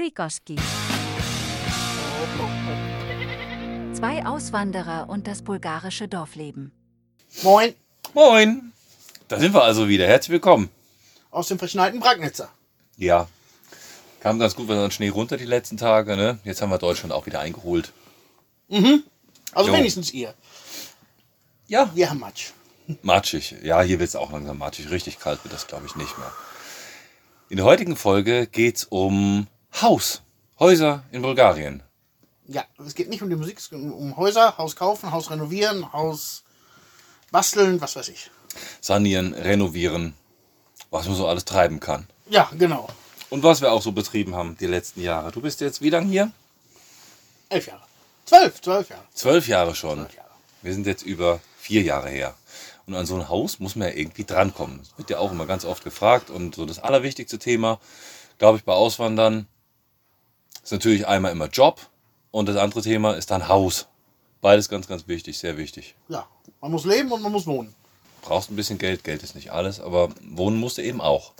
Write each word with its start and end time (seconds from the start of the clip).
Prikoski. 0.00 0.56
Zwei 3.92 4.24
Auswanderer 4.24 5.10
und 5.10 5.26
das 5.26 5.42
bulgarische 5.42 6.08
Dorfleben. 6.08 6.72
Moin, 7.42 7.74
Moin! 8.14 8.72
Da 9.28 9.38
sind 9.38 9.52
wir 9.52 9.62
also 9.62 9.90
wieder. 9.90 10.06
Herzlich 10.06 10.32
willkommen. 10.32 10.70
aus 11.30 11.48
dem 11.48 11.58
verschneiten 11.58 12.00
Bragnitzer. 12.00 12.48
Ja. 12.96 13.28
Kam 14.20 14.38
ganz 14.38 14.56
gut 14.56 14.68
was 14.68 14.78
an 14.78 14.90
Schnee 14.90 15.10
runter 15.10 15.36
die 15.36 15.44
letzten 15.44 15.76
Tage, 15.76 16.16
ne? 16.16 16.38
Jetzt 16.44 16.62
haben 16.62 16.70
wir 16.70 16.78
Deutschland 16.78 17.12
auch 17.12 17.26
wieder 17.26 17.40
eingeholt. 17.40 17.92
Also 18.70 19.68
Jo. 19.68 19.74
wenigstens 19.74 20.14
ihr. 20.14 20.32
Ja. 21.66 21.90
Wir 21.94 22.08
haben 22.08 22.20
Matsch. 22.20 22.52
Matschig. 23.02 23.54
Ja, 23.62 23.82
hier 23.82 23.98
wird 23.98 24.08
es 24.08 24.16
auch 24.16 24.32
langsam 24.32 24.56
matschig. 24.56 24.90
Richtig 24.90 25.18
kalt 25.18 25.44
wird 25.44 25.52
das, 25.52 25.66
glaube 25.66 25.84
ich, 25.84 25.94
nicht 25.94 26.16
mehr. 26.16 26.32
In 27.50 27.58
der 27.58 27.66
heutigen 27.66 27.96
Folge 27.96 28.46
geht 28.46 28.76
es 28.76 28.84
um 28.84 29.46
Haus. 29.80 30.22
Häuser 30.58 31.04
in 31.10 31.22
Bulgarien. 31.22 31.82
Ja, 32.46 32.64
es 32.84 32.94
geht 32.94 33.08
nicht 33.08 33.22
um 33.22 33.30
die 33.30 33.36
Musik, 33.36 33.58
es 33.58 33.70
geht 33.70 33.78
um 33.78 34.16
Häuser, 34.16 34.58
Haus 34.58 34.76
kaufen, 34.76 35.12
Haus 35.12 35.30
renovieren, 35.30 35.92
Haus 35.92 36.42
basteln, 37.30 37.80
was 37.80 37.96
weiß 37.96 38.08
ich. 38.08 38.30
Sanieren, 38.80 39.34
renovieren. 39.34 40.14
Was 40.90 41.06
man 41.06 41.14
so 41.14 41.28
alles 41.28 41.44
treiben 41.44 41.78
kann. 41.78 42.08
Ja, 42.28 42.50
genau. 42.58 42.88
Und 43.28 43.44
was 43.44 43.60
wir 43.60 43.70
auch 43.70 43.82
so 43.82 43.92
betrieben 43.92 44.34
haben 44.34 44.56
die 44.58 44.66
letzten 44.66 45.00
Jahre. 45.02 45.30
Du 45.30 45.40
bist 45.40 45.60
jetzt 45.60 45.80
wie 45.80 45.90
lang 45.90 46.06
hier? 46.08 46.32
Elf 47.48 47.68
Jahre. 47.68 47.82
Zwölf, 48.24 48.60
zwölf 48.60 48.88
Jahre. 48.90 49.04
Zwölf 49.14 49.48
Jahre 49.48 49.74
schon. 49.76 49.98
Zwölf 49.98 50.16
Jahre. 50.16 50.30
Wir 50.62 50.74
sind 50.74 50.86
jetzt 50.86 51.02
über 51.02 51.40
vier 51.56 51.82
Jahre 51.82 52.10
her. 52.10 52.34
Und 52.86 52.96
an 52.96 53.06
so 53.06 53.14
ein 53.14 53.28
Haus 53.28 53.60
muss 53.60 53.76
man 53.76 53.88
ja 53.88 53.94
irgendwie 53.94 54.24
drankommen. 54.24 54.80
Das 54.80 54.98
wird 54.98 55.10
ja 55.10 55.18
auch 55.18 55.30
immer 55.30 55.46
ganz 55.46 55.64
oft 55.64 55.84
gefragt. 55.84 56.28
Und 56.28 56.56
so 56.56 56.66
das 56.66 56.80
allerwichtigste 56.80 57.38
Thema, 57.38 57.78
glaube 58.38 58.58
ich, 58.58 58.64
bei 58.64 58.72
Auswandern 58.72 59.46
ist 60.62 60.72
natürlich 60.72 61.06
einmal 61.06 61.32
immer 61.32 61.46
Job. 61.48 61.80
Und 62.30 62.48
das 62.48 62.56
andere 62.56 62.82
Thema 62.82 63.14
ist 63.14 63.30
dann 63.30 63.48
Haus. 63.48 63.86
Beides 64.40 64.68
ganz, 64.68 64.86
ganz 64.86 65.08
wichtig, 65.08 65.38
sehr 65.38 65.56
wichtig. 65.58 65.94
Ja, 66.08 66.26
man 66.60 66.70
muss 66.70 66.84
leben 66.84 67.10
und 67.12 67.22
man 67.22 67.32
muss 67.32 67.46
wohnen. 67.46 67.74
Brauchst 68.22 68.50
ein 68.50 68.56
bisschen 68.56 68.78
Geld, 68.78 69.02
Geld 69.04 69.22
ist 69.22 69.34
nicht 69.34 69.50
alles, 69.52 69.80
aber 69.80 70.10
wohnen 70.22 70.58
musst 70.58 70.78
du 70.78 70.82
eben 70.82 71.00
auch. 71.00 71.32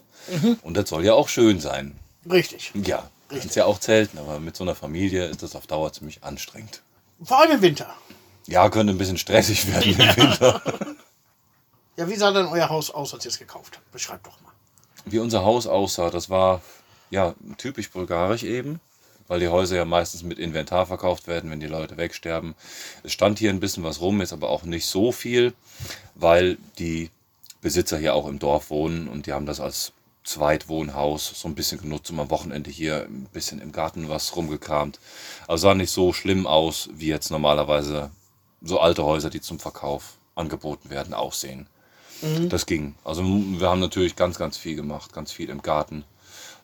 Und 0.62 0.76
das 0.76 0.88
soll 0.88 1.04
ja 1.04 1.14
auch 1.14 1.28
schön 1.28 1.60
sein. 1.60 1.96
Richtig. 2.30 2.72
Ja, 2.74 3.08
Richtig. 3.30 3.40
kannst 3.40 3.56
ja 3.56 3.64
auch 3.66 3.78
zelten, 3.78 4.18
aber 4.18 4.40
mit 4.40 4.56
so 4.56 4.64
einer 4.64 4.74
Familie 4.74 5.26
ist 5.26 5.42
das 5.42 5.54
auf 5.56 5.66
Dauer 5.66 5.92
ziemlich 5.92 6.22
anstrengend. 6.24 6.82
Vor 7.22 7.38
allem 7.38 7.52
im 7.52 7.62
Winter. 7.62 7.94
Ja, 8.46 8.68
könnte 8.68 8.92
ein 8.92 8.98
bisschen 8.98 9.18
stressig 9.18 9.66
werden 9.72 9.92
im 9.92 9.98
Winter. 10.16 10.62
Ja, 11.96 12.08
wie 12.08 12.16
sah 12.16 12.30
denn 12.32 12.46
euer 12.46 12.70
Haus 12.70 12.90
aus, 12.90 13.12
als 13.12 13.26
ihr 13.26 13.30
es 13.30 13.38
gekauft 13.38 13.76
habt? 13.76 13.92
Beschreibt 13.92 14.26
doch 14.26 14.40
mal. 14.40 14.52
wie 15.04 15.18
unser 15.18 15.44
Haus 15.44 15.66
aussah, 15.66 16.08
das 16.08 16.30
war 16.30 16.62
ja 17.10 17.34
typisch 17.58 17.90
bulgarisch 17.90 18.42
eben, 18.42 18.80
weil 19.30 19.38
die 19.38 19.48
Häuser 19.48 19.76
ja 19.76 19.84
meistens 19.84 20.24
mit 20.24 20.40
Inventar 20.40 20.86
verkauft 20.86 21.28
werden, 21.28 21.52
wenn 21.52 21.60
die 21.60 21.68
Leute 21.68 21.96
wegsterben. 21.96 22.56
Es 23.04 23.12
stand 23.12 23.38
hier 23.38 23.50
ein 23.50 23.60
bisschen 23.60 23.84
was 23.84 24.00
rum, 24.00 24.20
ist 24.20 24.32
aber 24.32 24.50
auch 24.50 24.64
nicht 24.64 24.86
so 24.86 25.12
viel, 25.12 25.52
weil 26.16 26.58
die 26.80 27.10
Besitzer 27.60 27.96
hier 27.96 28.16
auch 28.16 28.26
im 28.26 28.40
Dorf 28.40 28.70
wohnen 28.70 29.06
und 29.06 29.26
die 29.26 29.32
haben 29.32 29.46
das 29.46 29.60
als 29.60 29.92
Zweitwohnhaus 30.24 31.30
so 31.36 31.46
ein 31.46 31.54
bisschen 31.54 31.80
genutzt, 31.80 32.10
um 32.10 32.18
am 32.18 32.28
Wochenende 32.28 32.70
hier 32.72 33.04
ein 33.04 33.28
bisschen 33.32 33.60
im 33.60 33.70
Garten 33.70 34.08
was 34.08 34.34
rumgekramt. 34.34 34.98
Also 35.46 35.68
sah 35.68 35.74
nicht 35.74 35.92
so 35.92 36.12
schlimm 36.12 36.48
aus, 36.48 36.88
wie 36.92 37.06
jetzt 37.06 37.30
normalerweise 37.30 38.10
so 38.62 38.80
alte 38.80 39.04
Häuser, 39.04 39.30
die 39.30 39.40
zum 39.40 39.60
Verkauf 39.60 40.18
angeboten 40.34 40.90
werden, 40.90 41.14
aussehen. 41.14 41.68
Das 42.48 42.66
ging. 42.66 42.96
Also 43.04 43.22
wir 43.22 43.68
haben 43.68 43.80
natürlich 43.80 44.16
ganz, 44.16 44.38
ganz 44.38 44.56
viel 44.56 44.74
gemacht, 44.74 45.12
ganz 45.12 45.30
viel 45.30 45.50
im 45.50 45.62
Garten, 45.62 46.04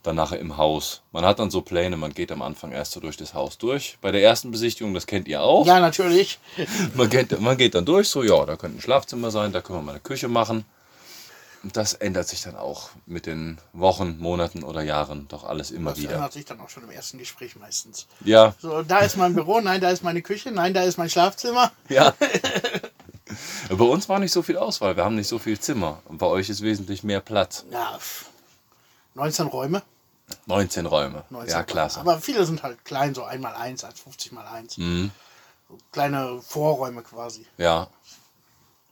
dann 0.07 0.17
nachher 0.17 0.39
im 0.39 0.57
Haus. 0.57 1.03
Man 1.13 1.25
hat 1.25 1.39
dann 1.39 1.51
so 1.51 1.61
Pläne, 1.63 1.97
man 1.97 2.15
geht 2.15 2.31
am 2.33 2.43
Anfang 2.43 2.73
erst 2.73 2.93
so 2.93 3.01
durch 3.01 3.17
das 3.17 3.35
Haus 3.35 3.59
durch. 3.59 3.99
Bei 4.01 4.13
der 4.13 4.23
ersten 4.23 4.51
Besichtigung, 4.51 4.95
das 4.95 5.07
kennt 5.07 5.29
ihr 5.29 5.43
auch. 5.43 5.67
Ja, 5.67 5.81
natürlich. 5.81 6.39
Man, 6.95 7.11
geht, 7.11 7.39
man 7.41 7.57
geht 7.57 7.75
dann 7.75 7.85
durch, 7.85 8.09
so 8.09 8.23
ja, 8.23 8.45
da 8.47 8.57
könnte 8.57 8.79
ein 8.79 8.81
Schlafzimmer 8.81 9.31
sein, 9.31 9.53
da 9.53 9.61
können 9.61 9.79
wir 9.79 9.83
mal 9.83 9.93
eine 9.93 10.01
Küche 10.01 10.29
machen. 10.29 10.65
Und 11.63 11.77
das 11.77 11.95
ändert 11.95 12.29
sich 12.29 12.43
dann 12.43 12.55
auch 12.57 12.91
mit 13.07 13.27
den 13.27 13.59
Wochen, 13.73 14.19
Monaten 14.19 14.63
oder 14.63 14.83
Jahren 14.83 15.27
doch 15.29 15.43
alles 15.45 15.71
immer 15.73 15.91
Das 15.91 16.01
wieder. 16.01 16.15
ändert 16.15 16.33
sich 16.33 16.45
dann 16.45 16.61
auch 16.61 16.69
schon 16.69 16.85
im 16.85 16.91
ersten 16.91 17.19
Gespräch 17.19 17.57
meistens. 17.57 18.07
Ja, 18.25 18.55
So, 18.61 18.83
da 18.83 18.99
ist 19.01 19.17
mein 19.17 19.35
Büro, 19.35 19.61
nein, 19.61 19.81
da 19.81 19.91
ist 19.91 20.05
meine 20.05 20.23
Küche, 20.23 20.53
nein, 20.53 20.75
da 20.75 20.83
ist 20.83 20.97
mein 20.99 21.11
Schlafzimmer. 21.11 21.73
ja. 21.89 22.15
Bei 23.69 23.85
uns 23.85 24.09
war 24.09 24.19
nicht 24.21 24.33
so 24.33 24.43
viel 24.43 24.57
Auswahl, 24.57 24.97
wir 24.97 25.05
haben 25.05 25.17
nicht 25.17 25.27
so 25.29 25.39
viel 25.41 25.59
Zimmer. 25.59 26.01
Und 26.05 26.19
bei 26.19 26.27
euch 26.27 26.49
ist 26.49 26.63
wesentlich 26.63 27.03
mehr 27.03 27.21
Platz. 27.21 27.65
Ja, 27.71 27.97
pff. 27.99 28.27
19 29.15 29.49
Räume. 29.49 29.83
19 30.47 30.87
Räume. 30.87 31.25
19 31.31 31.51
Ja, 31.53 31.63
klasse. 31.63 32.01
Aber 32.01 32.21
viele 32.21 32.45
sind 32.47 32.63
halt 32.63 32.85
klein, 32.85 33.15
so 33.15 33.25
1 33.25 33.41
mal 33.43 33.55
1 33.55 33.85
als 33.85 34.01
50 34.01 34.33
mal 34.33 34.47
1. 34.47 34.79
Mhm. 34.79 35.11
So 35.69 35.79
kleine 35.93 36.41
Vorräume 36.43 37.03
quasi. 37.03 37.47
Ja, 37.59 37.89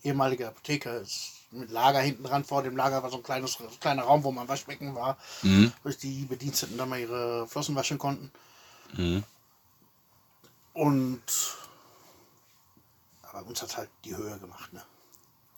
Ehemalige 0.03 0.49
Apotheke 0.49 0.91
ist 0.91 1.31
mit 1.51 1.71
Lager 1.71 2.01
hinten 2.01 2.25
dran. 2.25 2.45
Vor 2.45 2.63
dem 2.63 2.77
Lager 2.77 3.03
war 3.03 3.11
so 3.11 3.17
ein 3.17 3.23
kleines, 3.23 3.57
kleiner 3.81 4.03
Raum, 4.03 4.23
wo 4.23 4.33
mein 4.33 4.49
Waschbecken 4.49 4.95
war, 4.95 5.17
Mhm. 5.43 5.73
wo 5.83 5.89
die 5.89 6.25
Bediensteten 6.27 6.77
dann 6.77 6.89
mal 6.91 6.99
ihre 7.01 7.47
Flossen 7.47 7.75
waschen 7.75 7.97
konnten. 7.99 8.31
Mhm. 8.93 9.25
Und 10.75 11.23
aber 13.23 13.47
uns 13.49 13.63
hat 13.63 13.77
halt 13.77 13.89
die 14.05 14.17
Höhe 14.17 14.39
gemacht, 14.39 14.73
ne? 14.73 14.83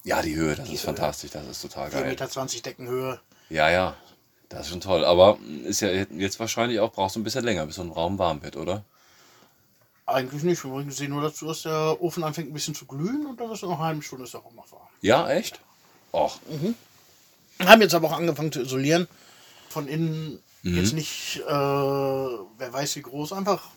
Ja, 0.05 0.23
die 0.23 0.37
Höhe, 0.37 0.55
das 0.55 0.67
Die 0.69 0.75
ist 0.75 0.83
Höhe. 0.83 0.87
fantastisch, 0.87 1.33
das 1.33 1.47
ist 1.47 1.61
total 1.63 1.89
4,20 1.89 1.91
geil. 1.91 2.09
Meter 2.09 2.47
Deckenhöhe. 2.63 3.21
Ja, 3.49 3.69
ja, 3.69 3.97
das 4.49 4.63
ist 4.67 4.69
schon 4.71 4.81
toll. 4.81 5.05
Aber 5.05 5.39
ist 5.65 5.81
ja 5.81 5.89
jetzt 5.89 6.39
wahrscheinlich 6.41 6.81
auch, 6.81 6.93
brauchst 6.93 7.17
du 7.17 7.21
ein 7.21 7.25
bisschen 7.25 7.45
länger, 7.45 7.67
bis 7.67 7.77
so 7.77 7.83
ein 7.83 7.91
Raum 7.91 8.19
warm 8.19 8.43
wird, 8.43 8.57
oder? 8.57 8.85
Eigentlich 10.07 10.45
nicht. 10.45 10.63
Wir 10.65 10.93
sehen 10.93 11.11
nur 11.11 11.23
dazu, 11.23 11.47
dass 11.47 11.63
der 11.63 12.01
Ofen 12.01 12.23
anfängt 12.23 12.49
ein 12.51 12.55
bisschen 12.55 12.75
zu 12.77 12.87
glühen 12.87 13.27
und 13.27 13.41
dann 13.41 13.51
ist 13.51 13.63
er 13.63 13.69
noch 13.69 13.79
eine 13.79 13.89
halbe 13.89 14.03
Stunde 14.03 14.25
ist 14.25 14.35
auch 14.37 14.53
noch 14.53 14.71
warm. 14.71 14.87
Ja, 15.01 15.29
echt? 15.29 15.61
Och, 16.13 16.39
Haben 17.65 17.81
jetzt 17.81 17.95
aber 17.95 18.09
auch 18.09 18.17
angefangen 18.17 18.53
zu 18.53 18.61
isolieren. 18.63 19.09
Von 19.69 19.89
innen 19.89 20.41
Mhm. 20.63 20.77
jetzt 20.77 20.93
nicht, 20.93 21.41
äh, 21.47 21.51
wer 21.51 22.73
weiß 22.73 22.97
wie 22.97 23.03
groß, 23.03 23.33
einfach 23.33 23.69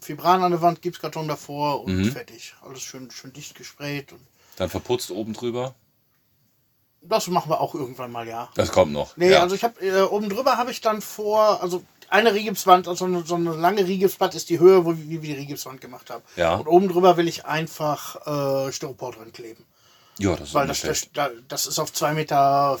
Fibran 0.00 0.42
an 0.42 0.50
der 0.52 0.62
Wand, 0.62 0.82
Gipskarton 0.82 1.26
davor 1.28 1.82
und 1.82 1.96
Mhm. 1.96 2.12
fertig. 2.12 2.54
Alles 2.62 2.82
schön, 2.82 3.10
schön 3.10 3.32
dicht 3.32 3.54
gesprayt. 3.54 4.12
Und 4.12 4.20
dann 4.56 4.68
verputzt 4.70 5.10
oben 5.10 5.32
drüber. 5.32 5.74
Das 7.00 7.28
machen 7.28 7.50
wir 7.50 7.60
auch 7.60 7.74
irgendwann 7.74 8.12
mal, 8.12 8.26
ja. 8.26 8.48
Das 8.54 8.72
kommt 8.72 8.92
noch. 8.92 9.16
Nee, 9.16 9.30
ja. 9.30 9.40
also 9.40 9.54
ich 9.54 9.64
habe 9.64 9.80
äh, 9.80 10.02
oben 10.02 10.28
drüber 10.28 10.56
habe 10.56 10.70
ich 10.70 10.80
dann 10.80 11.00
vor, 11.00 11.62
also 11.62 11.82
eine 12.10 12.34
Rigipswand, 12.34 12.88
also 12.88 13.04
eine, 13.04 13.24
so 13.24 13.34
eine 13.34 13.54
lange 13.54 13.86
Rigipswand 13.86 14.34
ist 14.34 14.48
die 14.48 14.58
Höhe, 14.58 14.84
wo, 14.84 14.96
wie 14.96 15.22
wir 15.22 15.34
die 15.34 15.40
Rigipswand 15.40 15.80
gemacht 15.80 16.10
haben. 16.10 16.22
Ja. 16.36 16.54
Und 16.54 16.66
oben 16.66 16.88
drüber 16.88 17.16
will 17.16 17.28
ich 17.28 17.44
einfach 17.44 18.26
äh, 18.26 18.72
Styropor 18.72 19.12
dran 19.12 19.32
kleben. 19.32 19.64
ja, 20.18 20.34
das 20.34 20.48
ist 20.48 20.54
Weil 20.54 20.68
nicht 20.68 20.84
das, 20.84 21.08
das, 21.12 21.30
das 21.48 21.66
ist 21.66 21.78
auf 21.78 21.90
2,40 21.90 22.14
Meter 22.14 22.78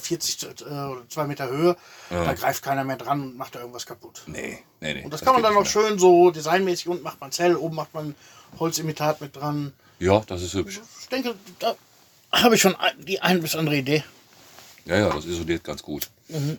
äh, 0.60 0.92
oder 0.92 1.08
2 1.08 1.26
Meter 1.26 1.48
Höhe. 1.48 1.76
Da 2.10 2.32
greift 2.34 2.62
keiner 2.62 2.84
mehr 2.84 2.96
dran 2.96 3.20
und 3.20 3.36
macht 3.36 3.54
da 3.54 3.60
irgendwas 3.60 3.86
kaputt. 3.86 4.22
Nee, 4.26 4.58
nee, 4.80 4.94
nee. 4.94 5.04
Und 5.04 5.12
das, 5.12 5.20
kann 5.20 5.34
man 5.34 5.42
dann 5.42 5.54
auch 5.54 5.62
mehr. 5.62 5.66
schön 5.66 5.98
so 5.98 6.30
designmäßig, 6.30 6.88
unten 6.88 7.02
macht 7.02 7.20
man 7.20 7.30
Zell, 7.30 7.56
oben 7.56 7.76
macht 7.76 7.92
man 7.94 8.14
Holzimitat 8.58 9.20
mit 9.20 9.36
dran. 9.36 9.72
Ja, 9.98 10.22
das 10.26 10.42
ist 10.42 10.54
hübsch. 10.54 10.80
Ich 11.00 11.08
denke, 11.08 11.34
da 11.58 11.74
habe 12.32 12.54
ich 12.54 12.60
schon 12.60 12.76
die 12.98 13.20
ein 13.20 13.40
bis 13.42 13.56
andere 13.56 13.76
Idee. 13.76 14.04
Ja, 14.84 14.96
ja, 14.98 15.10
das 15.10 15.24
isoliert 15.26 15.64
ganz 15.64 15.82
gut. 15.82 16.08
Mhm. 16.28 16.58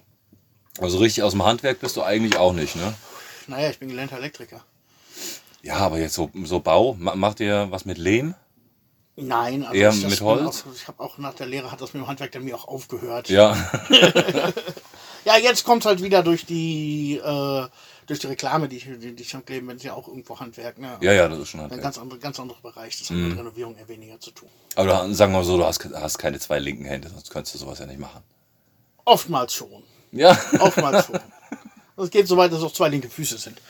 Also 0.80 0.97
richtig 1.00 1.24
aus 1.24 1.31
dem 1.34 1.44
Handwerk 1.44 1.80
bist 1.80 1.97
du 1.97 2.03
eigentlich 2.03 2.38
auch 2.38 2.53
nicht, 2.53 2.75
ne? 2.75 2.94
Naja, 3.47 3.69
ich 3.69 3.79
bin 3.79 3.90
gelernter 3.90 4.18
Elektriker. 4.18 4.63
Ja, 5.62 5.75
aber 5.78 6.00
jetzt 6.00 6.13
so, 6.13 6.29
so 6.44 6.59
Bau, 6.59 6.96
ma- 6.97 7.16
macht 7.16 7.40
ihr 7.40 7.68
was 7.69 7.85
mit 7.85 7.97
Lehm? 7.97 8.35
Nein, 9.16 9.63
also 9.66 9.75
Eher 9.75 9.91
mit 9.94 10.22
Holz? 10.22 10.63
Auch, 10.66 10.74
ich 10.74 10.88
habe 10.88 11.03
auch 11.03 11.18
nach 11.18 11.34
der 11.34 11.47
Lehre 11.47 11.72
hat 11.72 11.81
das 11.81 11.94
mit 11.94 12.02
dem 12.03 12.08
Handwerk 12.08 12.31
dann 12.31 12.46
mir 12.46 12.56
auch 12.56 12.68
aufgehört. 12.68 13.29
Ja. 13.29 13.58
Ja, 15.25 15.38
jetzt 15.38 15.66
kommt 15.66 15.84
halt 15.85 16.02
wieder 16.02 16.24
durch 16.24 16.46
die 16.46 17.18
äh, 17.18 17.68
durch 18.09 18.20
die 18.20 18.28
Reklame, 18.28 18.68
die 18.68 18.78
ich, 18.78 18.84
die, 19.00 19.16
die 19.16 19.24
schon 19.24 19.46
kleben, 19.46 19.68
wenn 19.68 19.78
es 19.78 19.84
ja 19.84 19.94
auch 19.94 20.08
irgendwo 20.08 20.40
Handwerk, 20.40 20.78
ne? 20.79 20.97
Ja, 21.02 21.14
ja, 21.14 21.28
das 21.29 21.40
ist 21.40 21.50
schon 21.50 21.59
Ein 21.59 21.64
Handwerk. 21.66 21.84
ganz, 21.84 21.97
andere, 21.97 22.20
ganz 22.20 22.40
anderer 22.40 22.61
Bereich. 22.61 22.97
Das 23.00 23.09
hat 23.09 23.16
Mhm. 23.17 23.29
mit 23.29 23.38
Renovierung 23.40 23.78
eher 23.78 23.88
weniger 23.88 24.20
zu 24.20 24.32
tun. 24.32 24.50
Aber 24.76 24.85
du, 25.08 25.14
sagen 25.14 25.32
wir 25.32 25.40
mal 25.40 25.46
so, 25.46 25.58
du 25.58 25.66
hast, 25.66 25.84
hast 25.94 26.17
keine 26.17 26.40
zwei 26.40 26.59
linken 26.59 26.85
Hände, 26.85 27.09
sonst 27.09 27.29
könntest 27.29 27.56
du 27.56 27.59
sowas 27.59 27.79
ja 27.79 27.85
nicht 27.85 28.00
machen. 28.00 28.22
Oftmals 29.06 29.53
schon. 29.53 29.84
Ja. 30.11 30.38
Oftmals 30.59 31.06
schon. 31.06 31.20
Es 32.02 32.09
geht 32.11 32.29
so 32.29 32.38
weit, 32.38 32.53
dass 32.53 32.64
auch 32.64 32.72
zwei 32.72 32.88
linke 32.88 33.09
Füße 33.09 33.38
sind. 33.38 33.61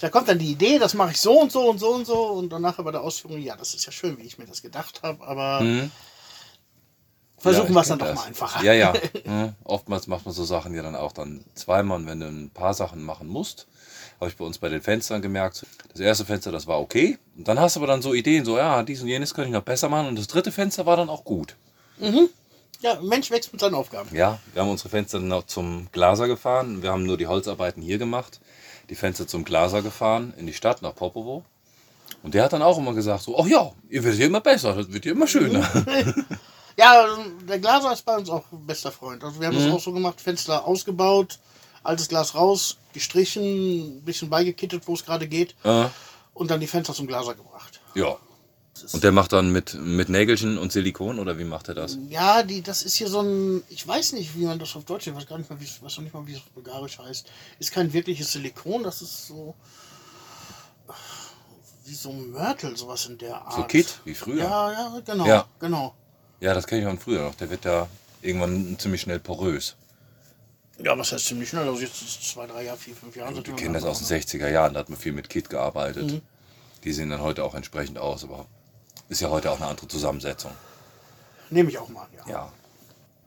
Da 0.00 0.08
kommt 0.08 0.26
dann 0.26 0.38
die 0.38 0.50
Idee, 0.52 0.78
das 0.78 0.94
mache 0.94 1.10
ich 1.10 1.20
so 1.20 1.38
und 1.38 1.52
so 1.52 1.68
und 1.68 1.78
so 1.78 1.90
und 1.90 2.06
so 2.06 2.18
und 2.28 2.48
danach 2.48 2.78
bei 2.82 2.90
der 2.90 3.02
Ausführung, 3.02 3.38
ja, 3.42 3.56
das 3.56 3.74
ist 3.74 3.84
ja 3.84 3.92
schön, 3.92 4.16
wie 4.16 4.22
ich 4.22 4.38
mir 4.38 4.46
das 4.46 4.62
gedacht 4.62 5.02
habe, 5.02 5.22
aber 5.26 5.60
versuchen 7.38 7.68
Mhm. 7.68 7.74
Ja, 7.74 7.74
wir 7.74 7.80
es 7.80 7.88
dann 7.88 7.98
kenn 7.98 8.06
doch 8.08 8.14
das. 8.14 8.22
mal 8.22 8.26
einfacher. 8.28 8.64
Ja, 8.64 8.72
ja. 8.72 8.92
Mhm. 9.24 9.54
Oftmals 9.64 10.06
macht 10.06 10.24
man 10.24 10.34
so 10.34 10.44
Sachen 10.44 10.74
ja 10.74 10.82
dann 10.82 10.96
auch 10.96 11.12
dann 11.12 11.44
zweimal, 11.54 12.04
wenn 12.06 12.20
du 12.20 12.26
ein 12.26 12.50
paar 12.50 12.74
Sachen 12.74 13.02
machen 13.02 13.28
musst. 13.28 13.66
Habe 14.20 14.30
ich 14.30 14.36
bei 14.36 14.44
uns 14.44 14.58
bei 14.58 14.68
den 14.68 14.82
Fenstern 14.82 15.22
gemerkt. 15.22 15.64
Das 15.92 16.00
erste 16.00 16.24
Fenster, 16.24 16.50
das 16.50 16.66
war 16.66 16.80
okay. 16.80 17.18
Und 17.36 17.46
dann 17.46 17.60
hast 17.60 17.76
du 17.76 17.80
aber 17.80 17.86
dann 17.86 18.02
so 18.02 18.14
Ideen, 18.14 18.44
so, 18.44 18.58
ja, 18.58 18.82
dies 18.82 19.00
und 19.00 19.08
jenes 19.08 19.32
könnte 19.32 19.48
ich 19.48 19.54
noch 19.54 19.62
besser 19.62 19.88
machen. 19.88 20.08
Und 20.08 20.18
das 20.18 20.26
dritte 20.26 20.50
Fenster 20.50 20.86
war 20.86 20.96
dann 20.96 21.08
auch 21.08 21.24
gut. 21.24 21.54
Ja, 22.80 23.00
Mensch 23.00 23.30
wächst 23.30 23.52
mit 23.52 23.60
seinen 23.60 23.74
Aufgaben. 23.74 24.08
Ja, 24.14 24.38
wir 24.52 24.62
haben 24.62 24.70
unsere 24.70 24.88
Fenster 24.88 25.18
noch 25.20 25.46
zum 25.46 25.88
Glaser 25.92 26.26
gefahren. 26.28 26.82
Wir 26.82 26.90
haben 26.90 27.04
nur 27.04 27.16
die 27.16 27.26
Holzarbeiten 27.26 27.82
hier 27.82 27.98
gemacht. 27.98 28.40
Die 28.90 28.94
Fenster 28.94 29.26
zum 29.26 29.44
Glaser 29.44 29.82
gefahren 29.82 30.32
in 30.36 30.46
die 30.46 30.52
Stadt 30.52 30.82
nach 30.82 30.94
Popovo. 30.94 31.44
Und 32.22 32.34
der 32.34 32.44
hat 32.44 32.52
dann 32.52 32.62
auch 32.62 32.78
immer 32.78 32.94
gesagt, 32.94 33.22
so, 33.22 33.38
ach 33.38 33.46
ja, 33.46 33.70
ihr 33.88 34.02
werdet 34.02 34.18
hier 34.18 34.26
immer 34.26 34.40
besser, 34.40 34.74
das 34.74 34.92
wird 34.92 35.04
hier 35.04 35.12
immer 35.12 35.26
schöner. 35.26 35.68
Ja, 36.78 37.06
der 37.48 37.58
Glaser 37.58 37.92
ist 37.92 38.04
bei 38.04 38.16
uns 38.16 38.30
auch 38.30 38.44
ein 38.52 38.64
bester 38.66 38.92
Freund. 38.92 39.24
Also 39.24 39.40
wir 39.40 39.48
haben 39.48 39.56
Mhm. 39.56 39.64
das 39.64 39.72
auch 39.72 39.80
so 39.82 39.92
gemacht, 39.92 40.20
Fenster 40.20 40.64
ausgebaut, 40.64 41.38
altes 41.82 42.08
Glas 42.08 42.34
raus, 42.36 42.76
gestrichen, 42.92 43.98
ein 43.98 44.02
bisschen 44.04 44.30
beigekittet, 44.30 44.86
wo 44.86 44.94
es 44.94 45.04
gerade 45.04 45.26
geht 45.26 45.56
äh, 45.64 45.86
und 46.34 46.50
dann 46.50 46.60
die 46.60 46.68
Fenster 46.68 46.94
zum 46.94 47.06
Glaser 47.08 47.34
gebracht. 47.34 47.80
ja. 47.94 48.16
Und 48.92 49.02
der 49.02 49.10
macht 49.10 49.32
dann 49.32 49.50
mit, 49.50 49.74
mit 49.74 50.08
Nägelchen 50.08 50.56
und 50.56 50.70
Silikon 50.70 51.18
oder 51.18 51.36
wie 51.36 51.42
macht 51.42 51.66
er 51.66 51.74
das? 51.74 51.98
Ja, 52.10 52.44
die, 52.44 52.62
das 52.62 52.82
ist 52.82 52.94
hier 52.94 53.08
so 53.08 53.22
ein, 53.22 53.64
ich 53.70 53.84
weiß 53.84 54.12
nicht, 54.12 54.36
wie 54.36 54.44
man 54.44 54.60
das 54.60 54.76
auf 54.76 54.84
Deutsch, 54.84 55.08
ich 55.08 55.14
weiß 55.16 55.26
gar 55.26 55.36
nicht 55.36 55.50
mal, 55.50 55.58
wie 55.58 55.64
es, 55.64 55.82
weiß 55.82 55.96
noch 55.96 56.04
nicht 56.04 56.14
mal, 56.14 56.24
wie 56.28 56.34
es 56.34 56.38
auf 56.38 56.44
Bulgarisch 56.50 56.96
heißt. 57.00 57.26
Ist 57.58 57.72
kein 57.72 57.92
wirkliches 57.92 58.30
Silikon, 58.30 58.84
das 58.84 59.02
ist 59.02 59.26
so 59.26 59.56
wie 61.86 61.94
so 61.94 62.10
ein 62.10 62.30
Mörtel, 62.30 62.76
sowas 62.76 63.06
in 63.06 63.18
der 63.18 63.34
Art. 63.42 63.54
So 63.54 63.62
Kit, 63.64 63.98
wie 64.04 64.14
früher. 64.14 64.44
Ja, 64.44 64.70
ja, 64.72 65.00
genau, 65.04 65.26
Ja. 65.26 65.48
genau. 65.58 65.94
Ja, 66.40 66.54
das 66.54 66.66
kenne 66.66 66.82
ich 66.82 66.86
von 66.86 66.98
früher 66.98 67.22
noch. 67.22 67.34
Der 67.34 67.50
wird 67.50 67.64
da 67.64 67.88
irgendwann 68.22 68.78
ziemlich 68.78 69.00
schnell 69.00 69.18
porös. 69.18 69.76
Ja, 70.78 70.96
was 70.96 71.10
heißt 71.12 71.26
ziemlich 71.26 71.48
schnell? 71.48 71.68
Also 71.68 71.80
jetzt 71.80 72.00
ist 72.02 72.20
es 72.20 72.30
zwei, 72.32 72.46
drei 72.46 72.64
Jahre, 72.64 72.78
vier, 72.78 72.94
fünf 72.94 73.16
Jahre. 73.16 73.34
Wir 73.34 73.56
kennen 73.56 73.74
das 73.74 73.84
aus 73.84 73.98
den 73.98 74.06
60er 74.18 74.48
Jahren, 74.48 74.74
da 74.74 74.80
hat 74.80 74.88
man 74.88 74.98
viel 74.98 75.12
mit 75.12 75.28
Kit 75.28 75.50
gearbeitet. 75.50 76.22
Die 76.84 76.92
sehen 76.92 77.10
dann 77.10 77.20
heute 77.20 77.42
auch 77.44 77.54
entsprechend 77.54 77.98
aus, 77.98 78.22
aber 78.22 78.46
ist 79.08 79.20
ja 79.20 79.30
heute 79.30 79.50
auch 79.50 79.56
eine 79.56 79.66
andere 79.66 79.88
Zusammensetzung. 79.88 80.52
Nehme 81.50 81.70
ich 81.70 81.78
auch 81.78 81.88
mal 81.88 82.02
an, 82.02 82.08
ja. 82.16 82.32
Ja. 82.32 82.52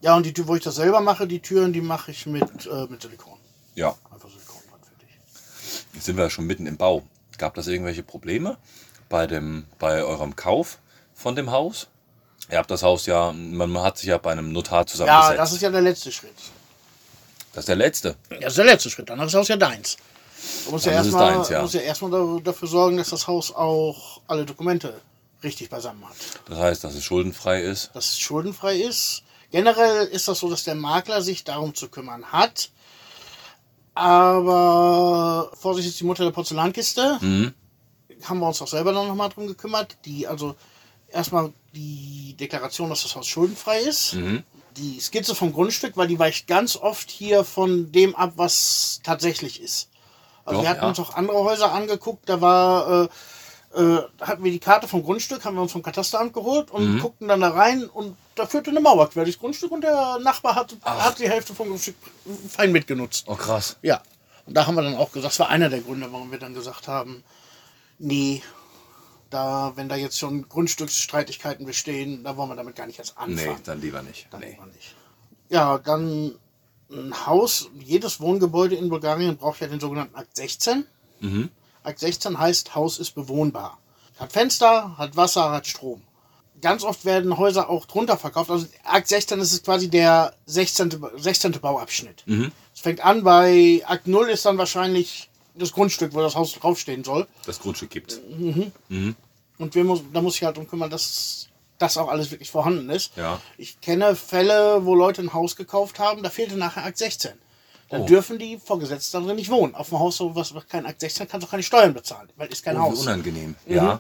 Ja, 0.01 0.15
und 0.15 0.25
die 0.25 0.33
Tür, 0.33 0.47
wo 0.47 0.55
ich 0.55 0.63
das 0.63 0.75
selber 0.75 1.01
mache, 1.01 1.27
die 1.27 1.41
Türen, 1.41 1.73
die 1.73 1.81
mache 1.81 2.11
ich 2.11 2.25
mit, 2.25 2.65
äh, 2.65 2.87
mit 2.87 3.01
Silikon. 3.01 3.37
Ja, 3.75 3.95
Einfach 4.11 4.29
Silikon 4.29 4.61
fertig. 4.81 5.09
jetzt 5.93 6.05
sind 6.05 6.17
wir 6.17 6.23
ja 6.23 6.29
schon 6.29 6.45
mitten 6.45 6.65
im 6.65 6.77
Bau. 6.77 7.03
Gab 7.37 7.53
das 7.55 7.67
irgendwelche 7.67 8.01
Probleme 8.03 8.57
bei, 9.09 9.27
dem, 9.27 9.65
bei 9.77 10.03
eurem 10.03 10.35
Kauf 10.35 10.79
von 11.13 11.35
dem 11.35 11.51
Haus? 11.51 11.87
Habt 12.57 12.69
das 12.71 12.83
Haus 12.83 13.06
ja, 13.06 13.31
man 13.33 13.77
hat 13.81 13.98
sich 13.98 14.07
ja 14.07 14.18
bei 14.18 14.31
einem 14.31 14.51
Notar 14.51 14.86
zusammengesetzt. 14.86 15.30
Ja, 15.31 15.38
das 15.38 15.53
ist 15.53 15.62
ja 15.62 15.69
der 15.69 15.81
letzte 15.81 16.12
Schritt. 16.12 16.33
das 17.53 17.62
ist 17.63 17.68
der 17.69 17.75
letzte. 17.75 18.15
Das 18.30 18.50
ist 18.53 18.57
der 18.57 18.65
letzte 18.65 18.89
Schritt. 18.89 19.09
Danach 19.09 19.25
ist 19.25 19.33
das 19.33 19.39
Haus 19.39 19.48
ja 19.48 19.57
deins. 19.57 19.98
Du 20.65 20.71
musst 20.71 20.86
ja 20.86 20.92
erstmal 20.94 21.33
deins, 21.33 21.50
ja. 21.50 21.62
musst 21.62 21.74
ja 21.75 21.81
erstmal 21.81 22.12
da- 22.12 22.39
dafür 22.44 22.68
sorgen, 22.68 22.98
dass 22.98 23.09
das 23.12 23.27
Haus 23.27 23.53
auch 23.53 24.21
alle 24.27 24.44
Dokumente 24.45 25.00
richtig 25.44 25.69
beisammen 25.69 26.03
hat. 26.07 26.15
Das 26.50 26.57
heißt, 26.57 26.83
dass 26.83 26.94
es 26.95 27.03
schuldenfrei 27.03 27.62
ist. 27.62 27.92
Dass 27.94 28.06
es 28.12 28.19
schuldenfrei 28.19 28.75
ist. 28.77 29.24
Generell 29.51 30.07
ist 30.07 30.27
das 30.27 30.39
so, 30.39 30.50
dass 30.50 30.63
der 30.63 30.75
Makler 30.75 31.21
sich 31.21 31.44
darum 31.44 31.74
zu 31.75 31.89
kümmern 31.89 32.25
hat. 32.31 32.69
Aber 33.94 35.51
Vorsicht 35.59 35.88
ist 35.88 36.00
die 36.00 36.06
Mutter 36.06 36.24
der 36.24 36.31
Porzellankiste. 36.31 37.18
Mhm. 37.21 37.54
haben 38.24 38.39
wir 38.39 38.47
uns 38.47 38.62
auch 38.62 38.68
selber 38.68 38.94
dann 38.94 39.07
nochmal 39.07 39.30
drum 39.30 39.47
gekümmert. 39.47 39.97
Die, 40.06 40.27
also 40.27 40.56
erstmal 41.09 41.51
die 41.73 42.35
Deklaration, 42.39 42.89
dass 42.89 43.03
das 43.03 43.15
Haus 43.15 43.27
schuldenfrei 43.27 43.79
ist. 43.79 44.13
Mhm. 44.13 44.44
Die 44.77 45.00
Skizze 45.00 45.35
vom 45.35 45.51
Grundstück, 45.53 45.97
weil 45.97 46.07
die 46.07 46.19
weicht 46.19 46.47
ganz 46.47 46.75
oft 46.77 47.09
hier 47.12 47.44
von 47.44 47.91
dem 47.91 48.15
ab, 48.15 48.33
was 48.38 49.01
tatsächlich 49.03 49.62
ist. 49.62 49.89
Also 50.45 50.57
Doch, 50.59 50.63
wir 50.63 50.69
hatten 50.69 50.81
ja. 50.81 50.88
uns 50.88 51.00
auch 51.00 51.13
andere 51.15 51.38
Häuser 51.44 51.71
angeguckt, 51.71 52.27
da 52.27 52.39
war, 52.41 53.09
äh, 53.75 53.79
äh, 53.81 54.01
hatten 54.21 54.44
wir 54.44 54.51
die 54.51 54.59
Karte 54.59 54.88
vom 54.88 55.03
Grundstück, 55.03 55.45
haben 55.45 55.56
wir 55.56 55.62
uns 55.62 55.71
vom 55.71 55.83
Katasteramt 55.83 56.33
geholt 56.33 56.71
und 56.71 56.95
Mhm. 56.95 57.00
guckten 57.00 57.27
dann 57.27 57.41
da 57.41 57.50
rein 57.50 57.85
und 57.85 58.15
da 58.35 58.45
führte 58.47 58.71
eine 58.71 58.79
Mauer 58.79 59.09
quer 59.09 59.23
durchs 59.23 59.39
Grundstück 59.39 59.71
und 59.71 59.81
der 59.81 60.19
Nachbar 60.19 60.56
hat, 60.56 60.75
hat 60.83 61.19
die 61.19 61.29
Hälfte 61.29 61.53
vom 61.53 61.68
Grundstück 61.68 61.95
fein 62.50 62.71
mitgenutzt. 62.71 63.25
Oh 63.27 63.35
krass. 63.35 63.75
Ja, 63.81 64.01
und 64.45 64.56
da 64.56 64.65
haben 64.65 64.75
wir 64.75 64.81
dann 64.83 64.95
auch 64.95 65.12
gesagt, 65.12 65.33
das 65.33 65.39
war 65.39 65.50
einer 65.50 65.69
der 65.69 65.81
Gründe, 65.81 66.12
warum 66.12 66.31
wir 66.31 66.39
dann 66.39 66.53
gesagt 66.53 66.88
haben, 66.88 67.23
nee, 68.00 68.41
da, 69.31 69.74
wenn 69.75 69.89
da 69.89 69.95
jetzt 69.95 70.19
schon 70.19 70.48
Grundstücksstreitigkeiten 70.48 71.66
bestehen, 71.66 72.24
da 72.24 72.38
wollen 72.38 72.50
wir 72.50 72.56
damit 72.56 72.75
gar 72.75 72.86
nicht 72.86 73.00
erst 73.00 73.16
Nee, 73.25 73.33
anfangen. 73.48 73.63
dann 73.63 73.81
lieber 73.81 74.01
nicht. 74.04 74.28
Dann 74.31 74.42
Nee. 74.42 74.51
lieber 74.51 74.66
nicht. 74.68 74.95
Ja, 75.50 75.78
dann 75.80 76.36
ein 76.92 77.25
Haus, 77.25 77.69
jedes 77.80 78.19
Wohngebäude 78.19 78.75
in 78.75 78.89
Bulgarien 78.89 79.38
braucht 79.38 79.62
ja 79.62 79.68
den 79.68 79.80
sogenannten 79.80 80.16
Akt 80.16 80.36
16. 80.36 80.86
Mhm. 81.22 81.50
Akt 81.83 82.00
16 82.00 82.38
heißt, 82.38 82.75
Haus 82.75 83.00
ist 83.00 83.16
bewohnbar. 83.16 83.80
Hat 84.19 84.31
Fenster, 84.33 84.98
hat 84.98 85.16
Wasser, 85.18 85.50
hat 85.51 85.66
Strom. 85.66 86.01
Ganz 86.62 86.83
oft 86.83 87.06
werden 87.06 87.38
Häuser 87.38 87.69
auch 87.72 87.88
drunter 87.88 88.18
verkauft. 88.18 88.51
Also 88.51 88.68
Akt 88.83 89.07
16 89.07 89.39
ist 89.39 89.63
quasi 89.66 89.89
der 89.89 90.36
16. 90.45 90.89
Ba- 91.00 91.12
16. 91.18 91.54
Bauabschnitt. 91.60 92.22
Mhm. 92.28 92.51
Es 92.75 92.81
fängt 92.81 93.04
an 93.04 93.24
bei 93.24 93.81
Akt 93.88 94.06
0 94.07 94.30
ist 94.30 94.45
dann 94.45 94.60
wahrscheinlich 94.60 95.31
das 95.56 95.71
Grundstück, 95.71 96.13
wo 96.13 96.21
das 96.21 96.36
Haus 96.36 96.53
draufstehen 96.53 97.03
soll. 97.03 97.27
Das 97.45 97.59
Grundstück 97.59 97.89
gibt. 97.89 98.19
Und 98.89 99.75
wir 99.75 99.83
muss, 99.83 100.01
da 100.13 100.21
muss 100.21 100.36
ich 100.36 100.44
halt 100.44 100.57
darum 100.57 100.69
kümmern, 100.69 100.89
dass 100.89 101.48
das 101.77 101.98
auch 101.98 102.07
alles 102.09 102.31
wirklich 102.31 102.50
vorhanden 102.51 102.89
ist. 102.89 103.12
Ja. 103.18 103.39
Ich 103.57 103.81
kenne 103.81 104.15
Fälle, 104.15 104.86
wo 104.86 104.95
Leute 104.95 105.21
ein 105.21 105.33
Haus 105.33 105.56
gekauft 105.56 106.00
haben, 106.00 106.24
da 106.24 106.30
fehlte 106.30 106.56
nachher 106.57 106.86
Akt 106.86 106.98
16. 106.98 107.31
Dann 107.89 108.01
Oh. 108.03 108.06
dürfen 108.06 108.39
die 108.39 108.57
Vorgesetzten 108.57 109.19
da 109.19 109.25
drin 109.27 109.36
nicht 109.36 109.50
wohnen. 109.50 109.75
Auf 109.75 109.89
dem 109.89 110.00
Haus, 110.00 110.18
so 110.18 110.33
was 110.36 110.53
kein 110.69 110.86
Akt 110.86 111.01
16 111.01 111.27
kannst 111.27 111.44
du 111.44 111.48
auch 111.48 111.51
keine 111.51 111.63
Steuern 111.63 111.94
bezahlen, 111.94 112.30
weil 112.38 112.47
ist 112.50 112.63
kein 112.63 112.77
Oh, 112.77 112.81
Haus. 112.83 113.01
unangenehm. 113.01 113.56
Ja. 113.68 114.00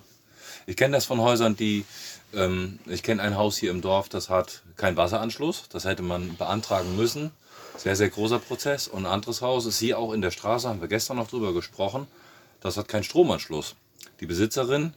Ich 0.67 0.77
kenne 0.77 0.95
das 0.95 1.05
von 1.05 1.19
Häusern, 1.19 1.55
die. 1.55 1.85
Ähm, 2.33 2.79
ich 2.85 3.03
kenne 3.03 3.21
ein 3.23 3.35
Haus 3.35 3.57
hier 3.57 3.71
im 3.71 3.81
Dorf, 3.81 4.07
das 4.07 4.29
hat 4.29 4.61
keinen 4.77 4.95
Wasseranschluss. 4.95 5.63
Das 5.69 5.83
hätte 5.83 6.01
man 6.03 6.37
beantragen 6.37 6.95
müssen. 6.95 7.31
Sehr, 7.81 7.95
sehr 7.95 8.09
großer 8.09 8.37
Prozess. 8.37 8.87
Und 8.87 9.07
ein 9.07 9.11
anderes 9.11 9.41
Haus 9.41 9.65
ist 9.65 9.79
hier 9.79 9.97
auch 9.97 10.13
in 10.13 10.21
der 10.21 10.29
Straße, 10.29 10.69
haben 10.69 10.81
wir 10.81 10.87
gestern 10.87 11.17
noch 11.17 11.27
drüber 11.27 11.51
gesprochen. 11.51 12.05
Das 12.59 12.77
hat 12.77 12.87
keinen 12.87 13.03
Stromanschluss. 13.03 13.75
Die 14.19 14.27
Besitzerin, 14.27 14.93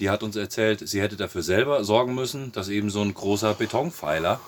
die 0.00 0.10
hat 0.10 0.24
uns 0.24 0.34
erzählt, 0.34 0.88
sie 0.88 1.00
hätte 1.00 1.16
dafür 1.16 1.44
selber 1.44 1.84
sorgen 1.84 2.16
müssen, 2.16 2.50
dass 2.50 2.68
eben 2.70 2.90
so 2.90 3.02
ein 3.02 3.14
großer 3.14 3.54
Betonpfeiler, 3.54 4.40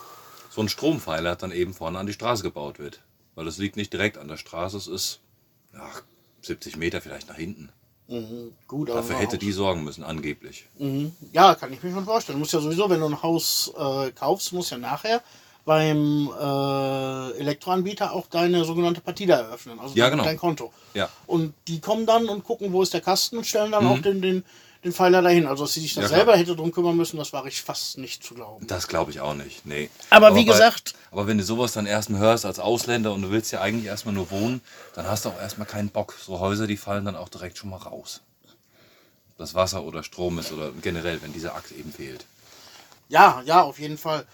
so 0.50 0.62
ein 0.62 0.68
Strompfeiler 0.68 1.36
dann 1.36 1.52
eben 1.52 1.72
vorne 1.72 2.00
an 2.00 2.06
die 2.06 2.12
Straße 2.12 2.42
gebaut 2.42 2.80
wird. 2.80 3.02
Weil 3.36 3.46
es 3.46 3.58
liegt 3.58 3.76
nicht 3.76 3.92
direkt 3.92 4.18
an 4.18 4.26
der 4.26 4.36
Straße, 4.36 4.76
es 4.76 4.88
ist 4.88 5.20
ach, 5.78 6.02
70 6.42 6.76
Meter 6.76 7.00
vielleicht 7.00 7.28
nach 7.28 7.36
hinten. 7.36 7.70
Gut, 8.66 8.90
aber 8.90 9.02
Dafür 9.02 9.16
hätte 9.18 9.36
Haus. 9.36 9.38
die 9.38 9.52
sorgen 9.52 9.84
müssen, 9.84 10.02
angeblich. 10.02 10.66
Ja, 11.32 11.54
kann 11.54 11.72
ich 11.72 11.80
mir 11.80 11.92
schon 11.92 12.04
vorstellen. 12.04 12.38
Du 12.38 12.40
musst 12.40 12.52
ja 12.52 12.58
sowieso, 12.58 12.90
wenn 12.90 12.98
du 12.98 13.06
ein 13.06 13.22
Haus 13.22 13.72
äh, 13.78 14.10
kaufst, 14.10 14.52
musst 14.52 14.72
ja 14.72 14.78
nachher 14.78 15.22
beim 15.70 16.28
äh, 16.36 17.38
Elektroanbieter 17.38 18.12
auch 18.12 18.26
deine 18.26 18.64
sogenannte 18.64 19.00
Partida 19.00 19.36
eröffnen, 19.36 19.78
also 19.78 19.94
Ja, 19.94 20.06
dein, 20.06 20.12
genau. 20.12 20.24
dein 20.24 20.36
Konto. 20.36 20.72
Ja. 20.94 21.08
Und 21.28 21.54
die 21.68 21.80
kommen 21.80 22.06
dann 22.06 22.28
und 22.28 22.42
gucken, 22.42 22.72
wo 22.72 22.82
ist 22.82 22.92
der 22.92 23.00
Kasten 23.00 23.36
und 23.38 23.46
stellen 23.46 23.70
dann 23.70 23.86
auch 23.86 24.00
den, 24.00 24.20
den, 24.20 24.44
den 24.82 24.92
Pfeiler 24.92 25.22
dahin. 25.22 25.46
Also, 25.46 25.62
dass 25.62 25.74
sie 25.74 25.80
sich 25.80 25.94
da 25.94 26.00
Mhm. 26.00 26.02
Ja, 26.02 26.08
klar. 26.08 26.18
selber 26.18 26.36
hätte 26.36 26.56
drum 26.56 26.72
kümmern 26.72 26.96
müssen, 26.96 27.18
das 27.18 27.32
war 27.32 27.46
ich 27.46 27.62
fast 27.62 27.98
nicht 27.98 28.24
zu 28.24 28.34
glauben. 28.34 28.66
Das 28.66 28.88
glaube 28.88 29.12
ich 29.12 29.20
auch 29.20 29.34
nicht. 29.34 29.64
Nee. 29.64 29.90
Aber 30.10 30.34
wie 30.34 30.44
bei- 30.44 30.52
gesagt- 30.54 30.94
aber 31.12 31.28
wenn 31.28 31.38
du 31.38 31.44
sowas 31.44 31.72
dann 31.72 31.86
erstmal 31.86 32.20
hörst 32.20 32.44
als 32.44 32.58
Ausländer 32.58 33.12
und 33.12 33.22
du 33.22 33.30
willst 33.30 33.52
ja 33.52 33.60
eigentlich 33.60 33.84
erstmal 33.86 34.12
nur 34.14 34.28
wohnen, 34.32 34.60
dann 34.96 35.06
hast 35.06 35.24
du 35.24 35.28
auch 35.28 35.38
erstmal 35.40 35.68
keinen 35.68 35.90
Bock. 35.90 36.14
So 36.20 36.40
Häuser, 36.40 36.66
die 36.66 36.76
fallen 36.76 37.04
dann 37.04 37.14
auch 37.14 37.28
direkt 37.28 37.58
schon 37.58 37.70
mal 37.70 37.76
raus. 37.76 38.22
Das 39.38 39.54
Wasser 39.54 39.84
oder 39.84 40.02
Strom 40.02 40.40
ist 40.40 40.50
oder 40.52 40.72
generell, 40.82 41.22
wenn 41.22 41.32
dieser 41.32 41.54
Akt 41.54 41.70
eben 41.70 41.92
fehlt. 41.92 42.24
Ja, 43.08 43.40
ja, 43.44 43.62
auf 43.62 43.78
jeden 43.78 43.98
Fall. 43.98 44.26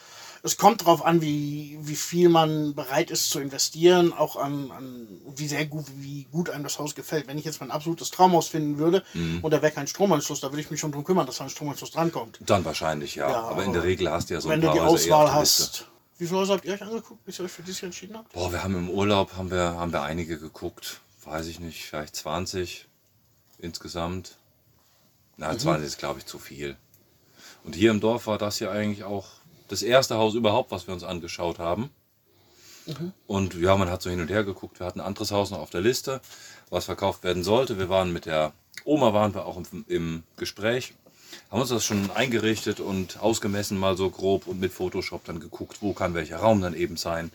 Es 0.46 0.56
kommt 0.58 0.82
darauf 0.82 1.04
an, 1.04 1.22
wie, 1.22 1.76
wie 1.82 1.96
viel 1.96 2.28
man 2.28 2.72
bereit 2.76 3.10
ist 3.10 3.30
zu 3.30 3.40
investieren, 3.40 4.12
auch 4.12 4.36
an, 4.36 4.70
an 4.70 5.08
wie 5.34 5.48
sehr 5.48 5.66
gut, 5.66 5.86
wie 5.96 6.22
gut 6.30 6.50
einem 6.50 6.62
das 6.62 6.78
Haus 6.78 6.94
gefällt. 6.94 7.26
Wenn 7.26 7.36
ich 7.36 7.44
jetzt 7.44 7.58
mein 7.58 7.72
absolutes 7.72 8.12
Traumhaus 8.12 8.46
finden 8.46 8.78
würde 8.78 9.02
Mhm. 9.12 9.40
und 9.42 9.50
da 9.50 9.60
wäre 9.60 9.72
kein 9.72 9.88
Stromanschluss, 9.88 10.38
da 10.38 10.52
würde 10.52 10.60
ich 10.60 10.70
mich 10.70 10.78
schon 10.78 10.92
drum 10.92 11.02
kümmern, 11.02 11.26
dass 11.26 11.38
da 11.38 11.44
ein 11.44 11.50
Stromanschluss 11.50 11.90
drankommt. 11.90 12.38
Dann 12.46 12.64
wahrscheinlich, 12.64 13.16
ja. 13.16 13.28
Ja, 13.28 13.40
aber 13.42 13.64
in 13.64 13.72
der 13.72 13.82
Regel 13.82 14.08
hast 14.08 14.30
du 14.30 14.34
ja 14.34 14.40
so 14.40 14.48
Wenn 14.48 14.60
ein 14.60 14.60
du 14.60 14.66
paar 14.68 14.74
die 14.76 14.80
Auswahl 14.82 15.34
hast. 15.34 15.88
Wie 16.18 16.28
viele 16.28 16.38
Häuser 16.38 16.54
habt 16.54 16.64
ihr 16.64 16.74
euch 16.74 16.82
angeguckt, 16.82 17.24
bis 17.24 17.40
ihr 17.40 17.44
euch 17.44 17.50
für 17.50 17.62
dieses 17.62 17.80
Jahr 17.80 17.86
entschieden 17.88 18.16
habt? 18.16 18.32
Boah, 18.32 18.52
wir 18.52 18.62
haben 18.62 18.76
im 18.76 18.88
Urlaub 18.88 19.32
haben 19.36 19.50
wir, 19.50 19.74
haben 19.74 19.92
wir 19.92 20.02
einige 20.02 20.38
geguckt. 20.38 21.00
Weiß 21.24 21.46
ich 21.48 21.58
nicht, 21.58 21.86
vielleicht 21.86 22.14
20 22.14 22.86
insgesamt. 23.58 24.38
Na, 25.38 25.58
20 25.58 25.84
ist, 25.84 25.98
glaube 25.98 26.20
ich, 26.20 26.26
zu 26.26 26.38
viel. 26.38 26.76
Und 27.64 27.74
hier 27.74 27.90
im 27.90 27.98
Dorf 27.98 28.28
war 28.28 28.38
das 28.38 28.60
ja 28.60 28.70
eigentlich 28.70 29.02
auch 29.02 29.26
das 29.68 29.82
erste 29.82 30.16
Haus 30.16 30.34
überhaupt, 30.34 30.70
was 30.70 30.86
wir 30.86 30.94
uns 30.94 31.04
angeschaut 31.04 31.58
haben. 31.58 31.90
Und 33.26 33.54
ja, 33.54 33.76
man 33.76 33.90
hat 33.90 34.02
so 34.02 34.10
hin 34.10 34.20
und 34.20 34.30
her 34.30 34.44
geguckt. 34.44 34.78
Wir 34.78 34.86
hatten 34.86 35.00
ein 35.00 35.06
anderes 35.06 35.32
Haus 35.32 35.50
noch 35.50 35.58
auf 35.58 35.70
der 35.70 35.80
Liste, 35.80 36.20
was 36.70 36.84
verkauft 36.84 37.24
werden 37.24 37.42
sollte. 37.42 37.78
Wir 37.78 37.88
waren 37.88 38.12
mit 38.12 38.26
der 38.26 38.52
Oma 38.84 39.12
waren 39.12 39.34
wir 39.34 39.46
auch 39.46 39.56
im, 39.56 39.84
im 39.88 40.22
Gespräch, 40.36 40.94
haben 41.50 41.60
uns 41.60 41.70
das 41.70 41.84
schon 41.84 42.10
eingerichtet 42.12 42.78
und 42.78 43.18
ausgemessen 43.20 43.78
mal 43.78 43.96
so 43.96 44.10
grob 44.10 44.46
und 44.46 44.60
mit 44.60 44.72
Photoshop 44.72 45.24
dann 45.24 45.40
geguckt, 45.40 45.78
wo 45.80 45.92
kann 45.92 46.14
welcher 46.14 46.38
Raum 46.38 46.60
dann 46.60 46.74
eben 46.74 46.96
sein. 46.96 47.32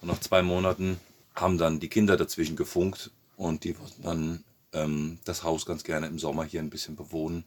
Und 0.00 0.08
nach 0.08 0.20
zwei 0.20 0.42
Monaten 0.42 0.98
haben 1.34 1.58
dann 1.58 1.80
die 1.80 1.88
Kinder 1.88 2.16
dazwischen 2.16 2.56
gefunkt 2.56 3.10
und 3.36 3.64
die 3.64 3.78
wollten 3.78 4.02
dann 4.02 4.44
ähm, 4.72 5.18
das 5.24 5.42
Haus 5.42 5.66
ganz 5.66 5.84
gerne 5.84 6.06
im 6.06 6.18
Sommer 6.18 6.44
hier 6.44 6.60
ein 6.60 6.70
bisschen 6.70 6.96
bewohnen. 6.96 7.44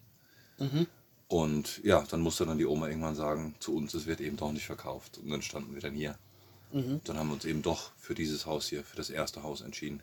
Und 1.28 1.82
ja, 1.84 2.04
dann 2.10 2.22
musste 2.22 2.46
dann 2.46 2.58
die 2.58 2.66
Oma 2.66 2.88
irgendwann 2.88 3.16
sagen, 3.16 3.56
zu 3.60 3.76
uns, 3.76 3.94
es 3.94 4.06
wird 4.06 4.22
eben 4.22 4.38
doch 4.38 4.52
nicht 4.52 4.66
verkauft. 4.66 5.18
Und 5.18 5.30
dann 5.30 5.42
standen 5.42 5.74
wir 5.74 5.82
dann 5.82 5.94
hier. 5.94 6.18
Dann 6.72 7.18
haben 7.18 7.30
wir 7.30 7.34
uns 7.34 7.46
eben 7.46 7.62
doch 7.62 7.92
für 7.98 8.14
dieses 8.14 8.46
Haus 8.46 8.68
hier, 8.68 8.84
für 8.84 8.98
das 8.98 9.10
erste 9.10 9.42
Haus 9.44 9.62
entschieden. 9.62 10.02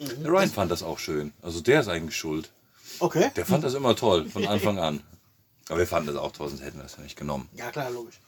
Der 0.00 0.30
Ryan 0.30 0.50
fand 0.50 0.70
das 0.70 0.82
auch 0.82 0.98
schön. 0.98 1.32
Also 1.42 1.60
der 1.60 1.80
ist 1.80 1.88
eigentlich 1.88 2.16
schuld. 2.16 2.50
Okay. 2.98 3.30
Der 3.36 3.44
fand 3.44 3.64
das 3.64 3.74
immer 3.74 3.94
toll, 3.94 4.28
von 4.28 4.46
Anfang 4.46 4.78
an. 4.78 5.02
Aber 5.68 5.78
wir 5.78 5.86
fanden 5.86 6.08
das 6.08 6.16
auch 6.16 6.32
toll, 6.32 6.48
sonst 6.48 6.62
hätten 6.62 6.78
wir 6.78 6.84
das 6.84 6.96
ja 6.96 7.02
nicht 7.02 7.16
genommen. 7.16 7.48
Ja, 7.54 7.70
klar, 7.70 7.90
logisch. 7.90 8.20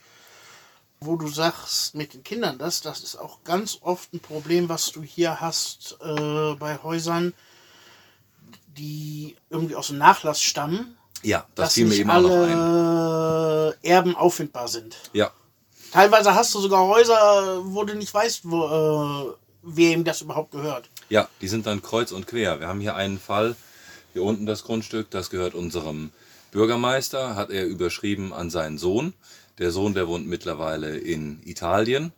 Wo 1.01 1.17
du 1.17 1.29
sagst 1.29 1.95
mit 1.95 2.13
den 2.13 2.23
Kindern 2.23 2.59
das, 2.59 2.83
das 2.83 3.03
ist 3.03 3.17
auch 3.17 3.43
ganz 3.45 3.79
oft 3.81 4.13
ein 4.13 4.21
Problem, 4.21 4.69
was 4.69 4.93
du 4.93 5.03
hier 5.03 5.41
hast 5.41 5.97
äh, 6.03 6.55
bei 6.57 6.79
Häusern, 6.83 7.33
die 8.77 9.37
irgendwie 9.49 9.77
aus 9.77 9.87
dem 9.87 9.97
Nachlass 9.97 10.43
stammen, 10.43 10.99
Ja, 11.23 11.47
das 11.55 11.67
dass 11.69 11.75
fiel 11.75 11.87
mir 11.87 11.97
eben 11.97 12.11
auch 12.11 12.21
noch 12.21 12.31
ein. 12.31 12.53
alle 12.53 13.77
Erben 13.83 14.17
auffindbar 14.17 14.69
sind. 14.69 14.97
Ja, 15.13 15.31
Teilweise 15.93 16.35
hast 16.35 16.55
du 16.55 16.61
sogar 16.61 16.87
Häuser, 16.87 17.63
wo 17.65 17.83
du 17.83 17.95
nicht 17.95 18.15
weißt, 18.15 18.43
wo, 18.45 19.33
äh, 19.33 19.35
wem 19.63 20.05
das 20.05 20.21
überhaupt 20.23 20.53
gehört. 20.53 20.89
Ja, 21.09 21.29
die 21.41 21.49
sind 21.49 21.67
dann 21.67 21.83
kreuz 21.83 22.13
und 22.13 22.29
quer. 22.29 22.61
Wir 22.61 22.69
haben 22.69 22.81
hier 22.81 22.95
einen 22.95 23.19
Fall, 23.19 23.57
hier 24.13 24.23
unten 24.23 24.47
das 24.47 24.63
Grundstück, 24.63 25.11
das 25.11 25.31
gehört 25.31 25.55
unserem 25.55 26.11
Bürgermeister, 26.53 27.35
hat 27.35 27.51
er 27.51 27.67
überschrieben 27.67 28.33
an 28.33 28.51
seinen 28.51 28.79
Sohn. 28.79 29.15
Der 29.59 29.73
Sohn, 29.73 29.95
der 29.95 30.07
wohnt 30.07 30.29
mittlerweile 30.29 30.97
in 30.97 31.41
Italien. 31.45 32.13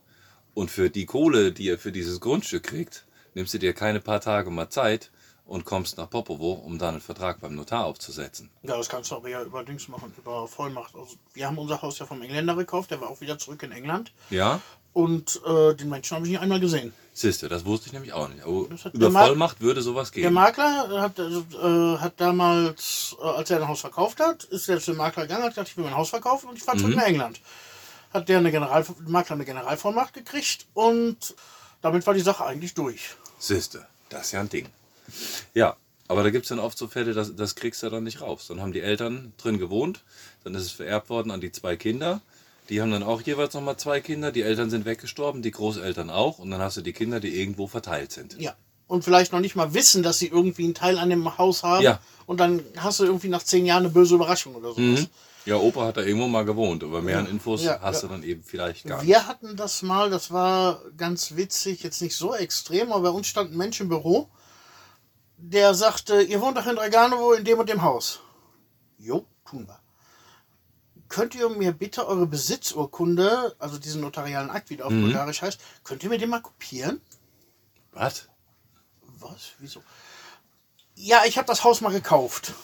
Und 0.55 0.71
für 0.71 0.91
die 0.91 1.07
Kohle, 1.07 1.53
die 1.53 1.71
er 1.71 1.79
für 1.79 1.93
dieses 1.93 2.21
Grundstück 2.21 2.65
kriegt, 2.65 3.05
nimmst 3.35 3.55
du 3.55 3.59
dir 3.59 3.73
keine 3.73 4.01
paar 4.01 4.21
Tage 4.21 4.51
mal 4.51 4.69
Zeit 4.69 5.11
und 5.47 5.65
kommst 5.65 5.99
nach 5.99 6.09
Popovo, 6.09 6.53
um 6.53 6.79
da 6.79 6.89
einen 6.89 7.01
Vertrag 7.01 7.41
beim 7.41 7.55
Notar 7.55 7.85
aufzusetzen. 7.85 8.51
Ja, 8.63 8.77
das 8.77 8.89
kannst 8.89 9.11
du 9.11 9.17
aber 9.17 9.29
ja 9.29 9.43
über 9.43 9.65
Dings 9.65 9.89
machen, 9.89 10.15
über 10.17 10.47
Vollmacht. 10.49 10.95
Also, 10.95 11.17
wir 11.35 11.47
haben 11.47 11.59
unser 11.59 11.83
Haus 11.83 11.99
ja 11.99 12.07
vom 12.07 12.23
Engländer 12.23 12.55
gekauft, 12.55 12.91
der 12.91 13.01
war 13.01 13.11
auch 13.11 13.21
wieder 13.21 13.39
zurück 13.39 13.63
in 13.63 13.73
England. 13.73 14.13
Ja? 14.31 14.61
Und 14.95 15.41
äh, 15.47 15.75
den 15.75 15.89
Menschen 15.89 16.15
habe 16.17 16.27
ich 16.27 16.33
nicht 16.33 16.41
einmal 16.41 16.61
gesehen. 16.61 16.93
Siehste, 17.15 17.49
das 17.49 17.65
wusste 17.65 17.87
ich 17.87 17.93
nämlich 17.95 18.13
auch 18.13 18.29
nicht. 18.29 18.45
Aber 18.45 18.67
Das 18.69 18.85
hat 18.85 18.95
über 18.95 19.11
der 19.11 19.21
Vollmacht 19.21 19.61
würde 19.61 19.81
sowas 19.83 20.11
Der 20.11 20.23
gehen. 20.23 20.35
Makler 20.35 21.01
hat, 21.01 21.19
äh, 21.19 21.99
hat 21.99 22.21
damals, 22.21 23.17
äh, 23.21 23.25
als 23.27 23.51
er 23.51 23.63
ein 23.63 23.69
Haus 23.69 23.81
verkauft 23.81 24.21
hat, 24.21 24.45
ist 24.45 24.69
er 24.69 24.81
zu 24.81 24.93
dem 24.93 24.99
Makler 24.99 25.23
gegangen, 25.23 25.45
hat 25.45 25.51
gesagt, 25.51 25.69
ich 25.71 25.77
will 25.77 25.85
mein 25.85 25.97
Haus 25.97 26.11
verkaufen 26.11 26.49
und 26.51 26.57
ich 26.57 26.63
fahre 26.63 26.77
zurück 26.79 26.95
nach 26.97 27.07
England. 27.07 27.41
Hat 28.13 28.29
der 28.29 28.39
eine 28.39 28.51
General, 28.51 28.85
Makler 29.07 29.37
eine 29.37 29.45
Generalvollmacht 29.47 30.13
gekriegt 30.13 30.67
und 30.75 31.35
damit 31.81 32.07
war 32.07 32.13
die 32.13 32.21
Sache 32.21 32.45
eigentlich 32.45 32.75
durch. 32.75 33.17
Siehste, 33.39 33.87
das 34.11 34.27
ist 34.27 34.33
ja 34.33 34.41
ein 34.41 34.49
Ding. 34.51 34.69
Ja, 35.55 35.77
aber 36.09 36.23
da 36.23 36.31
gibt 36.31 36.45
es 36.45 36.51
dann 36.51 36.59
oft 36.59 36.77
so 36.77 36.89
Fälle, 36.89 37.15
das, 37.15 37.35
das 37.37 37.55
kriegst 37.55 37.83
du 37.83 37.91
dann 37.91 38.05
nicht 38.05 38.21
raus. 38.21 38.47
Dann 38.49 38.61
haben 38.61 38.73
die 38.73 38.81
Eltern 38.81 39.33
drin 39.39 39.59
gewohnt, 39.59 40.03
dann 40.45 40.55
ist 40.55 40.63
es 40.63 40.73
vererbt 40.73 41.09
worden 41.11 41.31
an 41.31 41.41
die 41.41 41.53
zwei 41.53 41.77
Kinder. 41.77 42.21
Die 42.69 42.81
haben 42.81 42.91
dann 42.91 43.03
auch 43.03 43.21
jeweils 43.23 43.55
nochmal 43.55 43.77
zwei 43.77 44.01
Kinder. 44.01 44.33
Die 44.33 44.43
Eltern 44.43 44.71
sind 44.71 44.85
weggestorben, 44.85 45.43
die 45.43 45.51
Großeltern 45.51 46.11
auch. 46.11 46.39
Und 46.39 46.51
dann 46.51 46.61
hast 46.61 46.77
du 46.77 46.81
die 46.81 46.93
Kinder, 46.93 47.21
die 47.21 47.39
irgendwo 47.39 47.67
verteilt 47.67 48.13
sind. 48.13 48.41
Ja. 48.41 48.55
Und 48.87 49.05
vielleicht 49.05 49.33
noch 49.33 49.41
nicht 49.41 49.57
mal 49.57 49.75
wissen, 49.75 50.03
dass 50.03 50.19
sie 50.19 50.29
irgendwie 50.29 50.65
einen 50.65 50.75
Teil 50.75 50.99
an 50.99 51.11
dem 51.11 51.39
Haus 51.39 51.63
haben. 51.63 51.83
Ja. 51.83 52.01
Und 52.27 52.41
dann 52.41 52.63
hast 52.77 53.01
du 53.01 53.05
irgendwie 53.05 53.29
nach 53.29 53.43
zehn 53.43 53.67
Jahren 53.67 53.85
eine 53.85 53.93
böse 53.93 54.15
Überraschung 54.15 54.55
oder 54.55 54.71
sowas. 54.71 55.01
Mhm. 55.01 55.07
Ja, 55.45 55.57
Opa 55.57 55.87
hat 55.87 55.97
da 55.97 56.03
irgendwo 56.03 56.29
mal 56.29 56.45
gewohnt, 56.45 56.85
aber 56.85 57.03
mehr 57.03 57.19
an 57.19 57.27
Infos 57.27 57.65
Ja, 57.65 57.81
hast 57.81 58.03
ja. 58.03 58.09
du 58.09 58.15
dann 58.15 58.23
eben 58.23 58.45
vielleicht 58.45 58.87
gar 58.87 58.99
nicht. 58.99 59.09
Wir 59.09 59.27
hatten 59.27 59.57
das 59.57 59.83
mal, 59.83 60.09
das 60.09 60.31
war 60.31 60.83
ganz 60.97 61.35
witzig, 61.37 61.83
jetzt 61.83 62.01
nicht 62.01 62.15
so 62.15 62.35
extrem, 62.35 62.93
aber 62.93 63.11
bei 63.11 63.17
uns 63.17 63.27
stand 63.27 63.51
ein 63.51 63.57
Mensch 63.57 63.81
im 63.81 63.89
Büro, 63.89 64.29
der 65.43 65.75
sagte, 65.75 66.23
ihr 66.23 66.41
wohnt 66.41 66.57
doch 66.57 66.67
in 66.67 66.77
Draganovo 66.77 67.33
in 67.33 67.45
dem 67.45 67.59
und 67.59 67.69
dem 67.69 67.83
Haus. 67.83 68.21
Jo, 68.99 69.27
tun 69.45 69.67
wir. 69.67 69.79
Könnt 71.09 71.35
ihr 71.35 71.49
mir 71.49 71.73
bitte 71.73 72.07
eure 72.07 72.27
Besitzurkunde, 72.27 73.55
also 73.59 73.77
diesen 73.77 74.01
notarialen 74.01 74.51
Akt, 74.51 74.71
wie 74.71 74.77
der 74.77 74.87
auf 74.87 74.93
Bulgarisch 74.93 75.43
heißt, 75.43 75.61
könnt 75.85 76.03
ihr 76.05 76.09
mir 76.09 76.19
den 76.19 76.31
mal 76.31 76.41
kopieren? 76.41 77.01
Was? 77.93 78.29
Was? 79.19 79.53
Wieso? 79.59 79.83
Ja, 80.95 81.23
ich 81.27 81.37
habe 81.37 81.47
das 81.47 81.65
Haus 81.65 81.81
mal 81.81 81.93
gekauft. 81.93 82.55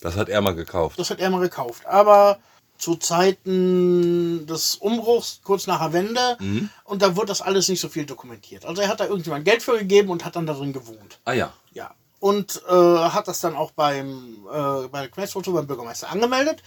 Das 0.00 0.14
hat 0.16 0.28
er 0.28 0.40
mal 0.42 0.54
gekauft. 0.54 0.98
Das 0.98 1.10
hat 1.10 1.18
er 1.18 1.30
mal 1.30 1.40
gekauft. 1.40 1.86
Aber 1.86 2.38
zu 2.76 2.96
Zeiten 2.96 4.46
des 4.46 4.76
Umbruchs, 4.76 5.40
kurz 5.42 5.66
nach 5.66 5.80
der 5.80 5.92
Wende, 5.94 6.36
und 6.84 7.02
da 7.02 7.16
wurde 7.16 7.28
das 7.28 7.40
alles 7.40 7.68
nicht 7.68 7.80
so 7.80 7.88
viel 7.88 8.04
dokumentiert. 8.04 8.66
Also 8.66 8.82
er 8.82 8.88
hat 8.88 9.00
da 9.00 9.06
irgendjemand 9.06 9.44
Geld 9.44 9.62
für 9.62 9.78
gegeben 9.78 10.10
und 10.10 10.24
hat 10.24 10.36
dann 10.36 10.46
darin 10.46 10.72
gewohnt. 10.72 11.18
Ah 11.24 11.32
ja. 11.32 11.52
Ja. 11.74 11.94
Und 12.20 12.62
äh, 12.68 12.72
hat 12.72 13.28
das 13.28 13.40
dann 13.40 13.54
auch 13.54 13.72
beim, 13.72 14.46
äh, 14.50 14.88
bei 14.88 15.00
der 15.00 15.08
Questfoto 15.08 15.52
beim 15.52 15.66
Bürgermeister 15.66 16.10
angemeldet 16.10 16.62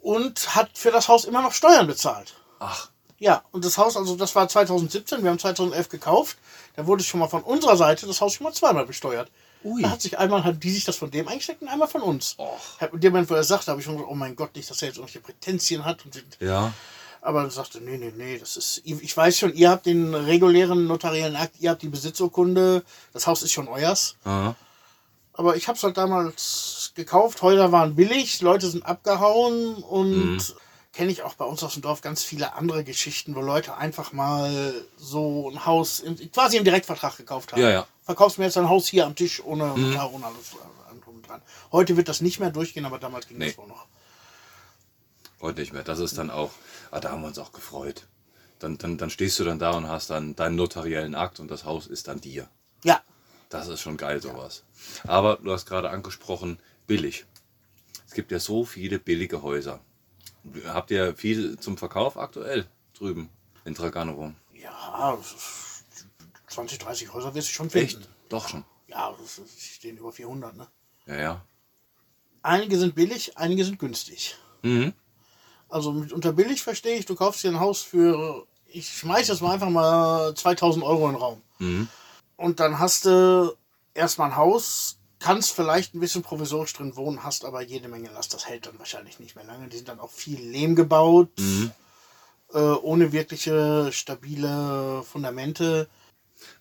und 0.00 0.54
hat 0.54 0.70
für 0.74 0.92
das 0.92 1.08
Haus 1.08 1.24
immer 1.24 1.42
noch 1.42 1.52
Steuern 1.52 1.86
bezahlt. 1.86 2.34
Ach, 2.60 2.90
Ja, 3.18 3.42
und 3.52 3.64
das 3.64 3.78
Haus, 3.78 3.96
also 3.96 4.16
das 4.16 4.34
war 4.34 4.48
2017, 4.48 5.22
wir 5.22 5.30
haben 5.30 5.38
2011 5.38 5.88
gekauft. 5.88 6.36
Da 6.76 6.86
wurde 6.86 7.02
schon 7.02 7.20
mal 7.20 7.28
von 7.28 7.42
unserer 7.42 7.76
Seite 7.76 8.06
das 8.06 8.20
Haus 8.20 8.34
schon 8.34 8.44
mal 8.44 8.52
zweimal 8.52 8.86
besteuert. 8.86 9.30
Ui. 9.64 9.82
Da 9.82 9.90
hat 9.90 10.02
sich 10.02 10.18
einmal, 10.18 10.44
hat 10.44 10.62
die 10.62 10.70
sich 10.70 10.84
das 10.84 10.96
von 10.96 11.10
dem 11.10 11.26
eingesteckt 11.26 11.62
und 11.62 11.68
einmal 11.68 11.88
von 11.88 12.02
uns. 12.02 12.36
Och. 12.38 12.92
In 12.92 13.00
dem 13.00 13.12
Moment, 13.12 13.30
wo 13.30 13.34
er 13.34 13.44
sagte, 13.44 13.70
habe 13.70 13.80
ich 13.80 13.84
schon 13.84 13.94
gesagt, 13.94 14.10
oh 14.10 14.14
mein 14.14 14.36
Gott, 14.36 14.54
nicht, 14.54 14.68
dass 14.68 14.82
er 14.82 14.88
jetzt 14.88 14.98
irgendwelche 14.98 15.20
Prätenzien 15.20 15.84
hat. 15.84 16.04
Und, 16.04 16.20
ja. 16.38 16.72
Aber 17.24 17.42
er 17.44 17.50
sagte, 17.50 17.80
nee, 17.80 17.96
nee, 17.96 18.12
nee, 18.16 18.38
das 18.38 18.56
ist, 18.56 18.82
ich 18.84 19.16
weiß 19.16 19.38
schon, 19.38 19.54
ihr 19.54 19.70
habt 19.70 19.86
den 19.86 20.14
regulären 20.14 20.86
notariellen 20.86 21.36
Akt, 21.36 21.56
ihr 21.58 21.70
habt 21.70 21.82
die 21.82 21.88
Besitzurkunde, 21.88 22.84
das 23.12 23.26
Haus 23.26 23.42
ist 23.42 23.52
schon 23.52 23.66
euers. 23.68 24.16
Aha. 24.24 24.54
Aber 25.32 25.56
ich 25.56 25.66
habe 25.66 25.76
es 25.76 25.82
halt 25.82 25.96
damals 25.96 26.92
gekauft. 26.94 27.42
Häuser 27.42 27.72
waren 27.72 27.96
billig, 27.96 28.40
Leute 28.40 28.68
sind 28.68 28.86
abgehauen 28.86 29.74
und 29.76 30.54
kenne 30.92 31.10
ich 31.10 31.22
auch 31.22 31.34
bei 31.34 31.44
uns 31.44 31.62
aus 31.64 31.72
dem 31.72 31.82
Dorf 31.82 32.02
ganz 32.02 32.22
viele 32.22 32.54
andere 32.54 32.84
Geschichten, 32.84 33.34
wo 33.34 33.40
Leute 33.40 33.76
einfach 33.76 34.12
mal 34.12 34.74
so 34.96 35.50
ein 35.50 35.66
Haus 35.66 35.98
im, 36.00 36.16
quasi 36.30 36.56
im 36.56 36.62
Direktvertrag 36.64 37.16
gekauft 37.16 37.52
haben. 37.52 37.62
Ja, 37.62 37.70
ja. 37.70 37.86
Verkaufst 38.04 38.38
mir 38.38 38.44
jetzt 38.44 38.58
ein 38.58 38.68
Haus 38.68 38.86
hier 38.86 39.06
am 39.06 39.16
Tisch 39.16 39.42
ohne 39.44 39.76
Notar, 39.76 40.12
ohne 40.12 40.26
alles 40.26 40.50
drum 41.02 41.16
und 41.16 41.26
dran. 41.26 41.42
Heute 41.72 41.96
wird 41.96 42.08
das 42.08 42.20
nicht 42.20 42.38
mehr 42.38 42.50
durchgehen, 42.50 42.84
aber 42.84 42.98
damals 42.98 43.26
ging 43.26 43.38
Nee. 43.38 43.48
das 43.48 43.58
wohl 43.58 43.66
noch. 43.66 43.86
Heute 45.44 45.60
nicht 45.60 45.74
mehr. 45.74 45.82
Das 45.82 45.98
ist 45.98 46.16
dann 46.16 46.30
auch, 46.30 46.52
ah, 46.90 47.00
da 47.00 47.10
haben 47.10 47.20
wir 47.20 47.28
uns 47.28 47.38
auch 47.38 47.52
gefreut. 47.52 48.06
Dann, 48.60 48.78
dann, 48.78 48.96
dann 48.96 49.10
stehst 49.10 49.38
du 49.38 49.44
dann 49.44 49.58
da 49.58 49.72
und 49.72 49.86
hast 49.86 50.08
dann 50.08 50.34
deinen 50.34 50.56
notariellen 50.56 51.14
Akt 51.14 51.38
und 51.38 51.50
das 51.50 51.66
Haus 51.66 51.86
ist 51.86 52.08
dann 52.08 52.18
dir. 52.18 52.48
Ja, 52.82 53.02
Das 53.50 53.68
ist 53.68 53.82
schon 53.82 53.98
geil, 53.98 54.22
sowas. 54.22 54.64
Aber 55.06 55.36
du 55.36 55.52
hast 55.52 55.66
gerade 55.66 55.90
angesprochen, 55.90 56.58
billig. 56.86 57.26
Es 58.06 58.14
gibt 58.14 58.32
ja 58.32 58.38
so 58.40 58.64
viele 58.64 58.98
billige 58.98 59.42
Häuser. 59.42 59.80
Habt 60.66 60.90
ihr 60.90 61.14
viel 61.14 61.58
zum 61.58 61.76
Verkauf 61.76 62.16
aktuell 62.16 62.66
drüben 62.96 63.28
in 63.66 63.74
Draganovo? 63.74 64.32
ja, 64.54 65.14
das 65.14 65.32
ist 65.32 65.84
20, 66.46 66.78
30 66.78 67.12
Häuser 67.12 67.34
wirst 67.34 67.48
du 67.48 67.52
schon 67.52 67.68
finden. 67.68 67.98
Echt? 67.98 68.08
Doch 68.30 68.48
schon. 68.48 68.64
Ja, 68.88 69.14
das 69.20 69.40
stehen 69.58 69.98
über 69.98 70.10
400, 70.10 70.56
ne? 70.56 70.68
Ja, 71.04 71.16
ja. 71.16 71.44
Einige 72.40 72.78
sind 72.78 72.94
billig, 72.94 73.36
einige 73.36 73.62
sind 73.66 73.78
günstig. 73.78 74.36
Mhm. 74.62 74.94
Also 75.68 75.92
mit 75.92 76.12
unter 76.12 76.32
billig 76.32 76.62
verstehe 76.62 76.96
ich, 76.98 77.06
du 77.06 77.14
kaufst 77.14 77.42
dir 77.42 77.48
ein 77.50 77.60
Haus 77.60 77.82
für, 77.82 78.46
ich 78.66 78.88
schmeiß 78.88 79.28
jetzt 79.28 79.42
mal 79.42 79.52
einfach 79.52 79.70
mal 79.70 80.34
2000 80.34 80.84
Euro 80.84 81.06
in 81.06 81.14
den 81.14 81.20
Raum. 81.22 81.42
Mhm. 81.58 81.88
Und 82.36 82.60
dann 82.60 82.78
hast 82.78 83.04
du 83.06 83.54
erstmal 83.94 84.30
ein 84.30 84.36
Haus, 84.36 84.98
kannst 85.18 85.52
vielleicht 85.52 85.94
ein 85.94 86.00
bisschen 86.00 86.22
provisorisch 86.22 86.72
drin 86.74 86.96
wohnen, 86.96 87.22
hast 87.24 87.44
aber 87.44 87.62
jede 87.62 87.88
Menge 87.88 88.10
Last. 88.10 88.34
Das 88.34 88.46
hält 88.46 88.66
dann 88.66 88.78
wahrscheinlich 88.78 89.18
nicht 89.20 89.36
mehr 89.36 89.44
lange. 89.44 89.68
Die 89.68 89.76
sind 89.76 89.88
dann 89.88 90.00
auch 90.00 90.10
viel 90.10 90.40
Lehm 90.40 90.74
gebaut, 90.76 91.28
äh, 92.52 92.58
ohne 92.58 93.12
wirkliche 93.12 93.90
stabile 93.92 95.02
Fundamente. 95.10 95.88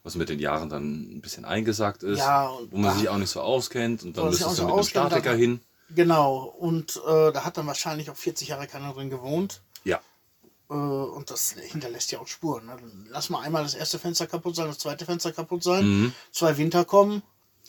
Was 0.03 0.15
mit 0.15 0.29
den 0.29 0.39
Jahren 0.39 0.69
dann 0.69 1.17
ein 1.17 1.21
bisschen 1.21 1.45
eingesackt 1.45 2.03
ist, 2.03 2.19
Ja, 2.19 2.47
und- 2.47 2.71
wo 2.71 2.77
man 2.77 2.97
sich 2.97 3.09
auch 3.09 3.17
nicht 3.17 3.29
so 3.31 3.41
auskennt 3.41 4.03
und 4.03 4.15
dann 4.15 4.25
man 4.25 4.33
sich 4.33 4.41
müsstest 4.45 4.61
auch 4.61 4.65
du 4.67 4.73
mit 4.75 4.85
so 4.85 4.93
einem 4.93 5.03
auskennt, 5.03 5.07
Statiker 5.11 5.31
dann- 5.31 5.39
hin. 5.39 5.59
Genau. 5.95 6.43
Und 6.45 6.97
äh, 7.07 7.31
da 7.31 7.43
hat 7.45 7.57
dann 7.57 7.67
wahrscheinlich 7.67 8.09
auch 8.09 8.15
40 8.15 8.47
Jahre 8.49 8.67
keiner 8.67 8.93
drin 8.93 9.09
gewohnt. 9.09 9.61
Ja. 9.83 9.99
Äh, 10.69 10.73
und 10.73 11.29
das 11.29 11.51
hinterlässt 11.51 12.11
ja 12.11 12.19
auch 12.19 12.27
Spuren. 12.27 12.65
Ne? 12.65 12.77
Lass 13.09 13.29
mal 13.29 13.41
einmal 13.41 13.63
das 13.63 13.73
erste 13.75 13.99
Fenster 13.99 14.27
kaputt 14.27 14.55
sein, 14.55 14.67
das 14.67 14.79
zweite 14.79 15.05
Fenster 15.05 15.31
kaputt 15.31 15.63
sein, 15.63 16.13
zwei 16.31 16.57
Winter 16.57 16.85
kommen 16.85 17.21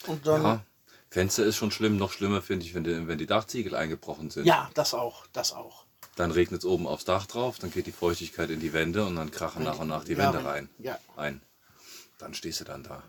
und 0.06 0.26
dann. 0.26 0.40
Mhm. 0.40 0.46
Ja. 0.46 0.64
Fenster 1.10 1.44
ist 1.44 1.56
schon 1.56 1.70
schlimm. 1.70 1.96
Noch 1.96 2.10
schlimmer 2.12 2.42
finde 2.42 2.66
ich, 2.66 2.74
wenn 2.74 2.82
die, 2.82 3.06
wenn 3.06 3.18
die 3.18 3.26
Dachziegel 3.26 3.74
eingebrochen 3.76 4.30
sind. 4.30 4.46
Ja, 4.46 4.68
das 4.74 4.94
auch, 4.94 5.26
das 5.32 5.52
auch. 5.52 5.84
Dann 6.16 6.30
regnet 6.32 6.60
es 6.60 6.64
oben 6.64 6.86
aufs 6.88 7.04
Dach 7.04 7.26
drauf, 7.26 7.58
dann 7.58 7.70
geht 7.72 7.86
die 7.86 7.92
Feuchtigkeit 7.92 8.50
in 8.50 8.60
die 8.60 8.72
Wände 8.72 9.04
und 9.04 9.16
dann 9.16 9.30
krachen 9.30 9.64
nach 9.64 9.78
und 9.80 9.88
nach 9.88 10.04
die 10.04 10.12
Ja, 10.12 10.18
Wände 10.32 10.44
rein. 10.44 10.68
ja. 10.78 10.98
Ein. 11.16 11.40
Dann 12.18 12.34
stehst 12.34 12.60
du 12.60 12.64
dann 12.64 12.82
da. 12.84 13.02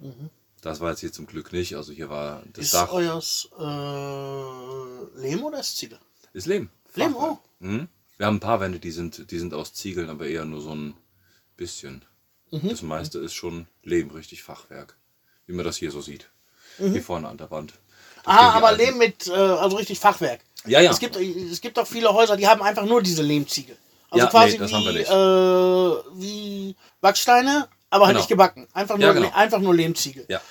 Das 0.66 0.80
war 0.80 0.90
jetzt 0.90 1.02
hier 1.02 1.12
zum 1.14 1.28
Glück 1.28 1.54
nicht. 1.54 1.76
Also 1.76 1.94
hier 1.94 2.10
war 2.10 2.42
das 2.54 2.66
Ist 2.66 2.74
Dach. 2.74 2.92
euers 2.92 3.48
äh, 3.58 5.22
Lehm 5.22 5.44
oder 5.44 5.60
ist 5.60 5.78
Ziegel? 5.78 6.00
Ist 6.34 6.48
Lehm. 6.48 6.70
Lehm, 6.96 7.14
Fachwerk. 7.14 7.34
oh. 7.34 7.38
Mhm. 7.60 7.88
Wir 8.18 8.26
haben 8.26 8.38
ein 8.38 8.40
paar 8.40 8.60
Wände, 8.62 8.80
die 8.80 8.90
sind, 8.92 9.30
die 9.30 9.38
sind 9.38 9.54
aus 9.54 9.74
Ziegeln, 9.74 10.10
aber 10.10 10.26
eher 10.26 10.44
nur 10.46 10.62
so 10.62 10.74
ein 10.74 10.96
bisschen. 11.56 12.04
Mhm. 12.52 12.70
Das 12.70 12.82
meiste 12.82 13.20
ist 13.20 13.34
schon 13.36 13.68
Lehm, 13.84 14.10
richtig 14.10 14.42
Fachwerk. 14.42 14.98
Wie 15.46 15.54
man 15.54 15.66
das 15.66 15.78
hier 15.78 15.92
so 15.92 16.02
sieht. 16.02 16.30
Hier 16.80 17.04
vorne 17.04 17.28
an 17.30 17.38
der 17.38 17.52
Wand. 17.52 17.74
Ah, 18.26 18.54
aber 18.54 18.70
alten- 18.70 18.82
Lehm 18.86 18.98
mit, 18.98 19.28
äh, 19.28 19.32
also 19.34 19.78
richtig 19.78 20.00
Fachwerk. 20.00 20.42
Ja, 20.66 20.80
ja. 20.82 20.90
Es 20.90 21.00
gibt, 21.00 21.16
es 21.16 21.62
gibt 21.62 21.78
auch 21.78 21.86
viele 21.88 22.12
Häuser, 22.12 22.38
die 22.38 22.48
haben 22.48 22.64
einfach 22.64 22.86
nur 22.86 23.04
diese 23.04 23.22
Lehmziegel. 23.22 23.78
Also 24.10 24.26
Ja, 24.26 24.32
quasi 24.32 24.54
nee, 24.54 24.58
das 24.58 24.74
haben 24.74 24.84
wir 24.84 24.94
wie, 24.94 24.98
nicht. 24.98 25.10
äh, 25.12 26.20
wie 26.20 26.76
Backsteine, 27.02 27.68
aber 27.96 28.06
halt 28.06 28.14
Genau. 28.14 28.20
nicht 28.22 28.30
gebacken. 28.30 28.68
Einfach 28.74 28.98
nur, 28.98 29.06
Ja, 29.08 29.14
genau. 29.14 29.32
einfach 29.34 29.60
nur 29.60 29.74
Lehmziegel. 29.74 30.26
Ja. 30.28 30.42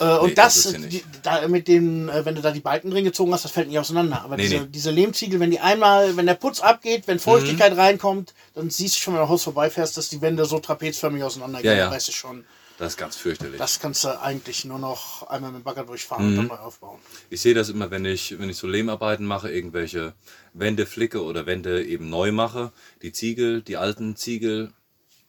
Äh, 0.00 0.18
und 0.18 0.28
Nee, 0.30 0.34
das, 0.34 0.62
das 0.62 0.72
die, 0.72 1.04
da, 1.22 1.46
mit 1.48 1.68
den, 1.68 2.08
äh, 2.08 2.24
wenn 2.24 2.34
du 2.34 2.40
da 2.42 2.50
die 2.50 2.60
Balken 2.60 2.90
drin 2.90 3.04
gezogen 3.04 3.32
hast, 3.32 3.44
das 3.44 3.52
fällt 3.52 3.68
nicht 3.68 3.78
auseinander. 3.78 4.22
Aber 4.22 4.36
Nee, 4.36 4.42
diese, 4.44 4.56
nee. 4.62 4.66
diese 4.70 4.90
Lehmziegel, 4.90 5.38
wenn 5.38 5.50
die 5.50 5.60
einmal, 5.60 6.16
wenn 6.16 6.26
der 6.26 6.34
Putz 6.34 6.60
abgeht, 6.60 7.04
wenn 7.06 7.16
Mhm. 7.16 7.20
Feuchtigkeit 7.20 7.76
reinkommt, 7.76 8.34
dann 8.54 8.70
siehst 8.70 8.96
du 8.96 9.00
schon, 9.00 9.14
wenn 9.14 9.18
du 9.18 9.24
am 9.24 9.28
Haus 9.28 9.44
vorbeifährst, 9.44 9.96
dass 9.96 10.08
die 10.08 10.20
Wände 10.22 10.44
so 10.46 10.58
trapezförmig 10.58 11.22
auseinandergehen. 11.22 11.76
Ja, 11.76 11.84
ja. 11.84 11.90
Weißt 11.90 12.08
du 12.08 12.12
schon, 12.12 12.44
Das 12.78 12.94
ist 12.94 12.96
ganz 12.96 13.16
fürchterlich. 13.16 13.58
das 13.58 13.78
kannst 13.78 14.02
du 14.04 14.20
eigentlich 14.20 14.64
nur 14.64 14.78
noch 14.78 15.28
einmal 15.28 15.52
mit 15.52 15.60
dem 15.60 15.64
Bagger 15.64 15.84
durchfahren 15.84 16.24
und 16.24 16.32
Mhm. 16.32 16.36
dann 16.36 16.46
neu 16.48 16.54
aufbauen. 16.56 16.98
Ich 17.30 17.40
sehe 17.42 17.54
das 17.54 17.68
immer, 17.68 17.90
wenn 17.90 18.04
ich, 18.06 18.38
wenn 18.40 18.48
ich 18.48 18.56
so 18.56 18.66
Lehmarbeiten 18.66 19.26
mache, 19.26 19.50
irgendwelche 19.52 20.14
Wände 20.54 20.86
flicke 20.86 21.22
oder 21.22 21.44
Wände 21.46 21.84
eben 21.84 22.08
neu 22.08 22.32
mache. 22.32 22.72
Die 23.02 23.12
Ziegel, 23.12 23.60
die 23.62 23.76
alten 23.76 24.16
Ziegel 24.16 24.72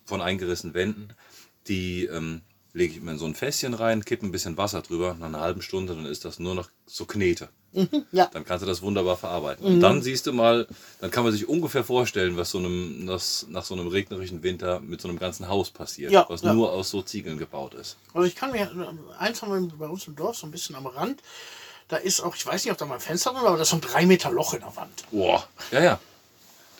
von 0.05 0.21
eingerissenen 0.21 0.73
Wänden, 0.73 1.09
die 1.67 2.05
ähm, 2.05 2.41
lege 2.73 2.93
ich 2.93 2.97
immer 2.99 3.11
in 3.11 3.19
so 3.19 3.25
ein 3.25 3.35
Fässchen 3.35 3.73
rein, 3.73 4.03
kippe 4.03 4.25
ein 4.25 4.31
bisschen 4.31 4.57
Wasser 4.57 4.81
drüber, 4.81 5.15
nach 5.19 5.27
einer 5.27 5.41
halben 5.41 5.61
Stunde, 5.61 5.93
dann 5.95 6.05
ist 6.05 6.25
das 6.25 6.39
nur 6.39 6.55
noch 6.55 6.69
so 6.85 7.05
Knete. 7.05 7.49
Ja, 8.11 8.27
Dann 8.27 8.45
kannst 8.45 8.61
du 8.61 8.67
das 8.67 8.83
wunderbar 8.83 9.17
verarbeiten. 9.17 9.65
Und 9.65 9.79
dann 9.79 10.03
siehst 10.03 10.27
du 10.27 10.33
mal, 10.33 10.67
dann 11.01 11.09
kann 11.09 11.23
man 11.23 11.33
sich 11.33 11.49
ungefähr 11.49 11.83
vorstellen, 11.83 12.37
was 12.37 12.51
so 12.51 12.59
einem, 12.59 13.07
was 13.07 13.47
nach 13.49 13.63
so 13.63 13.73
einem 13.73 13.87
regnerischen 13.87 14.43
Winter 14.43 14.79
mit 14.79 15.01
so 15.01 15.07
einem 15.07 15.17
ganzen 15.17 15.47
Haus 15.47 15.71
passiert, 15.71 16.11
Ja, 16.11 16.25
was 16.29 16.43
ja. 16.43 16.53
nur 16.53 16.71
aus 16.71 16.91
so 16.91 17.01
Ziegeln 17.01 17.39
gebaut 17.39 17.73
ist. 17.73 17.97
Also 18.13 18.27
ich 18.27 18.35
kann 18.35 18.51
mir, 18.51 18.69
eins 19.17 19.41
haben 19.41 19.69
wir 19.69 19.75
bei 19.77 19.87
uns 19.87 20.05
im 20.05 20.15
Dorf, 20.15 20.37
so 20.37 20.45
ein 20.45 20.51
bisschen 20.51 20.75
am 20.75 20.85
Rand, 20.85 21.21
da 21.87 21.97
ist 21.97 22.21
auch, 22.21 22.35
ich 22.35 22.45
weiß 22.45 22.63
nicht, 22.63 22.71
ob 22.71 22.77
da 22.77 22.85
mal 22.85 22.95
ein 22.95 22.99
Fenster 23.01 23.31
drin 23.31 23.41
ist, 23.41 23.47
aber 23.47 23.57
da 23.57 23.63
ist 23.63 23.69
so 23.69 23.77
ein 23.77 23.81
drei 23.81 24.05
Meter 24.05 24.31
Loch 24.31 24.53
in 24.53 24.59
der 24.59 24.75
Wand. 24.75 25.03
Boah. 25.11 25.47
Ja, 25.71 25.81
ja. 25.83 25.99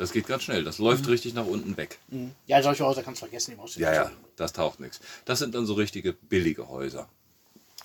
Das 0.03 0.12
geht 0.12 0.27
ganz 0.27 0.43
schnell. 0.43 0.65
Das 0.65 0.79
läuft 0.79 1.07
richtig 1.07 1.33
nach 1.33 1.45
unten 1.45 1.77
weg. 1.77 1.98
Ja, 2.45 2.62
solche 2.62 2.86
Häuser 2.86 3.03
kannst 3.03 3.22
du 3.22 3.25
vergessen, 3.25 3.57
Ja, 3.77 3.93
ja, 3.93 4.12
das 4.36 4.51
taucht 4.51 4.81
nichts. 4.81 5.00
Das 5.24 5.39
sind 5.39 5.55
dann 5.55 5.65
so 5.65 5.75
richtige 5.75 6.12
billige 6.12 6.67
Häuser. 6.67 7.07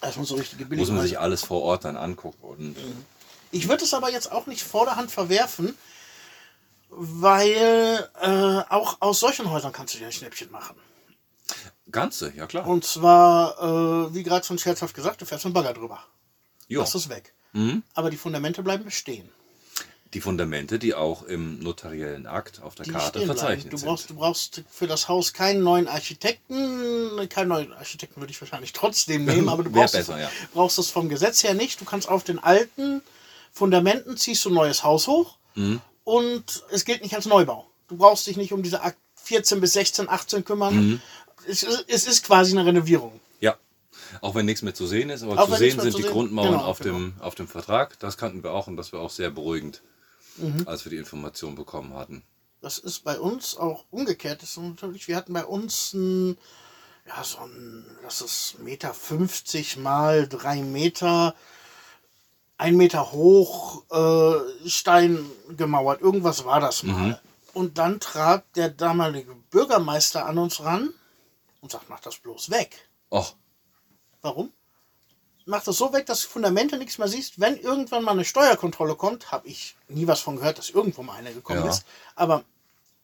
Das 0.01 0.15
sind 0.15 0.27
so 0.27 0.35
richtige 0.35 0.65
Muss 0.65 0.69
billige 0.69 0.93
man 0.95 1.03
sich 1.03 1.17
alles 1.17 1.45
vor 1.45 1.63
Ort 1.63 1.85
dann 1.85 1.97
angucken. 1.97 2.43
Und 2.43 2.77
Ich 3.53 3.69
würde 3.69 3.85
es 3.85 3.95
aber 3.95 4.11
jetzt 4.11 4.33
auch 4.33 4.49
nicht 4.49 4.65
vor 4.65 4.85
der 4.85 4.97
Hand 4.97 5.13
verwerfen, 5.13 5.79
weil 6.89 8.11
äh, 8.21 8.63
auch 8.69 8.97
aus 8.99 9.21
solchen 9.21 9.49
Häusern 9.53 9.71
kannst 9.71 9.95
du 9.95 9.99
dir 9.99 10.07
ein 10.07 10.13
Schnäppchen 10.13 10.51
machen. 10.51 10.75
Ganze, 11.89 12.33
ja 12.35 12.49
klar. 12.49 12.67
Und 12.67 12.85
zwar, 12.85 14.09
äh, 14.09 14.13
wie 14.13 14.25
gerade 14.25 14.45
schon 14.45 14.59
scherzhaft 14.59 14.97
gesagt, 14.97 15.21
du 15.21 15.25
fährst 15.25 15.45
dem 15.45 15.53
Bagger 15.53 15.73
drüber. 15.73 16.03
Jo. 16.67 16.81
Das 16.81 16.97
ist 16.97 17.11
weg. 17.11 17.33
Mhm. 17.53 17.85
Aber 17.95 18.11
die 18.11 18.17
Fundamente 18.17 18.65
bleiben 18.65 18.83
bestehen. 18.85 19.29
Die 20.15 20.21
Fundamente, 20.23 20.79
die 20.79 20.95
auch 20.95 21.23
im 21.23 21.59
notariellen 21.59 22.27
Akt 22.27 22.63
auf 22.63 22.75
der 22.75 22.87
Die 22.87 22.93
Karte 22.93 23.27
verzeichnet 23.27 23.73
Du 23.73 23.77
sind. 23.77 23.87
brauchst, 23.89 24.09
du 24.11 24.15
brauchst 24.15 24.63
für 24.71 24.87
das 24.87 25.09
Haus 25.09 25.35
keinen 25.35 25.63
neuen 25.63 25.87
Architekten. 25.87 27.29
Keinen 27.29 27.49
neuen 27.49 27.73
Architekten 27.75 28.21
würde 28.21 28.31
ich 28.31 28.41
wahrscheinlich 28.41 28.73
trotzdem 28.73 29.25
nehmen, 29.27 29.49
aber 29.51 29.65
du 29.65 29.71
brauchst, 29.71 29.95
besser, 29.95 30.15
es, 30.15 30.21
ja. 30.23 30.31
brauchst 30.55 30.79
es 30.79 30.91
vom 30.91 31.09
Gesetz 31.09 31.43
her 31.45 31.55
nicht. 31.55 31.81
Du 31.81 31.85
kannst 31.85 32.09
auf 32.09 32.25
den 32.25 32.39
alten 32.39 33.03
Fundamenten 33.53 34.17
ziehst 34.17 34.45
du 34.45 34.51
ein 34.51 34.55
neues 34.55 34.83
Haus 34.85 35.07
hoch 35.07 35.37
Mhm. 35.55 35.81
und 36.05 36.63
es 36.71 36.85
gilt 36.85 37.03
nicht 37.03 37.15
als 37.15 37.27
Neubau. 37.27 37.67
Du 37.89 37.97
brauchst 37.97 38.27
dich 38.27 38.37
nicht 38.37 38.53
um 38.53 38.63
diese 38.63 38.83
Akt 38.83 38.99
14 39.25 39.61
bis 39.61 39.73
16, 39.73 40.09
18 40.09 40.45
kümmern. 40.45 40.75
Mhm. 40.75 41.01
Es, 41.49 41.63
ist, 41.65 41.85
es 41.89 42.07
ist 42.07 42.25
quasi 42.25 42.53
eine 42.53 42.65
Renovierung. 42.67 43.19
Ja. 43.41 43.57
Auch 44.21 44.35
wenn 44.35 44.47
nichts 44.47 44.63
mehr 44.63 44.75
zu 44.75 44.87
sehen 44.87 45.11
ist, 45.11 45.23
aber 45.23 45.39
Auch 45.43 45.49
zu 45.51 45.57
sehen 45.57 45.81
sind 45.81 45.91
zu 45.93 45.97
die 45.99 46.03
sehen- 46.05 46.13
Grundmauern 46.13 46.53
genau, 46.53 46.65
auf, 46.65 46.79
genau. 46.79 46.95
Dem, 46.95 47.15
auf 47.21 47.35
dem 47.35 47.49
Vertrag. 47.49 47.99
Das 47.99 48.17
kannten 48.17 48.43
wir 48.45 48.53
auch 48.53 48.69
und 48.69 48.77
das 48.77 48.93
war 48.93 49.01
auch 49.01 49.11
sehr 49.11 49.31
beruhigend, 49.31 49.83
Mhm. 50.39 50.67
als 50.67 50.85
wir 50.85 50.91
die 50.91 50.97
Information 50.99 51.55
bekommen 51.55 51.95
hatten. 51.95 52.23
Das 52.61 52.79
ist 52.79 53.05
bei 53.05 53.19
uns 53.19 53.57
auch 53.57 53.85
umgekehrt. 53.91 54.43
Das 54.43 54.51
ist 54.51 54.59
natürlich, 54.59 55.07
wir 55.09 55.17
hatten 55.17 55.33
bei 55.33 55.45
uns 55.45 55.93
ein, 55.95 56.39
ja, 57.07 57.23
so 57.23 57.39
ein, 57.39 57.85
das 58.03 58.21
ist 58.21 58.59
Meter 58.59 58.93
50 58.93 59.77
mal 59.77 60.27
drei 60.29 60.63
Meter, 60.63 61.35
ein 62.57 62.77
Meter 62.77 63.13
hoch, 63.13 63.85
äh, 63.91 64.69
Stein 64.69 65.25
gemauert. 65.57 66.01
Irgendwas 66.01 66.45
war 66.45 66.61
das 66.61 66.83
mal. 66.83 67.21
Und 67.55 67.79
dann 67.79 68.01
trat 68.01 68.45
der 68.57 68.69
damalige 68.69 69.35
Bürgermeister 69.51 70.27
an 70.27 70.39
uns 70.39 70.61
ran 70.63 70.93
und 71.61 71.71
sagt, 71.71 71.89
mach 71.89 72.01
das 72.01 72.17
bloß 72.19 72.51
weg. 72.51 72.89
Och, 73.11 73.35
Warum? 74.23 74.53
Mach 75.51 75.65
das 75.65 75.79
so 75.79 75.93
weg, 75.95 76.05
dass 76.05 76.23
du 76.23 76.29
Fundamente 76.29 76.77
nichts 76.77 76.99
mehr 76.99 77.09
siehst. 77.09 77.41
Wenn 77.41 77.57
irgendwann 77.59 78.05
mal 78.05 78.13
eine 78.13 78.27
Steuerkontrolle 78.27 78.97
kommt, 78.97 79.33
habe 79.33 79.49
ich 79.49 79.77
nie 79.89 80.07
was 80.07 80.21
von 80.21 80.37
gehört, 80.37 80.59
dass 80.59 80.69
irgendwo 80.69 81.03
mal 81.03 81.15
eine 81.17 81.33
gekommen 81.33 81.65
Ja. 81.65 81.71
ist. 81.71 81.85
Aber 82.17 82.45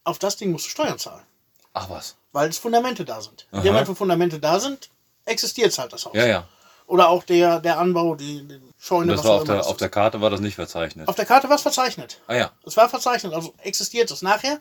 auf 0.05 0.19
das 0.19 0.37
Ding 0.37 0.53
musst 0.53 0.67
du 0.67 0.71
Steuern 0.71 0.99
zahlen, 0.99 1.25
ach 1.73 1.89
was. 1.89 2.17
weil 2.33 2.51
es 2.51 2.59
Fundamente 2.59 3.07
da 3.07 3.23
sind. 3.23 3.47
In 3.51 3.61
Aha. 3.61 3.67
Moment, 3.69 3.89
wo 3.89 3.95
Fundamente 3.95 4.39
da 4.39 4.61
sind, 4.61 4.91
existiert 5.25 5.77
halt 5.79 5.95
das 5.95 6.05
Haus. 6.05 6.13
Ja, 6.15 6.27
ja. 6.27 6.49
Oder 6.87 7.09
auch 7.09 7.23
der, 7.25 7.61
der 7.61 7.79
Anbau, 7.79 8.15
die, 8.15 8.47
die 8.47 8.61
Scheune, 8.79 9.13
Und 9.13 9.17
das 9.17 9.21
was 9.21 9.25
war 9.25 9.37
auf 9.37 9.45
der, 9.45 9.67
auf 9.67 9.77
der 9.79 9.89
Karte 9.89 10.21
war 10.21 10.29
das 10.29 10.41
nicht 10.41 10.57
verzeichnet. 10.57 11.09
Auf 11.09 11.15
der 11.17 11.25
Karte 11.25 11.49
war 11.49 11.57
es 11.57 11.63
verzeichnet. 11.63 12.21
Ah 12.27 12.35
ja. 12.35 12.53
Es 12.67 12.77
war 12.77 12.91
verzeichnet, 12.91 13.33
also 13.33 13.55
existiert 13.63 14.11
es. 14.11 14.21
Nachher, 14.21 14.61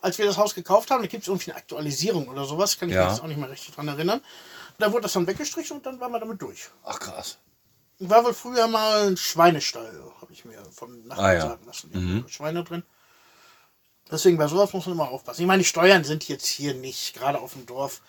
als 0.00 0.16
wir 0.18 0.26
das 0.26 0.36
Haus 0.36 0.54
gekauft 0.54 0.92
haben, 0.92 1.02
da 1.02 1.08
gibt 1.08 1.24
es 1.24 1.28
irgendwie 1.28 1.50
eine 1.50 1.58
Aktualisierung 1.58 2.28
oder 2.28 2.44
sowas, 2.44 2.78
kann 2.78 2.88
ich 2.88 2.94
Ja. 2.94 3.02
mich 3.06 3.14
jetzt 3.14 3.22
auch 3.24 3.26
nicht 3.26 3.40
mehr 3.40 3.50
richtig 3.50 3.74
dran 3.74 3.88
erinnern. 3.88 4.20
Da 4.78 4.92
wurde 4.92 5.02
das 5.02 5.12
dann 5.14 5.26
weggestrichen 5.26 5.78
und 5.78 5.86
dann 5.86 6.00
waren 6.00 6.12
wir 6.12 6.20
damit 6.20 6.40
durch. 6.42 6.68
Ach 6.84 6.98
krass. 6.98 7.38
War 7.98 8.24
wohl 8.24 8.34
früher 8.34 8.68
mal 8.68 9.06
ein 9.08 9.16
Schweinestall, 9.16 10.02
habe 10.20 10.32
ich 10.32 10.44
mir 10.44 10.62
von 10.70 11.06
Nachbarn 11.06 11.24
Ah, 11.26 11.32
ja. 11.32 11.40
sagen 11.40 11.64
lassen. 11.66 11.94
Waren 11.94 12.28
Schweine 12.28 12.62
drin. 12.64 12.82
Deswegen 14.10 14.36
bei 14.36 14.46
sowas 14.48 14.72
muss 14.72 14.86
man 14.86 14.94
immer 14.96 15.08
aufpassen. 15.10 15.40
Ich 15.40 15.46
meine, 15.46 15.62
die 15.62 15.68
Steuern 15.68 16.04
sind 16.04 16.28
jetzt 16.28 16.46
hier 16.46 16.74
nicht, 16.74 17.14
gerade 17.14 17.38
auf 17.40 17.54
dem 17.54 17.64
Dorf, 17.66 18.02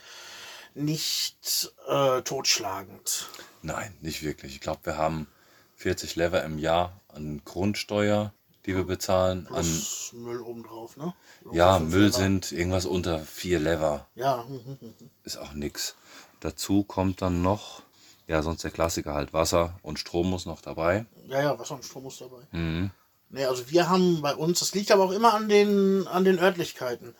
nicht 0.75 1.71
äh, 1.87 2.21
totschlagend. 2.21 3.27
Nein, 3.61 3.95
nicht 4.01 4.21
wirklich. 4.23 4.53
Ich 4.53 4.61
glaube, 4.61 4.81
wir 4.83 4.97
haben 4.97 5.27
40 5.75 6.15
Lever 6.15 6.43
im 6.43 6.59
Jahr 6.59 6.99
an 7.07 7.41
Grundsteuer, 7.45 8.33
die 8.65 8.75
wir 8.75 8.83
bezahlen. 8.83 9.47
An, 9.47 9.53
Plus 9.63 10.11
Müll 10.13 10.41
obendrauf, 10.41 10.97
ne? 10.97 11.13
ja, 11.51 11.77
Fünf 11.77 11.91
Müll 11.93 12.03
Lever. 12.07 12.13
sind 12.17 12.51
irgendwas 12.51 12.85
unter 12.85 13.19
4 13.19 13.59
Lever. 13.59 14.07
Ja. 14.15 14.45
Ist 15.23 15.37
auch 15.37 15.53
nix. 15.53 15.95
Dazu 16.39 16.83
kommt 16.83 17.21
dann 17.21 17.41
noch, 17.41 17.81
ja, 18.27 18.41
sonst 18.43 18.63
der 18.63 18.71
Klassiker 18.71 19.13
halt 19.13 19.33
Wasser 19.33 19.79
und 19.81 19.99
Strom 19.99 20.29
muss 20.29 20.45
noch 20.45 20.61
dabei. 20.61 21.05
ja, 21.27 21.41
ja, 21.41 21.59
Wasser 21.59 21.75
und 21.75 21.85
Strom 21.85 22.03
muss 22.03 22.19
dabei. 22.19 22.41
Mhm. 22.51 22.91
Nee, 23.29 23.45
also 23.45 23.69
wir 23.69 23.89
haben 23.89 24.21
bei 24.21 24.35
uns, 24.35 24.59
das 24.59 24.73
liegt 24.73 24.91
aber 24.91 25.03
auch 25.03 25.11
immer 25.11 25.33
an 25.33 25.49
den, 25.49 26.07
an 26.07 26.23
den 26.23 26.39
Örtlichkeiten. 26.39 27.13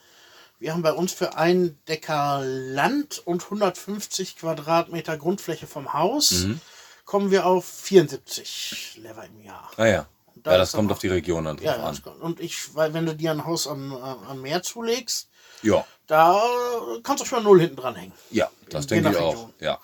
Wir 0.60 0.74
haben 0.74 0.82
bei 0.82 0.94
uns 0.94 1.12
für 1.14 1.36
ein 1.38 1.78
Decker 1.88 2.42
Land 2.44 3.20
und 3.26 3.44
150 3.44 4.38
Quadratmeter 4.38 5.18
Grundfläche 5.18 5.68
vom 5.68 5.94
Haus, 5.94 6.32
Mhm. 6.32 6.62
kommen 7.06 7.30
wir 7.32 7.46
auf 7.46 7.66
74 7.66 9.00
Lever 9.04 9.26
im 9.26 9.42
Jahr. 9.44 9.70
Ah 9.78 9.86
ja. 9.86 10.08
da 10.36 10.52
Ja, 10.54 10.58
das 10.60 10.72
kommt 10.72 10.92
auf 10.92 11.00
die 11.00 11.08
Region 11.10 11.46
dann 11.46 11.58
drauf 11.58 11.66
Ja, 11.66 11.84
an. 11.84 12.02
kommt. 12.02 12.22
und 12.22 12.40
ich, 12.40 12.74
weil 12.76 12.94
wenn 12.94 13.06
du 13.06 13.16
dir 13.16 13.32
ein 13.32 13.46
Haus 13.46 13.68
am, 13.68 13.92
am 13.94 14.42
Meer 14.42 14.64
zulegst, 14.64 15.30
Ja, 15.62 15.86
da 16.08 16.42
kannst 17.04 17.22
du 17.22 17.28
schon 17.28 17.44
null 17.44 17.60
hinten 17.60 17.76
dran 17.76 17.96
hängen. 17.96 18.14
ja, 18.32 18.50
das 18.70 18.88
denke 18.88 19.10
ich 19.12 19.18
auch. 19.18 19.50
Ja. 19.60 19.80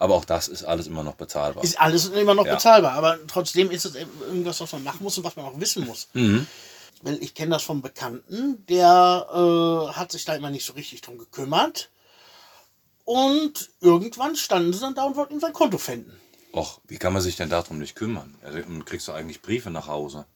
Aber 0.00 0.14
auch 0.14 0.24
das 0.24 0.46
ist 0.48 0.64
alles 0.64 0.86
immer 0.86 1.02
noch 1.02 1.14
bezahlbar. 1.14 1.64
Ist 1.64 1.80
alles 1.80 2.06
immer 2.08 2.34
noch 2.34 2.46
Ja. 2.46 2.54
bezahlbar, 2.54 2.92
aber 2.92 3.18
trotzdem 3.26 3.70
ist 3.70 3.84
es 3.84 3.94
irgendwas, 3.96 4.60
was 4.60 4.72
man 4.72 4.84
machen 4.84 5.02
muss 5.02 5.18
und 5.18 5.24
was 5.24 5.34
man 5.36 5.46
auch 5.46 5.58
wissen 5.58 5.86
muss. 5.86 6.08
Mhm. 6.12 6.46
Weil 7.02 7.22
ich 7.22 7.34
kenne 7.34 7.52
das 7.52 7.62
vom 7.62 7.80
Bekannten, 7.82 8.64
der 8.66 9.26
äh, 9.32 9.92
hat 9.94 10.12
sich 10.12 10.24
da 10.24 10.34
immer 10.34 10.50
nicht 10.50 10.66
so 10.66 10.72
richtig 10.74 11.00
drum 11.00 11.18
gekümmert. 11.18 11.90
Und 13.04 13.70
irgendwann 13.80 14.36
standen 14.36 14.72
sie 14.72 14.80
dann 14.80 14.94
da 14.94 15.04
und 15.04 15.16
wollten 15.16 15.40
sein 15.40 15.52
Konto 15.52 15.78
finden. 15.78 16.20
Och, 16.52 16.80
wie 16.86 16.98
kann 16.98 17.12
man 17.12 17.22
sich 17.22 17.36
denn 17.36 17.48
darum 17.48 17.78
nicht 17.78 17.94
kümmern? 17.94 18.34
Also, 18.42 18.58
kriegst 18.84 19.08
du 19.08 19.12
eigentlich 19.12 19.42
Briefe 19.42 19.70
nach 19.70 19.86
Hause. 19.86 20.26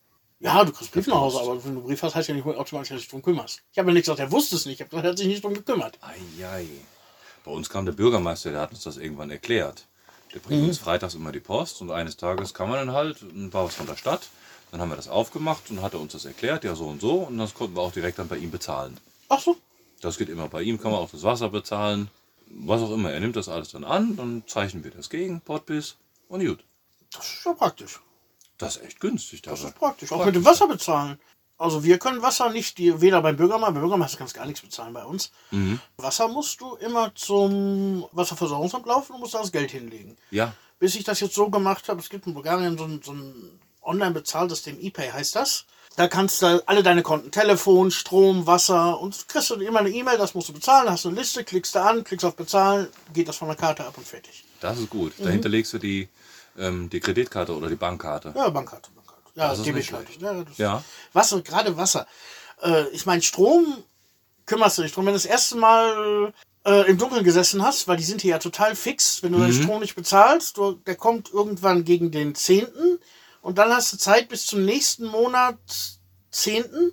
Ja, 0.42 0.64
du 0.64 0.72
kriegst 0.72 0.90
Brief 0.92 1.06
nach 1.06 1.20
Hause, 1.20 1.40
aber 1.40 1.64
wenn 1.64 1.76
du 1.76 1.82
Brief 1.82 2.02
hast, 2.02 2.16
heißt 2.16 2.28
ja 2.28 2.34
nicht 2.34 2.44
automatisch, 2.44 2.88
dass 2.88 2.96
du 2.96 3.02
dich 3.02 3.08
drum 3.08 3.22
kümmerst. 3.22 3.62
Ich 3.70 3.78
habe 3.78 3.88
ja 3.90 3.94
nicht 3.94 4.02
gesagt, 4.02 4.18
er 4.18 4.32
wusste 4.32 4.56
es 4.56 4.66
nicht, 4.66 4.80
ich 4.80 4.86
habe 4.86 4.96
er 4.96 5.10
hat 5.10 5.16
sich 5.18 5.28
nicht 5.28 5.44
drum 5.44 5.54
gekümmert. 5.54 5.98
Eieiei. 6.02 6.66
Bei 7.44 7.52
uns 7.52 7.70
kam 7.70 7.84
der 7.86 7.92
Bürgermeister, 7.92 8.50
der 8.50 8.60
hat 8.60 8.72
uns 8.72 8.82
das 8.82 8.96
irgendwann 8.96 9.30
erklärt. 9.30 9.86
Der 10.34 10.40
bringt 10.40 10.66
uns 10.66 10.78
freitags 10.78 11.14
immer 11.14 11.30
die 11.30 11.40
Post 11.40 11.80
und 11.80 11.92
eines 11.92 12.16
Tages 12.16 12.54
kam 12.54 12.70
er 12.70 12.78
dann 12.78 12.92
halt 12.92 13.22
und 13.22 13.54
war 13.54 13.66
was 13.66 13.74
von 13.76 13.86
der 13.86 13.96
Stadt. 13.96 14.28
Dann 14.72 14.80
haben 14.80 14.88
wir 14.88 14.96
das 14.96 15.08
aufgemacht 15.08 15.70
und 15.70 15.80
hat 15.80 15.94
er 15.94 16.00
uns 16.00 16.12
das 16.12 16.24
erklärt, 16.24 16.64
ja 16.64 16.74
so 16.74 16.86
und 16.86 17.00
so. 17.00 17.18
Und 17.20 17.38
das 17.38 17.54
konnten 17.54 17.76
wir 17.76 17.82
auch 17.82 17.92
direkt 17.92 18.18
dann 18.18 18.28
bei 18.28 18.38
ihm 18.38 18.50
bezahlen. 18.50 18.96
Ach 19.28 19.38
so, 19.40 19.56
Das 20.00 20.18
geht 20.18 20.28
immer. 20.28 20.48
Bei 20.48 20.62
ihm 20.62 20.80
kann 20.80 20.90
man 20.90 21.00
auch 21.00 21.10
das 21.10 21.22
Wasser 21.22 21.50
bezahlen. 21.50 22.08
Was 22.48 22.80
auch 22.80 22.92
immer. 22.92 23.12
Er 23.12 23.20
nimmt 23.20 23.36
das 23.36 23.48
alles 23.48 23.70
dann 23.70 23.84
an, 23.84 24.16
dann 24.16 24.42
zeichnen 24.46 24.82
wir 24.82 24.90
das 24.90 25.08
gegen, 25.08 25.40
Potbiss 25.40 25.96
und 26.28 26.44
gut. 26.44 26.64
das 27.12 27.24
ist 27.26 27.44
ja 27.44 27.52
praktisch. 27.52 28.00
Das 28.62 28.76
ist 28.76 28.84
echt 28.84 29.00
günstig 29.00 29.42
Das 29.42 29.62
ist 29.62 29.74
praktisch. 29.74 30.12
Auch 30.12 30.24
mit 30.24 30.34
dem 30.34 30.44
Wasser 30.44 30.66
bezahlen. 30.66 31.18
Also 31.58 31.84
wir 31.84 31.98
können 31.98 32.22
Wasser 32.22 32.50
nicht, 32.50 32.78
die, 32.78 33.00
weder 33.00 33.22
beim 33.22 33.36
Bürgermeister, 33.36 33.72
beim 33.72 33.82
Bürgermeister 33.82 34.18
kannst 34.18 34.34
du 34.34 34.38
gar 34.40 34.46
nichts 34.46 34.62
bezahlen 34.62 34.92
bei 34.92 35.04
uns. 35.04 35.30
Mhm. 35.52 35.78
Wasser 35.96 36.26
musst 36.26 36.60
du 36.60 36.74
immer 36.76 37.14
zum 37.14 38.06
Wasserversorgungsamt 38.12 38.86
laufen 38.86 39.12
und 39.12 39.20
musst 39.20 39.34
da 39.34 39.38
das 39.38 39.52
Geld 39.52 39.70
hinlegen. 39.70 40.16
Ja, 40.30 40.54
bis 40.82 40.96
ich 40.96 41.04
das 41.04 41.20
jetzt 41.20 41.36
so 41.36 41.48
gemacht 41.48 41.88
habe, 41.88 42.00
es 42.00 42.10
gibt 42.10 42.26
in 42.26 42.34
Bulgarien 42.34 42.76
so 42.76 42.82
ein, 42.82 43.00
so 43.04 43.12
ein 43.12 43.60
Online-Bezahlsystem 43.82 44.80
ePay 44.80 45.12
heißt 45.12 45.36
das. 45.36 45.64
Da 45.94 46.08
kannst 46.08 46.42
du 46.42 46.60
alle 46.66 46.82
deine 46.82 47.02
Konten, 47.04 47.30
Telefon, 47.30 47.92
Strom, 47.92 48.48
Wasser 48.48 48.98
und 48.98 49.28
kriegst 49.28 49.50
du 49.50 49.54
immer 49.54 49.78
eine 49.78 49.90
E-Mail, 49.90 50.18
das 50.18 50.34
musst 50.34 50.48
du 50.48 50.52
bezahlen, 50.52 50.90
hast 50.90 51.04
du 51.04 51.10
eine 51.10 51.20
Liste, 51.20 51.44
klickst 51.44 51.76
du 51.76 51.78
an, 51.80 52.02
klickst 52.02 52.24
auf 52.24 52.34
Bezahlen, 52.34 52.88
geht 53.12 53.28
das 53.28 53.36
von 53.36 53.46
der 53.46 53.56
Karte 53.56 53.84
ab 53.84 53.96
und 53.96 54.04
fertig. 54.04 54.42
Das 54.58 54.76
ist 54.76 54.90
gut. 54.90 55.16
Mhm. 55.20 55.24
Dahinter 55.24 55.48
legst 55.48 55.72
du 55.72 55.78
die, 55.78 56.08
ähm, 56.58 56.88
die 56.90 57.00
Kreditkarte 57.00 57.54
oder 57.56 57.68
die 57.68 57.76
Bankkarte. 57.76 58.32
Ja, 58.36 58.48
Bankkarte, 58.50 58.90
Bankkarte. 58.92 59.22
Ja, 59.34 59.48
Das 59.48 59.58
ist 59.60 59.66
nicht 59.66 59.74
Debitkarte. 59.90 60.12
schlecht. 60.12 60.58
Ja, 60.58 60.66
Ja. 60.76 60.84
Wasser, 61.12 61.40
gerade 61.42 61.76
Wasser. 61.76 62.06
Äh, 62.62 62.88
ich 62.88 63.06
meine, 63.06 63.22
Strom 63.22 63.82
kümmerst 64.46 64.78
du 64.78 64.82
dich 64.82 64.92
drum. 64.92 65.06
Wenn 65.06 65.12
du 65.14 65.16
das 65.18 65.24
erste 65.24 65.56
Mal 65.56 66.32
äh, 66.64 66.88
im 66.90 66.98
Dunkeln 66.98 67.24
gesessen 67.24 67.62
hast, 67.62 67.88
weil 67.88 67.96
die 67.96 68.04
sind 68.04 68.20
hier 68.22 68.32
ja 68.32 68.38
total 68.38 68.76
fix, 68.76 69.22
wenn 69.22 69.32
du 69.32 69.38
deinen 69.38 69.52
Strom 69.52 69.80
nicht 69.80 69.94
bezahlst, 69.94 70.56
du, 70.58 70.72
der 70.72 70.96
kommt 70.96 71.32
irgendwann 71.32 71.84
gegen 71.84 72.10
den 72.10 72.34
10. 72.34 72.66
und 73.40 73.58
dann 73.58 73.72
hast 73.72 73.92
du 73.92 73.96
Zeit 73.96 74.28
bis 74.28 74.46
zum 74.46 74.64
nächsten 74.64 75.06
Monat 75.06 75.56
10. 76.30 76.92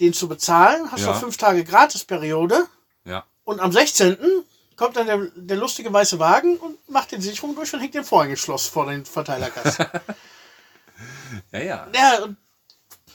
den 0.00 0.12
zu 0.12 0.28
bezahlen, 0.28 0.92
hast 0.92 1.00
Ja. 1.00 1.08
noch 1.08 1.20
fünf 1.20 1.36
Tage 1.36 1.64
Gratisperiode 1.64 2.66
Ja. 3.04 3.24
und 3.44 3.58
am 3.60 3.72
16. 3.72 4.16
kommt 4.78 4.96
dann 4.96 5.06
der, 5.06 5.18
der 5.34 5.56
lustige 5.56 5.92
weiße 5.92 6.18
Wagen 6.18 6.56
und 6.56 6.88
macht 6.88 7.12
den 7.12 7.20
Sicherung 7.20 7.54
durch 7.54 7.74
und 7.74 7.80
hängt 7.80 7.94
den 7.94 8.04
Vorhängeschloss 8.04 8.66
vor 8.66 8.86
den 8.86 9.04
Verteilerkasten. 9.04 9.86
Ja, 11.52 11.60
ja. 11.60 11.86
ja, 11.94 12.28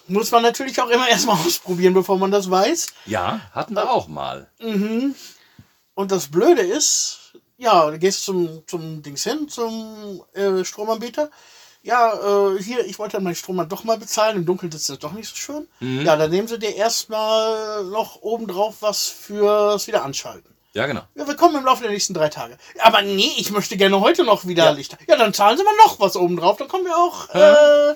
muss 0.07 0.31
man 0.31 0.43
natürlich 0.43 0.79
auch 0.79 0.87
immer 0.87 1.07
erstmal 1.09 1.35
ausprobieren, 1.35 1.93
bevor 1.93 2.17
man 2.17 2.31
das 2.31 2.49
weiß. 2.49 2.87
Ja, 3.05 3.41
hatten 3.51 3.73
wir 3.73 3.91
auch 3.91 4.07
mal. 4.07 4.49
Und 5.93 6.11
das 6.11 6.29
Blöde 6.29 6.61
ist, 6.61 7.33
ja, 7.57 7.91
du 7.91 7.99
gehst 7.99 8.23
zum, 8.23 8.65
zum 8.67 9.01
Dings 9.01 9.23
hin, 9.23 9.49
zum 9.49 10.23
äh, 10.31 10.63
Stromanbieter. 10.63 11.29
Ja, 11.81 12.13
äh, 12.53 12.63
hier, 12.63 12.85
ich 12.85 12.97
wollte 12.99 13.19
meinen 13.19 13.35
Strom 13.35 13.67
doch 13.67 13.83
mal 13.83 13.97
bezahlen. 13.97 14.37
Im 14.37 14.45
Dunkeln 14.45 14.71
ist 14.71 14.87
das 14.87 14.99
doch 14.99 15.11
nicht 15.11 15.27
so 15.27 15.35
schön. 15.35 15.67
Ja, 15.81 16.15
dann 16.15 16.31
nehmen 16.31 16.47
sie 16.47 16.59
dir 16.59 16.73
erstmal 16.73 17.83
noch 17.83 18.21
obendrauf 18.21 18.77
was 18.81 19.07
fürs 19.07 19.87
Wiederanschalten. 19.87 20.52
Ja, 20.73 20.87
genau. 20.87 21.03
Ja, 21.15 21.27
wir 21.27 21.35
kommen 21.35 21.55
im 21.55 21.65
Laufe 21.65 21.83
der 21.83 21.91
nächsten 21.91 22.13
drei 22.15 22.29
Tage. 22.29 22.57
Aber 22.79 23.03
nee, 23.03 23.31
ich 23.37 23.51
möchte 23.51 23.77
gerne 23.77 23.99
heute 23.99 24.23
noch 24.23 24.47
wieder 24.47 24.73
Lichter. 24.73 24.97
Ja, 25.07 25.15
dann 25.17 25.33
zahlen 25.33 25.57
sie 25.57 25.63
mal 25.63 25.75
noch 25.85 25.99
was 25.99 26.15
obendrauf. 26.15 26.57
Dann 26.57 26.67
kommen 26.67 26.85
wir 26.85 26.97
auch 26.97 27.29
äh, 27.35 27.95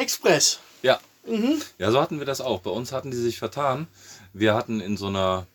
Express. 0.00 0.60
Ja. 0.82 1.00
Mhm. 1.26 1.60
Ja, 1.78 1.90
so 1.90 2.00
hatten 2.00 2.18
wir 2.18 2.26
das 2.26 2.40
auch. 2.40 2.60
Bei 2.60 2.70
uns 2.70 2.92
hatten 2.92 3.10
die 3.10 3.16
sich 3.16 3.38
vertan. 3.38 3.88
Wir 4.32 4.54
hatten 4.54 4.80
in 4.80 4.96
so 4.96 5.08
einer, 5.08 5.46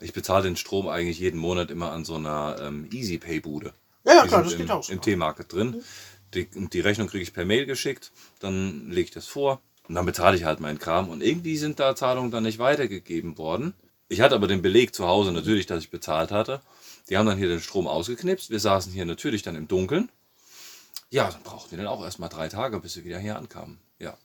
ich 0.00 0.12
bezahle 0.14 0.44
den 0.44 0.56
Strom 0.56 0.88
eigentlich 0.88 1.18
jeden 1.18 1.38
Monat 1.38 1.70
immer 1.70 1.92
an 1.92 2.04
so 2.04 2.14
einer 2.14 2.56
ähm, 2.60 2.88
Easy-Pay-Bude. 2.90 3.74
Ja, 4.04 4.14
ja, 4.14 4.22
Die 4.22 4.28
klar, 4.28 4.42
das 4.42 4.56
geht 4.56 4.66
im, 4.66 4.70
auch. 4.70 4.88
Im 4.88 5.00
T-Market 5.02 5.52
drin. 5.52 5.84
Die, 6.32 6.48
die 6.50 6.80
Rechnung 6.80 7.08
kriege 7.08 7.22
ich 7.22 7.32
per 7.32 7.44
Mail 7.44 7.64
geschickt, 7.64 8.10
dann 8.40 8.90
lege 8.90 9.02
ich 9.02 9.10
das 9.12 9.26
vor 9.26 9.60
und 9.88 9.94
dann 9.94 10.04
bezahle 10.04 10.36
ich 10.36 10.44
halt 10.44 10.58
meinen 10.58 10.78
Kram. 10.78 11.08
Und 11.08 11.22
irgendwie 11.22 11.56
sind 11.56 11.78
da 11.78 11.94
Zahlungen 11.94 12.30
dann 12.30 12.42
nicht 12.42 12.58
weitergegeben 12.58 13.38
worden. 13.38 13.72
Ich 14.08 14.20
hatte 14.20 14.34
aber 14.34 14.46
den 14.46 14.62
Beleg 14.62 14.94
zu 14.94 15.06
Hause 15.06 15.32
natürlich, 15.32 15.66
dass 15.66 15.82
ich 15.82 15.90
bezahlt 15.90 16.30
hatte. 16.30 16.60
Die 17.08 17.16
haben 17.16 17.26
dann 17.26 17.38
hier 17.38 17.48
den 17.48 17.60
Strom 17.60 17.86
ausgeknipst. 17.86 18.50
Wir 18.50 18.60
saßen 18.60 18.92
hier 18.92 19.04
natürlich 19.04 19.42
dann 19.42 19.56
im 19.56 19.68
Dunkeln. 19.68 20.10
Ja, 21.10 21.30
dann 21.30 21.42
brauchten 21.42 21.70
wir 21.72 21.78
dann 21.78 21.86
auch 21.86 22.02
erstmal 22.02 22.28
drei 22.28 22.48
Tage, 22.48 22.80
bis 22.80 22.96
wir 22.96 23.04
wieder 23.04 23.18
hier 23.18 23.36
ankamen. 23.36 23.78
Ja. 23.98 24.16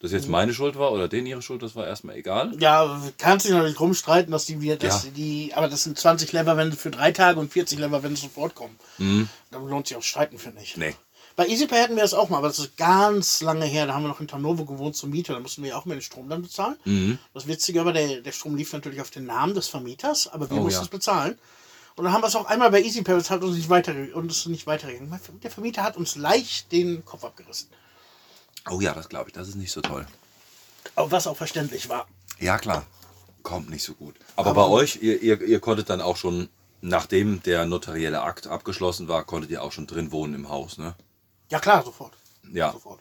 Das 0.00 0.10
Mhm. 0.10 0.16
jetzt 0.18 0.28
meine 0.28 0.52
Schuld 0.52 0.76
war 0.78 0.92
oder 0.92 1.08
denen 1.08 1.26
ihre 1.26 1.40
Schuld, 1.42 1.62
das 1.62 1.74
war 1.76 1.86
erstmal 1.86 2.16
egal. 2.16 2.54
Ja, 2.60 3.00
kannst 3.18 3.46
dich 3.46 3.52
natürlich 3.52 3.80
rumstreiten, 3.80 4.30
dass 4.32 4.44
die 4.44 4.60
wir, 4.60 4.76
dass 4.76 5.04
Ja. 5.04 5.10
die, 5.10 5.52
aber 5.54 5.68
das 5.68 5.84
sind 5.84 5.98
20 5.98 6.32
Lever, 6.32 6.56
wenn 6.56 6.72
für 6.72 6.90
drei 6.90 7.12
Tage 7.12 7.40
und 7.40 7.52
40 7.52 7.78
Lever, 7.78 8.02
wenn 8.02 8.14
sie 8.14 8.22
sofort 8.22 8.54
kommen. 8.54 8.78
Mhm. 8.98 9.28
Dann 9.50 9.66
lohnt 9.66 9.86
sich 9.88 9.96
auch 9.96 10.02
Streiten, 10.02 10.38
finde 10.38 10.60
ich. 10.62 10.76
Nee. 10.76 10.94
Bei 11.36 11.48
EasyPay 11.48 11.80
hatten 11.82 11.96
wir 11.96 12.02
das 12.02 12.14
auch 12.14 12.28
mal, 12.28 12.38
aber 12.38 12.46
das 12.48 12.60
ist 12.60 12.76
ganz 12.76 13.40
lange 13.42 13.64
her. 13.64 13.86
Da 13.86 13.94
haben 13.94 14.04
wir 14.04 14.08
noch 14.08 14.20
in 14.20 14.28
Tarnovo 14.28 14.64
gewohnt 14.64 14.94
zur 14.94 15.08
Miete. 15.08 15.32
Da 15.32 15.40
mussten 15.40 15.62
wir 15.64 15.76
auch 15.76 15.84
mal 15.84 15.94
den 15.94 16.02
Strom 16.02 16.28
dann 16.28 16.42
bezahlen. 16.42 16.76
Mhm. 16.84 17.18
Das 17.32 17.48
Witzige 17.48 17.80
aber, 17.80 17.92
der, 17.92 18.20
der 18.20 18.32
Strom 18.32 18.54
lief 18.54 18.72
natürlich 18.72 19.00
auf 19.00 19.10
den 19.10 19.26
Namen 19.26 19.54
des 19.54 19.66
Vermieters, 19.66 20.28
aber 20.28 20.48
wir 20.48 20.58
Oh, 20.58 20.60
mussten 20.60 20.78
ja. 20.80 20.84
es 20.84 20.88
bezahlen. 20.88 21.36
Und 21.96 22.04
dann 22.04 22.12
haben 22.12 22.22
wir 22.22 22.28
es 22.28 22.36
auch 22.36 22.46
einmal 22.46 22.70
bei 22.70 22.82
EasyPay 22.82 23.14
bezahlt 23.14 23.42
und 23.42 23.50
es 23.50 23.56
nicht 23.56 23.68
weiter 23.68 23.94
und 24.14 24.30
es 24.30 24.38
ist 24.38 24.46
nicht 24.46 24.66
weitergegangen. 24.66 25.18
Der 25.42 25.50
Vermieter 25.50 25.82
hat 25.82 25.96
uns 25.96 26.16
leicht 26.16 26.70
den 26.72 27.04
Kopf 27.04 27.24
abgerissen. 27.24 27.68
Oh 28.70 28.80
ja, 28.80 28.94
das 28.94 29.08
glaube 29.08 29.28
ich, 29.28 29.34
das 29.34 29.48
ist 29.48 29.56
nicht 29.56 29.72
so 29.72 29.80
toll. 29.80 30.06
Aber 30.96 31.10
was 31.10 31.26
auch 31.26 31.36
verständlich 31.36 31.88
war. 31.88 32.06
Ja, 32.38 32.58
klar. 32.58 32.86
Kommt 33.42 33.70
nicht 33.70 33.82
so 33.84 33.94
gut. 33.94 34.14
Aber, 34.36 34.54
bei 34.54 34.66
euch, 34.66 35.00
ihr, 35.02 35.20
ihr, 35.22 35.40
ihr 35.42 35.60
konntet 35.60 35.90
dann 35.90 36.00
auch 36.00 36.16
schon, 36.16 36.48
nachdem 36.80 37.42
der 37.42 37.66
notarielle 37.66 38.22
Akt 38.22 38.46
abgeschlossen 38.46 39.06
war, 39.06 39.24
konntet 39.24 39.50
ihr 39.50 39.62
auch 39.62 39.70
schon 39.72 39.86
drin 39.86 40.12
wohnen 40.12 40.34
im 40.34 40.48
Haus, 40.48 40.78
ne? 40.78 40.94
Ja 41.50 41.58
klar, 41.60 41.82
sofort. 41.84 42.12
Ja, 42.52 42.72
sofort. 42.72 43.00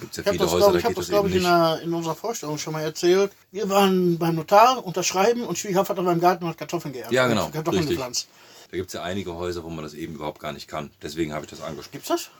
gibt 0.00 0.10
es 0.12 0.16
ja 0.18 0.22
Ich 0.22 0.26
habe 0.28 0.38
das, 0.38 0.50
Häuser, 0.52 0.58
glaube 0.58 0.72
da 0.74 0.78
ich, 0.78 0.84
hab 0.84 0.88
geht 0.90 0.98
das, 0.98 1.06
das 1.06 1.10
glaub 1.10 1.24
eben 1.26 1.34
ich 1.34 1.36
in, 1.38 1.42
der, 1.44 1.80
in 1.82 1.94
unserer 1.94 2.14
Vorstellung 2.14 2.58
schon 2.58 2.72
mal 2.72 2.82
erzählt. 2.82 3.32
Wir 3.50 3.68
waren 3.68 4.18
beim 4.18 4.34
Notar, 4.36 4.84
unterschreiben 4.84 5.44
und 5.44 5.58
Schwiegervater 5.58 6.02
beim 6.02 6.20
Garten 6.20 6.44
und 6.44 6.50
hat 6.50 6.58
Kartoffeln 6.58 6.92
geerntet. 6.92 7.14
Ja, 7.14 7.26
genau, 7.26 7.48
Kartoffeln 7.50 7.78
richtig. 7.78 7.96
gepflanzt. 7.96 8.28
Da 8.70 8.76
gibt 8.76 8.88
es 8.88 8.92
ja 8.94 9.02
einige 9.02 9.34
Häuser, 9.34 9.64
wo 9.64 9.68
man 9.70 9.82
das 9.84 9.94
eben 9.94 10.14
überhaupt 10.14 10.40
gar 10.40 10.52
nicht 10.52 10.68
kann. 10.68 10.90
Deswegen 11.02 11.32
habe 11.32 11.44
ich 11.44 11.50
das 11.50 11.60
angesprochen. 11.60 11.92
Gibt's 11.92 12.08
das? 12.08 12.30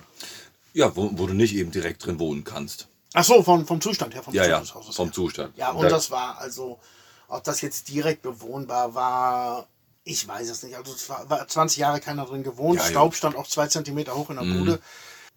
Ja, 0.72 0.94
wo, 0.94 1.11
wo 1.14 1.26
du 1.26 1.35
nicht 1.35 1.55
eben 1.57 1.72
direkt 1.72 2.07
drin 2.07 2.20
wohnen 2.20 2.44
kannst. 2.44 2.87
Ach 3.14 3.24
so, 3.24 3.42
vom, 3.42 3.66
vom 3.66 3.81
Zustand 3.81 4.14
her, 4.14 4.22
vom 4.22 4.33
Ja, 4.33 4.42
Zustand 4.44 4.53
ja, 4.59 4.61
des 4.66 4.74
Hauses 4.76 4.96
vom 4.96 5.07
her. 5.09 5.12
Zustand. 5.12 5.57
Ja, 5.57 5.70
und 5.72 5.83
Da- 5.83 5.88
das 5.88 6.12
war 6.12 6.38
also, 6.38 6.79
ob 7.26 7.42
das 7.42 7.61
jetzt 7.62 7.88
direkt 7.88 8.22
bewohnbar 8.22 8.94
war, 8.94 9.66
ich 10.05 10.26
weiß 10.29 10.48
es 10.48 10.62
nicht. 10.62 10.76
Also 10.76 10.92
es 10.92 11.09
war, 11.09 11.29
war 11.29 11.48
20 11.48 11.79
Jahre 11.79 11.98
keiner 12.00 12.24
drin 12.26 12.44
gewohnt. 12.44 12.79
Ja, 12.79 12.85
Mhm. 12.87 12.90
Staub 12.90 13.14
stand 13.16 13.35
auch 13.35 13.48
zwei 13.48 13.66
Zentimeter 13.66 14.14
hoch 14.14 14.31
in 14.31 14.37
der 14.37 14.44
Bude. 14.44 14.79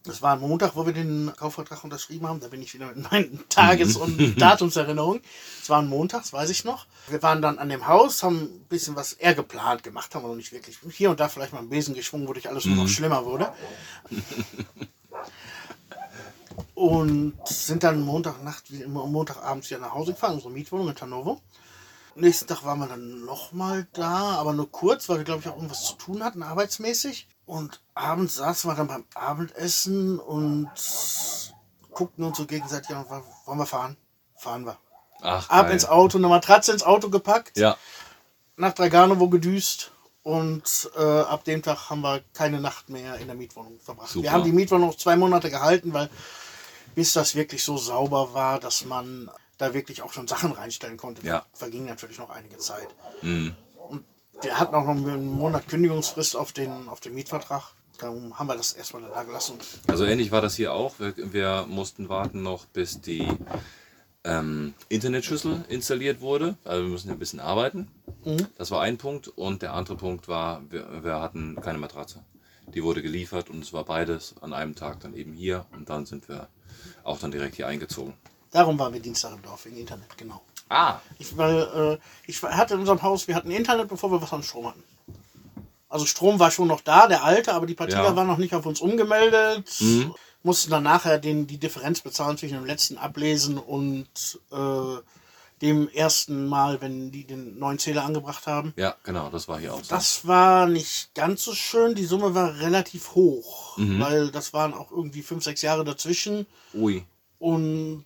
Das 0.05 0.21
war 0.21 0.33
ein 0.33 0.41
Montag, 0.41 0.75
wo 0.75 0.85
wir 0.85 0.91
den 0.91 1.31
Kaufvertrag 1.37 1.81
unterschrieben 1.83 2.27
haben. 2.27 2.41
Da 2.41 2.49
bin 2.49 2.61
ich 2.61 2.73
wieder 2.73 2.87
mit 2.87 3.09
meinen 3.09 3.43
Tages- 3.49 3.95
und 3.95 4.39
Datumserinnerungen. 4.39 5.21
Es 5.61 5.69
war 5.69 5.81
ein 5.81 5.87
Montag, 5.87 6.23
das 6.23 6.33
weiß 6.33 6.49
ich 6.49 6.65
noch. 6.65 6.87
Wir 7.07 7.23
waren 7.23 7.41
dann 7.41 7.57
an 7.57 7.69
dem 7.69 7.87
Haus, 7.87 8.21
haben 8.21 8.41
ein 8.41 8.65
bisschen 8.67 8.97
was 8.97 9.13
eher 9.13 9.33
geplant 9.33 9.83
gemacht, 9.83 10.13
haben 10.13 10.23
wir 10.23 10.27
noch 10.27 10.35
nicht 10.35 10.51
wirklich. 10.51 10.77
Hier 10.91 11.09
und 11.09 11.21
da 11.21 11.29
vielleicht 11.29 11.53
mal 11.53 11.59
einen 11.59 11.69
Besen 11.69 11.95
geschwungen, 11.95 12.27
wodurch 12.27 12.49
alles 12.49 12.65
nur 12.65 12.75
noch 12.75 12.89
schlimmer 12.89 13.23
wurde. 13.23 13.53
und 16.75 17.33
sind 17.45 17.83
dann 17.83 18.01
Montagnacht, 18.01 18.71
wie 18.71 18.81
immer 18.81 19.05
Montagabends 19.05 19.69
wieder 19.69 19.79
nach 19.79 19.93
Hause 19.93 20.13
gefahren, 20.13 20.33
unsere 20.33 20.51
Mietwohnung 20.51 20.89
in 20.89 20.99
Hannover. 20.99 21.39
Nächsten 22.15 22.47
Tag 22.47 22.65
waren 22.65 22.79
wir 22.79 22.87
dann 22.87 23.25
nochmal 23.25 23.87
da, 23.93 24.35
aber 24.35 24.53
nur 24.53 24.69
kurz, 24.69 25.07
weil 25.07 25.19
wir, 25.19 25.23
glaube 25.23 25.41
ich, 25.41 25.47
auch 25.47 25.55
irgendwas 25.55 25.85
zu 25.85 25.95
tun 25.95 26.23
hatten, 26.23 26.43
arbeitsmäßig. 26.43 27.27
Und 27.45 27.81
abends 27.93 28.35
saßen 28.35 28.69
wir 28.69 28.75
dann 28.75 28.87
beim 28.87 29.05
Abendessen 29.15 30.19
und 30.19 30.69
guckten 31.91 32.23
uns 32.23 32.37
so 32.37 32.45
gegenseitig 32.45 32.95
an, 32.95 33.05
wollen 33.45 33.59
wir 33.59 33.65
fahren? 33.65 33.97
Fahren 34.37 34.65
wir. 34.65 34.77
Ach, 35.21 35.49
Ab 35.49 35.65
geil. 35.65 35.73
ins 35.73 35.85
Auto, 35.85 36.17
eine 36.17 36.27
Matratze 36.27 36.71
ins 36.71 36.83
Auto 36.83 37.09
gepackt, 37.09 37.57
Ja, 37.57 37.77
nach 38.57 38.73
Draganovo 38.73 39.29
gedüst 39.29 39.91
und 40.23 40.89
äh, 40.97 41.01
ab 41.01 41.43
dem 41.43 41.61
Tag 41.61 41.89
haben 41.89 42.01
wir 42.01 42.21
keine 42.33 42.59
Nacht 42.59 42.89
mehr 42.89 43.15
in 43.17 43.27
der 43.27 43.35
Mietwohnung 43.35 43.79
verbracht. 43.79 44.09
Super. 44.09 44.23
Wir 44.23 44.31
haben 44.31 44.43
die 44.43 44.51
Mietwohnung 44.51 44.89
noch 44.89 44.97
zwei 44.97 45.15
Monate 45.15 45.49
gehalten, 45.49 45.93
weil 45.93 46.09
bis 46.95 47.13
das 47.13 47.35
wirklich 47.35 47.63
so 47.63 47.77
sauber 47.77 48.33
war, 48.33 48.59
dass 48.59 48.85
man 48.85 49.29
da 49.57 49.73
wirklich 49.73 50.01
auch 50.01 50.11
schon 50.13 50.27
Sachen 50.27 50.51
reinstellen 50.51 50.97
konnte, 50.97 51.25
Ja. 51.25 51.45
verging 51.53 51.85
natürlich 51.85 52.19
noch 52.19 52.29
einige 52.29 52.57
Zeit. 52.57 52.87
Mhm. 53.21 53.55
Hatten 54.51 54.75
auch 54.75 54.85
noch 54.85 54.91
einen 54.91 55.31
Monat 55.31 55.67
Kündigungsfrist 55.67 56.35
auf 56.35 56.51
den, 56.51 56.87
auf 56.87 56.99
den 56.99 57.13
Mietvertrag. 57.13 57.63
Darum 57.99 58.37
haben 58.37 58.47
wir 58.47 58.55
das 58.55 58.73
erstmal 58.73 59.03
da 59.03 59.23
gelassen. 59.23 59.55
Also 59.87 60.05
ähnlich 60.05 60.31
war 60.31 60.41
das 60.41 60.55
hier 60.55 60.73
auch. 60.73 60.99
Wir, 60.99 61.13
wir 61.15 61.65
mussten 61.69 62.09
warten 62.09 62.41
noch, 62.41 62.65
bis 62.65 62.99
die 62.99 63.27
ähm, 64.23 64.73
Internetschüssel 64.89 65.63
installiert 65.69 66.21
wurde. 66.21 66.57
Also 66.63 66.83
wir 66.83 66.89
müssen 66.89 67.07
ja 67.07 67.13
ein 67.13 67.19
bisschen 67.19 67.39
arbeiten. 67.39 67.89
Mhm. 68.25 68.47
Das 68.57 68.71
war 68.71 68.81
ein 68.81 68.97
Punkt. 68.97 69.27
Und 69.27 69.61
der 69.61 69.73
andere 69.73 69.95
Punkt 69.95 70.27
war, 70.27 70.61
wir, 70.69 71.03
wir 71.03 71.21
hatten 71.21 71.55
keine 71.61 71.77
Matratze. 71.77 72.23
Die 72.73 72.83
wurde 72.83 73.01
geliefert 73.01 73.49
und 73.49 73.61
es 73.63 73.73
war 73.73 73.83
beides 73.83 74.35
an 74.41 74.53
einem 74.53 74.75
Tag 74.75 75.01
dann 75.01 75.13
eben 75.13 75.33
hier. 75.33 75.65
Und 75.71 75.89
dann 75.89 76.05
sind 76.05 76.27
wir 76.29 76.47
auch 77.03 77.19
dann 77.19 77.31
direkt 77.31 77.55
hier 77.55 77.67
eingezogen. 77.67 78.13
Darum 78.51 78.77
waren 78.79 78.93
wir 78.93 78.99
Dienstag 78.99 79.33
im 79.33 79.41
Dorf, 79.41 79.65
wegen 79.65 79.77
Internet, 79.77 80.17
genau. 80.17 80.41
Ah, 80.73 80.99
Ich, 81.19 81.37
weil, 81.37 81.99
äh, 82.01 82.29
ich 82.29 82.41
hatte 82.41 82.73
in 82.73 82.79
unserem 82.81 83.01
Haus, 83.01 83.27
wir 83.27 83.35
hatten 83.35 83.51
Internet, 83.51 83.87
bevor 83.87 84.11
wir 84.11 84.21
was 84.21 84.33
an 84.33 84.43
Strom 84.43 84.67
hatten. 84.67 84.83
Also 85.89 86.05
Strom 86.07 86.39
war 86.39 86.49
schon 86.49 86.67
noch 86.67 86.81
da, 86.81 87.07
der 87.07 87.23
alte, 87.23 87.53
aber 87.53 87.67
die 87.67 87.75
Partida 87.75 88.03
Ja. 88.03 88.15
war 88.15 88.23
noch 88.23 88.37
nicht 88.39 88.55
auf 88.55 88.65
uns 88.65 88.81
umgemeldet. 88.81 89.69
Mussten 90.41 90.71
dann 90.71 90.83
nachher 90.83 91.19
den, 91.19 91.45
die 91.47 91.57
Differenz 91.59 92.01
bezahlen 92.01 92.37
zwischen 92.37 92.55
dem 92.55 92.65
letzten 92.65 92.97
Ablesen 92.97 93.57
und 93.57 94.07
äh, 94.51 94.97
dem 95.61 95.87
ersten 95.89 96.47
Mal, 96.47 96.81
wenn 96.81 97.11
die 97.11 97.23
den 97.25 97.57
neuen 97.59 97.79
Zähler 97.79 98.03
angebracht 98.03 98.47
haben. 98.47 98.73
ja, 98.75 98.95
genau, 99.03 99.29
das 99.29 99.47
war 99.47 99.59
hier 99.59 99.73
auch 99.73 99.83
so. 99.83 99.89
Das 99.95 100.27
war 100.27 100.65
nicht 100.67 101.13
ganz 101.15 101.43
so 101.43 101.53
schön. 101.53 101.95
Die 101.95 102.03
Summe 102.05 102.33
war 102.35 102.57
relativ 102.59 103.13
hoch, 103.15 103.77
weil 103.77 104.29
das 104.31 104.51
waren 104.51 104.73
auch 104.73 104.91
irgendwie 104.91 105.21
fünf, 105.21 105.43
sechs 105.43 105.61
Jahre 105.61 105.85
dazwischen. 105.85 106.45
Ui. 106.73 107.05
Und 107.39 108.03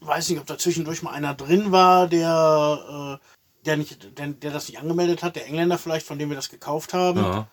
weiß 0.00 0.28
nicht, 0.28 0.40
ob 0.40 0.46
da 0.46 0.58
zwischendurch 0.58 1.02
mal 1.02 1.12
einer 1.12 1.34
drin 1.34 1.72
war, 1.72 2.08
der, 2.08 3.18
äh, 3.20 3.64
der, 3.66 3.76
nicht, 3.76 4.18
der, 4.18 4.28
der 4.28 4.50
das 4.50 4.68
nicht 4.68 4.78
angemeldet 4.78 5.22
hat, 5.22 5.36
der 5.36 5.46
Engländer 5.46 5.78
vielleicht, 5.78 6.06
von 6.06 6.18
dem 6.18 6.28
wir 6.28 6.36
das 6.36 6.48
gekauft 6.48 6.94
haben. 6.94 7.22
Ja. 7.22 7.48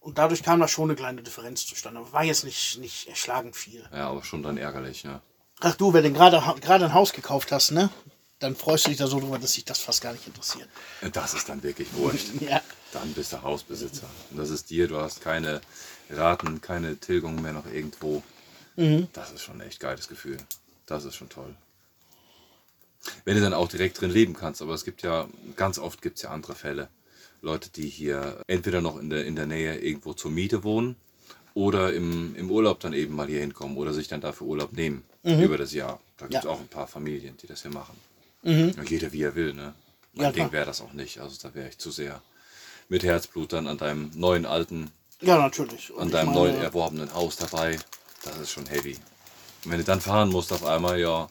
Und 0.00 0.18
dadurch 0.18 0.42
kam 0.42 0.60
da 0.60 0.68
schon 0.68 0.90
eine 0.90 0.96
kleine 0.96 1.22
Differenz 1.22 1.66
zustande. 1.66 2.00
War 2.12 2.24
jetzt 2.24 2.44
nicht, 2.44 2.78
nicht 2.78 3.08
erschlagend 3.08 3.54
viel. 3.54 3.86
Ja, 3.92 4.08
aber 4.08 4.24
schon 4.24 4.42
dann 4.42 4.56
ärgerlich, 4.56 5.02
ja. 5.02 5.20
Ach 5.60 5.74
du, 5.74 5.92
wenn 5.92 6.04
du 6.04 6.12
gerade 6.12 6.42
gerade 6.60 6.86
ein 6.86 6.94
Haus 6.94 7.12
gekauft 7.12 7.52
hast, 7.52 7.72
ne? 7.72 7.90
Dann 8.38 8.56
freust 8.56 8.86
du 8.86 8.88
dich 8.88 8.98
da 8.98 9.06
so 9.06 9.20
drüber, 9.20 9.38
dass 9.38 9.52
sich 9.52 9.66
das 9.66 9.80
fast 9.80 10.00
gar 10.00 10.12
nicht 10.12 10.26
interessiert. 10.26 10.68
Das 11.12 11.34
ist 11.34 11.46
dann 11.50 11.62
wirklich 11.62 11.92
wurscht. 11.92 12.28
Ja. 12.40 12.62
Dann 12.92 13.12
bist 13.12 13.32
du 13.32 13.42
Hausbesitzer. 13.42 14.08
Und 14.30 14.38
das 14.38 14.50
ist 14.50 14.70
dir, 14.70 14.88
du 14.88 14.98
hast 14.98 15.20
keine 15.20 15.60
Raten, 16.08 16.60
keine 16.60 16.96
Tilgung 16.96 17.40
mehr 17.40 17.52
noch 17.52 17.66
irgendwo. 17.66 18.22
Das 19.12 19.30
ist 19.30 19.42
schon 19.42 19.60
ein 19.60 19.68
echt 19.68 19.78
geiles 19.78 20.08
Gefühl. 20.08 20.38
Das 20.86 21.04
ist 21.04 21.14
schon 21.14 21.28
toll. 21.28 21.54
Wenn 23.24 23.36
du 23.36 23.40
dann 23.42 23.54
auch 23.54 23.68
direkt 23.68 24.00
drin 24.00 24.10
leben 24.10 24.34
kannst, 24.34 24.60
aber 24.62 24.74
es 24.74 24.84
gibt 24.84 25.02
ja, 25.02 25.28
ganz 25.56 25.78
oft 25.78 26.02
gibt 26.02 26.16
es 26.16 26.22
ja 26.22 26.30
andere 26.30 26.54
Fälle. 26.54 26.88
Leute, 27.42 27.70
die 27.70 27.88
hier 27.88 28.42
entweder 28.46 28.80
noch 28.82 28.98
in 28.98 29.08
der, 29.10 29.24
in 29.24 29.34
der 29.36 29.46
Nähe 29.46 29.78
irgendwo 29.78 30.12
zur 30.12 30.30
Miete 30.30 30.62
wohnen 30.62 30.96
oder 31.54 31.92
im, 31.94 32.34
im 32.36 32.50
Urlaub 32.50 32.80
dann 32.80 32.92
eben 32.92 33.14
mal 33.14 33.26
hier 33.26 33.40
hinkommen 33.40 33.76
oder 33.78 33.92
sich 33.94 34.08
dann 34.08 34.20
dafür 34.20 34.46
Urlaub 34.46 34.72
nehmen 34.72 35.02
über 35.24 35.56
das 35.56 35.72
Jahr. 35.72 36.00
Da 36.18 36.26
gibt 36.26 36.38
es 36.40 36.44
Ja. 36.44 36.50
auch 36.50 36.60
ein 36.60 36.68
paar 36.68 36.86
Familien, 36.86 37.36
die 37.38 37.46
das 37.46 37.62
hier 37.62 37.70
machen. 37.70 37.96
Ja, 38.42 38.82
jeder 38.86 39.12
wie 39.12 39.22
er 39.22 39.34
will, 39.34 39.54
ne? 39.54 39.74
Mein 40.12 40.26
Ja, 40.26 40.32
Ding 40.32 40.52
wäre 40.52 40.66
das 40.66 40.80
auch 40.80 40.92
nicht. 40.92 41.18
Also 41.20 41.36
da 41.42 41.54
wäre 41.54 41.68
ich 41.68 41.78
zu 41.78 41.90
sehr 41.90 42.20
mit 42.88 43.02
Herzblut 43.04 43.52
dann 43.52 43.66
an 43.66 43.78
deinem 43.78 44.10
neuen 44.14 44.44
alten, 44.44 44.90
Ja, 45.22 45.38
natürlich. 45.38 45.90
Und 45.92 46.02
an 46.02 46.10
deinem 46.10 46.34
meine, 46.34 46.52
neu 46.52 46.58
erworbenen 46.58 47.14
Haus 47.14 47.36
dabei. 47.36 47.78
Das 48.24 48.38
ist 48.38 48.50
schon 48.50 48.66
heavy. 48.66 48.98
Und 49.64 49.70
wenn 49.70 49.78
du 49.78 49.84
dann 49.84 50.00
fahren 50.00 50.28
musst 50.30 50.52
auf 50.52 50.64
einmal, 50.64 50.98
ja, 50.98 51.28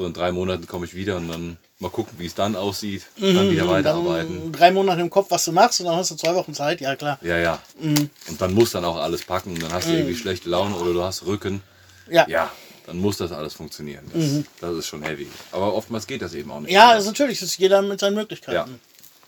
so 0.00 0.06
in 0.06 0.14
drei 0.14 0.32
Monaten 0.32 0.66
komme 0.66 0.86
ich 0.86 0.94
wieder 0.94 1.16
und 1.18 1.28
dann 1.28 1.58
mal 1.78 1.90
gucken, 1.90 2.18
wie 2.18 2.24
es 2.24 2.34
dann 2.34 2.56
aussieht, 2.56 3.06
dann 3.18 3.50
wieder 3.50 3.68
weiterarbeiten. 3.68 4.34
Mhm, 4.34 4.40
Dann 4.44 4.52
drei 4.52 4.70
Monate 4.70 5.00
im 5.02 5.10
Kopf, 5.10 5.26
was 5.30 5.44
du 5.44 5.52
machst, 5.52 5.80
und 5.80 5.86
dann 5.86 5.96
hast 5.96 6.10
du 6.10 6.14
zwei 6.14 6.34
Wochen 6.34 6.54
Zeit, 6.54 6.80
ja 6.80 6.96
klar. 6.96 7.18
Ja, 7.20 7.36
ja. 7.36 7.62
Mhm. 7.78 8.08
Und 8.28 8.40
dann 8.40 8.54
musst 8.54 8.74
dann 8.74 8.84
auch 8.86 8.96
alles 8.96 9.22
packen. 9.24 9.58
Dann 9.58 9.72
hast 9.72 9.88
du 9.88 9.92
irgendwie 9.92 10.16
schlechte 10.16 10.48
Laune 10.48 10.74
oder 10.76 10.94
du 10.94 11.02
hast 11.02 11.26
Rücken. 11.26 11.62
Ja. 12.08 12.24
Mhm. 12.24 12.30
Ja, 12.30 12.52
dann 12.86 12.98
muss 12.98 13.18
das 13.18 13.30
alles 13.30 13.52
funktionieren. 13.52 14.10
Das, 14.14 14.44
das 14.60 14.78
ist 14.78 14.86
schon 14.86 15.02
heavy. 15.02 15.28
Aber 15.52 15.74
oftmals 15.74 16.06
geht 16.06 16.22
das 16.22 16.32
eben 16.32 16.50
auch 16.50 16.60
nicht. 16.60 16.72
Ja, 16.72 16.84
anders. 16.84 16.96
also 16.96 17.10
natürlich, 17.10 17.40
das 17.40 17.50
ist 17.50 17.58
jeder 17.58 17.82
mit 17.82 18.00
seinen 18.00 18.14
ja. 18.14 18.20
Möglichkeiten. 18.20 18.80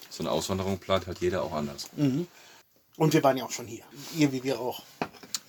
So 0.09 0.23
eine 0.23 0.31
Auswanderung 0.31 0.79
plant 0.79 1.07
halt 1.07 1.19
jeder 1.21 1.43
auch 1.43 1.53
anders. 1.53 1.91
Und 2.97 3.13
wir 3.13 3.23
waren 3.23 3.37
ja 3.37 3.45
auch 3.45 3.51
schon 3.51 3.67
hier. 3.67 3.85
Ihr 4.17 4.33
wie 4.33 4.43
wir 4.43 4.59
auch. 4.59 4.83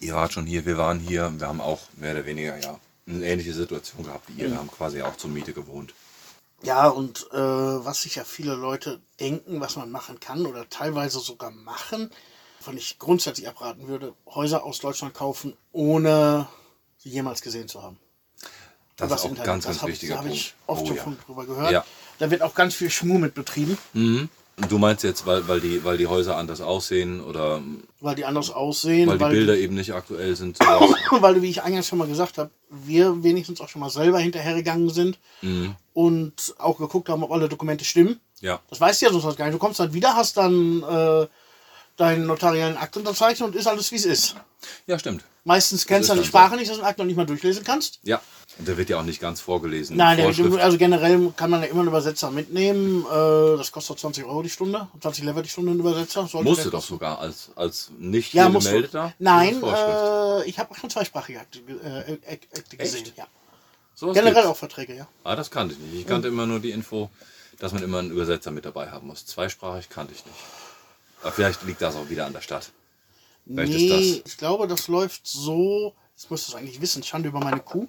Ihr 0.01 0.15
wart 0.15 0.33
schon 0.33 0.45
hier, 0.45 0.65
wir 0.65 0.77
waren 0.77 0.99
hier. 0.99 1.33
Wir 1.37 1.47
haben 1.47 1.61
auch 1.61 1.79
mehr 1.95 2.11
oder 2.11 2.25
weniger 2.25 2.57
ja 2.57 2.77
eine 3.07 3.25
ähnliche 3.25 3.53
Situation 3.53 4.03
gehabt 4.05 4.27
wie 4.29 4.41
ihr. 4.41 4.51
Wir 4.51 4.57
haben 4.57 4.71
quasi 4.71 5.01
auch 5.01 5.17
zur 5.17 5.29
Miete 5.29 5.53
gewohnt. 5.53 5.93
Ja, 6.61 6.87
und 6.87 7.27
äh, 7.33 7.37
was 7.37 8.03
sich 8.03 8.15
ja 8.15 8.23
viele 8.23 8.53
Leute 8.55 9.01
denken, 9.19 9.59
was 9.59 9.75
man 9.75 9.91
machen 9.91 10.19
kann 10.21 10.45
oder 10.45 10.69
teilweise 10.69 11.19
sogar 11.19 11.51
machen, 11.51 12.09
wovon 12.59 12.77
ich 12.77 12.99
grundsätzlich 12.99 13.49
abraten 13.49 13.87
würde, 13.89 14.13
Häuser 14.27 14.63
aus 14.63 14.79
Deutschland 14.79 15.13
kaufen, 15.13 15.57
ohne 15.73 16.47
sie 16.97 17.09
jemals 17.09 17.41
gesehen 17.41 17.67
zu 17.67 17.83
haben. 17.83 17.99
Das 18.95 19.11
ist 19.11 19.17
auch 19.19 19.23
ein 19.25 19.29
Internet. 19.31 19.45
ganz, 19.47 19.63
das 19.65 19.71
ganz 19.73 19.81
hab, 19.81 19.89
wichtiger 19.89 20.13
Da 20.13 20.17
habe 20.19 20.29
Punkt. 20.29 20.41
ich 20.41 20.55
oft 20.67 20.81
Oh 20.83 20.85
schon 20.87 20.95
ja. 20.95 21.03
von 21.03 21.17
drüber 21.25 21.45
gehört. 21.45 21.71
Ja. 21.71 21.85
Da 22.19 22.31
wird 22.31 22.41
auch 22.41 22.53
ganz 22.55 22.75
viel 22.75 22.89
Schmuh 22.89 23.17
mit 23.17 23.33
betrieben, 23.33 23.77
Und 23.93 24.29
du 24.69 24.77
meinst 24.77 25.03
jetzt, 25.03 25.25
weil, 25.25 25.47
weil, 25.47 25.59
die, 25.59 25.83
weil 25.83 25.97
die 25.97 26.07
Häuser 26.07 26.37
anders 26.37 26.61
aussehen 26.61 27.21
oder 27.21 27.61
weil 27.99 28.15
die 28.15 28.25
anders 28.25 28.49
aussehen. 28.51 29.07
weil 29.09 29.17
die 29.17 29.25
Bilder 29.25 29.57
eben 29.57 29.75
nicht 29.75 29.93
aktuell 29.93 30.35
sind? 30.35 30.57
Weil, 31.11 31.41
wie 31.41 31.49
ich 31.49 31.61
eingangs 31.61 31.87
schon 31.87 31.99
mal 31.99 32.07
gesagt 32.07 32.37
habe, 32.37 32.49
wir 32.69 33.23
wenigstens 33.23 33.61
auch 33.61 33.69
schon 33.69 33.79
mal 33.81 33.89
selber 33.89 34.19
hinterhergegangen 34.19 34.89
sind 34.89 35.19
Mhm. 35.41 35.75
und 35.93 36.55
auch 36.57 36.77
geguckt 36.77 37.07
haben, 37.09 37.23
ob 37.23 37.31
alle 37.31 37.47
Dokumente 37.49 37.85
stimmen. 37.85 38.19
Ja. 38.41 38.59
Das 38.69 38.81
weißt 38.81 39.01
du 39.01 39.05
ja 39.05 39.11
sonst 39.13 39.37
gar 39.37 39.45
nicht. 39.45 39.53
Du 39.53 39.59
kommst 39.59 39.79
dann 39.79 39.93
wieder, 39.93 40.15
hast 40.15 40.37
dann 40.37 40.81
äh, 40.83 41.27
deinen 41.97 42.25
notariellen 42.25 42.75
Akt 42.77 42.97
unterzeichnet 42.97 43.47
und 43.49 43.55
ist 43.55 43.67
alles 43.67 43.91
wie 43.91 43.95
es 43.97 44.05
ist. 44.05 44.35
ja, 44.87 44.97
stimmt. 44.99 45.23
Meistens 45.45 45.85
kennst 45.85 46.09
du 46.09 46.13
dann 46.13 46.23
die 46.23 46.23
dann 46.23 46.31
so. 46.31 46.37
Sprache 46.37 46.55
nicht, 46.55 46.69
dass 46.69 46.77
du 46.77 46.81
den 46.83 46.87
Akt 46.87 46.97
noch 46.97 47.05
nicht 47.05 47.15
mal 47.17 47.25
durchlesen 47.25 47.63
kannst. 47.63 47.99
Ja. 48.03 48.21
Und 48.59 48.67
der 48.67 48.77
wird 48.77 48.89
ja 48.89 48.99
auch 48.99 49.03
nicht 49.03 49.19
ganz 49.19 49.41
vorgelesen. 49.41 49.97
Nein, 49.97 50.19
Vorschrift. 50.19 50.59
also 50.59 50.77
generell 50.77 51.33
kann 51.35 51.49
man 51.49 51.61
ja 51.61 51.67
immer 51.67 51.79
einen 51.79 51.87
Übersetzer 51.89 52.29
mitnehmen. 52.29 53.03
Äh, 53.05 53.57
das 53.57 53.71
kostet 53.71 53.97
20 53.99 54.25
Euro 54.25 54.43
die 54.43 54.49
Stunde, 54.49 54.87
20 55.01 55.23
Lever 55.23 55.41
die 55.41 55.49
Stunde 55.49 55.71
ein 55.71 55.79
Übersetzer. 55.79 56.27
Sollte 56.27 56.47
Musst 56.47 56.59
der 56.59 56.65
du 56.65 56.71
doch 56.77 56.83
sogar 56.83 57.17
als, 57.19 57.49
als 57.55 57.89
nicht 57.97 58.33
Ja, 58.33 58.47
gemeldeter. 58.49 59.13
Nein, 59.17 59.59
Das 59.59 60.43
äh, 60.45 60.49
ich 60.49 60.59
habe 60.59 60.69
auch 60.71 60.77
schon 60.77 60.89
zweisprachige 60.91 61.39
Akte, 61.39 61.59
äh, 61.59 62.13
Ak- 62.31 62.47
Akte 62.55 62.77
gesehen. 62.77 63.11
Ja. 63.15 63.25
Sowas 63.95 64.13
Generell 64.13 64.33
gibt's. 64.35 64.49
auch 64.49 64.57
Verträge, 64.57 64.95
ja. 64.95 65.07
Ah, 65.23 65.35
das 65.35 65.49
kannte 65.49 65.73
ich 65.73 65.79
nicht. 65.79 66.01
Ich 66.01 66.07
kannte 66.07 66.27
immer 66.27 66.45
nur 66.45 66.59
die 66.59 66.71
Info, 66.71 67.09
dass 67.59 67.73
man 67.73 67.81
immer 67.81 67.99
einen 67.99 68.11
Übersetzer 68.11 68.51
mit 68.51 68.65
dabei 68.65 68.91
haben 68.91 69.07
muss. 69.07 69.25
Zweisprachig 69.25 69.89
kannte 69.89 70.13
ich 70.13 70.23
nicht. 70.25 70.37
Aber 71.23 71.31
vielleicht 71.31 71.63
liegt 71.63 71.81
das 71.81 71.95
auch 71.95 72.09
wieder 72.09 72.25
an 72.27 72.33
der 72.33 72.41
Stadt. 72.41 72.71
Vielleicht 73.47 73.71
Nee, 73.73 74.21
ich 74.25 74.37
glaube, 74.37 74.67
das 74.67 74.87
läuft 74.87 75.25
so, 75.25 75.93
das 76.15 76.29
müsstest 76.29 76.53
du 76.53 76.57
eigentlich 76.57 76.81
wissen, 76.81 77.01
Schande 77.03 77.29
über 77.29 77.39
meine 77.39 77.59
Kuh, 77.59 77.87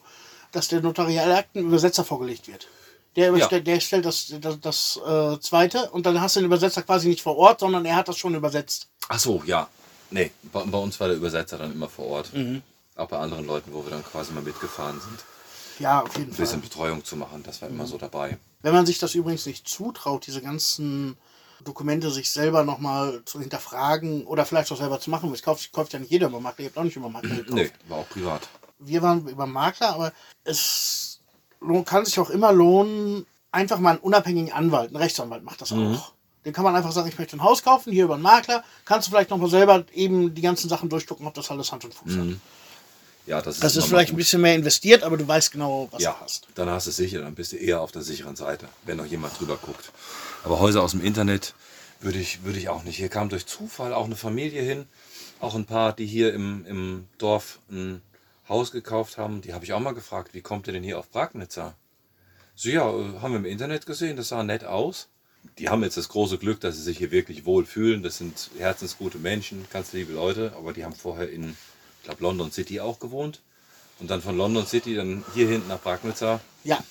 dass 0.56 0.68
der 0.68 0.80
notarielle 0.80 1.36
Akt 1.36 1.56
einem 1.56 1.68
Übersetzer 1.68 2.04
vorgelegt 2.04 2.48
wird. 2.48 2.68
Der, 3.16 3.34
Ja. 3.36 3.46
der 3.46 3.80
stellt 3.80 4.04
das, 4.04 4.32
das, 4.40 4.60
das 4.60 5.00
äh, 5.06 5.38
zweite 5.40 5.90
und 5.90 6.04
dann 6.06 6.20
hast 6.20 6.34
du 6.36 6.40
den 6.40 6.46
Übersetzer 6.46 6.82
quasi 6.82 7.08
nicht 7.08 7.22
vor 7.22 7.36
Ort, 7.36 7.60
sondern 7.60 7.84
er 7.84 7.96
hat 7.96 8.08
das 8.08 8.18
schon 8.18 8.34
übersetzt. 8.34 8.88
das. 9.00 9.08
Ach 9.08 9.18
so, 9.20 9.42
ja. 9.46 9.68
Nee, 10.10 10.30
bei, 10.52 10.62
bei 10.64 10.78
uns 10.78 10.98
war 11.00 11.08
der 11.08 11.16
Übersetzer 11.16 11.58
dann 11.58 11.72
immer 11.72 11.88
vor 11.88 12.06
Ort. 12.06 12.32
Mhm. 12.34 12.62
Auch 12.96 13.08
bei 13.08 13.18
anderen 13.18 13.46
Leuten, 13.46 13.72
wo 13.72 13.84
wir 13.84 13.90
dann 13.90 14.04
quasi 14.04 14.32
mal 14.32 14.42
mitgefahren 14.42 15.00
sind. 15.00 15.24
Ja, 15.80 16.02
auf 16.02 16.16
jeden 16.16 16.30
Ein 16.32 16.36
bisschen 16.36 16.60
Fall. 16.60 16.68
Betreuung 16.68 17.04
zu 17.04 17.16
machen, 17.16 17.42
das 17.44 17.60
war 17.62 17.68
immer 17.68 17.86
so 17.86 17.98
dabei. 17.98 18.36
Wenn 18.62 18.74
man 18.74 18.86
sich 18.86 18.98
das 18.98 19.14
übrigens 19.14 19.46
nicht 19.46 19.68
zutraut, 19.68 20.26
diese 20.26 20.40
ganzen 20.40 21.16
Dokumente 21.64 22.10
sich 22.10 22.30
selber 22.30 22.62
nochmal 22.64 23.22
zu 23.24 23.40
hinterfragen 23.40 24.24
oder 24.26 24.44
vielleicht 24.44 24.70
auch 24.70 24.76
selber 24.76 25.00
zu 25.00 25.10
machen, 25.10 25.32
es 25.32 25.42
kauft, 25.42 25.72
kauft 25.72 25.92
ja 25.92 25.98
nicht 25.98 26.10
jeder 26.12 26.28
über 26.28 26.40
Makler, 26.40 26.64
ihr 26.64 26.68
habt 26.68 26.78
auch 26.78 26.84
nicht 26.84 26.96
über 26.96 27.08
Makler 27.08 27.36
gekauft. 27.36 27.52
Nee, 27.54 27.70
war 27.88 27.98
auch 27.98 28.08
privat. 28.08 28.48
Wir 28.78 29.02
waren 29.02 29.26
über 29.28 29.46
Makler, 29.46 29.94
aber 29.94 30.12
es 30.44 31.20
kann 31.84 32.04
sich 32.04 32.18
auch 32.18 32.30
immer 32.30 32.52
lohnen, 32.52 33.26
einfach 33.50 33.78
mal 33.78 33.90
einen 33.92 34.00
unabhängigen 34.00 34.52
Anwalt, 34.52 34.88
einen 34.88 34.96
Rechtsanwalt 34.96 35.44
macht 35.44 35.60
das 35.60 35.72
auch. 35.72 36.12
Den 36.44 36.52
kann 36.52 36.64
man 36.64 36.76
einfach 36.76 36.92
sagen, 36.92 37.08
ich 37.08 37.18
möchte 37.18 37.36
ein 37.36 37.42
Haus 37.42 37.62
kaufen, 37.62 37.90
hier 37.92 38.04
über 38.04 38.14
einen 38.14 38.22
Makler, 38.22 38.62
kannst 38.84 39.06
du 39.08 39.12
vielleicht 39.12 39.30
nochmal 39.30 39.48
selber 39.48 39.84
eben 39.94 40.34
die 40.34 40.42
ganzen 40.42 40.68
Sachen 40.68 40.90
durchgucken, 40.90 41.26
ob 41.26 41.32
das 41.34 41.50
alles 41.50 41.72
Hand 41.72 41.84
und 41.86 41.94
Fuß 41.94 42.16
hat. 42.16 42.26
Ja, 43.26 43.40
das 43.40 43.54
ist, 43.54 43.64
Das 43.64 43.76
ist 43.76 43.86
vielleicht 43.86 44.10
ein 44.10 44.12
gut. 44.12 44.18
bisschen 44.18 44.42
mehr 44.42 44.54
investiert, 44.54 45.02
aber 45.02 45.16
du 45.16 45.26
weißt 45.26 45.50
genau, 45.52 45.88
was 45.90 46.02
ja, 46.02 46.10
du 46.12 46.20
hast. 46.24 46.46
dann 46.56 46.68
hast 46.68 46.86
du 46.86 46.90
es 46.90 46.96
sicher, 46.96 47.22
dann 47.22 47.34
bist 47.34 47.52
du 47.52 47.56
eher 47.56 47.80
auf 47.80 47.90
der 47.90 48.02
sicheren 48.02 48.36
Seite, 48.36 48.68
wenn 48.84 48.98
noch 48.98 49.06
jemand 49.06 49.38
drüber 49.40 49.56
guckt. 49.56 49.92
Aber 50.44 50.60
Häuser 50.60 50.82
aus 50.82 50.90
dem 50.90 51.00
Internet 51.02 51.54
würde 52.00 52.18
ich, 52.18 52.44
würde 52.44 52.58
ich 52.58 52.68
auch 52.68 52.82
nicht. 52.82 52.96
Hier 52.96 53.08
kam 53.08 53.30
durch 53.30 53.46
Zufall 53.46 53.94
auch 53.94 54.04
eine 54.04 54.16
Familie 54.16 54.60
hin, 54.60 54.86
auch 55.40 55.54
ein 55.54 55.64
paar, 55.64 55.94
die 55.94 56.04
hier 56.04 56.34
im, 56.34 56.66
im 56.66 57.08
Dorf 57.16 57.60
ein 57.70 58.02
Haus 58.48 58.72
gekauft 58.72 59.18
haben. 59.18 59.40
Die 59.40 59.54
habe 59.54 59.64
ich 59.64 59.72
auch 59.72 59.80
mal 59.80 59.94
gefragt, 59.94 60.34
wie 60.34 60.42
kommt 60.42 60.66
ihr 60.66 60.72
denn 60.72 60.82
hier 60.82 60.98
auf 60.98 61.10
Pragnitzer? 61.10 61.74
So, 62.54 62.68
ja, 62.68 62.88
äh, 62.88 63.20
haben 63.20 63.32
wir 63.32 63.38
im 63.38 63.44
Internet 63.44 63.86
gesehen, 63.86 64.16
das 64.16 64.28
sah 64.28 64.42
nett 64.42 64.64
aus. 64.64 65.08
Die 65.58 65.68
haben 65.68 65.82
jetzt 65.82 65.96
das 65.96 66.08
große 66.08 66.38
Glück, 66.38 66.60
dass 66.60 66.76
sie 66.76 66.82
sich 66.82 66.98
hier 66.98 67.10
wirklich 67.10 67.44
wohl 67.44 67.66
fühlen. 67.66 68.02
Das 68.02 68.18
sind 68.18 68.50
herzensgute 68.58 69.18
Menschen, 69.18 69.66
ganz 69.70 69.92
liebe 69.92 70.12
Leute, 70.12 70.54
aber 70.56 70.72
die 70.72 70.84
haben 70.84 70.94
vorher 70.94 71.30
in, 71.30 71.50
ich 71.98 72.04
glaube, 72.04 72.22
London 72.22 72.50
City 72.50 72.80
auch 72.80 72.98
gewohnt. 72.98 73.42
Und 74.00 74.10
dann 74.10 74.22
von 74.22 74.36
London 74.36 74.66
City 74.66 74.94
dann 74.94 75.24
hier 75.34 75.48
hinten 75.48 75.68
nach 75.68 75.82
Pragnitzer. 75.82 76.40
Ja, 76.64 76.82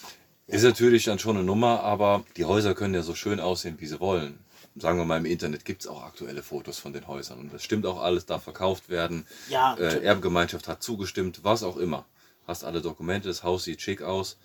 Ist 0.48 0.64
natürlich 0.64 1.06
dann 1.06 1.20
schon 1.20 1.38
eine 1.38 1.46
Nummer, 1.46 1.82
aber 1.82 2.24
die 2.38 2.46
Häuser 2.46 2.76
können 2.76 2.94
ja 2.94 3.02
so 3.02 3.16
schön 3.16 3.40
aussehen, 3.40 3.76
wie 3.80 3.88
sie 3.88 4.00
wollen. 4.00 4.38
Sagen 4.76 4.98
wir 4.98 5.06
mal, 5.06 5.18
im 5.18 5.26
Internet 5.26 5.66
gibt 5.66 5.82
es 5.82 5.88
auch 5.88 6.04
aktuelle 6.04 6.42
Fotos 6.42 6.80
von 6.80 6.94
den 6.94 7.08
Häusern. 7.08 7.40
Und 7.40 7.54
das 7.54 7.64
stimmt 7.64 7.86
auch 7.86 8.02
alles, 8.02 8.26
darf 8.26 8.44
verkauft 8.44 8.90
werden. 8.90 9.28
Ja, 9.50 9.76
äh, 9.76 10.04
Erbengemeinschaft 10.04 10.68
hat 10.68 10.82
zugestimmt, 10.82 11.44
was 11.44 11.64
auch 11.64 11.78
immer. 11.78 12.06
Hast 12.48 12.64
alle 12.64 12.82
Dokumente, 12.82 13.28
das 13.28 13.44
Haus 13.44 13.64
sieht 13.64 13.82
schick 13.82 14.02
aus. 14.02 14.38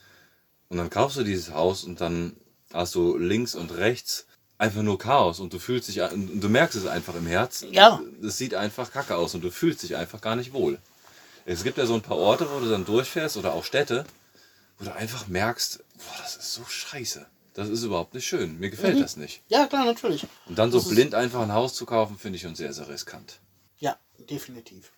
Und 0.68 0.76
dann 0.76 0.90
kaufst 0.90 1.16
du 1.16 1.24
dieses 1.24 1.52
Haus 1.52 1.84
und 1.84 2.00
dann 2.00 2.36
hast 2.72 2.94
du 2.94 3.16
links 3.16 3.54
und 3.54 3.74
rechts 3.76 4.26
einfach 4.58 4.82
nur 4.82 4.98
Chaos 4.98 5.40
und 5.40 5.52
du 5.52 5.58
fühlst 5.58 5.88
dich, 5.88 5.96
du 5.96 6.48
merkst 6.48 6.76
es 6.76 6.86
einfach 6.86 7.14
im 7.14 7.26
Herz. 7.26 7.64
Ja. 7.70 8.00
Es 8.22 8.36
sieht 8.36 8.54
einfach 8.54 8.92
kacke 8.92 9.16
aus 9.16 9.34
und 9.34 9.42
du 9.42 9.50
fühlst 9.50 9.82
dich 9.82 9.96
einfach 9.96 10.20
gar 10.20 10.36
nicht 10.36 10.52
wohl. 10.52 10.78
Es 11.46 11.64
gibt 11.64 11.78
ja 11.78 11.86
so 11.86 11.94
ein 11.94 12.02
paar 12.02 12.18
Orte, 12.18 12.46
wo 12.50 12.60
du 12.60 12.68
dann 12.68 12.84
durchfährst 12.84 13.36
oder 13.36 13.54
auch 13.54 13.64
Städte, 13.64 14.04
wo 14.78 14.84
du 14.84 14.94
einfach 14.94 15.28
merkst, 15.28 15.82
boah, 15.96 16.22
das 16.22 16.36
ist 16.36 16.52
so 16.52 16.64
scheiße. 16.64 17.24
Das 17.58 17.68
ist 17.68 17.82
überhaupt 17.82 18.14
nicht 18.14 18.24
schön. 18.24 18.56
Mir 18.60 18.70
gefällt 18.70 19.00
das 19.02 19.16
nicht. 19.16 19.42
ja, 19.48 19.66
klar, 19.66 19.84
natürlich. 19.84 20.24
Und 20.46 20.56
dann 20.56 20.70
so 20.70 20.78
Das 20.78 20.88
blind 20.90 21.12
einfach 21.12 21.40
ein 21.40 21.52
Haus 21.52 21.74
zu 21.74 21.86
kaufen, 21.86 22.16
finde 22.16 22.36
ich 22.36 22.42
schon 22.42 22.54
sehr, 22.54 22.72
sehr 22.72 22.88
riskant. 22.88 23.40
Ja, 23.80 23.96
definitiv. 24.30 24.92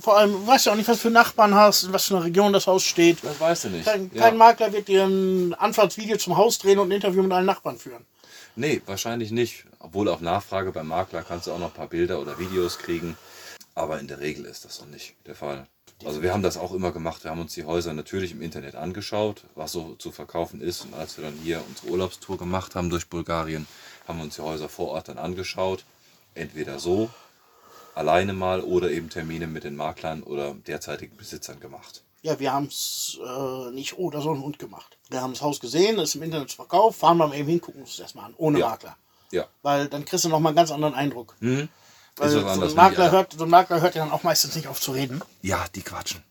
Vor 0.00 0.18
allem, 0.18 0.44
weißt 0.44 0.66
du 0.66 0.70
auch 0.72 0.74
nicht, 0.74 0.88
was 0.88 0.98
für 0.98 1.10
Nachbarn 1.10 1.54
hast, 1.54 1.84
in 1.84 1.92
was 1.92 2.06
für 2.06 2.16
einer 2.16 2.24
Region 2.24 2.52
das 2.52 2.66
Haus 2.66 2.82
steht. 2.82 3.18
Das 3.22 3.38
weißt 3.38 3.64
du 3.64 3.68
nicht. 3.68 3.84
Kein, 3.84 4.10
Ja. 4.12 4.22
kein 4.22 4.36
Makler 4.36 4.72
wird 4.72 4.88
dir 4.88 5.04
ein 5.04 5.54
Anfahrtsvideo 5.54 6.16
zum 6.16 6.36
Haus 6.36 6.58
drehen 6.58 6.80
und 6.80 6.88
ein 6.88 6.92
Interview 6.92 7.22
mit 7.22 7.30
allen 7.30 7.46
Nachbarn 7.46 7.78
führen. 7.78 8.04
Nee, 8.56 8.82
wahrscheinlich 8.86 9.30
nicht. 9.30 9.64
Obwohl 9.78 10.08
auf 10.08 10.20
Nachfrage 10.20 10.72
beim 10.72 10.88
Makler 10.88 11.22
kannst 11.22 11.46
du 11.46 11.52
auch 11.52 11.60
noch 11.60 11.68
ein 11.68 11.74
paar 11.74 11.86
Bilder 11.86 12.20
oder 12.20 12.36
Videos 12.40 12.78
kriegen. 12.78 13.16
Aber 13.76 14.00
in 14.00 14.08
der 14.08 14.18
Regel 14.18 14.44
ist 14.46 14.64
das 14.64 14.80
noch 14.80 14.88
nicht 14.88 15.14
der 15.26 15.36
Fall. 15.36 15.68
Also 16.06 16.22
wir 16.22 16.32
haben 16.32 16.42
das 16.42 16.56
auch 16.56 16.72
immer 16.72 16.92
gemacht. 16.92 17.24
Wir 17.24 17.30
haben 17.30 17.40
uns 17.40 17.54
die 17.54 17.64
Häuser 17.64 17.92
natürlich 17.92 18.32
im 18.32 18.42
Internet 18.42 18.74
angeschaut, 18.74 19.44
was 19.54 19.72
so 19.72 19.94
zu 19.96 20.10
verkaufen 20.12 20.60
ist. 20.60 20.82
Und 20.84 20.94
als 20.94 21.16
wir 21.16 21.24
dann 21.24 21.38
hier 21.42 21.62
unsere 21.68 21.88
Urlaubstour 21.88 22.38
gemacht 22.38 22.74
haben 22.74 22.90
durch 22.90 23.08
Bulgarien, 23.08 23.66
haben 24.06 24.18
wir 24.18 24.24
uns 24.24 24.36
die 24.36 24.42
Häuser 24.42 24.68
vor 24.68 24.88
Ort 24.88 25.08
dann 25.08 25.18
angeschaut. 25.18 25.84
Entweder 26.34 26.78
so 26.78 27.10
alleine 27.94 28.32
mal 28.32 28.60
oder 28.62 28.90
eben 28.90 29.10
Termine 29.10 29.46
mit 29.46 29.64
den 29.64 29.76
Maklern 29.76 30.22
oder 30.22 30.54
derzeitigen 30.54 31.16
Besitzern 31.16 31.60
gemacht. 31.60 32.02
Ja, 32.22 32.38
wir 32.38 32.52
haben 32.52 32.66
es 32.66 33.18
äh, 33.24 33.70
nicht 33.72 33.98
oder 33.98 34.20
so 34.20 34.30
und 34.30 34.58
gemacht. 34.58 34.96
Wir 35.10 35.20
haben 35.20 35.32
das 35.32 35.42
Haus 35.42 35.58
gesehen, 35.60 35.98
ist 35.98 36.14
im 36.14 36.22
Internet 36.22 36.52
verkauft, 36.52 37.00
fahren 37.00 37.18
wir 37.18 37.26
mal 37.26 37.36
eben 37.36 37.48
hin, 37.48 37.60
gucken 37.60 37.80
uns 37.82 37.90
das 37.92 38.00
erstmal 38.00 38.26
an, 38.26 38.34
ohne 38.36 38.60
Ja. 38.60 38.68
Makler. 38.68 38.96
Ja. 39.32 39.46
Weil 39.62 39.88
dann 39.88 40.04
kriegst 40.04 40.24
du 40.24 40.28
nochmal 40.28 40.50
einen 40.50 40.56
ganz 40.56 40.70
anderen 40.70 40.94
Eindruck. 40.94 41.34
Hm? 41.40 41.68
Weil 42.16 42.28
so, 42.30 42.38
anderes, 42.40 42.62
ein 42.62 42.68
die 42.70 42.74
Makler 42.76 43.10
hört, 43.10 43.32
so 43.32 43.44
ein 43.44 43.50
Makler 43.50 43.80
hört 43.80 43.94
ja 43.94 44.04
dann 44.04 44.12
auch 44.12 44.22
meistens 44.22 44.54
nicht 44.54 44.68
auf 44.68 44.80
zu 44.80 44.92
reden. 44.92 45.22
Ja, 45.40 45.64
die 45.74 45.82
quatschen. 45.82 46.22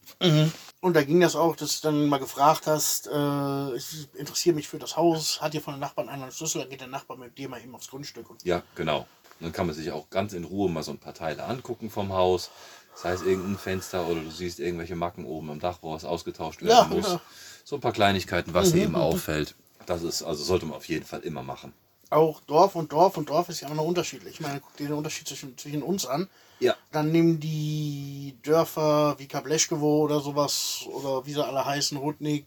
Und 0.82 0.96
da 0.96 1.04
ging 1.04 1.20
das 1.20 1.36
auch, 1.36 1.56
dass 1.56 1.82
du 1.82 1.88
dann 1.88 2.06
mal 2.08 2.20
gefragt 2.20 2.68
hast, 2.68 3.08
äh, 3.08 3.76
ich 3.76 4.08
interessiere 4.14 4.56
mich 4.56 4.68
für 4.68 4.78
das 4.78 4.96
Haus, 4.96 5.42
hat 5.42 5.52
hier 5.54 5.62
von 5.62 5.74
den 5.74 5.80
Nachbarn 5.80 6.10
einen 6.10 6.32
Schlüssel, 6.32 6.62
dann 6.62 6.70
geht 6.70 6.82
der 6.82 6.88
Nachbar 6.88 7.18
mit 7.18 7.38
dir 7.38 7.50
mal 7.50 7.60
eben 7.60 7.74
aufs 7.74 7.88
Grundstück. 7.88 8.30
Und 8.30 8.44
Ja, 8.44 8.62
genau. 8.76 9.00
Und 9.40 9.46
dann 9.48 9.52
kann 9.52 9.66
man 9.66 9.76
sich 9.76 9.92
auch 9.92 10.10
ganz 10.12 10.34
in 10.34 10.44
Ruhe 10.44 10.70
mal 10.70 10.84
so 10.84 10.92
ein 10.92 11.00
paar 11.00 11.16
Teile 11.16 11.44
angucken 11.46 11.90
vom 11.90 12.14
Haus. 12.14 12.52
Sei 12.94 13.14
es 13.14 13.24
irgendein 13.24 13.58
Fenster 13.58 14.06
oder 14.06 14.22
du 14.22 14.30
siehst 14.30 14.60
irgendwelche 14.60 14.96
Macken 14.96 15.26
oben 15.26 15.50
am 15.50 15.60
Dach, 15.60 15.80
wo 15.82 15.94
was 15.94 16.06
ausgetauscht 16.06 16.62
werden 16.62 16.92
Ja, 16.92 16.96
muss. 16.96 17.08
ja. 17.08 17.22
So 17.64 17.78
ein 17.78 17.82
paar 17.82 17.94
Kleinigkeiten, 17.94 18.54
was 18.54 18.74
dir 18.74 18.84
eben 18.84 18.96
auffällt. 18.96 19.56
Das 19.86 20.04
ist, 20.04 20.22
also 20.22 20.44
sollte 20.44 20.66
man 20.66 20.76
auf 20.78 20.88
jeden 20.88 21.06
Fall 21.06 21.22
immer 21.22 21.42
machen. 21.42 21.74
Auch 22.12 22.42
Dorf 22.42 22.76
und 22.76 22.92
Dorf 22.92 23.18
und 23.18 23.30
Dorf 23.30 23.50
ist 23.50 23.62
ja 23.62 23.68
immer 23.68 23.78
noch 23.78 23.86
unterschiedlich. 23.86 24.36
Ich 24.36 24.40
meine, 24.42 24.60
guck 24.60 24.76
dir 24.78 24.88
den 24.88 24.94
Unterschied 24.98 25.28
zwischen, 25.28 25.58
zwischen 25.58 25.82
uns 25.82 26.06
an. 26.06 26.28
Ja. 26.60 26.76
Dann 26.92 27.12
nehmen 27.12 27.40
die 27.40 28.36
Dörfer 28.44 29.16
wie 29.18 29.28
Kableschkewo 29.28 30.04
oder 30.04 30.20
sowas, 30.20 30.82
oder 30.88 31.26
wie 31.26 31.34
sie 31.34 31.44
alle 31.46 31.66
heißen, 31.66 31.98
Rudnik, 31.98 32.46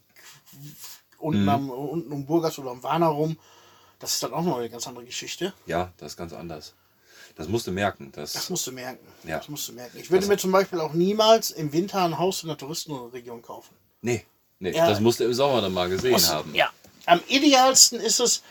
unten, 1.17 1.43
Mhm. 1.43 1.49
am, 1.49 1.69
unten 1.69 2.11
um 2.11 2.25
Burgas 2.25 2.57
oder 2.59 2.71
am 2.71 2.81
Warner 2.83 3.07
rum. 3.07 3.37
Das 3.99 4.13
ist 4.13 4.23
dann 4.23 4.33
auch 4.33 4.43
noch 4.43 4.57
eine 4.57 4.69
ganz 4.69 4.87
andere 4.87 5.05
Geschichte. 5.05 5.53
Ja, 5.65 5.91
das 5.97 6.13
ist 6.13 6.17
ganz 6.17 6.33
anders. 6.33 6.73
Das 7.35 7.47
musst 7.49 7.67
du 7.67 7.71
merken. 7.71 8.11
Das, 8.13 8.33
Das 8.33 8.49
musst 8.49 8.65
du 8.67 8.71
merken. 8.71 9.05
Ja. 9.25 9.37
Das 9.39 9.49
musst 9.49 9.67
du 9.67 9.73
merken. 9.73 9.97
Ich 9.99 10.09
würde 10.09 10.21
Das- 10.21 10.29
mir 10.29 10.37
zum 10.37 10.51
Beispiel 10.51 10.79
auch 10.79 10.93
niemals 10.93 11.51
im 11.51 11.73
Winter 11.73 12.03
ein 12.03 12.17
Haus 12.17 12.43
in 12.43 12.47
der 12.49 12.57
Touristenregion 12.57 13.41
kaufen. 13.41 13.75
nee, 14.01 14.23
nee 14.59 14.71
Ja. 14.71 14.87
das 14.87 14.99
musst 15.01 15.19
du 15.19 15.25
im 15.25 15.33
Sommer 15.33 15.59
dann 15.61 15.73
mal 15.73 15.89
gesehen 15.89 16.11
Muss- 16.11 16.29
haben. 16.29 16.53
Ja. 16.55 16.69
Am 17.07 17.19
idealsten 17.27 17.99
ist 17.99 18.19
es, 18.19 18.41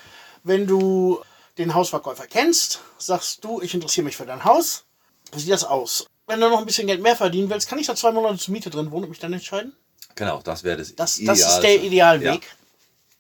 wenn 0.45 0.67
du 0.67 1.21
den 1.59 1.75
Hausverkäufer 1.75 2.27
kennst, 2.27 2.81
sagst 2.99 3.45
du, 3.45 3.61
ich 3.61 3.75
interessiere 3.75 4.05
mich 4.05 4.17
für 4.17 4.27
dein 4.27 4.45
Haus. 4.45 4.85
Wie 5.33 5.41
sieht 5.41 5.51
das 5.53 5.65
aus? 5.65 6.07
Wenn 6.27 6.41
du 6.41 6.49
noch 6.49 6.59
ein 6.59 6.67
bisschen 6.67 6.87
Geld 6.87 7.03
mehr 7.03 7.17
verdienen 7.17 7.51
willst, 7.51 7.69
kann 7.69 7.79
ich 7.79 7.87
da 7.87 7.95
zwei 7.95 8.13
Monate 8.13 8.39
zur 8.39 8.53
Miete 8.53 8.71
drin 8.71 8.91
wohnen 8.91 9.05
und 9.05 9.11
mich 9.11 9.19
dann 9.19 9.33
entscheiden? 9.33 9.75
Genau, 10.15 10.41
das 10.43 10.63
wäre 10.65 10.77
das, 10.79 10.95
Das, 10.95 11.13
das 11.13 11.19
Idealste. 11.19 11.47
ist 11.49 11.61
der 11.63 11.83
Idealweg. 11.83 12.43
Ja. 12.43 12.49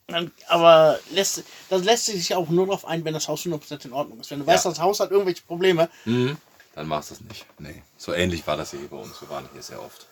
Dann, 0.06 0.30
aber 0.48 0.98
lässt, 1.10 1.42
das 1.70 1.82
lässt 1.82 2.06
sich 2.06 2.34
auch 2.34 2.48
nur 2.48 2.66
darauf 2.66 2.84
ein, 2.86 3.04
wenn 3.04 3.14
das 3.14 3.26
Haus 3.28 3.42
100% 3.42 3.86
in 3.86 3.92
Ordnung 3.92 4.20
ist. 4.20 4.30
Wenn 4.30 4.40
du 4.40 4.46
weißt, 4.46 4.64
Ja. 4.66 4.70
das 4.70 4.80
Haus 4.80 5.00
hat 5.00 5.10
irgendwelche 5.10 5.42
Probleme, 5.42 5.88
Mhm. 6.04 6.36
Dann 6.74 6.88
machst 6.88 7.10
du 7.10 7.14
es 7.14 7.20
nicht. 7.20 7.46
Nee. 7.58 7.82
So 7.96 8.12
ähnlich 8.12 8.44
war 8.48 8.56
das 8.56 8.72
hier 8.72 8.80
bei 8.88 8.96
uns. 8.96 9.20
Wir 9.20 9.30
waren 9.30 9.48
hier 9.52 9.62
sehr 9.62 9.80
oft. 9.80 10.06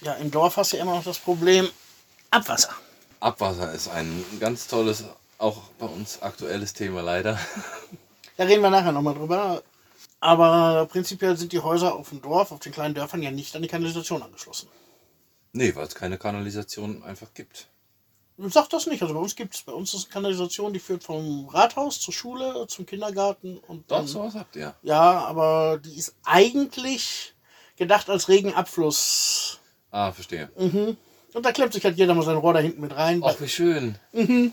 ja, 0.00 0.14
im 0.14 0.30
Dorf 0.30 0.56
hast 0.56 0.72
du 0.72 0.76
ja 0.78 0.82
immer 0.82 0.94
noch 0.94 1.04
das 1.04 1.18
Problem 1.18 1.68
Abwasser. 2.30 2.70
Abwasser 3.20 3.70
ist 3.72 3.88
ein 3.88 4.24
ganz 4.40 4.66
tolles, 4.66 5.04
auch 5.40 5.62
bei 5.78 5.86
uns 5.86 6.22
aktuelles 6.22 6.72
Thema 6.72 7.02
leider. 7.02 7.38
Da 8.36 8.46
reden 8.46 8.62
wir 8.62 8.70
nachher 8.70 8.92
nochmal 8.92 9.12
drüber. 9.12 9.62
Aber 10.18 10.86
prinzipiell 10.86 11.36
sind 11.36 11.52
die 11.52 11.58
Häuser 11.58 11.94
auf 11.94 12.08
dem 12.08 12.22
Dorf, 12.22 12.52
auf 12.52 12.60
den 12.60 12.72
kleinen 12.72 12.94
Dörfern 12.94 13.22
ja 13.22 13.30
nicht 13.30 13.54
an 13.54 13.60
die 13.60 13.68
Kanalisation 13.68 14.22
angeschlossen. 14.22 14.66
Nee, 15.52 15.74
weil 15.74 15.86
es 15.86 15.94
keine 15.94 16.16
Kanalisation 16.16 17.02
einfach 17.02 17.34
gibt. 17.34 17.68
Sag 18.38 18.70
das 18.70 18.86
nicht. 18.86 19.02
Also 19.02 19.12
bei 19.12 19.20
uns 19.20 19.36
gibt 19.36 19.54
es, 19.54 19.60
bei 19.60 19.72
uns 19.72 19.92
ist 19.92 20.04
eine 20.04 20.12
Kanalisation, 20.14 20.72
die 20.72 20.78
führt 20.78 21.04
vom 21.04 21.48
Rathaus 21.48 22.00
zur 22.00 22.14
Schule, 22.14 22.66
zum 22.68 22.86
Kindergarten 22.86 23.58
und 23.58 23.90
Doch, 23.90 23.98
dann, 23.98 24.06
sowas 24.06 24.34
habt 24.34 24.56
ihr. 24.56 24.74
Ja, 24.80 25.18
aber 25.26 25.78
die 25.84 25.98
ist 25.98 26.14
eigentlich 26.24 27.34
gedacht 27.76 28.08
als 28.08 28.28
Regenabfluss. 28.28 29.58
Ah, 29.90 30.12
verstehe. 30.12 30.48
Und 30.56 31.44
da 31.44 31.52
klemmt 31.52 31.74
sich 31.74 31.84
halt 31.84 31.98
jeder 31.98 32.14
mal 32.14 32.24
sein 32.24 32.38
Rohr 32.38 32.54
da 32.54 32.60
hinten 32.60 32.80
mit 32.80 32.96
rein. 32.96 33.20
Ach, 33.22 33.38
wie 33.38 33.48
schön. 33.48 33.98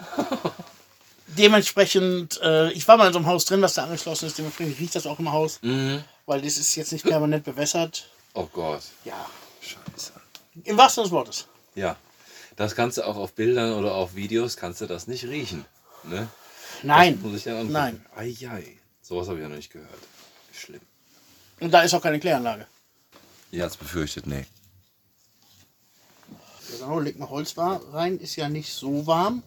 Dementsprechend, 1.27 2.39
äh, 2.41 2.71
ich 2.71 2.87
war 2.87 2.97
mal 2.97 3.07
in 3.07 3.13
so 3.13 3.19
einem 3.19 3.27
Haus 3.27 3.45
drin, 3.45 3.61
was 3.61 3.73
da 3.73 3.83
angeschlossen 3.83 4.27
ist. 4.27 4.37
Dementsprechend 4.37 4.79
riecht 4.79 4.95
das 4.95 5.05
auch 5.05 5.19
im 5.19 5.31
Haus, 5.31 5.59
Mhm. 5.61 6.03
weil 6.25 6.41
das 6.41 6.57
ist 6.57 6.75
jetzt 6.75 6.91
nicht 6.93 7.03
permanent 7.05 7.43
bewässert. 7.43 8.09
Oh 8.33 8.45
Gott. 8.51 8.81
Ja, 9.03 9.25
Scheiße. 9.61 10.13
im 10.63 10.77
wahrsten 10.77 11.03
Sinne 11.03 11.05
des 11.05 11.11
Wortes. 11.11 11.47
Ja. 11.75 11.95
Das 12.55 12.75
kannst 12.75 12.97
du 12.97 13.03
auch 13.05 13.17
auf 13.17 13.33
Bildern 13.33 13.73
oder 13.73 13.93
auf 13.93 14.15
Videos, 14.15 14.57
kannst 14.57 14.81
du 14.81 14.87
das 14.87 15.05
nicht 15.07 15.25
riechen. 15.25 15.65
Ne? 16.03 16.27
Nein, 16.81 17.15
Das 17.15 17.23
muss 17.23 17.37
ich 17.37 17.43
dann 17.43 17.53
angucken. 17.55 17.73
nein. 17.73 18.05
Eieiei. 18.15 18.77
Sowas 19.01 19.27
habe 19.27 19.37
ich 19.37 19.43
ja 19.43 19.49
noch 19.49 19.55
nicht 19.57 19.71
gehört. 19.71 19.89
Schlimm. 20.53 20.81
Und 21.59 21.71
da 21.71 21.81
ist 21.81 21.93
auch 21.93 22.01
keine 22.01 22.19
Kläranlage. 22.19 22.65
Ihr 23.51 23.63
hat's 23.63 23.77
befürchtet, 23.77 24.25
nee. 24.27 24.45
Ja, 26.29 26.77
Genau, 26.79 26.99
leg 26.99 27.17
mal 27.19 27.29
Holz 27.29 27.55
war- 27.57 27.81
rein, 27.93 28.17
ist 28.19 28.35
ja 28.35 28.49
nicht 28.49 28.73
so 28.73 29.05
warm. 29.07 29.43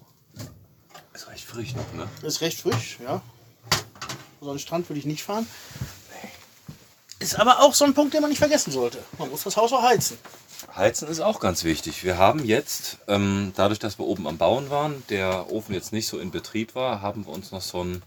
Ist 1.14 1.28
recht 1.28 1.44
frisch 1.44 1.74
noch, 1.74 1.92
ne? 1.94 2.08
Ist 2.22 2.40
recht 2.40 2.60
frisch, 2.60 2.98
ja. 3.02 3.22
So 4.40 4.50
einen 4.50 4.58
Strand 4.58 4.88
würde 4.88 4.98
ich 4.98 5.06
nicht 5.06 5.22
fahren. 5.22 5.46
Ist 7.18 7.38
aber 7.38 7.60
auch 7.60 7.74
so 7.74 7.84
ein 7.84 7.92
Punkt, 7.92 8.14
den 8.14 8.22
man 8.22 8.30
nicht 8.30 8.38
vergessen 8.38 8.72
sollte. 8.72 8.98
Man 9.18 9.28
muss 9.30 9.42
das 9.42 9.56
Haus 9.56 9.72
auch 9.72 9.82
heizen. 9.82 10.16
Heizen 10.74 11.08
ist 11.08 11.20
auch 11.20 11.40
ganz 11.40 11.64
wichtig. 11.64 12.02
Wir 12.04 12.16
haben 12.16 12.44
jetzt, 12.44 12.98
ähm, 13.08 13.52
dadurch, 13.56 13.78
dass 13.78 13.98
wir 13.98 14.06
oben 14.06 14.26
am 14.26 14.38
Bauen 14.38 14.70
waren, 14.70 15.02
der 15.10 15.50
Ofen 15.52 15.74
jetzt 15.74 15.92
nicht 15.92 16.06
so 16.06 16.18
in 16.18 16.30
Betrieb 16.30 16.74
war, 16.74 17.02
haben 17.02 17.26
wir 17.26 17.32
uns 17.32 17.50
noch 17.50 17.60
so 17.60 17.84
ein, 17.84 18.02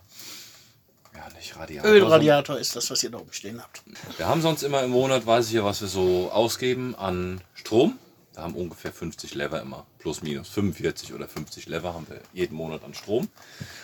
ja 1.14 1.28
nicht 1.36 1.56
Radiator. 1.56 1.92
Ölradiator 1.92 2.58
ist 2.58 2.76
das, 2.76 2.90
was 2.90 3.04
ihr 3.04 3.12
da 3.12 3.20
oben 3.20 3.34
stehen 3.34 3.62
habt. 3.62 3.84
Wir 4.18 4.28
haben 4.28 4.42
sonst 4.42 4.64
immer 4.64 4.82
im 4.82 4.92
Monat, 4.92 5.28
weiß 5.28 5.48
ich 5.48 5.54
ja, 5.54 5.64
was 5.64 5.82
wir 5.82 5.88
so 5.88 6.32
ausgeben 6.32 6.96
an 6.96 7.42
Strom. 7.54 8.00
Da 8.34 8.42
haben 8.44 8.56
ungefähr 8.56 8.92
50 8.92 9.36
Lever 9.36 9.62
immer, 9.62 9.86
plus 10.00 10.22
minus 10.24 10.50
45 10.50 11.14
oder 11.14 11.28
50 11.28 11.68
Lever 11.68 11.94
haben 11.94 12.08
wir 12.10 12.20
jeden 12.34 12.56
Monat 12.56 12.84
an 12.84 12.94
Strom. 12.94 13.28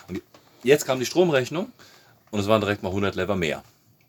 Und 0.08 0.20
jetzt 0.64 0.84
kam 0.86 0.98
die 0.98 1.06
Stromrechnung 1.06 1.70
und 2.32 2.40
es 2.40 2.48
waren 2.48 2.60
direkt 2.60 2.82
mal 2.82 2.88
100 2.88 3.14
Lever 3.14 3.36
mehr. 3.36 3.62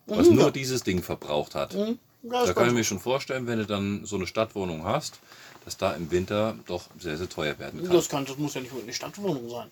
Was 0.07 0.29
Mhm, 0.29 0.35
nur 0.37 0.51
dieses 0.51 0.83
Ding 0.83 1.03
verbraucht 1.03 1.53
hat. 1.55 1.73
Ja, 1.75 1.93
Da 2.23 2.53
kann 2.53 2.67
ich 2.67 2.73
mir 2.73 2.83
schon 2.83 2.99
vorstellen, 2.99 3.45
wenn 3.47 3.59
du 3.59 3.65
dann 3.65 4.03
so 4.05 4.15
eine 4.15 4.25
Stadtwohnung 4.27 4.83
hast, 4.83 5.19
dass 5.63 5.77
da 5.77 5.93
im 5.93 6.09
Winter 6.11 6.55
doch 6.65 6.85
sehr, 6.99 7.17
sehr 7.17 7.29
teuer 7.29 7.57
werden 7.59 7.83
kann. 7.83 7.93
das, 7.93 8.09
kann, 8.09 8.25
das 8.25 8.37
muss 8.37 8.55
ja 8.55 8.61
nicht 8.61 8.73
nur 8.73 8.81
eine 8.81 8.93
Stadtwohnung 8.93 9.47
sein. 9.49 9.71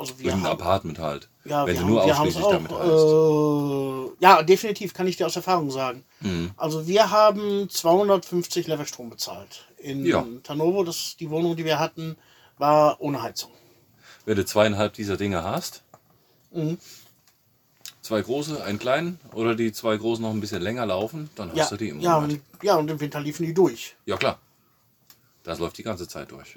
Also 0.00 0.18
wir 0.18 0.32
haben, 0.32 0.46
Apartment 0.46 0.98
halt. 0.98 1.28
ja, 1.44 1.66
wenn 1.66 1.74
wir 1.74 1.80
du 1.82 1.86
haben, 1.86 1.92
nur 1.92 2.02
ausschließlich 2.04 2.46
damit 2.46 2.72
heizt. 2.72 2.82
auch, 2.82 4.06
äh, 4.18 4.24
ja, 4.24 4.42
definitiv 4.42 4.94
kann 4.94 5.06
ich 5.06 5.18
dir 5.18 5.26
aus 5.26 5.36
Erfahrung 5.36 5.70
sagen. 5.70 6.04
Mhm. 6.20 6.52
Also 6.56 6.86
wir 6.86 7.10
haben 7.10 7.68
250 7.68 8.66
Level 8.66 8.86
Strom 8.86 9.10
bezahlt. 9.10 9.66
In 9.76 10.06
Ja. 10.06 10.26
Tanovo, 10.42 10.84
das 10.84 11.16
die 11.20 11.28
Wohnung, 11.28 11.54
die 11.54 11.66
wir 11.66 11.78
hatten, 11.78 12.16
war 12.56 12.98
ohne 13.02 13.20
Heizung. 13.22 13.50
Wenn 14.24 14.36
du 14.36 14.44
zweieinhalb 14.46 14.94
dieser 14.94 15.18
Dinge 15.18 15.44
hast, 15.44 15.82
Mhm. 16.52 16.78
zwei 18.00 18.22
große, 18.22 18.64
einen 18.64 18.78
kleinen 18.78 19.20
oder 19.34 19.54
die 19.54 19.70
zwei 19.72 19.96
großen 19.98 20.22
noch 20.22 20.30
ein 20.30 20.40
bisschen 20.40 20.62
länger 20.62 20.86
laufen, 20.86 21.28
dann 21.36 21.50
hast 21.50 21.56
Ja, 21.58 21.66
du 21.68 21.76
die 21.76 21.88
im 21.90 22.00
ja, 22.00 22.14
Monat. 22.20 22.30
und, 22.30 22.42
ja, 22.62 22.76
und 22.76 22.90
im 22.90 22.98
Winter 23.00 23.20
liefen 23.20 23.44
die 23.44 23.52
durch. 23.54 23.96
Ja 24.06 24.16
klar. 24.16 24.38
Das 25.44 25.58
läuft 25.58 25.76
die 25.76 25.82
ganze 25.82 26.08
Zeit 26.08 26.30
durch. 26.30 26.54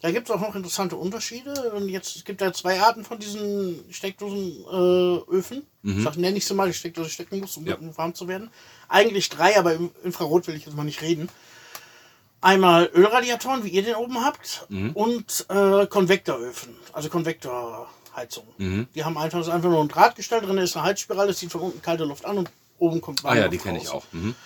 Da 0.00 0.10
gibt 0.12 0.28
es 0.28 0.34
auch 0.34 0.40
noch 0.40 0.54
interessante 0.54 0.96
Unterschiede. 0.96 1.72
Und 1.72 1.88
jetzt 1.88 2.16
es 2.16 2.24
gibt 2.24 2.40
ja 2.40 2.52
zwei 2.52 2.80
Arten 2.80 3.04
von 3.04 3.18
diesen 3.18 3.84
Steckdosenöfen. 3.90 5.26
Äh, 5.26 5.36
Öfen. 5.36 5.66
Ich 5.82 6.16
nenne 6.16 6.36
ich 6.36 6.46
sie 6.46 6.54
mal, 6.54 6.68
die 6.68 6.74
Steckdose 6.74 7.10
stecken 7.10 7.40
muss, 7.40 7.56
um 7.56 7.66
Ja. 7.66 7.76
warm 7.96 8.14
zu 8.14 8.28
werden. 8.28 8.50
Eigentlich 8.88 9.28
drei, 9.28 9.58
aber 9.58 9.74
im 9.74 9.90
Infrarot 10.04 10.46
will 10.46 10.54
ich 10.54 10.66
jetzt 10.66 10.76
mal 10.76 10.84
nicht 10.84 11.02
reden. 11.02 11.28
Einmal 12.40 12.88
Ölradiatoren, 12.94 13.64
wie 13.64 13.70
ihr 13.70 13.82
den 13.82 13.96
oben 13.96 14.24
habt, 14.24 14.66
und 14.94 15.46
äh, 15.48 15.86
Konvektoröfen, 15.86 16.76
also 16.92 17.08
Konvektorheizung. 17.08 18.46
Mhm. 18.58 18.86
Die 18.94 19.04
haben 19.04 19.18
einfach, 19.18 19.38
das 19.38 19.48
ist 19.48 19.52
einfach 19.52 19.68
nur 19.70 19.80
ein 19.80 19.88
Drahtgestell 19.88 20.40
drin, 20.42 20.56
ist 20.58 20.76
eine 20.76 20.86
Heizspirale, 20.86 21.30
es 21.30 21.38
zieht 21.38 21.50
von 21.50 21.62
unten 21.62 21.82
kalte 21.82 22.04
Luft 22.04 22.24
an 22.24 22.38
und 22.38 22.50
oben 22.78 23.00
kommt 23.00 23.20
Ah 23.20 23.28
warme 23.30 23.40
ja, 23.40 23.48
die 23.48 23.58
kenne 23.58 23.78
ich 23.78 23.88
auch. 23.88 24.04
Mhm. 24.12 24.36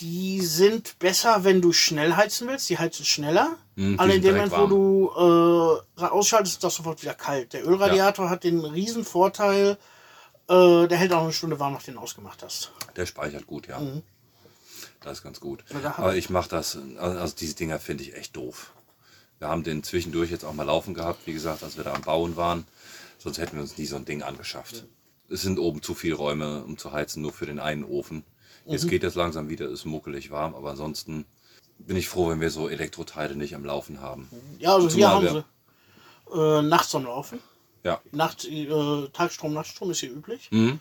Die 0.00 0.40
sind 0.40 0.98
besser, 0.98 1.44
wenn 1.44 1.60
du 1.60 1.72
schnell 1.72 2.14
heizen 2.14 2.48
willst. 2.48 2.70
Die 2.70 2.78
heizen 2.78 3.04
schneller. 3.04 3.56
Mhm, 3.80 3.98
Aber 3.98 4.14
in 4.14 4.20
dem 4.20 4.34
Moment, 4.36 4.52
wo 4.52 4.66
du 4.66 5.80
äh, 5.98 6.04
ausschaltest, 6.04 6.56
ist 6.56 6.64
das 6.64 6.74
sofort 6.74 7.00
wieder 7.00 7.14
kalt. 7.14 7.54
Der 7.54 7.66
Ölradiator 7.66 8.28
hat 8.28 8.44
den 8.44 8.60
riesen 8.62 9.04
Vorteil, 9.06 9.78
äh, 10.48 10.86
der 10.86 10.98
hält 10.98 11.14
auch 11.14 11.22
eine 11.22 11.32
Stunde 11.32 11.58
warm, 11.58 11.72
nachdem 11.72 11.94
du 11.94 12.00
ausgemacht 12.00 12.42
hast. 12.42 12.72
Der 12.96 13.06
speichert 13.06 13.46
gut, 13.46 13.68
ja. 13.68 13.80
Das 15.00 15.18
ist 15.18 15.22
ganz 15.22 15.40
gut. 15.40 15.64
Ja, 15.82 15.94
Aber 15.96 16.14
ich 16.14 16.28
mache 16.28 16.50
das, 16.50 16.76
also 16.98 17.34
diese 17.34 17.54
Dinger 17.54 17.78
finde 17.78 18.04
ich 18.04 18.14
echt 18.14 18.36
doof. 18.36 18.72
Wir 19.38 19.48
haben 19.48 19.62
den 19.64 19.82
zwischendurch 19.82 20.30
jetzt 20.30 20.44
auch 20.44 20.52
mal 20.52 20.64
laufen 20.66 20.92
gehabt, 20.92 21.26
wie 21.26 21.32
gesagt, 21.32 21.62
als 21.62 21.78
wir 21.78 21.84
da 21.84 21.94
am 21.94 22.02
Bauen 22.02 22.36
waren. 22.36 22.66
Sonst 23.18 23.38
hätten 23.38 23.56
wir 23.56 23.62
uns 23.62 23.78
nie 23.78 23.86
so 23.86 23.96
ein 23.96 24.04
Ding 24.04 24.22
angeschafft. 24.22 24.84
Es 25.30 25.40
sind 25.40 25.58
oben 25.58 25.80
zu 25.80 25.94
viele 25.94 26.16
Räume, 26.16 26.64
um 26.64 26.76
zu 26.76 26.92
heizen, 26.92 27.22
nur 27.22 27.32
für 27.32 27.46
den 27.46 27.58
einen 27.60 27.84
Ofen. 27.84 28.24
Jetzt 28.66 28.88
geht 28.88 29.04
es 29.04 29.14
langsam 29.14 29.48
wieder, 29.48 29.70
ist 29.70 29.86
muckelig 29.86 30.30
warm, 30.30 30.54
aber 30.54 30.72
ansonsten 30.72 31.24
bin 31.86 31.96
ich 31.96 32.08
froh, 32.08 32.28
wenn 32.28 32.40
wir 32.40 32.50
so 32.50 32.68
Elektroteile 32.68 33.34
nicht 33.36 33.54
am 33.54 33.64
Laufen 33.64 34.00
haben. 34.00 34.28
Ja, 34.58 34.74
also 34.74 34.88
hier 34.88 35.10
haben 35.10 35.28
sie 35.28 35.44
äh, 36.38 36.62
nachts 36.62 36.94
am 36.94 37.04
Laufen. 37.04 37.40
Ja. 37.82 38.00
Nacht, 38.12 38.44
äh, 38.44 39.08
Tagstrom, 39.12 39.54
Nachtstrom 39.54 39.90
ist 39.90 40.00
hier 40.00 40.10
üblich. 40.12 40.48
Mhm. 40.50 40.80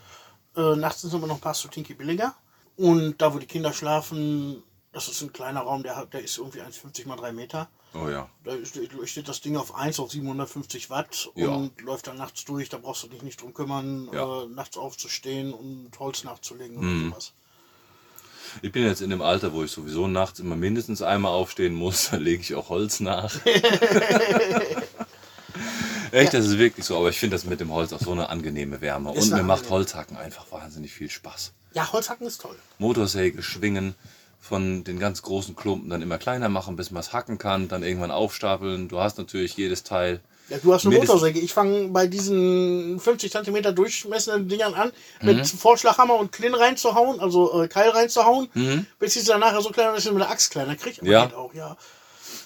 Äh, 0.55 0.75
nachts 0.75 1.01
sind 1.01 1.13
immer 1.13 1.27
noch 1.27 1.35
ein 1.35 1.41
paar 1.41 1.53
Stutinki 1.53 1.93
billiger. 1.93 2.35
Und 2.75 3.21
da, 3.21 3.33
wo 3.33 3.39
die 3.39 3.45
Kinder 3.45 3.73
schlafen, 3.73 4.61
das 4.91 5.07
ist 5.07 5.21
ein 5.21 5.31
kleiner 5.33 5.61
Raum, 5.61 5.83
der, 5.83 6.05
der 6.07 6.21
ist 6.21 6.37
irgendwie 6.37 6.61
1,50 6.61 7.07
mal 7.07 7.15
3 7.15 7.31
Meter. 7.31 7.69
Oh 7.93 8.07
ja. 8.07 8.29
Da 8.43 8.53
steht, 8.65 9.27
das 9.27 9.41
Ding 9.41 9.57
auf 9.57 9.73
1 9.75 9.99
auf 9.99 10.11
750 10.11 10.89
Watt 10.89 11.29
Ja. 11.35 11.47
und 11.49 11.79
läuft 11.81 12.07
dann 12.07 12.17
nachts 12.17 12.45
durch. 12.45 12.69
Da 12.69 12.77
brauchst 12.77 13.03
du 13.03 13.07
dich 13.07 13.21
nicht 13.23 13.41
drum 13.41 13.53
kümmern, 13.53 14.09
Ja. 14.13 14.43
äh, 14.43 14.47
nachts 14.47 14.77
aufzustehen 14.77 15.53
und 15.53 15.91
Holz 15.99 16.23
nachzulegen 16.23 16.77
oder 16.77 16.87
Mhm. 16.87 17.09
sowas. 17.09 17.33
Ich 18.61 18.71
bin 18.71 18.83
jetzt 18.83 19.01
in 19.01 19.09
dem 19.09 19.21
Alter, 19.21 19.53
wo 19.53 19.63
ich 19.63 19.71
sowieso 19.71 20.07
nachts 20.07 20.39
immer 20.39 20.55
mindestens 20.55 21.01
einmal 21.01 21.31
aufstehen 21.31 21.73
muss. 21.73 22.09
Dann 22.11 22.21
lege 22.21 22.41
ich 22.41 22.55
auch 22.55 22.69
Holz 22.69 22.99
nach. 22.99 23.33
Echt, 26.11 26.33
das 26.33 26.45
ist 26.45 26.57
wirklich 26.57 26.85
so. 26.85 26.97
Aber 26.97 27.09
ich 27.09 27.19
finde 27.19 27.35
das 27.35 27.45
mit 27.45 27.59
dem 27.59 27.71
Holz 27.71 27.93
auch 27.93 27.99
so 27.99 28.11
eine 28.11 28.29
angenehme 28.29 28.81
Wärme. 28.81 29.13
Ist 29.13 29.31
Und 29.31 29.37
mir 29.37 29.43
macht 29.43 29.69
Holzhacken 29.69 30.17
einfach 30.17 30.51
wahnsinnig 30.51 30.91
viel 30.91 31.09
Spaß. 31.09 31.53
Ja, 31.73 31.91
Holzhacken 31.91 32.25
ist 32.25 32.41
toll. 32.41 32.55
Motorsäge 32.79 33.43
schwingen, 33.43 33.93
von 34.39 34.83
den 34.83 34.99
ganz 34.99 35.21
großen 35.21 35.55
Klumpen 35.55 35.89
dann 35.89 36.01
immer 36.01 36.17
kleiner 36.17 36.49
machen, 36.49 36.75
bis 36.75 36.89
man 36.91 37.01
es 37.01 37.13
hacken 37.13 37.37
kann, 37.37 37.67
dann 37.67 37.83
irgendwann 37.83 38.09
aufstapeln. 38.11 38.87
Du 38.87 38.99
hast 38.99 39.17
natürlich 39.17 39.55
jedes 39.55 39.83
Teil. 39.83 40.21
Ja, 40.49 40.57
du 40.57 40.73
hast 40.73 40.85
eine 40.85 40.95
Mindestens- 40.95 41.15
Motorsäge. 41.21 41.39
Ich 41.39 41.53
fange 41.53 41.89
bei 41.89 42.07
diesen 42.07 42.99
50 42.99 43.31
cm 43.31 43.75
durchmessenden 43.75 44.47
Dingern 44.47 44.73
an, 44.73 44.91
mit 45.21 45.37
Mhm. 45.37 45.45
Vorschlaghammer 45.45 46.15
und 46.15 46.31
Klin 46.31 46.55
reinzuhauen, 46.55 47.19
also 47.19 47.61
äh, 47.63 47.67
Keil 47.67 47.89
reinzuhauen, 47.89 48.49
bis 48.99 49.15
ich 49.15 49.23
sie 49.23 49.27
dann 49.29 49.41
nachher 49.41 49.61
so 49.61 49.69
klein 49.69 49.93
dass 49.93 50.05
ich 50.05 50.11
mit 50.11 50.21
der 50.21 50.29
Axt 50.31 50.51
kleiner 50.51 50.75
kriege. 50.75 51.03
Mhm. 51.03 51.11
Ja. 51.11 51.25
Geht 51.25 51.35
auch, 51.35 51.53
ja. 51.53 51.77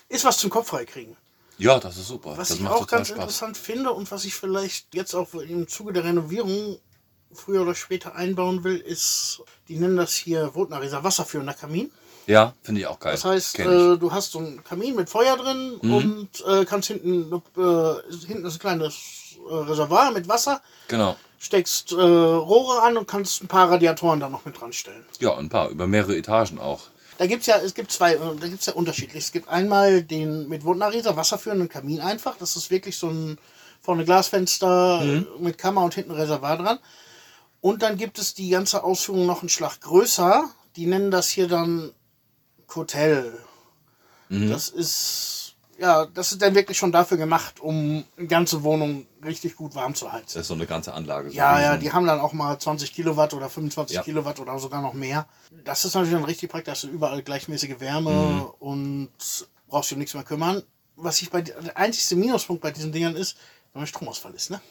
Ist 0.10 0.26
was 0.26 0.38
zum 0.38 0.50
Kopf 0.50 0.68
freikriegen. 0.68 1.16
Ja, 1.58 1.80
das 1.80 1.98
ist 1.98 2.08
super. 2.08 2.36
Was 2.36 2.50
das 2.50 2.60
ich 2.60 2.68
auch 2.68 2.88
ganz 2.88 3.08
Spaß. 3.08 3.18
interessant 3.18 3.58
finde 3.58 3.92
und 3.92 4.10
was 4.12 4.26
ich 4.26 4.34
vielleicht 4.36 4.94
jetzt 4.94 5.14
auch 5.14 5.34
im 5.36 5.68
Zuge 5.68 5.94
der 5.94 6.04
Renovierung 6.04 6.78
früher 7.32 7.62
oder 7.62 7.74
später 7.76 8.16
einbauen 8.16 8.64
will, 8.64 8.78
ist, 8.78 9.42
die 9.68 9.78
nennen 9.78 9.98
das 9.98 10.14
hier 10.14 10.54
Wotnariser 10.56 11.04
wasserführender 11.04 11.54
Kamin. 11.54 11.92
Ja, 12.26 12.54
finde 12.62 12.82
ich 12.82 12.88
auch 12.88 13.00
geil. 13.00 13.14
Das 13.14 13.26
heißt. 13.26 13.60
Mhm. 13.60 13.66
äh, 13.66 13.98
du 13.98 14.12
hast 14.12 14.32
so 14.32 14.40
einen 14.40 14.64
Kamin 14.64 14.96
mit 14.96 15.10
Feuer 15.10 15.38
drin 15.38 15.76
und 15.82 16.30
äh, 16.48 16.66
kannst 16.66 16.88
hinten, 16.88 17.34
äh, 17.34 18.26
hinten 18.28 18.46
ist 18.46 18.56
ein 18.56 18.60
kleines 18.60 18.96
äh, 19.50 19.54
Reservoir 19.54 20.12
mit 20.12 20.28
Wasser, 20.28 20.62
genau. 20.88 21.16
steckst 21.40 21.92
äh, 21.92 21.96
Rohre 21.96 22.82
an 22.84 22.98
und 22.98 23.08
kannst 23.08 23.44
ein 23.44 23.48
paar 23.48 23.70
Radiatoren 23.70 24.20
da 24.20 24.30
noch 24.30 24.46
mit 24.46 24.60
dran 24.60 24.74
stellen. 24.74 25.06
Ja, 25.20 25.38
ein 25.38 25.50
paar. 25.50 25.70
Über 25.70 25.88
mehrere 25.88 26.16
Etagen 26.16 26.60
auch. 26.60 26.82
Da 27.18 27.28
gibt's 27.28 27.46
ja, 27.46 27.58
es 27.58 27.74
gibt 27.74 27.92
zwei, 27.92 28.14
äh, 28.14 28.20
da 28.40 28.48
gibt's 28.48 28.66
ja 28.66 28.74
unterschiedlich. 28.74 29.24
Es 29.24 29.32
gibt 29.32 29.48
einmal 29.50 30.02
den 30.02 30.48
mit 30.48 30.64
Wundnariser 30.64 31.16
wasserführenden 31.16 31.70
Kamin 31.70 32.00
einfach. 32.00 32.36
Das 32.38 32.56
ist 32.56 32.72
wirklich 32.72 32.98
so 32.98 33.08
ein 33.08 33.38
vorne 33.82 34.06
Glasfenster 34.06 35.02
äh, 35.04 35.26
mit 35.40 35.58
Kammer 35.58 35.84
und 35.84 35.94
hinten 35.94 36.12
Reservoir 36.12 36.58
dran. 36.58 36.80
Und 37.62 37.82
dann 37.82 37.98
gibt 37.98 38.18
es 38.18 38.34
die 38.34 38.50
ganze 38.50 38.84
Ausführung 38.84 39.26
noch 39.26 39.42
einen 39.42 39.50
Schlag 39.50 39.80
größer. 39.82 40.50
Die 40.76 40.86
nennen 40.86 41.12
das 41.12 41.30
hier 41.30 41.48
dann 41.48 41.92
Hotel. 42.76 43.38
Das 44.30 44.70
ist, 44.70 45.54
ja, 45.78 46.06
das 46.08 46.32
ist 46.32 46.42
dann 46.42 46.56
wirklich 46.56 46.78
schon 46.78 46.92
dafür 46.92 47.18
gemacht, 47.18 47.60
um 47.60 48.04
eine 48.18 48.28
ganze 48.28 48.64
Wohnung 48.64 49.06
richtig 49.24 49.56
gut 49.56 49.76
warm 49.76 49.94
zu 49.94 50.12
heizen. 50.12 50.26
Das 50.34 50.42
ist 50.44 50.48
so 50.48 50.56
eine 50.56 50.66
ganze 50.66 50.94
Anlage. 50.94 51.30
So 51.30 51.36
Ja, 51.36 51.60
ja, 51.62 51.78
die 51.78 51.92
haben 51.92 52.08
dann 52.08 52.20
auch 52.20 52.34
mal 52.34 52.58
20 52.58 52.94
Kilowatt 52.94 53.34
oder 53.36 53.48
25 53.50 53.96
Ja. 53.98 54.02
Kilowatt 54.02 54.40
oder 54.40 54.58
sogar 54.58 54.82
noch 54.82 54.94
mehr. 54.94 55.28
Das 55.66 55.86
ist 55.86 55.94
natürlich 55.94 56.16
dann 56.16 56.24
richtig 56.24 56.50
praktisch, 56.50 56.72
dass 56.72 56.82
du 56.82 56.88
überall 56.88 57.22
gleichmäßige 57.22 57.80
Wärme 57.80 58.10
Mhm. 58.12 58.42
und 58.60 59.10
brauchst 59.68 59.92
dich 59.92 59.96
um 59.96 60.00
nichts 60.00 60.16
mehr 60.16 60.24
kümmern. 60.24 60.64
Was 60.96 61.22
ich 61.22 61.30
bei 61.30 61.42
der 61.42 61.78
einzigste 61.78 62.16
Minuspunkt 62.16 62.62
bei 62.64 62.72
diesen 62.72 62.92
Dingern 62.92 63.16
ist, 63.16 63.38
wenn 63.74 63.82
ein 63.84 63.88
Stromausfall 63.88 64.34
ist, 64.34 64.50
ne? 64.50 64.62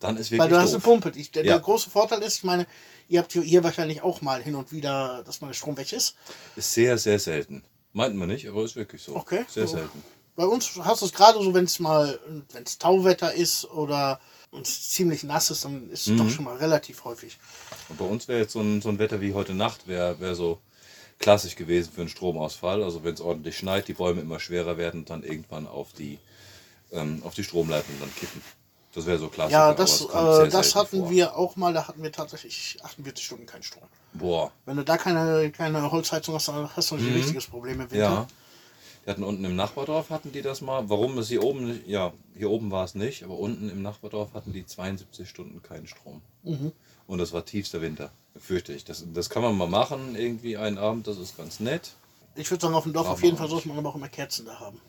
Dann 0.00 0.16
ist 0.16 0.30
wirklich 0.30 0.40
Weil 0.40 0.48
du 0.50 0.56
hast 0.56 0.70
eine 0.70 0.78
doof. 0.78 0.84
Pumpe. 0.84 1.10
Die, 1.12 1.30
der, 1.30 1.44
Ja. 1.44 1.52
der 1.54 1.60
große 1.62 1.90
Vorteil 1.90 2.22
ist, 2.22 2.36
ich 2.36 2.44
meine, 2.44 2.66
ihr 3.08 3.20
habt 3.20 3.32
hier, 3.32 3.62
wahrscheinlich 3.64 4.02
auch 4.02 4.20
mal 4.22 4.42
hin 4.42 4.54
und 4.54 4.72
wieder, 4.72 5.22
dass 5.24 5.40
mal 5.40 5.48
der 5.48 5.54
Strom 5.54 5.76
weg 5.76 5.92
ist. 5.92 6.14
Ist 6.56 6.72
sehr, 6.72 6.98
sehr 6.98 7.18
selten. 7.18 7.62
Meint 7.92 8.16
man 8.16 8.28
nicht, 8.28 8.48
aber 8.48 8.64
ist 8.64 8.76
wirklich 8.76 9.02
so. 9.02 9.14
Okay. 9.16 9.44
Sehr 9.48 9.66
So. 9.66 9.76
selten. 9.76 10.02
Bei 10.36 10.46
uns 10.46 10.68
hast 10.80 11.02
du 11.02 11.06
es 11.06 11.12
gerade 11.12 11.40
so, 11.40 11.54
wenn 11.54 11.64
es 11.64 11.78
mal, 11.78 12.18
wenn 12.52 12.64
es 12.64 12.78
Tauwetter 12.78 13.32
ist 13.34 13.66
oder 13.66 14.20
es 14.60 14.90
ziemlich 14.90 15.22
nass 15.22 15.50
ist, 15.50 15.64
dann 15.64 15.88
ist 15.90 16.02
es 16.02 16.12
Mhm. 16.12 16.18
doch 16.18 16.30
schon 16.30 16.44
mal 16.44 16.56
relativ 16.56 17.04
häufig. 17.04 17.38
Und 17.88 17.98
bei 17.98 18.04
uns 18.04 18.26
wäre 18.26 18.40
jetzt 18.40 18.52
so 18.52 18.60
ein, 18.60 18.82
so 18.82 18.88
ein 18.88 18.98
Wetter 18.98 19.20
wie 19.20 19.32
heute 19.34 19.54
Nacht, 19.54 19.86
wäre 19.86 20.18
wär 20.18 20.34
so 20.34 20.58
klassisch 21.20 21.54
gewesen 21.54 21.92
für 21.94 22.00
einen 22.00 22.10
Stromausfall. 22.10 22.82
Also 22.82 23.04
wenn 23.04 23.14
es 23.14 23.20
ordentlich 23.20 23.56
schneit, 23.56 23.86
die 23.86 23.94
Bäume 23.94 24.22
immer 24.22 24.40
schwerer 24.40 24.76
werden 24.76 25.00
und 25.00 25.10
dann 25.10 25.22
irgendwann 25.22 25.68
auf 25.68 25.92
die, 25.92 26.18
ähm, 26.90 27.22
auf 27.24 27.34
die 27.34 27.44
Stromleitung 27.44 27.94
dann 28.00 28.12
kippen. 28.16 28.42
Das 28.94 29.06
wäre 29.06 29.18
so 29.18 29.28
klassisch. 29.28 29.52
Ja, 29.52 29.74
das, 29.74 30.02
äh, 30.02 30.48
das 30.48 30.74
hatten 30.76 31.00
vor. 31.00 31.10
wir 31.10 31.36
auch 31.36 31.56
mal, 31.56 31.72
da 31.72 31.88
hatten 31.88 32.02
wir 32.02 32.12
tatsächlich 32.12 32.78
48 32.82 33.24
Stunden 33.24 33.46
keinen 33.46 33.64
Strom. 33.64 33.82
Boah, 34.12 34.52
Wenn 34.66 34.76
du 34.76 34.84
da 34.84 34.96
keine, 34.96 35.50
keine 35.50 35.90
Holzheizung 35.90 36.34
hast, 36.34 36.48
dann 36.48 36.68
hast 36.76 36.90
du 36.92 36.94
ein 36.94 37.12
richtiges 37.12 37.46
Problem 37.46 37.80
im 37.80 37.90
Winter. 37.90 38.10
Mhm. 38.10 38.16
ja. 38.16 38.26
Die 39.04 39.10
hatten 39.10 39.24
unten 39.24 39.44
im 39.44 39.54
Nachbardorf 39.54 40.08
hatten 40.08 40.32
die 40.32 40.40
das 40.40 40.62
mal. 40.62 40.88
Warum 40.88 41.18
ist 41.18 41.28
hier 41.28 41.42
oben 41.42 41.66
nicht? 41.66 41.86
Ja, 41.86 42.14
hier 42.34 42.48
oben 42.50 42.70
war 42.70 42.84
es 42.84 42.94
nicht, 42.94 43.22
aber 43.22 43.36
unten 43.36 43.68
im 43.68 43.82
Nachbardorf 43.82 44.32
hatten 44.32 44.52
die 44.52 44.64
72 44.64 45.28
Stunden 45.28 45.62
keinen 45.62 45.86
Strom. 45.86 46.22
Mhm. 46.42 46.72
Und 47.06 47.18
das 47.18 47.32
war 47.32 47.44
tiefster 47.44 47.82
Winter. 47.82 48.10
Fürchte 48.38 48.72
ich. 48.72 48.84
Das, 48.84 49.04
das 49.12 49.28
kann 49.28 49.42
man 49.42 49.56
mal 49.58 49.68
machen, 49.68 50.16
irgendwie 50.16 50.56
einen 50.56 50.78
Abend, 50.78 51.06
das 51.06 51.18
ist 51.18 51.36
ganz 51.36 51.60
nett. 51.60 51.92
Ich 52.34 52.50
würde 52.50 52.62
sagen, 52.62 52.74
auf 52.74 52.84
dem 52.84 52.94
Dorf 52.94 53.06
Brauchen 53.06 53.14
auf 53.14 53.22
jeden 53.22 53.34
wir 53.34 53.38
Fall 53.40 53.48
sollte 53.50 53.68
man 53.68 53.78
aber 53.78 53.90
auch 53.90 53.94
immer 53.94 54.08
Kerzen 54.08 54.46
da 54.46 54.58
haben. 54.58 54.80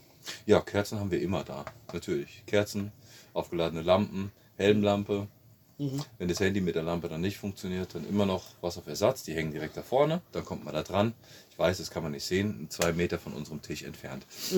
Ja, 0.46 0.62
Kerzen 0.62 1.00
haben 1.00 1.12
wir 1.12 1.22
immer 1.22 1.44
da. 1.44 1.66
Natürlich. 1.94 2.44
Kerzen, 2.48 2.92
aufgeladene 3.36 3.82
Lampen, 3.84 4.32
Helmlampe. 4.58 5.28
Wenn 6.18 6.30
das 6.30 6.40
Handy 6.40 6.62
mit 6.62 6.76
der 6.76 6.84
Lampe 6.84 7.10
dann 7.10 7.20
nicht 7.20 7.38
funktioniert, 7.38 7.94
dann 7.96 8.08
immer 8.08 8.26
noch 8.26 8.44
was 8.62 8.78
auf 8.78 8.88
Ersatz. 8.88 9.24
Die 9.24 9.34
hängen 9.34 9.52
direkt 9.52 9.76
da 9.76 9.82
vorne. 9.84 10.22
Dann 10.32 10.46
kommt 10.46 10.64
man 10.64 10.74
da 10.74 10.84
dran. 10.84 11.14
Ich 11.52 11.60
weiß, 11.60 11.80
das 11.80 11.92
kann 11.92 12.02
man 12.02 12.14
nicht 12.14 12.24
sehen. 12.24 12.68
Zwei 12.70 12.94
Meter 12.94 13.20
von 13.20 13.34
unserem 13.34 13.62
Tisch 13.62 13.84
entfernt. 13.84 14.26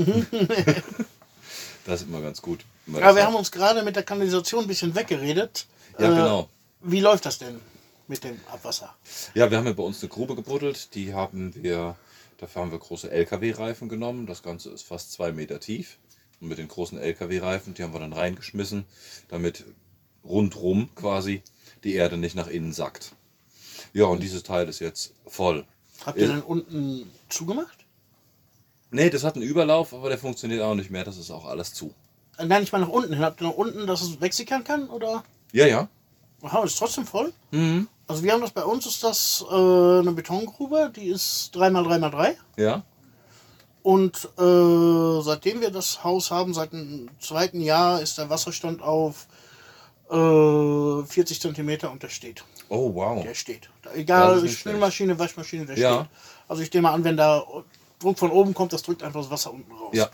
das 1.86 2.02
ist 2.02 2.08
immer 2.08 2.22
ganz 2.22 2.40
gut. 2.42 2.66
das 2.86 2.96
wir 2.96 3.06
hat. 3.06 3.18
haben 3.24 3.36
uns 3.36 3.52
gerade 3.52 3.82
mit 3.82 3.96
der 3.96 4.04
Kanalisation 4.04 4.66
ein 4.66 4.68
bisschen 4.68 4.94
weggeredet. 4.96 5.66
Ja, 5.98 6.06
Äh, 6.06 6.10
genau. 6.16 6.50
Wie 6.82 7.00
läuft 7.00 7.26
das 7.26 7.40
denn 7.40 7.60
mit 8.08 8.24
dem 8.24 8.40
Abwasser? 8.52 8.96
Ja, 9.34 9.50
wir 9.50 9.58
haben 9.58 9.66
ja 9.66 9.74
bei 9.74 9.84
uns 9.84 10.02
eine 10.04 10.10
Grube 10.10 10.36
gebuddelt. 10.36 10.94
Die 10.94 11.16
haben 11.16 11.56
wir, 11.56 11.96
dafür 12.38 12.62
haben 12.62 12.72
wir 12.72 12.78
große 12.80 13.10
LKW-Reifen 13.10 13.90
genommen. 13.90 14.28
Das 14.28 14.44
Ganze 14.44 14.70
ist 14.70 14.84
fast 14.84 15.12
zwei 15.14 15.32
Meter 15.32 15.60
tief. 15.60 15.98
Und 16.40 16.50
mit 16.50 16.58
den 16.58 16.68
großen 16.68 16.98
LKW-Reifen, 17.00 17.74
die 17.74 17.84
haben 17.84 17.94
wir 17.94 18.00
dann 18.00 18.14
reingeschmissen, 18.14 18.86
damit 19.30 19.66
rundrum 20.24 20.90
quasi 20.96 21.42
die 21.84 21.94
Erde 21.96 22.18
nicht 22.18 22.36
nach 22.36 22.48
innen 22.48 22.74
sackt. 22.74 23.14
Ja, 23.94 24.06
und 24.06 24.22
dieses 24.22 24.44
Teil 24.44 24.68
ist 24.70 24.80
jetzt 24.80 25.14
voll. 25.26 25.66
Habt 26.06 26.18
ihr 26.18 26.28
Ja. 26.28 26.34
dann 26.34 26.44
unten 26.44 27.10
zugemacht? 27.30 27.86
Nee, 28.92 29.10
das 29.10 29.24
hat 29.24 29.36
einen 29.36 29.44
Überlauf, 29.44 29.94
aber 29.94 30.10
der 30.10 30.18
funktioniert 30.18 30.62
auch 30.62 30.76
nicht 30.76 30.92
mehr. 30.92 31.04
Das 31.04 31.18
ist 31.18 31.32
auch 31.32 31.46
alles 31.46 31.74
zu. 31.74 31.94
Äh, 32.38 32.46
Nein, 32.46 32.64
ich 32.64 32.72
meine 32.72 32.86
nach 32.86 32.92
unten 32.92 33.14
hin. 33.14 33.24
Habt 33.24 33.42
ihr 33.42 33.48
nach 33.48 33.56
unten, 33.56 33.88
dass 33.88 34.02
es 34.02 34.22
wegsickern 34.22 34.64
kann? 34.64 34.90
Oder? 34.90 35.24
Ja, 35.52 35.66
ja. 35.66 35.90
Aha, 36.42 36.64
ist 36.64 36.78
trotzdem 36.78 37.06
voll? 37.06 37.34
Mhm. 37.52 37.88
Also 38.06 38.24
wir 38.24 38.32
haben 38.32 38.42
das 38.42 38.52
bei 38.52 38.64
uns, 38.64 38.86
ist 38.86 39.04
das 39.04 39.44
äh, 39.50 39.54
eine 39.54 40.12
Betongrube, 40.14 40.92
die 40.96 41.08
ist 41.08 41.54
3x3x3. 41.56 42.36
Ja. 42.58 42.84
Und 43.88 44.26
äh, 44.38 45.22
seitdem 45.24 45.62
wir 45.62 45.72
das 45.72 46.04
Haus 46.04 46.30
haben, 46.30 46.54
seit 46.54 46.74
dem 46.74 47.10
zweiten 47.22 47.62
Jahr, 47.62 48.02
ist 48.02 48.18
der 48.18 48.30
Wasserstand 48.30 48.82
auf 48.82 49.28
äh, 50.12 51.06
40 51.06 51.40
Zentimeter 51.40 51.90
und 51.90 52.04
der 52.04 52.10
steht. 52.10 52.44
Oh, 52.68 52.94
wow. 52.94 53.24
Der 53.24 53.34
steht. 53.34 53.70
Egal, 53.96 54.42
nicht 54.42 54.60
Spülmaschine, 54.60 55.18
Waschmaschine, 55.18 55.66
der 55.68 55.78
Ja. 55.78 55.96
steht. 56.00 56.08
Also 56.50 56.64
ich 56.64 56.74
nehme 56.74 56.90
an, 56.90 57.06
wenn 57.06 57.16
da 57.16 57.46
Druck 58.00 58.20
von 58.20 58.30
oben 58.30 58.54
kommt, 58.54 58.74
das 58.74 58.82
drückt 58.82 59.04
einfach 59.04 59.22
das 59.22 59.30
Wasser 59.32 59.54
unten 59.54 59.72
raus. 59.72 59.92
Ja. 59.94 60.10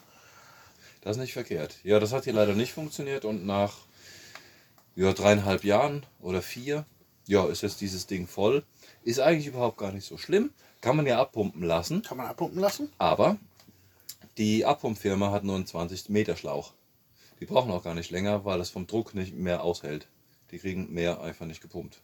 Das 1.01 1.17
ist 1.17 1.21
nicht 1.23 1.33
verkehrt. 1.33 1.77
Ja, 1.83 1.99
das 1.99 2.13
hat 2.13 2.25
hier 2.25 2.33
leider 2.33 2.53
nicht 2.53 2.73
funktioniert 2.73 3.25
und 3.25 3.43
nach 3.43 3.73
ja, 4.95 5.13
dreieinhalb 5.13 5.63
Jahren 5.63 6.05
oder 6.21 6.43
vier, 6.43 6.85
ja, 7.25 7.47
ist 7.47 7.63
jetzt 7.63 7.81
dieses 7.81 8.05
Ding 8.05 8.27
voll. 8.27 8.63
Ist 9.03 9.19
eigentlich 9.19 9.47
überhaupt 9.47 9.79
gar 9.79 9.91
nicht 9.91 10.05
so 10.07 10.19
schlimm. 10.19 10.51
Kann 10.79 10.95
man 10.95 11.07
ja 11.07 11.19
abpumpen 11.19 11.63
lassen, 11.63 12.03
Kann 12.03 12.17
man 12.17 12.27
abpumpen 12.27 12.59
lassen. 12.59 12.91
aber 12.99 13.37
die 14.37 14.65
Abpumpfirma 14.65 15.31
hat 15.31 15.43
nur 15.43 15.55
einen 15.55 15.67
20 15.67 16.09
Meter 16.09 16.35
Schlauch. 16.35 16.73
Die 17.39 17.45
brauchen 17.45 17.71
auch 17.71 17.83
gar 17.83 17.93
nicht 17.93 18.09
länger, 18.09 18.45
weil 18.45 18.57
das 18.57 18.69
vom 18.69 18.87
Druck 18.87 19.13
nicht 19.13 19.35
mehr 19.35 19.63
aushält. 19.63 20.07
Die 20.51 20.59
kriegen 20.59 20.91
mehr 20.93 21.21
einfach 21.21 21.45
nicht 21.45 21.61
gepumpt. 21.61 22.01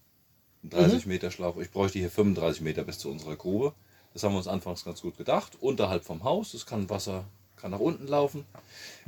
Ein 0.64 0.70
30 0.72 1.06
Meter 1.06 1.32
Schlauch. 1.32 1.58
Ich 1.58 1.72
bräuchte 1.72 2.00
hier 2.00 2.12
35 2.12 2.62
Meter 2.62 2.84
bis 2.84 3.00
zu 3.00 3.10
unserer 3.10 3.36
Grube. 3.36 3.74
Das 4.14 4.24
haben 4.24 4.34
wir 4.34 4.38
uns 4.38 4.48
anfangs 4.48 4.84
ganz 4.84 5.02
gut 5.02 5.18
gedacht. 5.18 5.58
Unterhalb 5.60 6.04
vom 6.04 6.24
Haus, 6.24 6.52
das 6.52 6.66
kann 6.66 6.90
Wasser, 6.90 7.26
kann 7.56 7.72
nach 7.72 7.80
unten 7.80 8.08
laufen. 8.08 8.46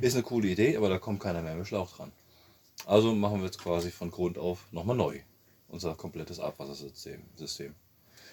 Ist 0.00 0.14
eine 0.14 0.22
coole 0.22 0.48
Idee, 0.48 0.76
aber 0.76 0.88
da 0.88 0.98
kommt 0.98 1.20
keiner 1.20 1.42
mehr 1.42 1.54
mit 1.54 1.66
Schlauch 1.66 1.90
dran. 1.96 2.12
Also 2.86 3.14
machen 3.14 3.38
wir 3.38 3.46
jetzt 3.46 3.58
quasi 3.58 3.90
von 3.90 4.10
Grund 4.10 4.38
auf 4.38 4.66
nochmal 4.72 4.96
neu. 4.96 5.20
Unser 5.68 5.94
komplettes 5.94 6.40
Abwassersystem. 6.40 7.22
System. 7.36 7.74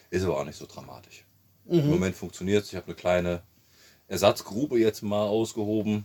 Ist 0.10 0.24
aber 0.24 0.40
auch 0.40 0.46
nicht 0.46 0.58
so 0.58 0.66
dramatisch. 0.66 1.26
Im 1.68 1.90
Moment 1.90 2.16
funktioniert 2.16 2.64
es. 2.64 2.70
Ich 2.70 2.76
habe 2.76 2.88
eine 2.88 2.96
kleine 2.96 3.44
Ersatzgrube 4.10 4.78
jetzt 4.80 5.01
mal 5.01 5.26
ausgehoben. 5.28 6.03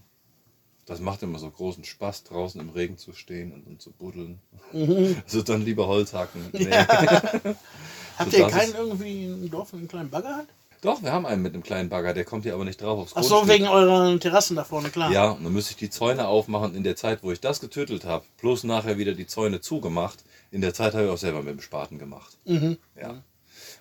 Das 0.87 1.01
macht 1.01 1.23
immer 1.23 1.39
so 1.39 1.51
großen 1.51 1.83
Spaß, 1.85 2.25
draußen 2.25 2.61
im 2.61 2.69
Regen 2.69 2.99
zu 2.99 3.15
stehen 3.15 3.53
und, 3.53 3.67
und 3.67 3.81
zu 3.83 3.91
buddeln. 3.91 4.39
Mhm. 4.73 5.17
Also 5.25 5.43
dann 5.43 5.65
lieber 5.65 5.87
Holz 5.89 6.13
hacken. 6.13 6.43
Nee. 6.53 6.71
Habt 6.71 8.31
So, 8.31 8.37
ihr 8.37 8.47
keinen 8.49 8.69
ist- 8.71 8.77
irgendwie 8.77 9.25
im 9.25 9.51
Dorf 9.51 9.73
einen 9.75 9.89
kleinen 9.89 10.11
Bagger 10.11 10.37
hat? 10.37 10.47
Doch, 10.83 11.03
wir 11.03 11.13
haben 11.13 11.25
einen 11.25 11.41
mit 11.41 11.55
einem 11.55 11.63
kleinen 11.63 11.89
Bagger, 11.89 12.13
der 12.13 12.27
kommt 12.27 12.45
hier 12.45 12.53
aber 12.53 12.67
nicht 12.67 12.83
drauf 12.83 12.99
aufs 13.01 13.13
Ach 13.17 13.23
so, 13.23 13.49
wegen 13.49 13.67
euren 13.67 14.21
Terrassen 14.21 14.55
da 14.55 14.65
vorne, 14.65 14.91
klar. 14.91 15.11
Ja, 15.11 15.31
und 15.31 15.43
dann 15.43 15.53
müsste 15.55 15.71
ich 15.71 15.79
die 15.79 15.89
Zäune 15.89 16.29
aufmachen 16.29 16.75
in 16.75 16.85
der 16.85 16.95
Zeit, 16.95 17.23
wo 17.23 17.33
ich 17.33 17.41
das 17.41 17.61
getötelt 17.61 18.05
habe. 18.05 18.27
Bloß 18.43 18.65
nachher 18.65 18.99
wieder 18.99 19.15
die 19.15 19.27
Zäune 19.27 19.63
zugemacht. 19.63 20.23
In 20.51 20.61
der 20.61 20.75
Zeit 20.75 20.93
habe 20.93 21.05
ich 21.07 21.11
auch 21.11 21.17
selber 21.17 21.39
mit 21.43 21.55
dem 21.55 21.63
Spaten 21.63 21.99
gemacht. 21.99 22.37
Mhm. 22.45 22.77
Ja. 23.01 23.23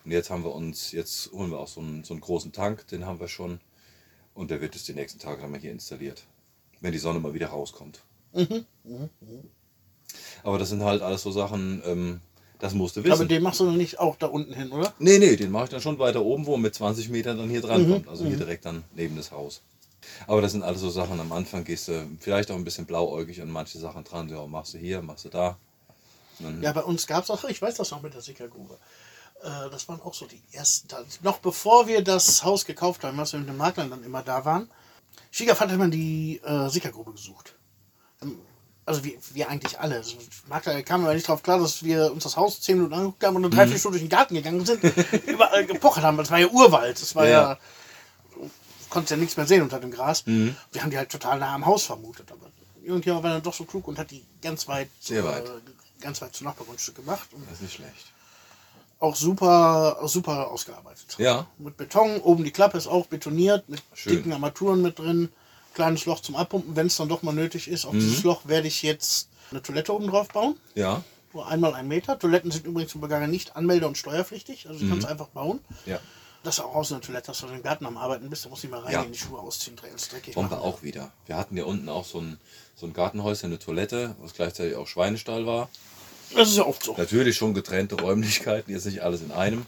Und 0.05 0.11
jetzt 0.11 0.29
haben 0.29 0.45
wir 0.45 0.55
uns, 0.55 0.93
jetzt 0.93 1.33
holen 1.33 1.51
wir 1.51 1.59
auch 1.59 1.67
so 1.67 1.81
einen, 1.81 2.05
so 2.05 2.13
einen 2.13 2.21
großen 2.21 2.53
Tank, 2.53 2.87
den 2.87 3.05
haben 3.05 3.19
wir 3.19 3.27
schon. 3.27 3.59
Und 4.33 4.51
der 4.51 4.61
wird 4.61 4.75
jetzt 4.75 4.87
die 4.87 4.93
nächsten 4.93 5.19
Tage 5.19 5.41
dann 5.41 5.51
mal 5.51 5.59
hier 5.59 5.71
installiert. 5.71 6.23
Wenn 6.81 6.91
die 6.91 6.97
Sonne 6.99 7.19
mal 7.19 7.33
wieder 7.33 7.47
rauskommt. 7.47 8.01
Mhm. 8.33 8.65
Aber 10.43 10.57
das 10.57 10.69
sind 10.69 10.83
halt 10.83 11.01
alles 11.01 11.21
so 11.23 11.31
Sachen, 11.31 11.81
ähm, 11.85 12.21
das 12.59 12.73
musst 12.73 12.95
du 12.95 13.01
Aber 13.01 13.09
wissen. 13.09 13.27
den 13.27 13.41
machst 13.43 13.59
du 13.59 13.65
noch 13.65 13.73
nicht 13.75 13.99
auch 13.99 14.15
da 14.15 14.27
unten 14.27 14.53
hin, 14.53 14.71
oder? 14.71 14.93
Nee, 14.99 15.17
nee, 15.19 15.35
den 15.35 15.51
mache 15.51 15.65
ich 15.65 15.69
dann 15.69 15.81
schon 15.81 15.99
weiter 15.99 16.23
oben, 16.23 16.45
wo 16.45 16.53
er 16.53 16.59
mit 16.59 16.73
20 16.75 17.09
Metern 17.09 17.37
dann 17.37 17.49
hier 17.49 17.61
dran 17.61 17.83
Mhm, 17.87 17.91
kommt. 17.91 18.07
Also 18.07 18.25
hier 18.25 18.37
direkt 18.37 18.65
dann 18.65 18.83
neben 18.95 19.15
das 19.15 19.31
Haus. 19.31 19.61
Aber 20.27 20.41
das 20.41 20.51
sind 20.51 20.63
alles 20.63 20.81
so 20.81 20.89
Sachen, 20.89 21.19
am 21.19 21.31
Anfang 21.31 21.63
gehst 21.63 21.87
du 21.87 22.05
vielleicht 22.19 22.51
auch 22.51 22.55
ein 22.55 22.63
bisschen 22.65 22.85
blauäugig 22.85 23.41
an 23.41 23.49
manche 23.49 23.77
Sachen 23.79 24.03
dran. 24.03 24.27
Ja, 24.29 24.45
machst 24.47 24.73
du 24.73 24.77
hier, 24.77 25.01
machst 25.01 25.25
du 25.25 25.29
da. 25.29 25.57
Ja, 26.61 26.73
bei 26.73 26.83
uns 26.83 27.07
gab 27.07 27.23
es 27.23 27.29
auch, 27.29 27.43
ich 27.45 27.61
weiß 27.61 27.75
das 27.75 27.91
noch 27.91 28.01
mit 28.01 28.13
der 28.13 28.21
Sickergrube. 28.21 28.77
Äh, 29.43 29.69
das 29.71 29.87
waren 29.87 30.01
auch 30.01 30.13
so 30.13 30.25
die 30.25 30.41
ersten 30.51 30.87
Tage. 30.87 31.05
Noch 31.21 31.39
bevor 31.39 31.87
wir 31.87 32.03
das 32.03 32.43
Haus 32.43 32.65
gekauft 32.65 33.03
haben, 33.03 33.19
als 33.19 33.33
wir 33.33 33.39
mit 33.39 33.49
den 33.49 33.57
Maklern 33.57 33.89
dann 33.89 34.03
immer 34.03 34.23
da 34.23 34.45
waren, 34.45 34.69
Schwiegervater 35.31 35.71
hat 35.71 35.75
immer 35.75 35.89
die 35.89 36.39
äh, 36.43 36.69
Sickergrube 36.69 37.11
gesucht. 37.11 37.55
Ähm, 38.21 38.39
Also 38.85 39.03
wir, 39.03 39.13
wir 39.33 39.49
eigentlich 39.49 39.79
alle. 39.79 39.95
Also 39.97 40.17
Makler 40.47 40.81
kamen 40.83 41.05
aber 41.05 41.13
nicht 41.13 41.27
drauf 41.27 41.41
klar, 41.41 41.59
dass 41.59 41.83
wir 41.83 42.11
uns 42.11 42.23
das 42.23 42.35
Haus 42.35 42.61
zehn 42.61 42.75
Minuten 42.77 42.93
angeguckt 42.93 43.23
haben 43.23 43.35
und 43.37 43.43
dann 43.43 43.51
drei, 43.51 43.67
vier 43.67 43.79
Stunden 43.79 43.93
durch 43.97 44.03
den 44.03 44.09
Garten 44.09 44.35
gegangen 44.35 44.65
sind, 44.65 44.83
überall 45.25 45.65
gepochert 45.65 46.03
haben. 46.03 46.17
Das 46.17 46.29
war 46.31 46.39
ja 46.39 46.47
Urwald. 46.47 47.01
Das 47.01 47.15
war 47.15 47.25
Ja, 47.25 47.31
ja, 47.53 47.59
konntest 48.89 49.11
ja 49.11 49.17
nichts 49.17 49.37
mehr 49.37 49.47
sehen 49.47 49.61
unter 49.63 49.79
dem 49.79 49.91
Gras. 49.91 50.25
Mhm. 50.25 50.55
Wir 50.71 50.83
haben 50.83 50.91
die 50.91 50.97
halt 50.97 51.09
total 51.09 51.39
nah 51.39 51.55
am 51.55 51.65
Haus 51.65 51.85
vermutet. 51.85 52.31
Aber 52.31 52.51
irgendjemand 52.83 53.23
war 53.23 53.31
dann 53.31 53.41
doch 53.41 53.53
so 53.53 53.63
klug 53.63 53.87
und 53.87 53.97
hat 53.97 54.11
die 54.11 54.23
ganz 54.41 54.67
weit, 54.67 54.89
Sehr 54.99 55.23
weit. 55.23 55.47
Äh, 55.47 56.01
ganz 56.01 56.21
weit 56.21 56.35
zu 56.35 56.43
Nachbargrundstück 56.43 56.95
gemacht. 56.95 57.29
Und 57.33 57.43
das 57.45 57.53
ist 57.55 57.61
nicht 57.61 57.73
schlecht. 57.75 58.12
Auch 59.03 59.15
super, 59.15 59.99
super 60.05 60.49
ausgearbeitet. 60.49 61.15
Ja. 61.17 61.45
Mit 61.57 61.75
Beton, 61.77 62.21
oben 62.21 62.43
die 62.43 62.51
Klappe 62.51 62.77
ist 62.77 62.87
auch 62.87 63.05
betoniert, 63.07 63.67
mit 63.67 63.81
Schön. 63.93 64.13
dicken 64.15 64.33
Armaturen 64.33 64.81
mit 64.81 64.97
drin, 64.97 65.29
kleines 65.73 66.05
Loch 66.05 66.21
zum 66.21 66.35
Abpumpen, 66.35 66.75
wenn 66.75 66.87
es 66.87 66.95
dann 66.97 67.09
doch 67.09 67.21
mal 67.21 67.33
nötig 67.33 67.67
ist. 67.67 67.85
Auf 67.85 67.93
Mhm. 67.93 67.99
dieses 67.99 68.23
Loch 68.23 68.41
werde 68.47 68.67
ich 68.67 68.81
jetzt 68.81 69.27
eine 69.51 69.61
Toilette 69.61 69.93
oben 69.93 70.07
drauf 70.07 70.29
bauen. 70.29 70.55
Ja, 70.75 71.03
Nur 71.33 71.47
einmal 71.47 71.73
ein 71.73 71.87
Meter. 71.87 72.19
Toiletten 72.19 72.51
sind 72.51 72.67
übrigens 72.67 72.93
im 72.93 73.01
Bulgarien 73.01 73.31
nicht 73.31 73.55
anmelde- 73.55 73.87
und 73.87 73.97
steuerpflichtig. 73.97 74.67
Also 74.67 74.77
die 74.79 74.85
Mhm. 74.85 74.89
kannst 74.91 75.05
du 75.07 75.11
einfach 75.11 75.27
bauen. 75.29 75.59
ja. 75.85 75.99
Das 76.43 76.57
ist 76.57 76.63
auch 76.63 76.75
aus 76.75 76.91
einer 76.91 76.99
Toilette, 76.99 77.27
dass 77.27 77.39
du 77.39 77.47
im 77.47 77.63
Garten 77.63 77.85
am 77.85 77.95
Arbeiten 77.97 78.29
bist. 78.29 78.43
Da 78.45 78.49
musst 78.49 78.63
du 78.63 78.67
nicht 78.67 78.75
mal 78.75 78.81
rein 78.83 78.91
Ja. 78.93 79.01
in 79.03 79.13
die 79.13 79.17
Schuhe 79.17 79.39
ausziehen, 79.39 79.77
alles 79.81 80.09
dreckig 80.09 80.35
Wollen 80.35 80.51
wir 80.51 80.59
auch 80.61 80.83
wieder. 80.83 81.09
Wir 81.25 81.37
hatten 81.37 81.55
ja 81.57 81.63
unten 81.63 81.87
auch 81.89 82.03
so 82.05 82.19
ein, 82.19 82.37
so 82.75 82.85
ein 82.85 82.91
Gartenhäuschen, 82.93 83.49
eine 83.49 83.59
Toilette, 83.59 84.15
was 84.19 84.33
gleichzeitig 84.33 84.75
auch 84.75 84.85
Schweinestall 84.85 85.45
war. 85.47 85.69
Das 86.35 86.49
ist 86.49 86.57
ja 86.57 86.65
oft 86.65 86.83
so. 86.83 86.95
Natürlich 86.97 87.37
schon 87.37 87.53
getrennte 87.53 87.95
Räumlichkeiten, 87.95 88.71
jetzt 88.71 88.85
nicht 88.85 89.01
alles 89.01 89.21
in 89.21 89.31
einem. 89.31 89.65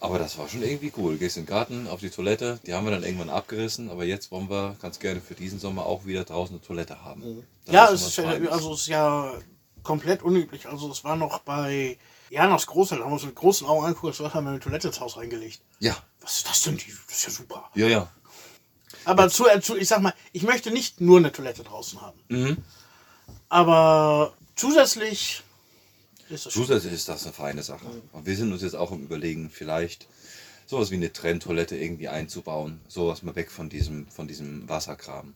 Aber 0.00 0.18
das 0.18 0.38
war 0.38 0.48
schon 0.48 0.62
irgendwie 0.62 0.92
cool. 0.96 1.18
Gehst 1.18 1.36
in 1.36 1.44
den 1.44 1.48
Garten, 1.50 1.86
auf 1.86 2.00
die 2.00 2.08
Toilette, 2.08 2.58
die 2.64 2.72
haben 2.72 2.86
wir 2.86 2.90
dann 2.90 3.04
irgendwann 3.04 3.28
abgerissen, 3.28 3.90
aber 3.90 4.04
jetzt 4.04 4.30
wollen 4.30 4.48
wir 4.48 4.76
ganz 4.80 4.98
gerne 4.98 5.20
für 5.20 5.34
diesen 5.34 5.58
Sommer 5.58 5.84
auch 5.84 6.06
wieder 6.06 6.24
draußen 6.24 6.56
eine 6.56 6.64
Toilette 6.64 7.04
haben. 7.04 7.44
Das 7.66 7.74
Ja, 7.74 7.90
es 7.92 8.06
ist 8.06 8.16
ja, 8.16 8.24
also 8.50 8.72
es 8.72 8.80
ist 8.80 8.86
ja 8.88 9.34
komplett 9.82 10.22
unüblich. 10.22 10.66
Also 10.66 10.90
es 10.90 11.04
war 11.04 11.16
noch 11.16 11.40
bei 11.40 11.98
Janas 12.30 12.66
Großeltern, 12.66 13.04
haben 13.04 13.10
wir 13.10 13.16
uns 13.16 13.26
mit 13.26 13.34
großen 13.34 13.66
Augen 13.66 13.84
angeguckt, 13.84 14.18
das 14.18 14.34
haben 14.34 14.44
wir 14.44 14.50
eine 14.50 14.60
Toilette 14.60 14.88
ins 14.88 15.00
Haus 15.00 15.18
reingelegt. 15.18 15.60
Ja, 15.80 15.96
Was 16.22 16.38
ist 16.38 16.48
das 16.48 16.62
denn? 16.62 16.76
Das 16.76 17.16
ist 17.18 17.24
ja 17.24 17.30
super. 17.30 17.70
ja, 17.74 17.86
ja. 17.86 18.08
Aber 19.04 19.28
zu, 19.28 19.48
äh, 19.48 19.60
zu, 19.60 19.76
ich 19.76 19.88
sag 19.88 20.00
mal, 20.00 20.14
ich 20.32 20.42
möchte 20.42 20.70
nicht 20.70 21.00
nur 21.00 21.18
eine 21.18 21.32
Toilette 21.32 21.62
draußen 21.62 22.00
haben. 22.00 22.18
Mhm. 22.28 22.56
Aber 23.48 24.34
zusätzlich 24.56 25.42
ist. 26.30 26.50
Zusätzlich 26.50 26.92
ist 26.92 27.08
das 27.08 27.24
eine 27.24 27.32
feine 27.32 27.62
Sache. 27.62 27.86
Und 28.12 28.26
wir 28.26 28.36
sind 28.36 28.52
uns 28.52 28.62
jetzt 28.62 28.76
auch 28.76 28.92
im 28.92 29.02
Überlegen, 29.02 29.50
vielleicht 29.50 30.06
sowas 30.66 30.90
wie 30.90 30.96
eine 30.96 31.12
Trenntoilette 31.12 31.76
irgendwie 31.76 32.08
einzubauen. 32.08 32.80
Sowas 32.88 33.22
mal 33.22 33.34
weg 33.36 33.50
von 33.50 33.68
diesem, 33.68 34.06
von 34.08 34.28
diesem 34.28 34.68
Wasserkram. 34.68 35.34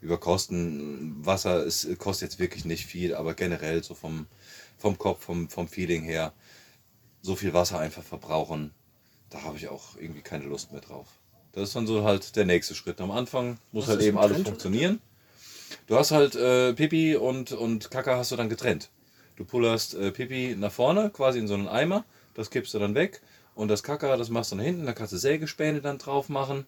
Über 0.00 0.18
Kosten, 0.18 1.24
Wasser 1.24 1.64
ist, 1.64 1.98
kostet 1.98 2.30
jetzt 2.30 2.38
wirklich 2.38 2.64
nicht 2.64 2.86
viel, 2.86 3.14
aber 3.14 3.34
generell 3.34 3.82
so 3.82 3.94
vom, 3.94 4.26
vom 4.76 4.96
Kopf, 4.98 5.24
vom, 5.24 5.48
vom 5.48 5.68
Feeling 5.68 6.02
her, 6.02 6.32
so 7.22 7.34
viel 7.34 7.52
Wasser 7.52 7.78
einfach 7.80 8.02
verbrauchen, 8.02 8.72
da 9.30 9.42
habe 9.42 9.56
ich 9.56 9.68
auch 9.68 9.96
irgendwie 9.96 10.22
keine 10.22 10.44
Lust 10.44 10.72
mehr 10.72 10.80
drauf. 10.80 11.08
Das 11.52 11.68
ist 11.68 11.76
dann 11.76 11.86
so 11.86 12.04
halt 12.04 12.36
der 12.36 12.44
nächste 12.44 12.74
Schritt. 12.74 13.00
Am 13.00 13.10
Anfang 13.10 13.58
muss 13.72 13.88
Was 13.88 13.96
halt 13.96 14.02
eben 14.02 14.18
alles 14.18 14.42
funktionieren. 14.42 15.00
Du 15.86 15.96
hast 15.96 16.12
halt 16.12 16.34
äh, 16.34 16.72
Pipi 16.74 17.16
und, 17.16 17.52
und 17.52 17.90
Kaka 17.90 18.16
hast 18.16 18.30
du 18.30 18.36
dann 18.36 18.48
getrennt. 18.48 18.90
Du 19.38 19.44
pullerst 19.44 19.94
äh, 19.94 20.10
Pipi 20.10 20.56
nach 20.58 20.72
vorne, 20.72 21.10
quasi 21.10 21.38
in 21.38 21.46
so 21.46 21.54
einen 21.54 21.68
Eimer, 21.68 22.04
das 22.34 22.50
kippst 22.50 22.74
du 22.74 22.80
dann 22.80 22.96
weg 22.96 23.22
und 23.54 23.68
das 23.68 23.84
Kaka, 23.84 24.16
das 24.16 24.30
machst 24.30 24.50
du 24.50 24.56
dann 24.56 24.64
hinten, 24.64 24.84
da 24.84 24.92
kannst 24.92 25.12
du 25.12 25.16
Sägespäne 25.16 25.80
dann 25.80 25.98
drauf 25.98 26.28
machen. 26.28 26.66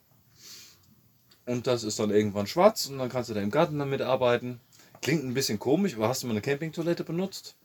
Und 1.46 1.66
das 1.66 1.82
ist 1.82 1.98
dann 1.98 2.10
irgendwann 2.10 2.46
schwarz 2.46 2.86
und 2.86 2.98
dann 2.98 3.08
kannst 3.08 3.28
du 3.28 3.34
da 3.34 3.40
im 3.40 3.50
Garten 3.50 3.76
damit 3.80 4.02
arbeiten. 4.02 4.60
Klingt 5.02 5.24
ein 5.24 5.34
bisschen 5.34 5.58
komisch, 5.58 5.96
aber 5.96 6.06
hast 6.06 6.22
du 6.22 6.28
mal 6.28 6.34
eine 6.34 6.42
Campingtoilette 6.42 7.02
benutzt? 7.02 7.56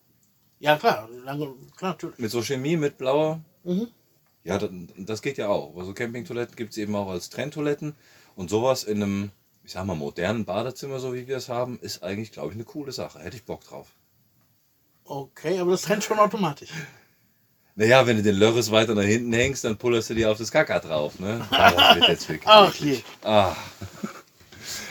Ja, 0.57 0.75
klar, 0.75 1.07
lange, 1.23 1.53
klar, 1.77 1.91
natürlich. 1.91 2.17
Mit 2.17 2.31
so 2.31 2.41
Chemie, 2.41 2.75
mit 2.75 2.97
blauer? 2.97 3.41
Mhm. 3.63 3.89
Ja, 4.43 4.57
das, 4.57 4.71
das 4.97 5.21
geht 5.21 5.37
ja 5.37 5.49
auch. 5.49 5.77
Also 5.77 5.93
Campingtoiletten 5.93 6.55
gibt 6.55 6.71
es 6.71 6.77
eben 6.79 6.95
auch 6.95 7.09
als 7.09 7.29
Trenntoiletten. 7.29 7.93
Und 8.35 8.49
sowas 8.49 8.83
in 8.83 9.03
einem, 9.03 9.31
ich 9.63 9.73
sag 9.73 9.85
mal, 9.85 9.95
modernen 9.95 10.45
Badezimmer, 10.45 10.97
so 10.97 11.13
wie 11.13 11.27
wir 11.27 11.37
es 11.37 11.47
haben, 11.47 11.77
ist 11.79 12.01
eigentlich, 12.01 12.31
glaube 12.31 12.49
ich, 12.49 12.55
eine 12.55 12.63
coole 12.63 12.91
Sache. 12.91 13.19
Hätte 13.19 13.37
ich 13.37 13.45
Bock 13.45 13.63
drauf. 13.63 13.91
Okay, 15.05 15.59
aber 15.59 15.71
das 15.71 15.83
trennt 15.83 16.03
schon 16.03 16.17
automatisch. 16.19 16.69
Naja, 17.75 18.07
wenn 18.07 18.17
du 18.17 18.23
den 18.23 18.35
Lörres 18.35 18.71
weiter 18.71 18.95
nach 18.95 19.03
hinten 19.03 19.33
hängst, 19.33 19.63
dann 19.65 19.77
pullerst 19.77 20.09
du 20.09 20.13
dir 20.15 20.31
auf 20.31 20.37
das 20.37 20.51
Kacker 20.51 20.79
drauf. 20.79 21.19
Ne? 21.19 21.45
Ah, 21.51 21.71
das 21.71 21.95
wird 21.97 22.07
jetzt 22.09 22.29
wirklich 22.29 22.47
Ach 22.47 22.73
je. 22.75 22.99
Ah. 23.23 23.55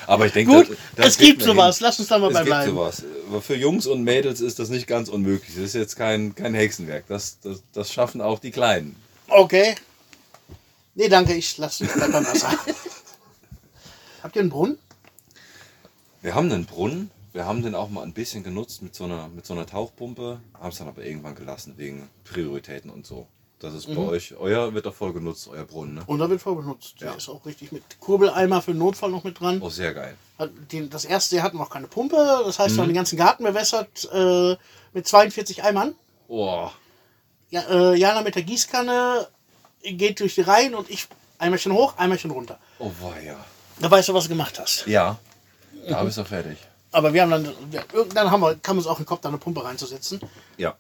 Aber 0.07 0.27
ich 0.27 0.33
denke, 0.33 0.53
Gut, 0.53 0.69
das- 0.71 0.77
das 0.97 1.07
es 1.09 1.19
gibt 1.19 1.43
sowas. 1.43 1.79
hin. 1.79 1.87
Lass 1.87 1.99
uns 1.99 2.09
da 2.09 2.19
mal 2.19 2.29
Es 2.29 2.35
bei 2.35 2.41
gibt 2.41 2.49
bleiben. 2.51 2.71
sowas. 2.73 3.03
Für 3.43 3.55
Jungs 3.57 3.87
und 3.87 4.05
Mädels 4.05 4.41
ist 4.43 4.59
das 4.59 4.69
nicht 4.69 4.87
ganz 4.87 5.09
unmöglich. 5.09 5.55
Das 5.55 5.65
ist 5.65 5.75
jetzt 5.75 5.97
kein, 5.97 6.35
kein 6.35 6.53
Hexenwerk. 6.55 7.07
Das, 7.09 7.39
das, 7.41 7.63
das 7.73 7.91
schaffen 7.91 8.21
auch 8.21 8.39
die 8.39 8.51
Kleinen. 8.51 8.95
Okay. 9.29 9.75
Nee, 10.95 11.09
danke, 11.09 11.33
ich 11.35 11.57
lasse 11.57 11.87
bleib 11.87 12.13
beim 12.13 12.25
Wasser. 12.27 12.51
Habt 14.23 14.37
ihr 14.37 14.43
einen 14.43 14.51
Brunnen? 14.51 14.79
Wir 16.23 16.35
haben 16.35 16.53
einen 16.53 16.67
Brunnen. 16.67 17.11
Wir 17.35 17.47
haben 17.47 17.63
den 17.65 17.75
auch 17.75 17.91
mal 17.91 18.03
ein 18.05 18.13
bisschen 18.13 18.45
genutzt 18.45 18.81
mit 18.81 18.95
so 18.95 19.05
einer, 19.05 19.27
mit 19.27 19.45
so 19.45 19.55
einer 19.55 19.67
Tauchpumpe. 19.67 20.39
Haben 20.55 20.69
es 20.69 20.79
dann 20.79 20.87
aber 20.87 21.03
irgendwann 21.05 21.35
gelassen 21.35 21.75
wegen 21.77 22.09
Prioritäten 22.23 22.91
und 22.91 23.05
so. 23.05 23.27
Das 23.59 23.75
ist 23.75 23.87
bei 23.87 23.95
Mhm. 23.95 24.09
euch, 24.09 24.35
euer 24.39 24.73
wird 24.73 24.87
doch 24.87 24.95
voll 24.95 25.13
genutzt, 25.13 25.49
euer 25.51 25.65
Brunnen. 25.65 25.95
Ne? 25.97 26.03
Und 26.07 26.21
da 26.21 26.31
wird 26.31 26.41
voll 26.41 26.55
benutzt. 26.55 27.01
Der 27.01 27.09
Ja. 27.11 27.15
ist 27.17 27.29
auch 27.29 27.45
richtig 27.45 27.73
mit 27.73 27.83
Kurbeleimer 27.99 28.63
für 28.63 28.71
den 28.73 28.79
Notfall 28.79 29.11
noch 29.11 29.25
mit 29.25 29.41
dran. 29.41 29.61
Oh, 29.61 29.69
sehr 29.69 29.93
geil. 29.95 30.17
Das 30.91 31.05
erste 31.05 31.35
Jahr 31.35 31.45
hatten 31.45 31.59
wir 31.59 31.65
auch 31.65 31.71
keine 31.71 31.89
Pumpe. 31.89 32.15
Das 32.47 32.61
heißt, 32.61 32.71
wir 32.71 32.75
Mhm. 32.77 32.81
haben 32.83 32.89
den 32.91 32.95
ganzen 32.97 33.17
Garten 33.17 33.43
bewässert 33.43 34.09
äh, 34.13 34.57
mit 34.93 35.09
42 35.09 35.65
Eimern. 35.65 35.95
Oh, 36.29 36.71
Ja, 37.51 37.63
äh, 37.69 37.95
Jana 37.97 38.23
mit 38.23 38.37
der 38.37 38.43
Gießkanne 38.45 39.27
geht 39.83 40.21
durch 40.21 40.37
die 40.37 40.41
Reihen 40.43 40.75
und 40.77 40.89
ich 40.89 41.09
Eimerchen 41.39 41.73
hoch, 41.73 41.95
Eimerchen 41.99 42.31
runter. 42.31 42.59
oh 42.79 42.93
weia. 43.01 43.45
Da 43.81 43.91
weißt 43.91 44.09
du, 44.09 44.15
was 44.15 44.25
du 44.25 44.31
gemacht 44.31 44.59
hast. 44.61 44.87
Ja, 44.87 45.19
da 45.89 46.05
bist 46.05 46.17
du 46.19 46.25
fertig. 46.25 46.59
Aber 46.95 47.13
wir 47.13 47.23
haben 47.23 47.31
dann, 47.33 47.49
wir, 47.71 47.85
irgendwann 47.93 48.31
haben 48.31 48.41
wir, 48.41 48.55
kam 48.55 48.79
uns 48.79 48.87
auch 48.87 48.99
in 48.99 49.03
den 49.03 49.09
Kopf, 49.09 49.21
da 49.21 49.29
eine 49.29 49.39
Pumpe 49.39 49.65
reinzusetzen. 49.65 50.21
Ja. 50.57 50.77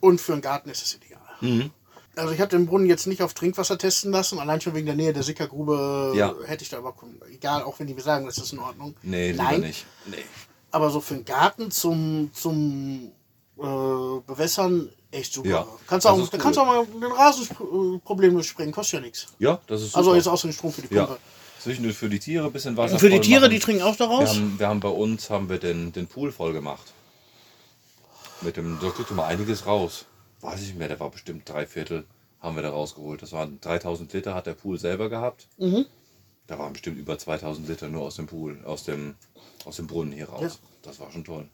Und 0.00 0.18
für 0.18 0.32
einen 0.32 0.40
Garten 0.40 0.70
ist 0.70 0.82
es 0.82 0.94
ideal. 0.94 1.20
Mhm. 1.42 1.70
Also 2.16 2.32
ich 2.32 2.40
habe 2.40 2.48
den 2.48 2.64
Brunnen 2.64 2.86
jetzt 2.86 3.06
nicht 3.06 3.22
auf 3.22 3.34
Trinkwasser 3.34 3.76
testen 3.76 4.10
lassen, 4.10 4.38
allein 4.38 4.62
schon 4.62 4.74
wegen 4.74 4.86
der 4.86 4.94
Nähe 4.94 5.12
der 5.12 5.22
Sickergrube 5.22 6.12
Ja. 6.16 6.34
hätte 6.46 6.62
ich 6.62 6.70
da 6.70 6.78
aber, 6.78 6.94
egal, 7.30 7.62
auch 7.62 7.78
wenn 7.78 7.86
die 7.86 7.92
mir 7.92 8.00
sagen, 8.00 8.24
das 8.24 8.38
ist 8.38 8.54
in 8.54 8.58
Ordnung. 8.58 8.94
Nee, 9.02 9.34
Nein, 9.34 9.60
nicht. 9.60 9.84
Nee. 10.06 10.24
aber 10.70 10.88
so 10.88 11.00
für 11.00 11.14
einen 11.14 11.26
Garten 11.26 11.70
zum, 11.70 12.30
zum 12.32 13.10
äh, 13.58 14.20
Bewässern 14.26 14.88
echt 15.10 15.34
super. 15.34 15.48
Ja, 15.48 15.66
kannst 15.86 16.06
auch, 16.06 16.16
da 16.16 16.22
cool. 16.22 16.38
kannst 16.38 16.58
auch 16.58 16.66
mal 16.66 16.86
den 16.86 17.12
Rasen 17.12 17.48
äh, 17.50 17.98
problemlos 17.98 18.46
sprengen, 18.46 18.72
kostet 18.72 18.94
ja 18.94 19.00
nichts. 19.00 19.26
Ja, 19.38 19.60
das 19.66 19.82
ist 19.82 19.88
super. 19.88 19.98
Also 19.98 20.14
jetzt 20.14 20.28
außer 20.28 20.48
den 20.48 20.54
Strom 20.54 20.72
für 20.72 20.80
die 20.82 20.94
ja. 20.94 21.16
Zwischendurch 21.64 21.96
für 21.96 22.08
die 22.10 22.18
Tiere 22.18 22.46
ein 22.46 22.52
bisschen 22.52 22.76
Wasser 22.76 22.92
Und 22.94 23.00
für 23.00 23.08
die 23.10 23.20
Tiere, 23.20 23.40
machen. 23.42 23.50
die 23.52 23.58
trinken 23.58 23.82
auch 23.82 23.98
wir 23.98 24.06
daraus? 24.06 24.28
haben, 24.36 24.58
wir 24.58 24.68
haben 24.68 24.80
bei 24.80 24.88
uns 24.88 25.30
haben 25.30 25.48
wir 25.48 25.58
den, 25.58 25.92
den 25.92 26.06
Pool 26.06 26.30
voll 26.30 26.52
gemacht. 26.52 26.92
Mit 28.42 28.56
dem, 28.56 28.78
da 28.80 28.90
kriegt 28.90 29.10
mal 29.12 29.26
einiges 29.26 29.66
raus. 29.66 30.04
Weiß 30.40 30.60
ich 30.60 30.68
nicht 30.68 30.78
mehr, 30.78 30.88
der 30.88 31.00
war 31.00 31.10
bestimmt 31.10 31.48
drei 31.48 31.66
Viertel, 31.66 32.04
haben 32.40 32.54
wir 32.56 32.62
da 32.62 32.70
rausgeholt. 32.70 33.22
Das 33.22 33.32
waren 33.32 33.58
3000 33.62 34.12
Liter, 34.12 34.34
hat 34.34 34.46
der 34.46 34.52
Pool 34.54 34.78
selber 34.78 35.08
gehabt. 35.08 35.46
Mhm. 35.56 35.86
Da 36.46 36.58
waren 36.58 36.74
bestimmt 36.74 36.98
über 36.98 37.16
2000 37.18 37.66
Liter 37.66 37.88
nur 37.88 38.02
aus 38.02 38.16
dem 38.16 38.26
Pool, 38.26 38.58
aus 38.66 38.84
dem, 38.84 39.14
aus 39.64 39.76
dem 39.76 39.86
Brunnen 39.86 40.12
hier 40.12 40.28
raus. 40.28 40.42
Ja. 40.42 40.68
Das 40.82 41.00
war 41.00 41.10
schon 41.10 41.24
toll. 41.24 41.48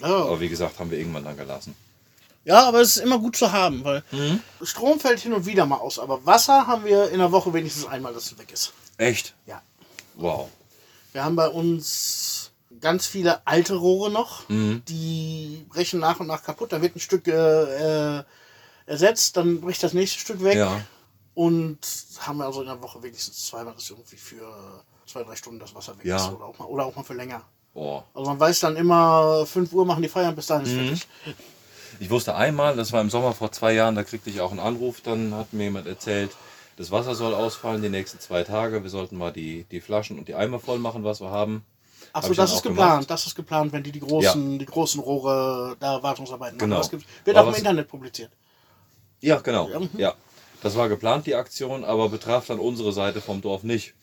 Ja, 0.00 0.08
Aber 0.08 0.40
wie 0.40 0.48
gesagt, 0.48 0.80
haben 0.80 0.90
wir 0.90 0.98
irgendwann 0.98 1.22
dann 1.24 1.36
gelassen. 1.36 1.74
ja, 2.44 2.64
aber 2.66 2.80
es 2.80 2.96
ist 2.96 3.02
immer 3.04 3.18
gut 3.20 3.36
zu 3.36 3.52
haben, 3.52 3.84
weil 3.84 4.02
Mhm. 4.10 4.40
Strom 4.62 4.98
fällt 4.98 5.20
hin 5.20 5.32
und 5.32 5.46
wieder 5.46 5.64
mal 5.66 5.76
aus, 5.78 6.00
aber 6.00 6.26
Wasser 6.26 6.66
haben 6.66 6.84
wir 6.84 7.10
in 7.10 7.18
der 7.18 7.30
Woche 7.30 7.52
wenigstens 7.54 7.86
einmal, 7.86 8.12
dass 8.12 8.32
es 8.32 8.38
weg 8.38 8.52
ist. 8.52 8.72
Echt? 8.98 9.34
Ja. 9.46 9.62
Wow. 10.14 10.48
Wir 11.12 11.24
haben 11.24 11.36
bei 11.36 11.48
uns 11.48 12.50
ganz 12.80 13.06
viele 13.06 13.46
alte 13.46 13.74
Rohre 13.74 14.10
noch, 14.10 14.48
Mhm. 14.48 14.82
die 14.88 15.64
brechen 15.68 16.00
nach 16.00 16.20
und 16.20 16.26
nach 16.26 16.42
kaputt. 16.42 16.72
Da 16.72 16.80
wird 16.82 16.96
ein 16.96 17.00
Stück 17.00 17.26
äh, 17.28 18.18
äh, 18.18 18.22
ersetzt, 18.86 19.36
dann 19.36 19.60
bricht 19.60 19.82
das 19.82 19.92
nächste 19.94 20.18
Stück 20.18 20.42
weg. 20.42 20.56
Ja. 20.56 20.80
Und 21.34 21.78
haben 22.20 22.38
wir 22.38 22.46
also 22.46 22.60
in 22.62 22.66
der 22.68 22.80
Woche 22.82 23.02
wenigstens 23.02 23.46
zweimal, 23.46 23.74
dass 23.74 23.90
irgendwie 23.90 24.16
für 24.16 24.82
zwei, 25.06 25.22
drei 25.22 25.36
Stunden 25.36 25.58
das 25.60 25.74
Wasser 25.74 25.96
weg 25.98 26.04
Ja. 26.06 26.16
ist. 26.16 26.28
Oder 26.32 26.44
auch, 26.46 26.58
mal, 26.58 26.64
oder 26.66 26.84
auch 26.86 26.96
mal 26.96 27.02
für 27.02 27.14
länger. 27.14 27.42
Oh. 27.74 28.02
Also 28.14 28.30
man 28.30 28.40
weiß 28.40 28.60
dann 28.60 28.76
immer, 28.76 29.44
5 29.46 29.72
Uhr 29.72 29.84
machen 29.84 30.02
die 30.02 30.08
Feiern, 30.08 30.34
bis 30.34 30.46
dahin 30.46 30.64
ist 30.66 30.72
Mhm. 30.72 30.86
fertig. 30.86 31.06
Ich 32.00 32.10
wusste 32.10 32.34
einmal, 32.34 32.76
das 32.76 32.92
war 32.92 33.00
im 33.00 33.10
Sommer 33.10 33.32
vor 33.34 33.52
zwei 33.52 33.72
Jahren, 33.72 33.94
da 33.94 34.02
kriegte 34.04 34.28
ich 34.30 34.40
auch 34.40 34.50
einen 34.50 34.60
Anruf, 34.60 35.00
dann 35.02 35.34
hat 35.34 35.52
mir 35.52 35.64
jemand 35.64 35.86
erzählt, 35.86 36.30
das 36.76 36.90
Wasser 36.90 37.14
soll 37.14 37.34
ausfallen 37.34 37.82
die 37.82 37.88
nächsten 37.88 38.20
zwei 38.20 38.42
Tage. 38.44 38.82
Wir 38.82 38.90
sollten 38.90 39.16
mal 39.18 39.32
die, 39.32 39.64
die 39.70 39.80
Flaschen 39.80 40.18
und 40.18 40.28
die 40.28 40.34
Eimer 40.34 40.58
voll 40.60 40.78
machen, 40.78 41.04
was 41.04 41.20
wir 41.20 41.30
haben. 41.30 41.64
Hab 42.12 42.24
Achso, 42.24 42.34
das 42.34 42.52
ist 42.52 42.62
geplant. 42.62 42.92
gemacht. 42.92 43.10
Das 43.10 43.26
ist 43.26 43.34
geplant, 43.34 43.72
wenn 43.72 43.82
die 43.82 43.92
die 43.92 44.00
großen, 44.00 44.58
die 44.58 44.66
großen 44.66 45.00
Rohre 45.00 45.76
da 45.80 46.02
Wartungsarbeiten 46.02 46.56
machen. 46.56 46.68
Genau. 46.70 46.78
Das 46.78 46.90
gibt, 46.90 47.04
wird 47.24 47.36
War 47.36 47.44
auch 47.44 47.48
im 47.48 47.54
Internet 47.54 47.88
publiziert. 47.88 48.30
Ja, 49.20 49.38
genau. 49.40 49.68
Ja, 49.68 49.80
mhm. 49.80 49.90
Ja. 49.96 50.14
Das 50.62 50.76
war 50.76 50.88
geplant, 50.88 51.26
die 51.26 51.34
Aktion, 51.34 51.84
aber 51.84 52.08
betraf 52.08 52.46
dann 52.46 52.58
unsere 52.58 52.92
Seite 52.92 53.20
vom 53.20 53.40
Dorf 53.42 53.62
nicht. 53.62 53.94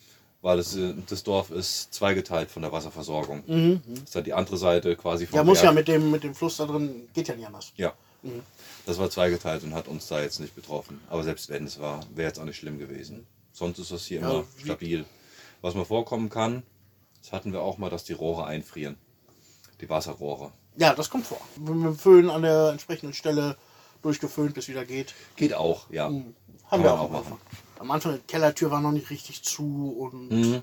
Weil 0.41 0.59
es, 0.59 0.75
äh, 0.75 0.93
das 1.07 1.23
Dorf 1.23 1.51
ist 1.51 1.93
zweigeteilt 1.93 2.51
von 2.51 2.61
der 2.63 2.71
Wasserversorgung. 2.71 3.43
Das 3.47 4.03
ist 4.03 4.15
dann 4.15 4.23
die 4.25 4.33
andere 4.33 4.57
Seite 4.57 4.95
quasi 4.97 5.25
vom 5.25 5.35
Mhm, 5.35 5.37
Ja, 5.37 5.43
muss 5.45 5.59
Berg. 5.61 5.65
ja 5.65 5.71
mit 5.71 5.87
dem, 5.87 6.11
mit 6.11 6.23
dem 6.23 6.35
Fluss 6.35 6.57
da 6.57 6.65
drin, 6.65 7.07
geht 7.13 7.29
ja 7.29 7.35
nicht 7.35 7.47
anders. 7.47 7.71
Ja. 7.77 7.93
Das 8.85 8.97
war 8.99 9.09
zweigeteilt 9.09 9.63
und 9.63 9.73
hat 9.73 9.87
uns 9.87 10.07
da 10.07 10.21
jetzt 10.21 10.39
nicht 10.39 10.55
betroffen. 10.55 10.99
Aber 11.09 11.23
selbst 11.23 11.49
wenn 11.49 11.65
es 11.65 11.79
war, 11.79 12.01
wäre 12.15 12.27
jetzt 12.27 12.39
auch 12.39 12.43
nicht 12.45 12.57
schlimm 12.57 12.79
gewesen. 12.79 13.25
Sonst 13.53 13.79
ist 13.79 13.91
das 13.91 14.05
hier 14.05 14.21
Ja, 14.21 14.29
immer 14.31 14.43
stabil. 14.57 15.05
Was 15.61 15.73
mir 15.75 15.85
vorkommen 15.85 16.29
kann, 16.29 16.63
das 17.21 17.31
hatten 17.31 17.53
wir 17.53 17.61
auch 17.61 17.77
mal, 17.77 17.89
dass 17.89 18.03
die 18.03 18.13
Rohre 18.13 18.45
einfrieren. 18.45 18.97
Die 19.79 19.89
Wasserrohre. 19.89 20.51
Ja, 20.75 20.93
das 20.95 21.09
kommt 21.09 21.25
vor. 21.27 21.39
Mit 21.57 21.69
dem 21.69 21.95
Föhn 21.97 22.29
an 22.29 22.41
der 22.41 22.69
entsprechenden 22.71 23.13
Stelle 23.13 23.55
durchgeföhnt, 24.01 24.53
bis 24.53 24.67
wieder 24.67 24.83
geht. 24.85 25.13
Geht 25.37 25.53
auch, 25.53 25.89
ja. 25.89 26.05
Haben 26.05 26.33
Kann 26.69 26.83
wir 26.83 26.93
auch, 26.93 26.99
auch 26.99 27.05
am 27.05 27.11
machen. 27.11 27.23
Anfang. 27.33 27.39
Am 27.79 27.91
Anfang, 27.91 28.13
die 28.15 28.19
Kellertür 28.27 28.71
war 28.71 28.81
noch 28.81 28.91
nicht 28.91 29.09
richtig 29.09 29.43
zu 29.43 29.95
und 29.99 30.29
Mhm. 30.31 30.61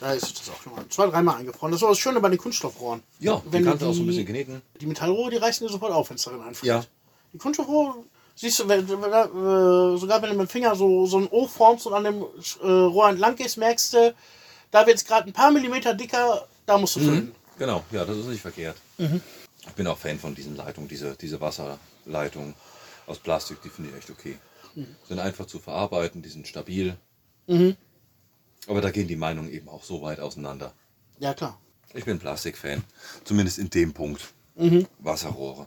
da 0.00 0.12
ist 0.12 0.38
das 0.40 0.50
auch 0.50 0.60
schon 0.62 0.74
mal 0.74 0.84
zwei, 0.88 1.06
dreimal 1.06 1.36
eingefroren. 1.36 1.72
Das 1.72 1.80
war 1.82 1.90
das 1.90 1.98
Schöne 1.98 2.20
bei 2.20 2.28
den 2.28 2.38
Kunststoffrohren. 2.38 3.02
Ja, 3.20 3.40
Wenn 3.46 3.62
die 3.62 3.68
kannst 3.68 3.82
du 3.82 3.86
auch 3.86 3.92
so 3.94 4.02
ein 4.02 4.06
bisschen 4.06 4.26
kneten. 4.26 4.60
Die 4.80 4.86
Metallrohre, 4.86 5.30
die 5.30 5.36
reißen 5.36 5.66
dir 5.66 5.72
sofort 5.72 5.92
auf, 5.92 6.10
wenn 6.10 6.16
es 6.16 6.24
darin 6.24 6.42
einfriert. 6.42 6.84
Ja. 6.84 6.90
Die 7.34 7.38
Kunststoffrohre, 7.38 7.96
siehst 8.36 8.60
du, 8.60 8.68
wenn, 8.68 8.88
wenn, 8.88 9.02
äh, 9.02 9.98
sogar 9.98 10.22
wenn 10.22 10.30
du 10.30 10.36
mit 10.36 10.46
dem 10.46 10.48
Finger 10.48 10.76
so, 10.76 11.04
so 11.04 11.18
ein 11.18 11.28
O 11.30 11.48
formst 11.48 11.86
und 11.86 11.94
an 11.94 12.04
dem 12.04 12.22
äh, 12.62 12.66
Rohr 12.66 13.08
entlang 13.10 13.34
gehst, 13.34 13.58
merkst 13.58 13.92
du, 13.92 14.14
da 14.70 14.86
wird 14.86 14.96
es 14.96 15.04
gerade 15.04 15.28
ein 15.28 15.32
paar 15.32 15.50
Millimeter 15.50 15.94
dicker, 15.94 16.46
da 16.64 16.78
musst 16.78 16.94
du 16.94 17.00
füllen. 17.00 17.34
Genau, 17.58 17.82
ja, 17.90 18.04
das 18.04 18.16
ist 18.16 18.26
nicht 18.26 18.40
verkehrt. 18.40 18.76
Mhm. 18.98 19.20
Ich 19.66 19.72
bin 19.72 19.86
auch 19.88 19.98
Fan 19.98 20.18
von 20.18 20.34
diesen 20.34 20.56
Leitungen, 20.56 20.88
diese, 20.88 21.16
diese 21.16 21.40
Wasserleitungen 21.40 22.54
aus 23.06 23.18
Plastik, 23.18 23.60
die 23.62 23.68
finde 23.68 23.90
ich 23.90 23.96
echt 23.96 24.10
okay. 24.10 24.38
Mhm. 24.76 24.94
Sind 25.08 25.18
einfach 25.18 25.46
zu 25.46 25.58
verarbeiten, 25.58 26.22
die 26.22 26.28
sind 26.28 26.46
stabil. 26.46 26.96
Aber 28.68 28.80
da 28.80 28.90
gehen 28.90 29.08
die 29.08 29.16
Meinungen 29.16 29.50
eben 29.50 29.68
auch 29.68 29.82
so 29.82 30.02
weit 30.02 30.20
auseinander. 30.20 30.72
Ja, 31.18 31.34
klar. 31.34 31.58
Ich 31.92 32.04
bin 32.04 32.18
Plastikfan, 32.18 32.84
zumindest 33.24 33.58
in 33.58 33.70
dem 33.70 33.92
Punkt. 33.92 34.32
Wasserrohre. 34.98 35.66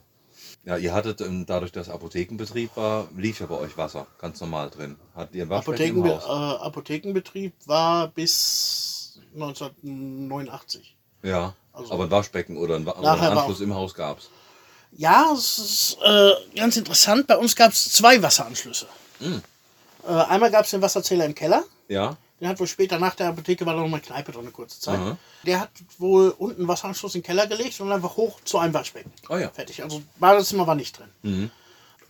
Ja, 0.67 0.75
ihr 0.75 0.93
hattet 0.93 1.21
ähm, 1.21 1.45
dadurch, 1.45 1.71
dass 1.71 1.87
Apothekenbetrieb 1.87 2.75
war, 2.75 3.07
lief 3.15 3.39
ja 3.39 3.45
bei 3.45 3.55
euch 3.55 3.77
Wasser 3.77 4.05
ganz 4.19 4.41
normal 4.41 4.69
drin. 4.69 4.97
Hattet 5.15 5.35
ihr 5.35 5.43
ein 5.45 5.49
Waschbecken 5.49 6.01
Apotheken, 6.01 6.27
im 6.27 6.59
äh? 6.59 6.65
Apothekenbetrieb 6.65 7.53
war 7.65 8.09
bis 8.09 9.17
1989. 9.33 10.97
Ja, 11.23 11.55
also- 11.71 11.93
aber 11.93 12.03
ein 12.03 12.11
Waschbecken 12.11 12.57
oder 12.57 12.75
ein, 12.75 12.85
oder 12.85 13.13
einen 13.13 13.37
Anschluss 13.37 13.61
im 13.61 13.73
Haus 13.73 13.93
gab 13.93 14.19
es. 14.19 14.29
Ja, 14.91 15.31
es 15.33 15.57
ist 15.57 15.97
äh, 16.03 16.31
ganz 16.57 16.75
interessant. 16.75 17.27
Bei 17.27 17.37
uns 17.37 17.55
gab 17.55 17.71
es 17.71 17.93
zwei 17.93 18.21
Wasseranschlüsse. 18.21 18.87
Hm. 19.19 19.41
Äh, 20.05 20.11
einmal 20.11 20.51
gab 20.51 20.65
es 20.65 20.71
den 20.71 20.81
Wasserzähler 20.81 21.23
im 21.23 21.33
Keller. 21.33 21.63
Ja, 21.87 22.17
Den 22.39 22.47
hat 22.49 22.59
wohl 22.59 22.67
später 22.67 22.99
nach 22.99 23.15
der 23.15 23.29
Apotheke 23.29 23.65
war 23.65 23.73
da 23.73 23.81
noch 23.81 23.87
mal 23.87 23.97
eine 23.97 24.05
Kneipe 24.05 24.31
drin, 24.31 24.41
eine 24.41 24.51
kurze 24.51 24.79
Zeit. 24.79 24.99
Mhm. 24.99 25.17
Der 25.43 25.59
hat 25.59 25.71
wohl 25.97 26.29
unten 26.37 26.61
einen 26.61 26.67
Wasseranschluss 26.67 27.15
in 27.15 27.21
den 27.21 27.25
Keller 27.25 27.47
gelegt 27.47 27.79
und 27.81 27.91
einfach 27.91 28.15
hoch 28.15 28.39
zu 28.43 28.59
einem 28.59 28.73
Waschbecken. 28.73 29.11
Oh 29.29 29.37
ja. 29.37 29.49
Fertig. 29.49 29.81
Also 29.81 30.03
Badezimmer 30.19 30.67
war 30.67 30.75
nicht 30.75 30.97
drin. 30.99 31.09
Mhm. 31.23 31.51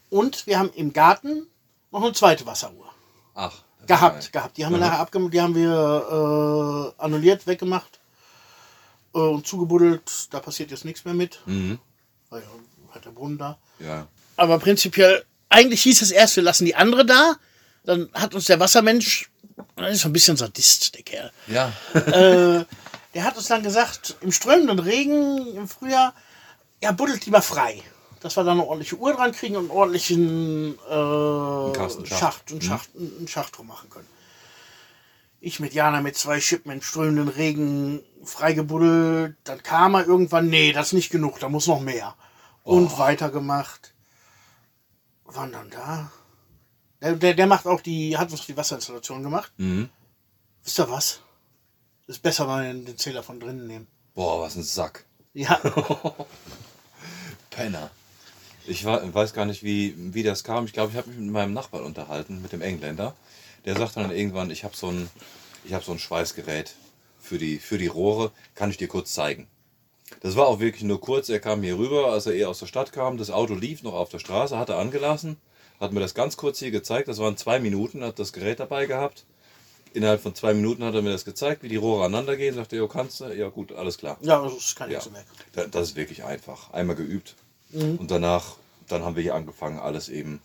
Und 0.10 0.46
wir 0.48 0.60
haben 0.60 0.72
im 0.74 0.92
Garten 0.92 1.48
noch 1.92 2.04
eine 2.04 2.14
zweite 2.14 2.46
Wasseruhr. 2.46 2.92
ach. 3.36 3.64
Gehabt, 3.86 4.34
gehabt. 4.34 4.58
Die 4.58 4.66
haben 4.66 4.74
wir 4.74 4.80
nachher 4.80 5.00
abgemacht, 5.00 5.34
die 5.34 5.40
haben 5.40 5.56
wir 5.56 6.94
äh, 7.00 7.02
annulliert, 7.02 7.48
weggemacht 7.48 8.02
äh, 9.16 9.20
und 9.20 9.48
zugebuddelt. 9.48 10.34
Da 10.34 10.42
passiert 10.42 10.72
jetzt 10.72 10.84
nichts 10.84 11.06
mehr 11.06 11.14
mit. 11.14 11.40
Mhm. 11.46 11.80
Weil 12.30 12.42
ja, 12.42 12.48
hat 12.94 13.06
der 13.06 13.12
Brunnen 13.12 13.38
da. 13.38 13.58
Ja. 13.80 14.08
Aber 14.36 14.60
prinzipiell, 14.60 15.24
eigentlich 15.48 15.84
hieß 15.84 16.02
es 16.02 16.12
erst, 16.12 16.36
wir 16.36 16.44
lassen 16.44 16.66
die 16.66 16.76
andere 16.76 17.06
da. 17.06 17.36
Dann 17.86 18.10
hat 18.14 18.36
uns 18.36 18.46
der 18.46 18.60
Wassermensch, 18.60 19.30
das 19.76 19.94
ist 19.94 20.06
ein 20.06 20.14
bisschen 20.14 20.38
Sadist, 20.38 20.96
der 20.96 21.04
Kerl. 21.04 21.32
Ja. 21.48 21.72
äh, 21.94 22.66
der 23.14 23.24
hat 23.24 23.38
uns 23.38 23.48
dann 23.48 23.64
gesagt, 23.64 24.16
im 24.22 24.32
strömenden 24.32 24.80
Regen 24.80 25.56
im 25.56 25.68
Frühjahr, 25.68 26.14
ja, 26.82 26.92
buddelt 26.92 27.26
lieber 27.26 27.42
frei. 27.42 27.82
Dass 28.20 28.36
wir 28.36 28.44
da 28.44 28.52
eine 28.52 28.66
ordentliche 28.66 28.98
Uhr 28.98 29.14
dran 29.14 29.32
kriegen 29.32 29.56
und 29.56 29.70
einen 29.70 29.78
ordentlichen 29.78 30.76
äh, 30.88 32.08
Schacht. 32.08 32.52
Einen 32.52 32.62
Schacht, 32.62 32.90
einen 32.96 33.28
Schacht 33.28 33.58
drum 33.58 33.68
machen 33.68 33.90
können. 33.90 34.08
Ich 35.40 35.60
mit 35.60 35.74
Jana 35.74 36.02
mit 36.02 36.18
zwei 36.18 36.42
Schippen 36.42 36.72
im 36.72 36.82
strömenden 36.82 37.28
Regen 37.30 38.02
freigebuddelt. 38.24 39.36
Dann 39.44 39.62
kam 39.62 39.94
er 39.94 40.06
irgendwann, 40.06 40.50
nee, 40.50 40.74
das 40.74 40.88
ist 40.88 40.94
nicht 40.94 41.12
genug, 41.12 41.40
da 41.40 41.48
muss 41.48 41.68
noch 41.68 41.80
mehr. 41.80 42.16
Und 42.64 42.98
weitergemacht. 42.98 43.94
Wann 45.26 45.52
dann 45.52 45.70
da? 45.70 46.12
Der, 47.02 47.16
der, 47.16 47.34
der 47.34 47.48
macht 47.48 47.66
auch 47.68 47.82
die, 47.82 48.18
hat 48.18 48.32
uns 48.32 48.46
die 48.46 48.58
Wasserinstallation 48.58 49.24
gemacht. 49.24 49.52
Mhm. 49.58 49.90
Wisst 50.64 50.80
ihr 50.80 50.90
was? 50.90 51.22
Ist 52.08 52.22
besser, 52.22 52.48
wenn 52.48 52.80
wir 52.80 52.94
den 52.94 52.98
Zähler 52.98 53.24
von 53.24 53.40
drinnen 53.40 53.68
nehmen. 53.68 53.88
Boah, 54.16 54.42
was 54.42 54.56
ein 54.56 54.64
Sack. 54.64 55.06
Ja, 55.34 55.56
Penner. 57.52 57.92
Ich 58.66 58.84
weiß 58.84 59.34
gar 59.34 59.46
nicht, 59.46 59.64
wie, 59.64 59.94
wie 60.14 60.24
das 60.24 60.44
kam. 60.44 60.66
Ich 60.66 60.74
glaube, 60.74 60.92
ich 60.92 60.98
habe 60.98 61.10
mich 61.10 61.20
mit 61.20 61.32
meinem 61.32 61.54
Nachbarn 61.54 61.84
unterhalten, 61.84 62.42
mit 62.42 62.52
dem 62.52 62.62
Engländer. 62.62 63.16
Der 63.66 63.78
sagte 63.78 64.02
dann 64.02 64.12
irgendwann, 64.12 64.50
ich 64.50 64.64
habe 64.64 64.76
so 64.76 64.90
ein, 64.90 65.10
ich 65.64 65.74
habe 65.74 65.86
so 65.86 65.92
ein 65.92 66.00
Schweißgerät 66.00 66.74
für 67.20 67.38
die, 67.38 67.60
für 67.60 67.78
die 67.78 67.88
Rohre. 67.88 68.32
Kann 68.56 68.70
ich 68.70 68.78
dir 68.78 68.88
kurz 68.88 69.14
zeigen? 69.14 69.48
Das 70.22 70.36
war 70.36 70.48
auch 70.48 70.60
wirklich 70.60 70.84
nur 70.84 71.00
kurz. 71.00 71.30
Er 71.30 71.40
kam 71.40 71.62
hier 71.62 71.78
rüber, 71.78 72.12
als 72.12 72.26
er 72.26 72.34
eher 72.34 72.50
aus 72.50 72.60
der 72.60 72.66
Stadt 72.66 72.92
kam. 72.92 73.18
Das 73.18 73.30
Auto 73.30 73.54
lief 73.54 73.84
noch 73.84 73.94
auf 73.94 74.10
der 74.10 74.20
Straße, 74.20 74.58
hat 74.58 74.70
er 74.70 74.78
angelassen, 74.78 75.38
hat 75.80 75.92
mir 75.94 76.00
das 76.00 76.14
ganz 76.14 76.38
kurz 76.38 76.60
hier 76.60 76.72
gezeigt. 76.72 77.08
Das 77.08 77.20
waren 77.20 77.38
zwei 77.38 77.60
Minuten, 77.60 78.04
hat 78.04 78.20
das 78.20 78.34
Gerät 78.34 78.60
dabei 78.60 78.86
gehabt. 78.86 79.26
Innerhalb 79.94 80.22
von 80.22 80.36
zwei 80.36 80.54
Minuten 80.54 80.84
hat 80.84 80.94
er 80.94 81.02
mir 81.02 81.12
das 81.12 81.26
gezeigt, 81.26 81.64
wie 81.64 81.70
die 81.70 81.76
Rohre 81.78 82.06
aneinander 82.06 82.36
gehen. 82.36 82.54
Sagte, 82.56 82.76
jo, 82.76 82.88
kannst 82.88 83.20
du? 83.22 83.26
Ja, 83.34 83.50
gut, 83.50 83.72
alles 83.72 83.98
klar. 83.98 84.18
ja, 84.22 84.42
das 84.44 84.54
ist 84.56 84.76
kein 84.76 84.90
Ja, 84.92 84.98
Hexenwerk. 84.98 85.26
da- 85.54 85.66
das 85.68 85.90
ist 85.90 85.96
wirklich 85.96 86.24
einfach. 86.24 86.72
Einmal 86.72 86.96
geübt. 86.96 87.36
Und 87.72 88.12
danach, 88.12 88.56
dann 88.88 89.04
haben 89.04 89.16
wir 89.16 89.24
hier 89.24 89.36
angefangen, 89.36 89.80
alles 89.80 90.08
eben, 90.10 90.40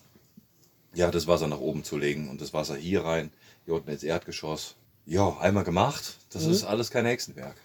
ja, 0.95 1.11
das 1.11 1.27
Wasser 1.27 1.47
nach 1.49 1.59
oben 1.61 1.85
zu 1.85 1.97
legen 1.97 2.29
und 2.31 2.41
das 2.41 2.53
Wasser 2.53 2.77
hier 2.77 3.05
rein, 3.05 3.31
hier 3.65 3.75
unten 3.75 3.91
ins 3.91 4.03
Erdgeschoss. 4.03 4.75
Ja, 5.07 5.37
einmal 5.39 5.65
gemacht. 5.65 6.17
Das 6.31 6.45
ist 6.47 6.65
alles 6.65 6.91
kein 6.91 7.07
Hexenwerk. 7.07 7.57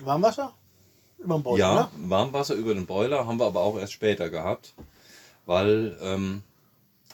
Warmwasser? 0.00 0.52
Über 1.18 1.36
den 1.38 1.42
Boden, 1.42 1.58
ja, 1.60 1.74
ne? 1.74 1.88
Warmwasser 2.10 2.54
über 2.54 2.74
den 2.74 2.84
Boiler 2.86 3.26
haben 3.26 3.38
wir 3.38 3.46
aber 3.46 3.60
auch 3.60 3.78
erst 3.78 3.92
später 3.94 4.28
gehabt, 4.28 4.74
weil, 5.46 5.96
ähm, 6.02 6.42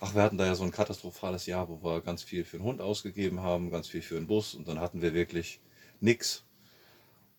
ach, 0.03 0.17
wir 0.17 0.23
hatten 0.23 0.37
da 0.37 0.47
ja 0.47 0.57
so 0.57 0.65
ein 0.65 0.73
katastrophales 0.73 1.47
Jahr, 1.47 1.69
wo 1.69 1.83
wir 1.85 2.01
ganz 2.01 2.25
viel 2.25 2.45
für 2.45 2.59
den 2.59 2.67
Hund 2.67 2.81
ausgegeben 2.81 3.41
haben, 3.41 3.71
ganz 3.71 3.87
viel 3.87 4.03
für 4.03 4.17
den 4.17 4.27
Bus 4.27 4.55
und 4.55 4.67
dann 4.67 4.81
hatten 4.81 5.01
wir 5.01 5.15
wirklich 5.15 5.61
nix. 6.01 6.43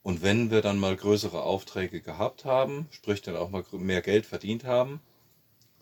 Und 0.01 0.21
wenn 0.21 0.49
wir 0.49 0.61
dann 0.61 0.79
mal 0.79 0.95
größere 0.95 1.43
Aufträge 1.43 2.01
gehabt 2.01 2.45
haben, 2.45 2.87
sprich 2.91 3.21
dann 3.21 3.35
auch 3.35 3.49
mal 3.49 3.63
mehr 3.73 4.01
Geld 4.01 4.25
verdient 4.25 4.63
haben, 4.63 5.01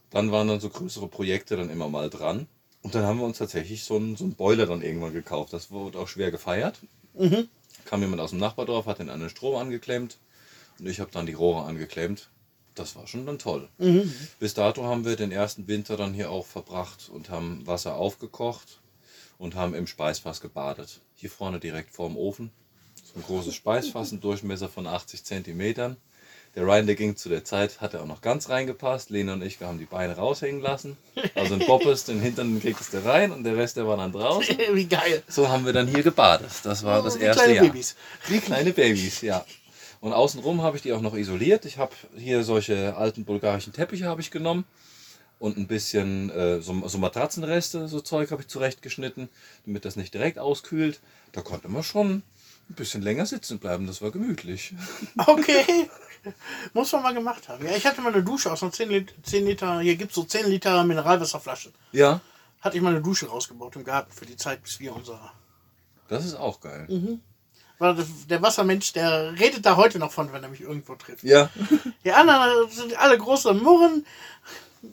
dann 0.09 0.31
waren 0.31 0.47
dann 0.47 0.59
so 0.59 0.69
größere 0.69 1.07
Projekte 1.07 1.55
dann 1.55 1.69
immer 1.69 1.87
mal 1.87 2.09
dran. 2.09 2.47
Und 2.81 2.95
dann 2.95 3.03
haben 3.03 3.19
wir 3.19 3.25
uns 3.25 3.37
tatsächlich 3.37 3.83
so 3.83 3.97
einen, 3.97 4.15
so 4.15 4.23
einen 4.23 4.33
Boiler 4.33 4.65
dann 4.65 4.81
irgendwann 4.81 5.13
gekauft. 5.13 5.53
Das 5.53 5.69
wurde 5.69 5.99
auch 5.99 6.07
schwer 6.07 6.31
gefeiert. 6.31 6.79
Kam 7.85 8.01
jemand 8.01 8.21
aus 8.21 8.31
dem 8.31 8.39
Nachbardorf, 8.39 8.87
hat 8.87 8.99
den 8.99 9.09
an 9.09 9.19
den 9.19 9.29
Strom 9.29 9.55
angeklemmt 9.55 10.17
und 10.79 10.87
ich 10.87 10.99
habe 10.99 11.11
dann 11.11 11.27
die 11.27 11.33
Rohre 11.33 11.63
angeklemmt. 11.65 12.29
Das 12.81 12.95
war 12.95 13.05
schon 13.05 13.27
dann 13.27 13.37
toll. 13.37 13.69
Bis 14.39 14.55
dato 14.55 14.83
haben 14.83 15.05
wir 15.05 15.15
den 15.15 15.31
ersten 15.31 15.67
Winter 15.67 15.97
dann 15.97 16.13
hier 16.13 16.31
auch 16.31 16.47
verbracht 16.47 17.09
und 17.13 17.29
haben 17.29 17.65
Wasser 17.67 17.95
aufgekocht 17.95 18.79
und 19.37 19.55
haben 19.55 19.75
im 19.75 19.85
Speisfass 19.85 20.41
gebadet. 20.41 20.99
Hier 21.15 21.29
vorne 21.29 21.59
direkt 21.59 21.91
vorm 21.91 22.17
Ofen. 22.17 22.51
So 23.13 23.19
ein 23.19 23.23
großes 23.23 23.53
Speisfass, 23.53 24.11
ein 24.11 24.19
Durchmesser 24.19 24.67
von 24.67 24.87
80 24.87 25.23
Zentimetern. 25.23 25.97
Der 26.55 26.63
Ryan, 26.63 26.85
der 26.85 26.95
ging 26.95 27.15
zu 27.15 27.29
der 27.29 27.45
Zeit, 27.45 27.79
hat 27.79 27.93
er 27.93 28.01
auch 28.01 28.07
noch 28.07 28.21
ganz 28.21 28.49
reingepasst. 28.49 29.09
Lena 29.09 29.33
und 29.33 29.41
ich, 29.41 29.59
wir 29.59 29.67
haben 29.67 29.79
die 29.79 29.85
Beine 29.85 30.17
raushängen 30.17 30.59
lassen. 30.59 30.97
Also 31.35 31.53
ein 31.53 31.65
Boppes, 31.65 32.03
den 32.05 32.19
Hintern 32.19 32.59
kriegst 32.59 32.93
du 32.93 33.05
rein 33.05 33.31
und 33.31 33.43
der 33.43 33.55
Rest, 33.55 33.77
der 33.77 33.87
war 33.87 33.95
dann 33.95 34.11
draußen. 34.11 34.57
Wie 34.73 34.85
geil. 34.85 35.23
So 35.27 35.47
haben 35.47 35.65
wir 35.65 35.71
dann 35.71 35.87
hier 35.87 36.03
gebadet. 36.03 36.49
Das 36.63 36.83
war 36.83 37.03
das 37.03 37.19
Wie 37.19 37.23
erste 37.23 37.43
kleine 37.43 37.55
Jahr. 37.55 37.65
Babys. 37.67 37.95
Wie 38.27 38.39
kleine 38.39 38.73
Babys, 38.73 39.21
ja. 39.21 39.45
Und 40.01 40.13
außenrum 40.13 40.61
habe 40.61 40.75
ich 40.77 40.83
die 40.83 40.93
auch 40.93 41.01
noch 41.01 41.13
isoliert. 41.15 41.63
Ich 41.65 41.77
habe 41.77 41.93
hier 42.17 42.43
solche 42.43 42.95
alten 42.97 43.23
bulgarischen 43.23 43.71
Teppiche 43.71 44.05
habe 44.07 44.19
ich 44.21 44.31
genommen 44.31 44.65
und 45.39 45.57
ein 45.57 45.67
bisschen 45.67 46.29
äh, 46.31 46.59
so, 46.61 46.87
so 46.87 46.97
Matratzenreste, 46.97 47.87
so 47.87 48.01
Zeug 48.01 48.31
habe 48.31 48.41
ich 48.41 48.47
zurechtgeschnitten, 48.47 49.29
damit 49.65 49.85
das 49.85 49.95
nicht 49.95 50.13
direkt 50.13 50.39
auskühlt. 50.39 50.99
Da 51.31 51.41
konnte 51.41 51.67
man 51.69 51.83
schon 51.83 52.23
ein 52.69 52.75
bisschen 52.75 53.01
länger 53.03 53.25
sitzen 53.27 53.59
bleiben. 53.59 53.85
Das 53.87 54.01
war 54.01 54.11
gemütlich. 54.11 54.73
Okay. 55.27 55.89
Muss 56.73 56.91
man 56.91 57.01
mal 57.01 57.13
gemacht 57.15 57.49
haben. 57.49 57.65
Ja, 57.65 57.75
ich 57.75 57.83
hatte 57.85 57.99
mal 58.01 58.13
eine 58.13 58.23
Dusche 58.23 58.51
aus 58.51 58.61
einer 58.61 58.71
10 58.71 58.89
Liter, 58.89 59.13
10 59.23 59.43
Liter 59.45 59.79
hier 59.81 59.95
gibt 59.95 60.11
es 60.11 60.15
so 60.15 60.23
10 60.23 60.47
Liter 60.47 60.83
Mineralwasserflaschen. 60.83 61.73
Ja, 61.93 62.21
Hatte 62.59 62.77
ich 62.77 62.83
mal 62.83 62.89
eine 62.91 63.01
Dusche 63.01 63.27
rausgebaut 63.27 63.75
im 63.75 63.83
Garten 63.83 64.11
für 64.11 64.27
die 64.27 64.35
Zeit, 64.35 64.61
bis 64.61 64.79
wir 64.79 64.95
unser. 64.95 65.31
das 66.09 66.25
ist 66.25 66.35
auch 66.35 66.59
geil. 66.59 66.85
Das- 66.87 67.19
Der 68.29 68.41
Wassermensch, 68.41 68.93
der 68.93 69.33
redet 69.39 69.65
da 69.65 69.75
heute 69.75 69.97
noch 69.99 70.11
von, 70.11 70.31
wenn 70.31 70.43
er 70.43 70.49
mich 70.49 70.61
irgendwo 70.61 70.95
trifft. 70.95 71.23
Ja, 71.23 71.49
Die 72.05 72.11
anderen 72.11 72.69
sind 72.69 72.95
alle 72.97 73.17
große 73.17 73.53
Murren. 73.53 74.05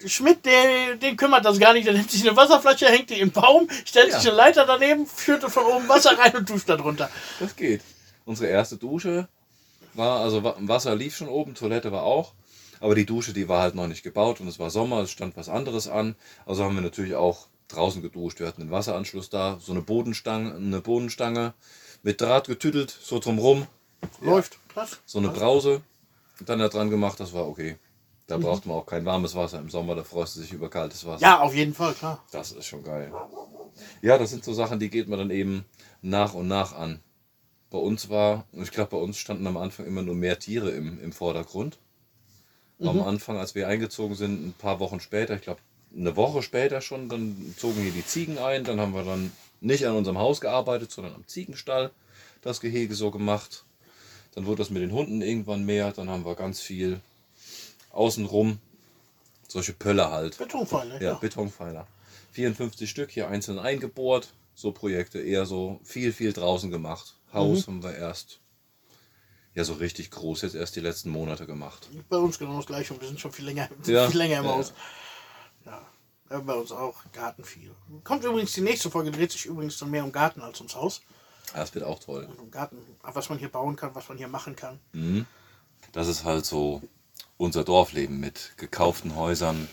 Schmidt, 0.07 0.45
der, 0.45 0.97
den 0.97 1.17
kümmert 1.17 1.45
das 1.45 1.59
gar 1.59 1.73
nicht. 1.73 1.87
Der 1.87 1.95
nimmt 1.95 2.11
sich 2.11 2.27
eine 2.27 2.37
Wasserflasche, 2.37 2.87
hängt 2.87 3.09
die 3.11 3.21
im 3.21 3.31
Baum, 3.31 3.69
stellt 3.85 4.11
Ja. 4.11 4.19
sich 4.21 4.29
eine 4.29 4.37
Leiter 4.37 4.67
daneben, 4.67 5.07
führt 5.07 5.43
von 5.45 5.65
oben 5.65 5.89
Wasser 5.89 6.19
rein 6.19 6.35
und 6.37 6.49
duscht 6.51 6.69
da 6.69 6.77
drunter. 6.77 7.11
das 7.41 7.57
geht. 7.57 7.81
Unsere 8.27 8.51
erste 8.51 8.77
Dusche 8.77 9.29
war, 9.95 10.21
also 10.21 10.45
Wa- 10.45 10.57
Wasser 10.61 10.95
lief 10.95 11.17
schon 11.17 11.29
oben, 11.29 11.55
Toilette 11.55 11.91
war 11.93 12.03
auch. 12.03 12.33
Aber 12.81 12.95
die 12.95 13.07
Dusche, 13.07 13.33
die 13.33 13.49
war 13.49 13.63
halt 13.63 13.75
noch 13.75 13.87
nicht 13.89 14.03
gebaut 14.03 14.41
und 14.41 14.49
es 14.49 14.59
war 14.59 14.71
Sommer, 14.71 15.01
es 15.01 15.11
stand 15.11 15.37
was 15.37 15.49
anderes 15.49 15.89
an. 15.89 16.15
Also 16.47 16.65
haben 16.65 16.75
wir 16.75 16.83
natürlich 16.83 17.15
auch 17.17 17.47
draußen 17.69 18.03
geduscht. 18.03 18.41
Wir 18.41 18.47
hatten 18.47 18.63
einen 18.63 18.71
Wasseranschluss 18.71 19.31
da, 19.31 19.59
so 19.61 19.73
eine 19.73 19.81
Bodenstange, 19.83 20.55
eine 20.55 20.81
Bodenstange 20.81 21.55
mit 22.03 22.21
Draht 22.21 22.47
getüttelt, 22.47 22.91
so 22.91 23.19
drumrum, 23.19 23.67
Läuft. 24.21 24.59
Krass. 24.69 24.99
so 25.07 25.19
eine 25.19 25.29
Brause. 25.29 25.83
Dann 26.47 26.61
da 26.61 26.69
dran 26.69 26.91
gemacht, 26.91 27.19
das 27.19 27.33
war 27.33 27.49
okay. 27.49 27.77
Da 28.29 28.37
braucht 28.37 28.67
man 28.67 28.77
auch 28.77 28.87
kein 28.87 29.05
warmes 29.05 29.35
Wasser 29.35 29.59
im 29.59 29.71
Sommer, 29.71 29.95
da 29.95 30.05
freust 30.05 30.37
du 30.37 30.41
dich 30.41 30.53
über 30.53 30.69
kaltes 30.69 31.05
Wasser. 31.07 31.23
Ja, 31.23 31.41
auf 31.41 31.55
jeden 31.55 31.75
Fall, 31.75 31.95
klar. 31.95 32.23
Das 32.31 32.53
ist 32.53 32.67
schon 32.67 32.85
geil. 32.85 33.13
Ja, 34.03 34.19
das 34.19 34.31
sind 34.31 34.45
so 34.45 34.53
Sachen, 34.53 34.79
die 34.79 34.91
geht 34.91 35.09
man 35.09 35.19
dann 35.19 35.31
eben 35.31 35.65
nach 36.03 36.35
und 36.35 36.47
nach 36.47 36.75
an. 36.75 37.01
Bei 37.71 37.79
uns 37.79 38.09
war, 38.09 38.45
und 38.53 38.63
ich 38.63 38.71
glaube, 38.71 38.91
bei 38.91 38.97
uns 38.99 39.19
standen 39.19 39.47
am 39.47 39.57
Anfang 39.57 39.87
immer 39.87 40.03
nur 40.03 40.15
mehr 40.15 40.39
Tiere 40.39 40.71
im, 40.71 41.01
im 41.01 41.13
Vordergrund. 41.13 41.79
Am 42.81 43.03
Anfang, 43.03 43.39
als 43.39 43.57
wir 43.57 43.67
eingezogen 43.67 44.15
sind, 44.15 44.47
ein 44.47 44.53
paar 44.53 44.79
Wochen 44.79 45.01
später, 45.01 45.35
ich 45.35 45.43
glaube 45.43 45.61
eine 45.97 46.15
Woche 46.17 46.43
später 46.43 46.81
schon, 46.81 47.09
dann 47.09 47.55
zogen 47.57 47.83
hier 47.83 47.93
die 47.93 48.07
Ziegen 48.07 48.39
ein. 48.39 48.65
Dann 48.65 48.81
haben 48.81 48.95
wir 48.95 49.03
dann 49.03 49.33
nicht 49.61 49.87
an 49.87 49.97
unserem 49.97 50.19
Haus 50.19 50.41
gearbeitet, 50.41 50.91
sondern 50.91 51.15
am 51.15 51.27
Ziegenstall 51.27 51.91
das 52.43 52.61
Gehege 52.61 52.95
so 52.95 53.11
gemacht. 53.11 53.65
Dann 54.35 54.47
wurde 54.47 54.59
das 54.59 54.71
mit 54.71 54.83
den 54.83 54.93
Hunden 54.93 55.21
irgendwann 55.23 55.65
mehr. 55.65 55.93
Dann 55.93 56.09
haben 56.09 56.25
wir 56.25 56.35
ganz 56.37 56.61
viel 56.61 57.01
außenrum 57.91 58.59
solche 59.49 59.73
Pölle 59.73 60.11
halt. 60.11 60.39
Betonpfeile. 60.39 61.03
Ja, 61.03 61.15
Betonpfeiler. 61.15 61.87
54 62.33 62.89
Stück 62.89 63.11
hier 63.11 63.29
einzeln 63.29 63.59
eingebohrt. 63.59 64.33
So 64.55 64.73
Projekte 64.73 65.21
eher 65.21 65.47
so 65.47 65.81
viel, 65.85 66.13
viel 66.13 66.33
draußen 66.33 66.71
gemacht. 66.71 67.15
Haus 67.33 67.67
haben 67.67 67.83
wir 67.83 67.95
erst, 67.95 68.41
ja, 69.55 69.65
so 69.65 69.75
richtig 69.75 70.11
groß 70.11 70.43
jetzt 70.43 70.55
erst 70.55 70.77
die 70.77 70.81
letzten 70.81 71.11
Monate 71.11 71.47
gemacht. 71.47 71.89
Bei 72.09 72.17
uns 72.17 72.39
genau 72.39 72.57
das 72.57 72.67
gleiche 72.67 72.93
und 72.95 73.01
wir 73.01 73.09
sind 73.09 73.21
schon 73.21 73.33
viel 73.33 73.45
länger, 73.45 73.69
Ja. 73.87 74.09
viel 74.09 74.19
länger 74.19 74.39
im 74.39 74.45
Ja. 74.45 74.51
Haus. 74.53 74.69
Ja. 74.71 74.75
Ja, 76.31 76.39
bei 76.41 76.55
uns 76.55 76.73
auch 76.73 76.97
Garten 77.13 77.45
viel. 77.45 77.71
Kommt 78.05 78.25
übrigens 78.25 78.53
die 78.53 78.61
nächste 78.61 78.91
Folge, 78.91 79.11
dreht 79.11 79.33
sich 79.33 79.47
übrigens 79.47 79.79
dann 79.79 79.91
mehr 79.91 80.05
um 80.05 80.13
Garten 80.13 80.41
als 80.43 80.59
ums 80.61 80.75
Haus. 80.75 81.03
Das 81.55 81.75
wird 81.75 81.85
auch 81.85 81.99
toll. 81.99 82.25
Und 82.31 82.39
um 82.39 82.51
Garten, 82.51 82.77
was 83.03 83.29
man 83.31 83.39
hier 83.39 83.49
bauen 83.49 83.77
kann, 83.77 83.95
was 83.95 84.09
man 84.09 84.19
hier 84.19 84.29
machen 84.29 84.55
kann. 84.55 84.79
Das 85.93 86.07
ist 86.09 86.25
halt 86.25 86.45
so 86.45 86.83
unser 87.39 87.65
Dorfleben 87.65 88.21
mit 88.21 88.53
gekauften 88.59 89.17
Häusern, 89.17 89.69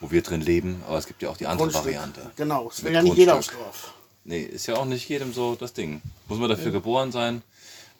wo 0.00 0.10
wir 0.10 0.22
drin 0.22 0.40
leben. 0.42 0.82
Aber 0.86 0.98
es 0.98 1.06
gibt 1.06 1.22
ja 1.22 1.30
auch 1.30 1.36
die 1.36 1.46
andere 1.46 1.68
Grundstück. 1.68 1.84
Variante. 1.86 2.30
Genau, 2.36 2.68
es 2.68 2.82
will 2.84 2.92
ja 2.92 3.02
nicht 3.02 3.16
jeder 3.16 3.36
aufs. 3.36 3.48
Dorf. 3.48 3.94
Nee, 4.24 4.42
ist 4.42 4.66
ja 4.66 4.76
auch 4.76 4.84
nicht 4.84 5.08
jedem 5.08 5.32
so 5.32 5.54
das 5.54 5.72
Ding. 5.72 6.02
Muss 6.28 6.38
man 6.38 6.48
dafür 6.50 6.70
geboren 6.72 7.10
sein? 7.10 7.42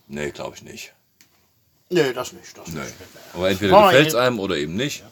Nee, 0.07 0.31
glaube 0.31 0.57
ich 0.57 0.63
nicht. 0.63 0.93
Nee, 1.89 2.13
das 2.13 2.33
nicht. 2.33 2.57
Das 2.57 2.69
Nee. 2.69 2.81
nicht. 2.81 2.95
Aber 3.35 3.51
entweder 3.51 3.73
wir 3.73 3.87
gefällt 3.87 4.09
es 4.09 4.15
einem 4.15 4.39
oder 4.39 4.57
eben 4.57 4.77
nicht. 4.77 5.03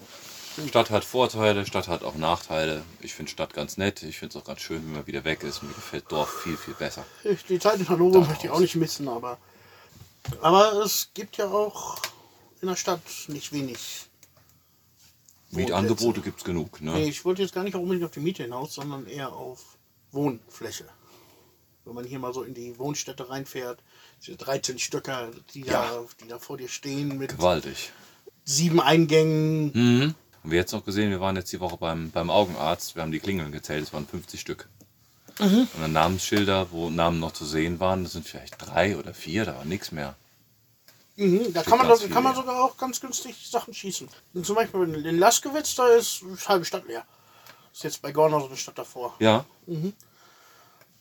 Stadt 0.69 0.91
hat 0.91 1.05
Vorteile, 1.05 1.65
Stadt 1.65 1.89
hat 1.89 2.03
auch 2.03 2.17
Nachteile. 2.17 2.83
Ich 3.01 3.15
finde 3.15 3.31
Stadt 3.31 3.55
ganz 3.55 3.77
nett. 3.77 4.03
Ich 4.03 4.19
finde 4.19 4.37
es 4.37 4.43
auch 4.43 4.47
ganz 4.47 4.61
schön, 4.61 4.85
wenn 4.85 4.93
man 4.93 5.07
wieder 5.07 5.25
weg 5.25 5.43
ist. 5.43 5.63
Mir 5.63 5.73
gefällt 5.73 6.11
Dorf 6.11 6.43
viel, 6.43 6.57
viel 6.57 6.75
besser. 6.75 7.05
Ich, 7.25 7.45
die 7.45 7.59
Zeit 7.59 7.79
in 7.81 7.89
Hannover 7.89 8.13
Daraus. 8.15 8.29
möchte 8.29 8.47
ich 8.47 8.53
auch 8.53 8.61
nicht 8.61 8.75
missen, 8.77 9.09
aber. 9.09 9.39
Aber 10.43 10.73
es 10.85 11.09
gibt 11.15 11.37
ja 11.39 11.47
auch 11.49 11.99
in 12.61 12.69
der 12.69 12.77
Stadt 12.77 13.01
nicht 13.29 13.53
wenig. 13.53 14.07
Mietangebote 15.53 16.21
gibt 16.21 16.39
es 16.41 16.45
genug. 16.45 16.81
Nee, 16.81 16.91
Ne? 16.91 17.05
ich 17.09 17.25
wollte 17.25 17.43
jetzt 17.43 17.55
gar 17.55 17.65
nicht 17.65 17.75
unbedingt 17.75 18.05
auf 18.05 18.13
die 18.13 18.21
Miete 18.21 18.43
hinaus, 18.45 18.75
sondern 18.75 19.07
eher 19.07 19.33
auf 19.33 19.77
Wohnfläche. 20.13 20.85
Wenn 21.85 21.95
man 21.95 22.05
hier 22.05 22.19
mal 22.19 22.33
so 22.33 22.43
in 22.43 22.55
die 22.55 22.79
Wohnstätte 22.79 23.29
reinfährt, 23.31 23.81
diese 24.25 24.37
13 24.37 24.79
Stöcker, 24.79 25.31
die, 25.55 25.63
da, 25.63 25.93
Ja. 25.95 26.05
die 26.23 26.29
da 26.29 26.39
vor 26.39 26.57
dir 26.57 26.69
stehen 26.69 27.19
mit 27.19 27.31
Gewaltig. 27.37 27.91
sieben 28.45 28.81
Eingängen. 28.81 29.73
Mhm. 29.75 30.15
Haben 30.43 30.51
wir 30.51 30.59
jetzt 30.59 30.73
noch 30.73 30.85
gesehen, 30.85 31.11
wir 31.11 31.21
waren 31.21 31.37
jetzt 31.37 31.53
die 31.53 31.61
Woche 31.61 31.77
beim, 31.77 32.11
beim 32.11 32.31
Augenarzt. 32.31 32.97
Wir 32.97 33.03
haben 33.03 33.13
die 33.13 33.21
Klingeln 33.21 33.53
gezählt, 33.53 33.85
es 33.85 33.93
waren 33.93 34.07
50 34.07 34.41
Stück. 34.41 34.69
Mhm. 35.39 35.69
Und 35.75 35.81
dann 35.81 35.93
Namensschilder, 35.93 36.71
wo 36.71 36.91
Namen 36.91 37.19
noch 37.19 37.33
zu 37.33 37.45
sehen 37.45 37.81
waren, 37.81 38.05
das 38.05 38.13
sind 38.13 38.27
vielleicht 38.27 38.55
drei 38.59 38.97
oder 38.97 39.15
vier, 39.15 39.45
da 39.45 39.57
war 39.57 39.65
nichts 39.65 39.93
mehr. 39.93 40.17
Mhm, 41.17 41.53
da 41.53 41.63
kann 41.63 41.79
man, 41.79 41.99
viel, 41.99 42.09
kann 42.09 42.23
man 42.23 42.35
sogar 42.35 42.65
auch 42.65 42.77
ganz 42.79 43.01
günstig 43.01 43.49
Sachen 43.51 43.75
schießen. 43.75 44.09
Und 44.33 44.47
zum 44.47 44.57
Beispiel 44.57 44.83
in 45.05 45.19
Laskewitz, 45.19 45.75
da 45.75 45.87
ist 45.89 46.23
die 46.23 46.49
halbe 46.49 46.65
Stadt 46.65 46.87
leer. 46.87 47.05
Ist 47.73 47.85
jetzt 47.85 48.03
bei 48.03 48.11
Gornau 48.11 48.41
so 48.41 48.47
eine 48.47 48.57
Stadt 48.57 48.79
davor. 48.79 49.15
Ja, 49.19 49.45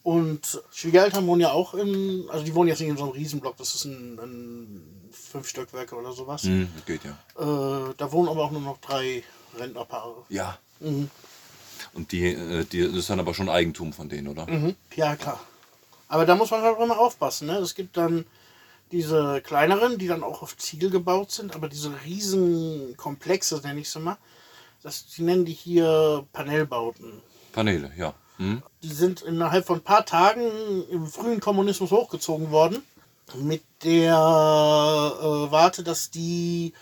Und 0.04 0.62
Schwiegereltern 0.72 1.28
wohnen 1.28 1.42
ja 1.42 1.52
auch 1.52 1.74
in, 1.74 2.26
also 2.30 2.44
die 2.44 2.56
wohnen 2.56 2.70
jetzt 2.70 2.80
nicht 2.80 2.90
in 2.90 2.98
so 2.98 3.04
einem 3.04 3.14
Riesenblock, 3.14 3.58
das 3.58 3.76
ist 3.76 3.86
ein, 3.86 4.18
ein 4.20 5.10
fünf 5.12 5.48
Stöckwerke 5.48 5.96
oder 5.96 6.14
sowas. 6.14 6.44
mhm, 6.44 6.70
das 6.76 6.86
geht 6.86 7.02
ja. 7.04 7.12
Äh, 7.38 7.94
da 7.98 8.12
wohnen 8.12 8.30
aber 8.30 8.46
auch 8.46 8.52
nur 8.52 8.62
noch 8.62 8.78
drei 8.80 9.24
Rentnerpaare. 9.58 10.24
Ja. 10.30 10.58
Mhm. 10.80 11.10
Und 11.94 12.12
die, 12.12 12.26
äh, 12.26 12.66
die, 12.66 12.82
das 12.84 12.96
ist 12.96 13.10
dann 13.10 13.20
aber 13.20 13.34
schon 13.34 13.50
Eigentum 13.50 13.94
von 13.94 14.10
denen, 14.10 14.28
oder? 14.28 14.50
Mhm. 14.50 14.76
Ja, 14.96 15.16
klar. 15.16 15.40
Aber 16.08 16.26
da 16.26 16.36
muss 16.36 16.52
man 16.52 16.62
halt 16.62 16.78
auch 16.78 16.84
immer 16.84 17.00
aufpassen. 17.00 17.48
Ne? 17.48 17.58
Es 17.58 17.76
gibt 17.76 17.98
dann 17.98 18.26
diese 18.92 19.42
kleineren, 19.42 19.98
die 19.98 20.08
dann 20.08 20.24
auch 20.24 20.42
auf 20.42 20.58
Ziegel 20.58 20.90
gebaut 20.90 21.32
sind, 21.32 21.56
aber 21.56 21.70
diese 21.70 21.94
riesen 22.06 22.98
Komplexe, 22.98 23.62
nenne 23.64 23.82
ich 23.82 23.90
sie 23.90 24.00
mal, 24.00 24.18
das, 24.82 25.06
die 25.08 25.22
nennen 25.22 25.46
die 25.46 25.54
hier 25.54 26.26
Panelbauten. 26.34 27.22
Paneele, 27.52 27.92
ja. 27.98 28.14
Mhm. 28.40 28.64
Die 28.82 28.94
sind 28.94 29.22
innerhalb 29.22 29.68
von 29.68 29.80
ein 29.80 29.84
paar 29.84 30.06
Tagen 30.06 30.42
im 30.90 31.06
frühen 31.08 31.40
Kommunismus 31.42 31.92
hochgezogen 31.92 32.52
worden. 32.52 32.84
Mit 33.36 33.64
der 33.84 34.14
äh, 34.14 35.52
Warte, 35.52 35.84
dass 35.84 36.10
die 36.10 36.74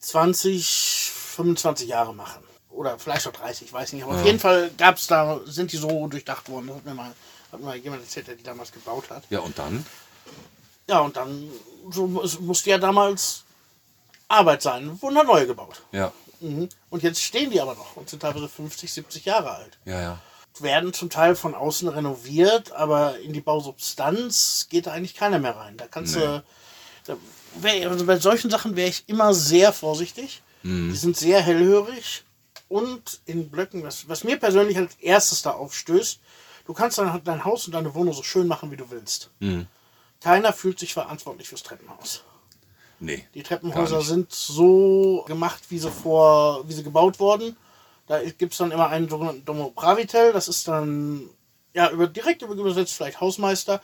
20, 0.00 1.10
25 1.12 1.88
Jahre 1.88 2.14
machen. 2.14 2.42
Oder 2.70 2.98
vielleicht 2.98 3.26
auch 3.28 3.32
30, 3.32 3.68
ich 3.68 3.72
weiß 3.72 3.92
nicht. 3.92 4.04
Aber 4.04 4.14
auf 4.14 4.24
jeden 4.24 4.40
Fall 4.40 4.70
gab's 4.76 5.06
da, 5.06 5.40
sind 5.44 5.72
die 5.72 5.76
so 5.76 6.06
durchdacht 6.08 6.48
worden. 6.48 6.68
Das 6.68 6.76
hat 6.76 6.84
mir 6.86 6.94
mal, 6.94 7.14
hat 7.52 7.60
mir 7.60 7.66
mal 7.66 7.76
jemand 7.76 8.02
erzählt, 8.02 8.28
der 8.28 8.36
die 8.36 8.42
damals 8.42 8.72
gebaut 8.72 9.10
hat. 9.10 9.24
Ja, 9.30 9.40
und 9.40 9.58
dann? 9.58 9.84
Ja, 10.88 11.00
und 11.00 11.16
dann 11.16 11.50
so, 11.90 12.22
es 12.22 12.40
musste 12.40 12.70
ja 12.70 12.78
damals 12.78 13.44
Arbeit 14.28 14.62
sein. 14.62 15.00
Wurden 15.02 15.16
da 15.16 15.24
neue 15.24 15.46
gebaut. 15.46 15.82
Ja. 15.92 16.12
Mhm. 16.40 16.68
Und 16.90 17.02
jetzt 17.02 17.22
stehen 17.22 17.50
die 17.50 17.60
aber 17.60 17.74
noch 17.74 17.96
und 17.96 18.08
sind 18.08 18.20
teilweise 18.20 18.48
50, 18.48 18.92
70 18.92 19.24
Jahre 19.24 19.50
alt 19.50 19.78
Ja, 19.84 20.00
ja. 20.00 20.18
Werden 20.60 20.92
zum 20.92 21.10
Teil 21.10 21.36
von 21.36 21.54
außen 21.54 21.88
renoviert, 21.88 22.72
aber 22.72 23.18
in 23.20 23.32
die 23.32 23.40
Bausubstanz 23.40 24.66
geht 24.68 24.86
da 24.86 24.92
eigentlich 24.92 25.14
keiner 25.14 25.38
mehr 25.38 25.56
rein. 25.56 25.76
Da 25.76 25.86
kannst 25.86 26.16
Nee. 26.16 26.22
du. 26.22 26.44
Da 27.06 27.16
wär, 27.60 27.90
also 27.90 28.04
bei 28.04 28.18
solchen 28.18 28.50
Sachen 28.50 28.76
wäre 28.76 28.88
ich 28.88 29.04
immer 29.08 29.32
sehr 29.34 29.72
vorsichtig. 29.72 30.42
Die 30.64 30.96
sind 30.96 31.16
sehr 31.16 31.40
hellhörig. 31.40 32.24
Und 32.68 33.20
in 33.24 33.48
Blöcken, 33.48 33.82
was, 33.84 34.08
was 34.08 34.24
mir 34.24 34.36
persönlich 34.38 34.76
als 34.76 34.96
erstes 34.96 35.40
da 35.42 35.52
aufstößt, 35.52 36.18
du 36.66 36.72
kannst 36.74 36.98
dein, 36.98 37.22
dein 37.24 37.44
Haus 37.44 37.66
und 37.66 37.72
deine 37.72 37.94
Wohnung 37.94 38.12
so 38.12 38.22
schön 38.22 38.46
machen, 38.48 38.70
wie 38.70 38.76
du 38.76 38.90
willst. 38.90 39.30
Mhm. 39.38 39.66
Keiner 40.20 40.52
fühlt 40.52 40.78
sich 40.78 40.92
verantwortlich 40.92 41.48
fürs 41.48 41.62
Treppenhaus. 41.62 42.24
Nee. 43.00 43.24
Die 43.34 43.44
Treppenhäuser 43.44 44.02
sind 44.02 44.32
so 44.32 45.24
gemacht, 45.28 45.62
wie 45.68 45.78
sie 45.78 45.90
vor, 45.90 46.68
wie 46.68 46.72
sie 46.74 46.82
gebaut 46.82 47.20
wurden. 47.20 47.56
Da 48.08 48.22
gibt 48.22 48.52
es 48.52 48.58
dann 48.58 48.72
immer 48.72 48.88
einen 48.88 49.08
sogenannten 49.08 49.44
Domopravitel, 49.44 50.32
das 50.32 50.48
ist 50.48 50.66
dann 50.66 51.28
ja 51.74 51.90
über, 51.90 52.06
direkt 52.06 52.42
übersetzt 52.42 52.94
vielleicht 52.94 53.20
Hausmeister. 53.20 53.80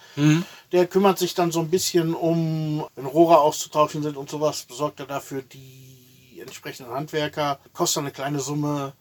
Der 0.72 0.86
kümmert 0.86 1.18
sich 1.18 1.34
dann 1.34 1.52
so 1.52 1.60
ein 1.60 1.70
bisschen 1.70 2.14
um, 2.14 2.86
wenn 2.96 3.06
Rohre 3.06 3.38
auszutauschen 3.38 4.02
sind 4.02 4.16
und 4.16 4.30
sowas, 4.30 4.62
besorgt 4.62 5.00
er 5.00 5.06
dafür 5.06 5.42
die 5.42 6.40
entsprechenden 6.40 6.92
Handwerker, 6.92 7.58
kostet 7.72 8.02
eine 8.02 8.10
kleine 8.10 8.40
Summe. 8.40 8.92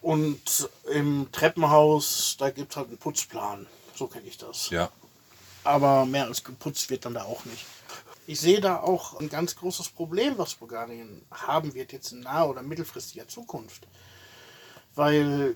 Und 0.00 0.68
im 0.92 1.28
Treppenhaus, 1.32 2.36
da 2.38 2.50
gibt 2.50 2.72
es 2.72 2.76
halt 2.76 2.88
einen 2.88 2.98
Putzplan. 2.98 3.66
So 3.94 4.06
kenne 4.06 4.28
ich 4.28 4.38
das. 4.38 4.70
Ja. 4.70 4.90
Aber 5.64 6.04
mehr 6.04 6.26
als 6.26 6.44
geputzt 6.44 6.88
wird 6.88 7.04
dann 7.04 7.14
da 7.14 7.24
auch 7.24 7.44
nicht. 7.44 7.66
Ich 8.26 8.40
sehe 8.40 8.60
da 8.60 8.80
auch 8.80 9.18
ein 9.18 9.28
ganz 9.28 9.56
großes 9.56 9.88
Problem, 9.88 10.36
was 10.36 10.54
Bulgarien 10.54 11.22
haben 11.30 11.74
wird 11.74 11.92
jetzt 11.92 12.12
in 12.12 12.20
naher 12.20 12.48
oder 12.48 12.62
mittelfristiger 12.62 13.26
Zukunft. 13.26 13.86
Weil 14.98 15.54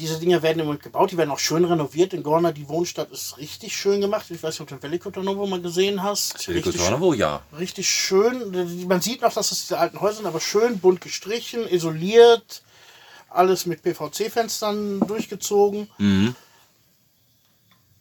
diese 0.00 0.18
Dinger 0.18 0.42
werden 0.42 0.58
im 0.58 0.66
Moment 0.66 0.82
gebaut, 0.82 1.12
die 1.12 1.16
werden 1.16 1.30
auch 1.30 1.38
schön 1.38 1.64
renoviert. 1.64 2.12
In 2.12 2.24
Gorna, 2.24 2.50
die 2.50 2.68
Wohnstadt, 2.68 3.12
ist 3.12 3.38
richtig 3.38 3.76
schön 3.76 4.00
gemacht. 4.00 4.26
Ich 4.30 4.42
weiß 4.42 4.54
nicht, 4.54 4.60
ob 4.62 4.68
du 4.68 4.74
den 4.74 4.82
Velikotonovo 4.82 5.46
mal 5.46 5.60
gesehen 5.60 6.02
hast. 6.02 6.48
Veliko 6.48 6.70
Richtig, 6.70 6.84
Tornovo, 6.84 7.14
ja. 7.14 7.42
richtig 7.56 7.88
schön. 7.88 8.86
Man 8.88 9.00
sieht 9.00 9.22
noch, 9.22 9.32
dass 9.32 9.50
das 9.50 9.60
diese 9.60 9.78
alten 9.78 10.00
Häuser 10.00 10.16
sind, 10.16 10.26
aber 10.26 10.40
schön 10.40 10.80
bunt 10.80 11.00
gestrichen, 11.00 11.68
isoliert. 11.68 12.62
Alles 13.28 13.64
mit 13.66 13.82
PVC-Fenstern 13.82 15.00
durchgezogen. 15.06 15.88
Mhm. 15.98 16.34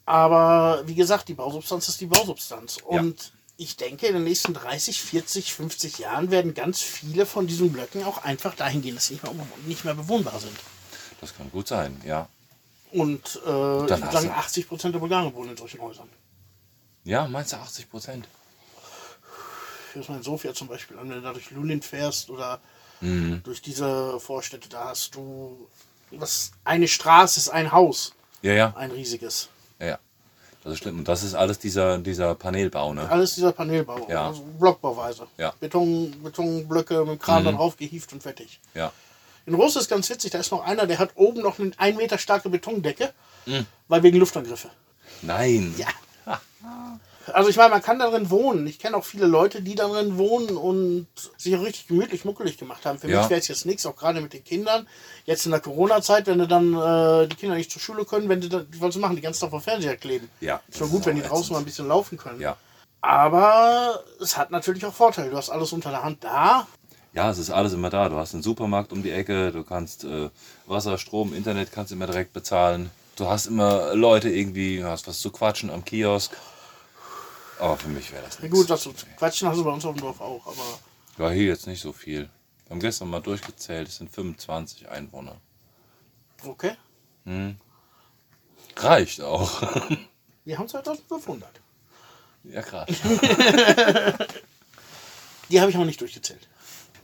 Aber 0.07 0.81
wie 0.87 0.95
gesagt, 0.95 1.27
die 1.29 1.35
Bausubstanz 1.35 1.87
ist 1.87 2.01
die 2.01 2.07
Bausubstanz. 2.07 2.77
Und 2.83 3.31
ich 3.57 3.75
denke, 3.75 4.07
in 4.07 4.15
den 4.15 4.23
nächsten 4.23 4.55
30, 4.55 5.01
40, 5.01 5.53
50 5.53 5.99
Jahren 5.99 6.31
werden 6.31 6.55
ganz 6.55 6.81
viele 6.81 7.27
von 7.27 7.45
diesen 7.45 7.71
Blöcken 7.71 8.03
auch 8.05 8.23
einfach 8.23 8.55
dahin 8.55 8.81
gehen, 8.81 8.95
dass 8.95 9.05
sie 9.05 9.13
nicht 9.15 9.23
mehr, 9.23 9.33
nicht 9.67 9.85
mehr 9.85 9.93
bewohnbar 9.93 10.39
sind. 10.39 10.55
Das 11.21 11.35
kann 11.35 11.51
gut 11.51 11.67
sein, 11.67 11.99
ja. 12.05 12.27
Und 12.91 13.21
äh, 13.21 13.81
ich 13.81 13.87
Dann 13.87 13.89
würde 14.01 14.11
sagen, 14.11 14.27
du- 14.27 14.33
80 14.33 14.67
Prozent 14.67 14.95
der 14.95 14.99
Bulgaren 14.99 15.33
wohnen 15.33 15.51
in 15.51 15.57
solchen 15.57 15.79
Häusern. 15.81 16.09
Ja, 17.03 17.27
meinst 17.27 17.53
du 17.53 17.57
80 17.57 17.89
Prozent? 17.89 18.27
Ich 19.95 20.07
meine, 20.09 20.23
Sofia 20.23 20.53
zum 20.53 20.67
Beispiel, 20.67 20.97
wenn 20.97 21.09
du 21.09 21.21
da 21.21 21.33
durch 21.33 21.49
Lunin 21.51 21.81
fährst 21.81 22.29
oder 22.29 22.59
Mhm. 23.01 23.41
durch 23.43 23.61
diese 23.61 24.19
Vorstädte, 24.19 24.69
da 24.69 24.85
hast 24.89 25.15
du 25.15 25.67
was, 26.11 26.51
eine 26.63 26.87
Straße 26.87 27.39
ist 27.39 27.49
ein 27.49 27.71
Haus, 27.71 28.13
Ja, 28.41 28.53
ja, 28.53 28.73
ein 28.75 28.91
riesiges. 28.91 29.49
ja, 29.79 29.85
ja. 29.87 29.99
Das 30.63 30.73
ist 30.73 30.79
schlimm. 30.79 30.99
Und 30.99 31.07
das 31.07 31.23
ist 31.23 31.33
alles 31.35 31.57
dieser, 31.59 31.97
dieser 31.99 32.35
Panelbau, 32.35 32.93
ne? 32.93 33.09
Alles 33.09 33.35
dieser 33.35 33.53
Panelbau, 33.53 34.05
Ja. 34.09 34.27
also 34.27 34.41
Blockbauweise. 34.59 35.27
Ja. 35.37 35.53
Beton, 35.59 36.21
Betonblöcke 36.21 37.05
mit 37.05 37.21
Kran 37.21 37.45
da 37.45 37.51
drauf 37.53 37.77
gehieft 37.77 38.11
und 38.11 38.21
fertig. 38.21 38.59
Ja. 38.73 38.91
In 39.49 39.55
Russland 39.55 39.83
ist 39.83 39.89
ganz 39.89 40.09
witzig, 40.09 40.31
da 40.31 40.37
ist 40.39 40.51
noch 40.51 40.63
einer, 40.63 40.85
der 40.85 40.99
hat 40.99 41.11
oben 41.15 41.41
noch 41.41 41.57
eine 41.59 41.71
ein 41.77 41.95
Meter 41.97 42.17
starke 42.19 42.49
Betondecke, 42.49 43.11
Mhm. 43.47 43.65
weil 43.87 44.03
wegen 44.03 44.17
Luftangriffe. 44.19 44.69
Nein. 45.23 45.73
Ja. 45.77 45.87
Also 47.33 47.49
ich 47.49 47.57
meine, 47.57 47.69
man 47.69 47.81
kann 47.83 47.99
darin 47.99 48.29
wohnen. 48.31 48.65
Ich 48.65 48.79
kenne 48.79 48.97
auch 48.97 49.03
viele 49.03 49.27
Leute, 49.27 49.61
die 49.61 49.75
darin 49.75 50.17
wohnen 50.17 50.57
und 50.57 51.05
sich 51.37 51.53
richtig 51.59 51.87
gemütlich, 51.87 52.25
muckelig 52.25 52.57
gemacht 52.57 52.85
haben. 52.87 52.97
Für 52.97 53.07
Ja. 53.09 53.19
mich 53.21 53.29
wäre 53.29 53.39
es 53.39 53.47
jetzt 53.47 53.65
nichts, 53.67 53.85
auch 53.85 53.95
gerade 53.95 54.19
mit 54.21 54.33
den 54.33 54.43
Kindern. 54.43 54.87
Jetzt 55.25 55.45
in 55.45 55.51
der 55.51 55.59
Corona-Zeit, 55.59 56.25
wenn 56.25 56.39
du 56.39 56.47
dann 56.47 56.73
äh, 56.73 57.27
die 57.27 57.35
Kinder 57.35 57.55
nicht 57.55 57.71
zur 57.71 57.81
Schule 57.81 58.05
können, 58.05 58.29
wenn 58.29 58.41
die 58.41 58.49
dann, 58.49 58.67
was 58.79 58.95
machen, 58.95 59.15
die 59.15 59.21
ganze 59.21 59.41
Tag 59.41 59.51
vor 59.51 59.61
Fernseher 59.61 59.95
kleben. 59.97 60.27
Ja, 60.41 60.59
Ist 60.69 60.79
schon 60.79 60.89
gut, 60.89 61.01
ist 61.01 61.05
wenn 61.05 61.15
die 61.17 61.21
draußen 61.21 61.37
ätzend. 61.41 61.51
mal 61.53 61.59
ein 61.59 61.65
bisschen 61.65 61.87
laufen 61.87 62.17
können. 62.17 62.41
Ja. 62.41 62.57
Aber 63.01 64.03
es 64.19 64.35
hat 64.35 64.49
natürlich 64.51 64.83
auch 64.85 64.93
Vorteile. 64.93 65.29
Du 65.29 65.37
hast 65.37 65.49
alles 65.51 65.71
unter 65.71 65.91
der 65.91 66.03
Hand 66.03 66.23
da. 66.23 66.67
Ja, 67.13 67.29
es 67.31 67.37
ist 67.39 67.49
alles 67.49 67.73
immer 67.73 67.89
da. 67.89 68.07
Du 68.09 68.15
hast 68.17 68.33
einen 68.33 68.43
Supermarkt 68.43 68.91
um 68.93 69.01
die 69.03 69.11
Ecke, 69.11 69.51
du 69.51 69.63
kannst 69.63 70.03
äh, 70.03 70.29
Wasser, 70.67 70.97
Strom, 70.97 71.33
Internet 71.33 71.71
kannst 71.71 71.91
immer 71.91 72.05
direkt 72.07 72.33
bezahlen. 72.33 72.91
Du 73.15 73.27
hast 73.27 73.47
immer 73.47 73.95
Leute 73.95 74.29
irgendwie, 74.29 74.83
hast 74.83 75.07
was 75.07 75.19
zu 75.19 75.31
quatschen 75.31 75.69
am 75.69 75.83
Kiosk. 75.83 76.35
Aber 77.59 77.75
für 77.77 77.89
mich 77.89 78.11
wäre 78.11 78.23
das 78.23 78.35
Ja, 78.35 78.43
nichts. 78.43 78.57
gut, 78.57 78.69
das 78.69 78.81
zu 78.83 78.93
quatschen 79.17 79.47
hast 79.49 79.57
du 79.57 79.63
bei 79.63 79.71
uns 79.71 79.83
auf 79.85 79.95
dem 79.95 80.01
Dorf 80.01 80.21
auch, 80.21 80.45
aber 80.47 80.79
Ja, 81.17 81.29
hier 81.31 81.47
jetzt 81.47 81.67
nicht 81.67 81.81
so 81.81 81.91
viel. 81.91 82.29
Wir 82.65 82.71
haben 82.75 82.79
gestern 82.79 83.09
mal 83.09 83.19
durchgezählt, 83.21 83.87
es 83.89 83.97
sind 83.97 84.09
25 84.13 84.87
Einwohner. 84.89 85.35
okay. 86.45 86.75
Reicht 88.77 89.21
auch. 89.21 89.61
Wir 90.45 90.57
haben 90.57 90.67
2500. 90.69 91.47
ja, 92.45 92.61
krass. 92.61 92.87
Die 95.49 95.59
habe 95.59 95.69
ich 95.71 95.77
auch 95.77 95.83
nicht 95.85 95.99
durchgezählt. 96.01 96.47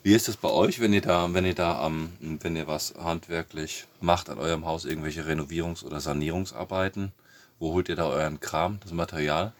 Wie 0.06 0.14
ist 0.14 0.28
das 0.28 0.38
bei 0.38 0.50
euch, 0.52 0.80
wenn 0.80 0.94
ihr 0.94 1.02
da, 1.02 1.34
wenn 1.34 1.46
ihr 1.46 1.56
da 1.56 1.82
am, 1.82 2.14
wenn 2.20 2.56
ihr 2.56 2.68
was 2.68 2.94
handwerklich 2.94 3.88
macht 4.02 4.30
an 4.30 4.38
eurem 4.38 4.64
Haus, 4.68 4.86
irgendwelche 4.86 5.24
Renovierungs- 5.26 5.84
oder 5.84 6.00
Sanierungsarbeiten? 6.00 7.12
Wo 7.58 7.74
holt 7.74 7.90
ihr 7.90 7.96
da 7.96 8.06
euren 8.06 8.40
Kram, 8.40 8.80
das 8.84 8.92
Material? 8.92 9.52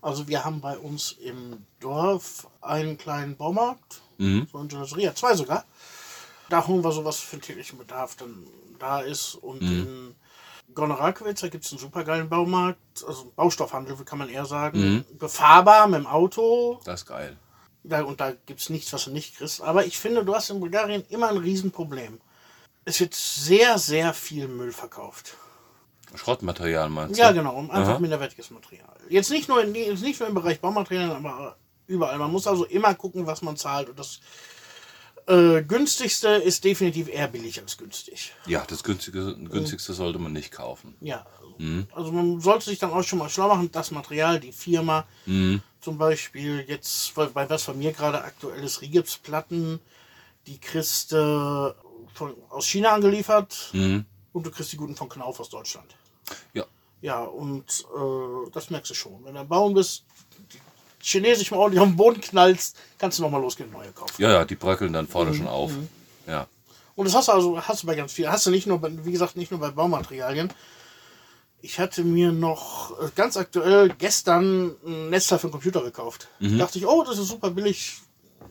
Also 0.00 0.28
wir 0.28 0.44
haben 0.44 0.60
bei 0.60 0.78
uns 0.78 1.10
im 1.20 1.66
Dorf 1.80 2.46
einen 2.60 2.98
kleinen 2.98 3.36
Baumarkt, 3.36 4.00
Mhm. 4.18 4.46
so 4.52 4.58
eine 4.58 4.68
Gelateria, 4.68 5.12
zwei 5.12 5.34
sogar. 5.34 5.64
Da 6.50 6.64
holen 6.68 6.84
wir 6.84 6.92
sowas 6.92 7.18
für 7.18 7.40
täglichen 7.40 7.76
Bedarf 7.76 8.14
dann 8.14 8.46
da 8.78 9.00
ist. 9.00 9.34
Und 9.34 9.60
in 9.60 10.14
Gonorakowitz, 10.72 11.40
da 11.40 11.48
gibt 11.48 11.64
es 11.64 11.72
einen 11.72 11.80
supergeilen 11.80 12.28
Baumarkt, 12.28 13.04
also 13.04 13.32
Baustoffhandel, 13.34 13.96
kann 14.04 14.20
man 14.20 14.28
eher 14.28 14.46
sagen. 14.46 15.04
Befahrbar 15.18 15.88
mit 15.88 15.98
dem 15.98 16.06
Auto. 16.06 16.80
Das 16.84 17.00
ist 17.00 17.06
geil. 17.06 17.36
Da, 17.82 18.02
und 18.02 18.20
da 18.20 18.32
gibt 18.46 18.60
es 18.60 18.70
nichts, 18.70 18.92
was 18.92 19.04
du 19.04 19.10
nicht 19.10 19.36
kriegst. 19.36 19.62
Aber 19.62 19.86
ich 19.86 19.98
finde, 19.98 20.24
du 20.24 20.34
hast 20.34 20.50
in 20.50 20.60
Bulgarien 20.60 21.04
immer 21.08 21.28
ein 21.28 21.38
Riesenproblem. 21.38 22.20
Es 22.84 23.00
wird 23.00 23.14
sehr, 23.14 23.78
sehr 23.78 24.12
viel 24.14 24.48
Müll 24.48 24.72
verkauft. 24.72 25.36
Schrottmaterial 26.14 26.90
meinst 26.90 27.16
du? 27.16 27.22
Ja, 27.22 27.32
genau, 27.32 27.54
um 27.54 27.70
einfach 27.70 27.92
Aha. 27.92 27.98
minderwertiges 28.00 28.50
Material. 28.50 28.96
Jetzt 29.08 29.30
nicht 29.30 29.48
nur, 29.48 29.62
in, 29.62 29.74
jetzt 29.74 30.02
nicht 30.02 30.18
nur 30.18 30.28
im 30.28 30.34
Bereich 30.34 30.60
Baumaterialien, 30.60 31.12
aber 31.12 31.56
überall. 31.86 32.18
Man 32.18 32.32
muss 32.32 32.46
also 32.46 32.64
immer 32.64 32.94
gucken, 32.94 33.26
was 33.26 33.42
man 33.42 33.56
zahlt. 33.56 33.88
Und 33.88 33.98
das 33.98 34.20
äh, 35.26 35.62
günstigste 35.62 36.28
ist 36.28 36.64
definitiv 36.64 37.08
eher 37.08 37.28
billig 37.28 37.60
als 37.60 37.78
günstig. 37.78 38.32
Ja, 38.46 38.64
das 38.66 38.82
günstigste, 38.82 39.36
günstigste 39.36 39.92
sollte 39.92 40.18
man 40.18 40.32
nicht 40.32 40.50
kaufen. 40.50 40.96
Ja. 41.00 41.26
Also 41.92 42.10
man 42.10 42.40
sollte 42.40 42.64
sich 42.64 42.78
dann 42.78 42.90
auch 42.90 43.02
schon 43.02 43.18
mal 43.18 43.28
schlau 43.28 43.48
machen, 43.48 43.70
das 43.70 43.90
Material, 43.90 44.40
die 44.40 44.50
Firma, 44.52 45.06
zum 45.80 45.98
Beispiel 45.98 46.64
jetzt, 46.68 47.14
bei, 47.14 47.48
was 47.48 47.64
von 47.64 47.78
mir 47.78 47.92
gerade 47.92 48.22
aktuell 48.22 48.62
ist, 48.62 48.82
Rigipsplatten, 48.82 49.80
die 50.46 50.58
kriegst 50.58 51.12
du 51.12 51.74
von, 52.14 52.34
aus 52.50 52.66
China 52.66 52.90
angeliefert 52.90 53.70
und 54.32 54.46
du 54.46 54.50
kriegst 54.50 54.72
die 54.72 54.76
guten 54.76 54.96
von 54.96 55.08
Knauf 55.08 55.40
aus 55.40 55.48
Deutschland. 55.48 55.94
Ja. 56.54 56.64
Ja, 57.02 57.22
und 57.22 57.86
äh, 57.96 58.50
das 58.52 58.68
merkst 58.70 58.90
du 58.90 58.94
schon. 58.94 59.24
Wenn 59.24 59.34
du 59.34 59.40
am 59.40 59.48
Bauen 59.48 59.72
bist, 59.72 60.04
die 60.52 60.58
Chinesisch 61.02 61.50
mal 61.50 61.56
ordentlich 61.56 61.80
auf 61.80 61.88
den 61.88 61.96
Boden 61.96 62.20
knallst, 62.20 62.76
kannst 62.98 63.18
du 63.18 63.22
nochmal 63.22 63.40
losgehen 63.40 63.70
und 63.70 63.78
neue 63.78 63.92
kaufen. 63.92 64.20
Ja, 64.20 64.30
ja, 64.30 64.44
die 64.44 64.56
bröckeln 64.56 64.92
dann 64.92 65.08
vorne 65.08 65.32
schon 65.32 65.48
auf. 65.48 65.72
Ja. 66.26 66.46
Und 66.94 67.06
das 67.06 67.14
hast 67.14 67.28
du 67.28 67.32
also 67.32 67.60
hast 67.60 67.82
du 67.82 67.86
bei 67.86 67.94
ganz 67.94 68.12
viel. 68.12 68.30
Hast 68.30 68.44
du 68.44 68.50
nicht 68.50 68.66
nur, 68.66 68.78
bei, 68.78 68.90
wie 69.04 69.12
gesagt, 69.12 69.34
nicht 69.36 69.50
nur 69.50 69.60
bei 69.60 69.70
Baumaterialien. 69.70 70.52
Ich 71.62 71.78
hatte 71.78 72.04
mir 72.04 72.32
noch 72.32 72.98
äh, 73.00 73.08
ganz 73.14 73.36
aktuell 73.36 73.90
gestern 73.90 74.74
ein 74.86 75.10
Netzteil 75.10 75.38
für 75.38 75.48
den 75.48 75.52
Computer 75.52 75.82
gekauft. 75.82 76.28
Dachte 76.40 76.78
ich, 76.78 76.86
oh, 76.86 77.04
das 77.04 77.18
ist 77.18 77.28
super 77.28 77.50
billig. 77.50 77.98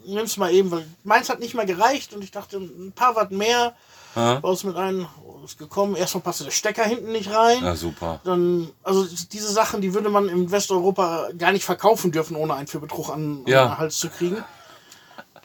Nimm's 0.06 0.38
mal 0.38 0.54
eben, 0.54 0.70
weil 0.72 0.86
meins 1.04 1.30
hat 1.30 1.40
nicht 1.40 1.56
mal 1.56 1.66
gereicht 1.66 2.14
und 2.14 2.24
ich 2.24 2.32
dachte, 2.32 2.58
ein 2.58 2.92
paar 2.94 3.16
Watt 3.16 3.32
mehr. 3.32 3.76
Aha. 4.16 4.40
Baust 4.40 4.64
mit 4.66 4.76
ein, 4.76 5.08
oh, 5.26 5.44
ist 5.46 5.58
gekommen. 5.60 5.96
Erstmal 5.96 6.24
passte 6.24 6.44
der 6.44 6.52
Stecker 6.52 6.84
hinten 6.84 7.12
nicht 7.12 7.32
rein. 7.32 7.64
ja, 7.64 7.76
super. 7.76 8.22
Dann, 8.24 8.70
also 8.84 9.06
diese 9.32 9.52
Sachen, 9.52 9.82
die 9.82 9.94
würde 9.94 10.10
man 10.10 10.30
in 10.30 10.52
Westeuropa 10.52 11.30
gar 11.38 11.52
nicht 11.52 11.64
verkaufen 11.66 12.12
dürfen, 12.12 12.36
ohne 12.36 12.54
einen 12.56 12.68
für 12.68 12.80
Betrug 12.80 13.10
an, 13.10 13.44
Ja. 13.48 13.64
an 13.66 13.70
den 13.72 13.78
Hals 13.80 13.98
zu 13.98 14.10
kriegen. 14.10 14.44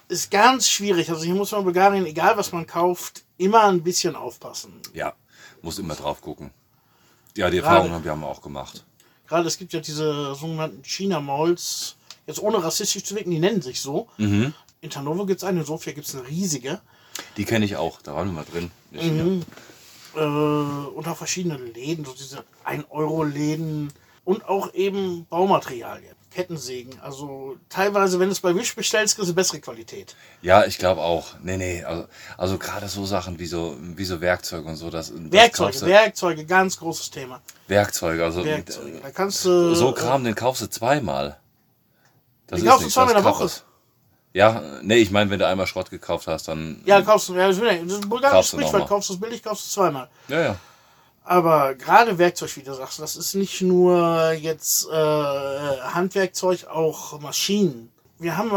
Ist 0.08 0.30
ganz 0.30 0.68
schwierig. 0.68 1.10
Also 1.10 1.24
hier 1.24 1.34
muss 1.34 1.50
man 1.52 1.60
in 1.60 1.64
Bulgarien, 1.64 2.06
egal 2.06 2.36
was 2.36 2.52
man 2.52 2.66
kauft, 2.66 3.24
immer 3.38 3.64
ein 3.64 3.82
bisschen 3.82 4.16
aufpassen. 4.16 4.80
Ja, 4.92 5.14
muss 5.62 5.78
immer 5.78 5.94
drauf 5.94 6.20
gucken. 6.20 6.50
Ja, 7.36 7.50
die. 7.50 7.58
Erfahrung 7.58 7.90
haben 7.90 8.04
wir 8.04 8.10
haben 8.12 8.24
auch 8.24 8.40
gemacht. 8.42 8.84
Gerade 9.26 9.48
es 9.48 9.58
gibt 9.58 9.72
ja 9.72 9.80
diese 9.80 10.34
sogenannten 10.34 10.82
China-Malls, 10.84 11.96
jetzt 12.26 12.40
ohne 12.40 12.62
rassistisch 12.62 13.04
zu 13.04 13.14
wirken, 13.14 13.30
die 13.30 13.38
nennen 13.38 13.62
sich 13.62 13.80
so. 13.80 14.08
In 14.18 14.90
Tarnovo 14.90 15.24
gibt 15.26 15.38
es 15.38 15.44
eine, 15.44 15.60
in 15.60 15.66
Sofia 15.66 15.92
gibt 15.94 16.06
es 16.06 16.14
eine 16.14 16.28
riesige. 16.28 16.80
Die 17.36 17.44
kenne 17.44 17.64
ich 17.64 17.76
auch, 17.76 18.02
da 18.02 18.14
waren 18.14 18.28
wir 18.28 18.34
mal 18.34 18.44
drin. 18.44 18.70
in 18.92 19.00
China. 19.00 19.44
Äh, 20.16 20.88
und 20.94 21.08
auch 21.08 21.16
verschiedene 21.16 21.56
Läden, 21.56 22.04
so 22.04 22.12
diese 22.12 22.44
1-Euro-Läden 22.64 23.92
und 24.24 24.48
auch 24.48 24.72
eben 24.74 25.26
Baumaterialien, 25.26 26.14
Kettensägen. 26.34 26.98
Also 27.00 27.56
teilweise, 27.68 28.18
wenn 28.18 28.26
du 28.28 28.32
es 28.32 28.40
bei 28.40 28.54
Wish 28.54 28.74
bestellst, 28.74 29.14
kriegst 29.16 29.30
du 29.30 29.34
bessere 29.34 29.60
Qualität. 29.60 30.16
Ja, 30.42 30.64
ich 30.64 30.78
glaube 30.78 31.00
auch. 31.00 31.34
Nee, 31.42 31.56
nee, 31.56 31.84
also, 31.84 32.06
also 32.36 32.58
gerade 32.58 32.88
so 32.88 33.06
Sachen 33.06 33.38
wie 33.38 33.46
so, 33.46 33.76
wie 33.80 34.04
so 34.04 34.20
Werkzeuge 34.20 34.68
und 34.68 34.76
so. 34.76 34.90
Das, 34.90 35.12
das 35.14 35.32
Werkzeuge, 35.32 35.78
du- 35.78 35.86
Werkzeuge, 35.86 36.44
ganz 36.44 36.78
großes 36.78 37.10
Thema. 37.10 37.40
Werkzeuge, 37.68 38.24
also 38.24 38.44
Werkzeuge. 38.44 38.98
äh, 38.98 39.00
Da 39.02 39.10
kannst 39.10 39.44
du. 39.44 39.74
so 39.74 39.92
Kram, 39.92 40.24
den 40.24 40.34
kaufst 40.34 40.62
du 40.62 40.66
zweimal. 40.68 41.38
Das 42.48 42.60
Den 42.60 42.68
kaufst 42.68 42.86
du 42.86 42.90
zweimal 42.90 43.14
das 43.14 43.20
in 43.22 43.24
der 43.24 43.32
Woche. 43.32 43.50
Ja, 44.34 44.62
nee, 44.82 44.96
ich 44.96 45.12
meine, 45.12 45.30
wenn 45.30 45.38
du 45.38 45.46
einmal 45.46 45.68
Schrott 45.68 45.90
gekauft 45.90 46.26
hast, 46.26 46.48
dann. 46.48 46.82
Ja, 46.84 47.00
kaufst 47.02 47.28
du, 47.28 47.34
ja, 47.34 47.46
das 47.46 47.56
ist 47.58 47.62
ein 47.62 47.88
Kaufst 47.88 48.08
bulgarisches 48.10 48.50
du 48.50 48.56
Sprichwort, 48.58 48.88
kaufst 48.88 49.08
du 49.10 49.14
es 49.14 49.20
billig, 49.20 49.42
kaufst 49.42 49.64
du 49.64 49.68
es 49.68 49.72
zweimal. 49.72 50.08
Ja, 50.28 50.40
ja. 50.40 50.56
Aber 51.26 51.74
gerade 51.74 52.18
Werkzeug, 52.18 52.54
wie 52.56 52.62
du 52.62 52.74
sagst, 52.74 52.98
das 53.00 53.16
ist 53.16 53.34
nicht 53.34 53.62
nur 53.62 54.32
jetzt 54.32 54.86
äh, 54.90 54.92
Handwerkzeug, 54.94 56.66
auch 56.66 57.18
Maschinen. 57.20 57.90
Wir 58.18 58.36
haben, 58.36 58.50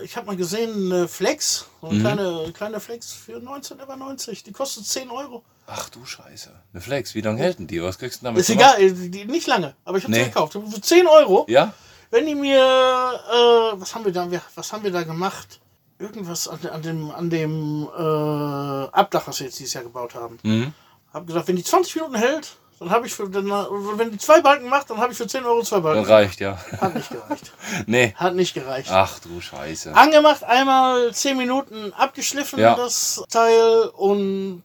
äh, 0.00 0.02
ich 0.04 0.16
habe 0.16 0.26
mal 0.26 0.36
gesehen, 0.36 0.90
eine 0.92 1.08
Flex, 1.08 1.66
so 1.80 1.88
eine 1.88 2.00
kleine, 2.00 2.52
kleine 2.54 2.80
Flex 2.80 3.12
für 3.12 3.36
19,90. 3.38 4.44
Die 4.44 4.52
kostet 4.52 4.86
10 4.86 5.10
Euro. 5.10 5.44
Ach 5.66 5.88
du 5.90 6.04
Scheiße. 6.04 6.50
Eine 6.72 6.80
Flex, 6.80 7.14
wie 7.14 7.20
lange 7.20 7.38
hält 7.38 7.58
denn 7.58 7.66
die? 7.66 7.82
Was 7.82 7.98
kriegst 7.98 8.20
du 8.22 8.24
damit 8.24 8.40
Ist 8.40 8.48
gemacht? 8.48 8.78
egal, 8.78 8.92
die, 8.92 9.24
nicht 9.26 9.46
lange, 9.46 9.74
aber 9.84 9.98
ich 9.98 10.04
habe 10.04 10.12
Nee. 10.12 10.20
sie 10.24 10.30
gekauft. 10.30 10.54
Für 10.54 10.80
10 10.80 11.06
Euro. 11.06 11.44
Ja? 11.48 11.74
Wenn 12.10 12.24
die 12.26 12.34
mir, 12.34 12.56
äh, 12.58 13.80
was 13.80 13.94
haben 13.94 14.04
wir 14.06 14.12
da, 14.12 14.26
was 14.54 14.72
haben 14.72 14.84
wir 14.84 14.90
da 14.92 15.02
gemacht? 15.02 15.60
Irgendwas 15.98 16.48
an, 16.48 16.58
an 16.72 16.82
dem, 16.82 17.10
an 17.10 17.30
dem 17.30 17.88
äh, 17.96 18.00
Abdach, 18.00 19.26
was 19.26 19.40
wir 19.40 19.46
jetzt 19.46 19.58
dieses 19.58 19.74
Jahr 19.74 19.84
gebaut 19.84 20.14
haben. 20.14 20.38
Mhm. 20.42 20.72
Hab 21.12 21.26
gesagt, 21.26 21.48
wenn 21.48 21.56
die 21.56 21.64
20 21.64 21.94
Minuten 21.96 22.14
hält, 22.16 22.56
dann 22.78 22.90
habe 22.90 23.06
ich 23.06 23.14
für, 23.14 23.28
dann, 23.30 23.46
wenn 23.48 24.10
die 24.10 24.18
zwei 24.18 24.42
Balken 24.42 24.68
macht, 24.68 24.90
dann 24.90 24.98
habe 24.98 25.10
ich 25.12 25.16
für 25.18 25.26
10 25.26 25.44
Euro 25.46 25.62
zwei 25.62 25.76
Dann 25.76 25.82
Balken. 25.84 26.04
reicht, 26.04 26.40
ja. 26.40 26.58
Hat 26.78 26.94
nicht 26.94 27.08
gereicht. 27.08 27.52
nee. 27.86 28.12
Hat 28.16 28.34
nicht 28.34 28.52
gereicht. 28.52 28.90
Ach 28.92 29.18
du 29.20 29.40
Scheiße. 29.40 29.94
Angemacht, 29.94 30.44
einmal 30.44 31.12
10 31.14 31.38
Minuten 31.38 31.92
abgeschliffen, 31.94 32.58
Ja. 32.58 32.74
das 32.74 33.24
Teil, 33.30 33.88
und 33.96 34.62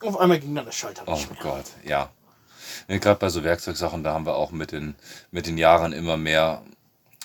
auf 0.00 0.18
einmal 0.20 0.38
ging 0.38 0.54
dann 0.54 0.64
der 0.66 0.72
Schalter 0.72 1.02
Oh 1.06 1.12
nicht 1.12 1.28
mehr. 1.30 1.38
Gott, 1.42 1.64
ja. 1.84 2.08
Nee, 2.88 3.00
Gerade 3.00 3.18
bei 3.18 3.30
so 3.30 3.42
Werkzeugsachen, 3.42 4.04
da 4.04 4.12
haben 4.12 4.26
wir 4.26 4.36
auch 4.36 4.52
mit 4.52 4.70
den, 4.70 4.94
mit 5.32 5.48
den 5.48 5.58
Jahren 5.58 5.92
immer 5.92 6.16
mehr, 6.16 6.62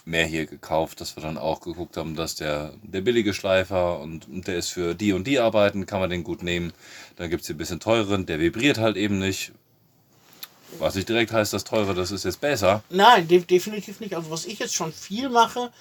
mehr 0.05 0.25
hier 0.25 0.47
gekauft, 0.47 1.01
dass 1.01 1.15
wir 1.15 1.21
dann 1.21 1.37
auch 1.37 1.61
geguckt 1.61 1.97
haben, 1.97 2.15
dass 2.15 2.33
der, 2.35 2.73
der 2.81 3.01
billige 3.01 3.35
Schleifer 3.35 3.99
und 3.99 4.25
der 4.47 4.55
ist 4.55 4.69
für 4.69 4.95
die 4.95 5.13
und 5.13 5.27
die 5.27 5.39
Arbeiten, 5.39 5.85
kann 5.85 5.99
man 5.99 6.09
den 6.09 6.23
gut 6.23 6.41
nehmen. 6.41 6.73
Dann 7.21 7.29
gibt 7.29 7.41
es 7.41 7.47
hier 7.47 7.53
ein 7.53 7.59
bisschen 7.59 7.79
teureren, 7.79 8.25
der 8.25 8.39
vibriert 8.39 8.79
halt 8.79 8.97
eben 8.97 9.19
nicht. 9.19 9.51
Was 10.79 10.95
nicht 10.95 11.07
direkt 11.07 11.31
heißt, 11.31 11.53
das 11.53 11.63
teure, 11.63 11.93
das 11.93 12.09
ist 12.09 12.25
jetzt 12.25 12.41
besser. 12.41 12.81
Nein, 12.89 13.27
de 13.27 13.41
definitiv 13.41 13.99
nicht. 13.99 14.15
Also 14.15 14.31
was 14.31 14.45
ich 14.45 14.57
jetzt 14.57 14.73
schon 14.73 14.91
viel 14.91 15.29
mache, 15.29 15.71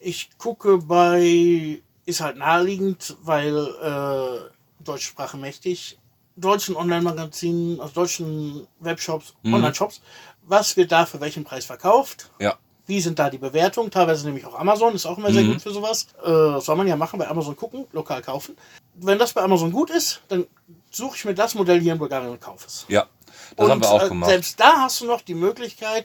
ich 0.00 0.30
gucke 0.38 0.78
bei, 0.78 1.82
ist 2.06 2.22
halt 2.22 2.38
naheliegend, 2.38 3.18
weil 3.20 3.54
äh, 3.82 4.82
deutsche 4.82 5.08
Sprache 5.08 5.36
mächtig, 5.36 5.98
deutschen 6.36 6.74
Online-Magazinen, 6.74 7.80
also 7.80 7.92
deutschen 7.92 8.66
Webshops, 8.80 9.34
Online-Shops, 9.44 10.00
was 10.46 10.74
wird 10.78 10.90
da 10.90 11.04
für 11.04 11.20
welchen 11.20 11.44
Preis 11.44 11.66
verkauft? 11.66 12.30
Ja, 12.40 12.56
Wie 12.86 13.02
sind 13.02 13.18
da 13.18 13.28
die 13.28 13.36
Bewertungen? 13.36 13.90
Teilweise 13.90 14.24
nämlich 14.24 14.46
auch 14.46 14.58
Amazon, 14.58 14.94
ist 14.94 15.04
auch 15.04 15.18
immer 15.18 15.30
sehr 15.34 15.44
gut 15.44 15.60
für 15.60 15.70
sowas. 15.72 16.06
Äh, 16.24 16.58
soll 16.62 16.76
man 16.76 16.86
ja 16.86 16.96
machen, 16.96 17.18
bei 17.18 17.28
Amazon 17.28 17.56
gucken, 17.56 17.84
lokal 17.92 18.22
kaufen. 18.22 18.56
Wenn 18.94 19.18
das 19.18 19.34
bei 19.34 19.42
Amazon 19.42 19.70
gut 19.70 19.90
ist, 19.90 20.22
dann 20.28 20.46
suche 20.90 21.16
ich 21.16 21.24
mir 21.24 21.34
das 21.34 21.54
Modell 21.54 21.80
hier 21.80 21.92
in 21.92 21.98
Bulgarien 21.98 22.30
und 22.30 22.40
kaufe 22.40 22.66
es. 22.66 22.84
ja. 22.88 23.06
Das 23.56 23.68
haben 23.70 23.80
wir 23.80 23.90
auch 23.90 24.02
äh, 24.02 24.08
gemacht. 24.08 24.28
selbst 24.30 24.60
da 24.60 24.82
hast 24.82 25.00
du 25.00 25.06
noch 25.06 25.22
die 25.22 25.34
Möglichkeit, 25.34 26.04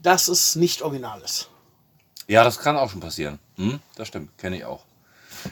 dass 0.00 0.28
es 0.28 0.54
nicht 0.54 0.82
original 0.82 1.20
ist. 1.22 1.48
Ja, 2.28 2.44
das 2.44 2.58
kann 2.58 2.76
auch 2.76 2.90
schon 2.90 3.00
passieren. 3.00 3.38
Hm? 3.56 3.80
Das 3.96 4.08
stimmt, 4.08 4.36
kenne 4.36 4.58
ich 4.58 4.64
auch. 4.64 4.84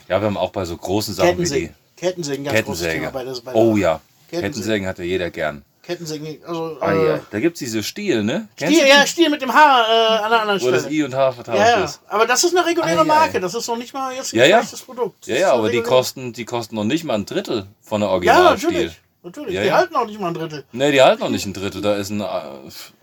Ja, 0.08 0.20
wir 0.20 0.26
haben 0.26 0.36
auch 0.36 0.50
bei 0.50 0.64
so 0.66 0.76
großen 0.76 1.14
Sachen 1.14 1.30
wie 1.30 1.32
die 1.32 1.38
Kettensägen. 1.42 1.74
Kettensägen, 1.96 2.44
ganz 2.44 2.64
großes 2.64 2.82
Kettensäge. 2.82 3.06
Thema 3.06 3.12
bei 3.12 3.24
der, 3.24 3.40
bei 3.40 3.52
der 3.52 3.60
Oh 3.60 3.76
ja, 3.76 4.00
Kettensägen. 4.28 4.40
Kettensägen 4.52 4.86
hat 4.88 4.98
ja 4.98 5.04
jeder 5.04 5.30
gern. 5.30 5.64
Kettensägen, 5.82 6.38
also 6.46 6.76
Ah, 6.80 6.92
äh, 6.92 7.06
ja. 7.08 7.20
Da 7.30 7.40
gibt 7.40 7.54
es 7.56 7.58
diese 7.58 7.82
Stiel, 7.82 8.22
ne? 8.22 8.48
Kennst 8.56 8.76
Stiel, 8.76 8.88
ja, 8.88 9.06
Stiel 9.06 9.28
mit 9.30 9.42
dem 9.42 9.52
Haar 9.52 9.84
äh, 9.88 10.22
an 10.24 10.30
der 10.30 10.40
anderen 10.42 10.60
Wo 10.62 10.70
das 10.70 10.82
Stelle. 10.82 10.94
I 10.94 11.02
und 11.02 11.14
H 11.14 11.32
vertauscht 11.32 11.58
Ja, 11.58 11.78
ja, 11.78 11.84
ist. 11.84 12.00
aber 12.08 12.26
das 12.26 12.44
ist 12.44 12.56
eine 12.56 12.64
reguläre 12.66 13.00
ei. 13.00 13.04
Marke, 13.04 13.40
das 13.40 13.54
ist 13.54 13.66
noch 13.66 13.76
nicht 13.76 13.92
mal 13.92 14.14
jetzt 14.14 14.32
ein 14.32 14.38
Ja, 14.38 14.44
ja. 14.46 14.62
Produkt. 14.86 15.26
Ja, 15.26 15.34
Das 15.34 15.40
ja, 15.40 15.48
ist 15.48 15.54
aber 15.54 15.70
die 15.70 15.82
kosten, 15.82 16.32
die 16.32 16.44
kosten 16.44 16.76
noch 16.76 16.84
nicht 16.84 17.02
mal 17.04 17.14
ein 17.14 17.26
Drittel 17.26 17.66
von 17.80 18.00
der 18.00 18.08
Ja, 18.10 18.14
Originalstiel. 18.14 18.70
natürlich. 18.70 19.00
Natürlich, 19.24 19.54
Ja, 19.54 19.62
die 19.62 19.68
ja. 19.68 19.76
halten 19.76 19.96
auch 19.96 20.06
nicht 20.06 20.20
mal 20.20 20.28
ein 20.28 20.34
Drittel. 20.34 20.64
Ne, 20.72 20.90
die 20.92 21.02
halten 21.02 21.20
noch 21.22 21.30
nicht 21.30 21.46
ein 21.46 21.52
Drittel. 21.54 21.80
Da 21.82 21.96
ist 21.96 22.10
ein, 22.10 22.20
äh, 22.20 22.24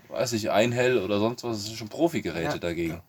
weiß 0.08 0.32
ich, 0.34 0.50
ein 0.50 0.72
Hell 0.72 0.98
oder 0.98 1.18
sonst 1.18 1.44
was. 1.44 1.56
Das 1.58 1.66
sind 1.66 1.76
schon 1.78 1.88
Profigeräte 1.88 2.52
Ja. 2.52 2.58
dagegen. 2.58 3.00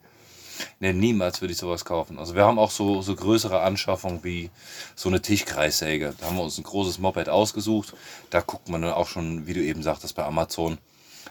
Ne, 0.80 0.94
niemals 0.94 1.42
würde 1.42 1.52
ich 1.54 1.58
sowas 1.58 1.86
kaufen. 1.86 2.20
Also 2.20 2.36
wir 2.36 2.44
haben 2.44 2.60
auch 2.60 2.72
so, 2.72 3.02
so 3.02 3.16
größere 3.16 3.62
Anschaffungen 3.62 4.24
wie 4.24 4.50
so 4.96 5.10
eine 5.10 5.22
Tischkreissäge. 5.22 6.14
Da 6.20 6.28
haben 6.28 6.38
wir 6.38 6.44
uns 6.44 6.58
ein 6.58 6.64
großes 6.64 7.00
Moped 7.00 7.30
ausgesucht. 7.30 7.94
Da 8.30 8.42
guckt 8.42 8.70
man 8.70 8.82
dann 8.82 8.94
auch 8.94 9.08
schon, 9.08 9.48
wie 9.48 9.54
du 9.54 9.62
eben 9.62 9.84
sagtest, 9.84 10.16
bei 10.16 10.24
Amazon 10.24 10.78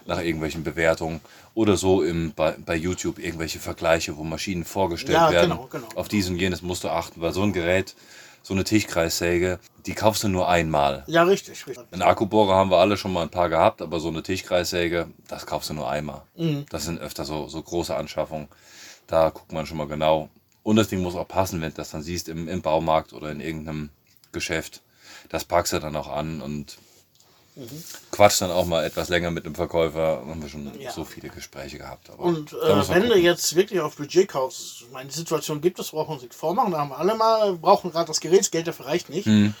nach 0.05 0.19
irgendwelchen 0.19 0.63
Bewertungen 0.63 1.21
oder 1.53 1.77
so 1.77 2.01
im, 2.01 2.33
bei, 2.33 2.55
bei 2.65 2.75
YouTube 2.75 3.19
irgendwelche 3.19 3.59
Vergleiche, 3.59 4.17
wo 4.17 4.23
Maschinen 4.23 4.65
vorgestellt 4.65 5.17
Ja, 5.17 5.31
werden. 5.31 5.51
genau, 5.51 5.67
genau. 5.71 5.87
Auf 5.95 6.07
dies 6.07 6.27
und 6.29 6.37
jenes 6.37 6.61
musst 6.61 6.83
du 6.83 6.89
achten, 6.89 7.21
weil 7.21 7.33
so 7.33 7.43
ein 7.43 7.53
Gerät, 7.53 7.95
so 8.41 8.55
eine 8.55 8.63
Tischkreissäge, 8.63 9.59
die 9.85 9.93
kaufst 9.93 10.23
du 10.23 10.27
nur 10.27 10.47
einmal. 10.49 11.03
Ja, 11.07 11.23
richtig, 11.23 11.67
richtig. 11.67 11.85
Einen 11.91 12.01
Akkubohrer 12.01 12.55
haben 12.55 12.71
wir 12.71 12.77
alle 12.77 12.97
schon 12.97 13.13
mal 13.13 13.21
ein 13.21 13.29
paar 13.29 13.49
gehabt, 13.49 13.81
aber 13.81 13.99
so 13.99 14.07
eine 14.07 14.23
Tischkreissäge, 14.23 15.07
das 15.27 15.45
kaufst 15.45 15.69
du 15.69 15.75
nur 15.75 15.89
einmal. 15.89 16.23
Mhm. 16.35 16.65
Das 16.69 16.85
sind 16.85 16.99
öfter 16.99 17.23
so, 17.25 17.47
so 17.47 17.61
große 17.61 17.95
Anschaffungen. 17.95 18.47
Da 19.11 19.29
guckt 19.29 19.51
man 19.51 19.65
schon 19.65 19.77
mal 19.77 19.87
genau. 19.87 20.29
Und 20.63 20.77
das 20.77 20.87
Ding 20.87 21.01
muss 21.01 21.15
auch 21.15 21.27
passen, 21.27 21.59
wenn 21.61 21.71
du 21.71 21.75
das 21.75 21.89
dann 21.91 22.01
siehst 22.01 22.29
im, 22.29 22.47
im 22.47 22.61
Baumarkt 22.61 23.13
oder 23.13 23.29
in 23.31 23.41
irgendeinem 23.41 23.89
Geschäft. 24.31 24.81
Das 25.29 25.43
packst 25.43 25.73
du 25.73 25.79
dann 25.79 25.95
auch 25.95 26.07
an 26.07 26.41
und 26.41 26.77
quatscht 28.11 28.41
dann 28.41 28.51
auch 28.51 28.65
mal 28.65 28.85
etwas 28.85 29.09
länger 29.09 29.29
mit 29.29 29.45
dem 29.45 29.55
Verkäufer. 29.55 30.23
Haben 30.25 30.41
wir 30.41 30.47
schon 30.49 30.71
Ja. 30.79 30.91
so 30.91 31.03
viele 31.03 31.29
Gespräche 31.29 31.77
gehabt. 31.77 32.09
Aber 32.09 32.23
Und 32.23 32.53
äh, 32.53 32.89
wenn 32.89 33.09
du 33.09 33.17
jetzt 33.17 33.55
wirklich 33.55 33.81
auf 33.81 33.97
Budget 33.97 34.29
kaufst, 34.29 34.81
ich 34.83 34.91
meine, 34.91 35.09
die 35.09 35.15
Situation 35.15 35.59
gibt 35.59 35.77
es, 35.79 35.89
brauchen 35.91 36.09
wir 36.09 36.13
uns 36.13 36.21
nicht 36.23 36.33
vormachen, 36.33 36.71
da 36.71 36.79
haben 36.79 36.89
wir 36.89 36.97
alle 36.97 37.15
mal, 37.15 37.53
brauchen 37.53 37.91
gerade 37.91 38.07
das 38.07 38.21
Gerät, 38.21 38.39
das 38.39 38.51
Geld 38.51 38.67
dafür 38.67 38.85
reicht 38.85 39.09
nicht. 39.09 39.27
Mhm. 39.27 39.53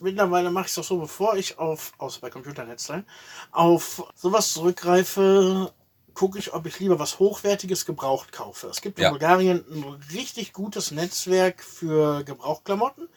Mittlerweile 0.00 0.50
mache 0.50 0.66
ich 0.66 0.70
es 0.70 0.74
doch 0.76 0.84
so, 0.84 0.98
bevor 0.98 1.36
ich 1.36 1.58
auf, 1.58 1.92
außer 1.98 2.20
bei 2.20 2.30
Computernetzteilen, 2.30 3.04
auf 3.50 4.04
sowas 4.14 4.52
zurückgreife, 4.52 5.72
gucke 6.18 6.38
ich, 6.40 6.52
ob 6.52 6.66
ich 6.66 6.80
lieber 6.80 6.98
was 6.98 7.20
Hochwertiges 7.20 7.86
gebraucht 7.86 8.32
kaufe. 8.32 8.66
Es 8.66 8.80
gibt 8.80 8.98
in 8.98 9.04
Ja. 9.04 9.10
Bulgarien 9.10 9.64
ein 9.70 9.84
richtig 10.12 10.52
gutes 10.52 10.90
Netzwerk 10.90 11.62
für 11.62 12.24
Gebrauchtklamotten. 12.24 13.08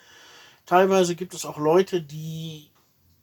Teilweise 0.67 1.15
gibt 1.15 1.33
es 1.33 1.43
auch 1.43 1.57
Leute, 1.57 2.03
die 2.03 2.69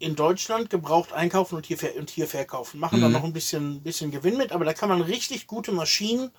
in 0.00 0.16
Deutschland 0.16 0.68
gebraucht 0.68 1.12
einkaufen 1.12 1.54
und 1.54 1.64
hier, 1.66 1.78
und 1.96 2.10
hier 2.10 2.26
verkaufen. 2.26 2.80
Machen 2.80 2.98
Mhm. 2.98 3.02
dann 3.04 3.12
noch 3.12 3.22
ein 3.24 3.32
bisschen, 3.32 3.80
bisschen 3.82 4.10
Gewinn 4.10 4.36
mit, 4.36 4.50
aber 4.50 4.64
da 4.64 4.74
kann 4.74 4.88
man 4.88 5.00
richtig 5.00 5.46
gute 5.46 5.70
Maschinen 5.70 6.32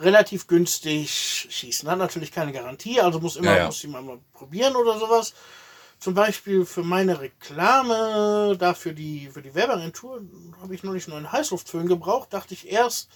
relativ 0.00 0.48
günstig 0.48 1.46
schießen. 1.50 1.88
Hat 1.88 1.98
natürlich 1.98 2.32
keine 2.32 2.50
Garantie, 2.52 3.00
also 3.00 3.20
muss 3.20 3.36
immer 3.36 3.52
Ja, 3.52 3.56
ja. 3.58 3.66
muss 3.66 3.84
mal 3.84 4.02
mal 4.02 4.18
probieren 4.32 4.74
oder 4.74 4.98
sowas. 4.98 5.32
Zum 5.98 6.14
Beispiel 6.14 6.64
für 6.64 6.84
meine 6.84 7.20
Reklame, 7.20 8.56
da 8.58 8.74
für 8.74 8.94
die, 8.94 9.30
für 9.32 9.42
die 9.42 9.54
Werbeagentur, 9.54 10.22
habe 10.62 10.74
ich 10.74 10.84
neulich 10.84 11.06
einen 11.06 11.14
neuen 11.22 11.32
Heißluftföhn 11.32 11.88
gebraucht. 11.88 12.32
Dachte 12.32 12.54
ich 12.54 12.70
erst, 12.70 13.08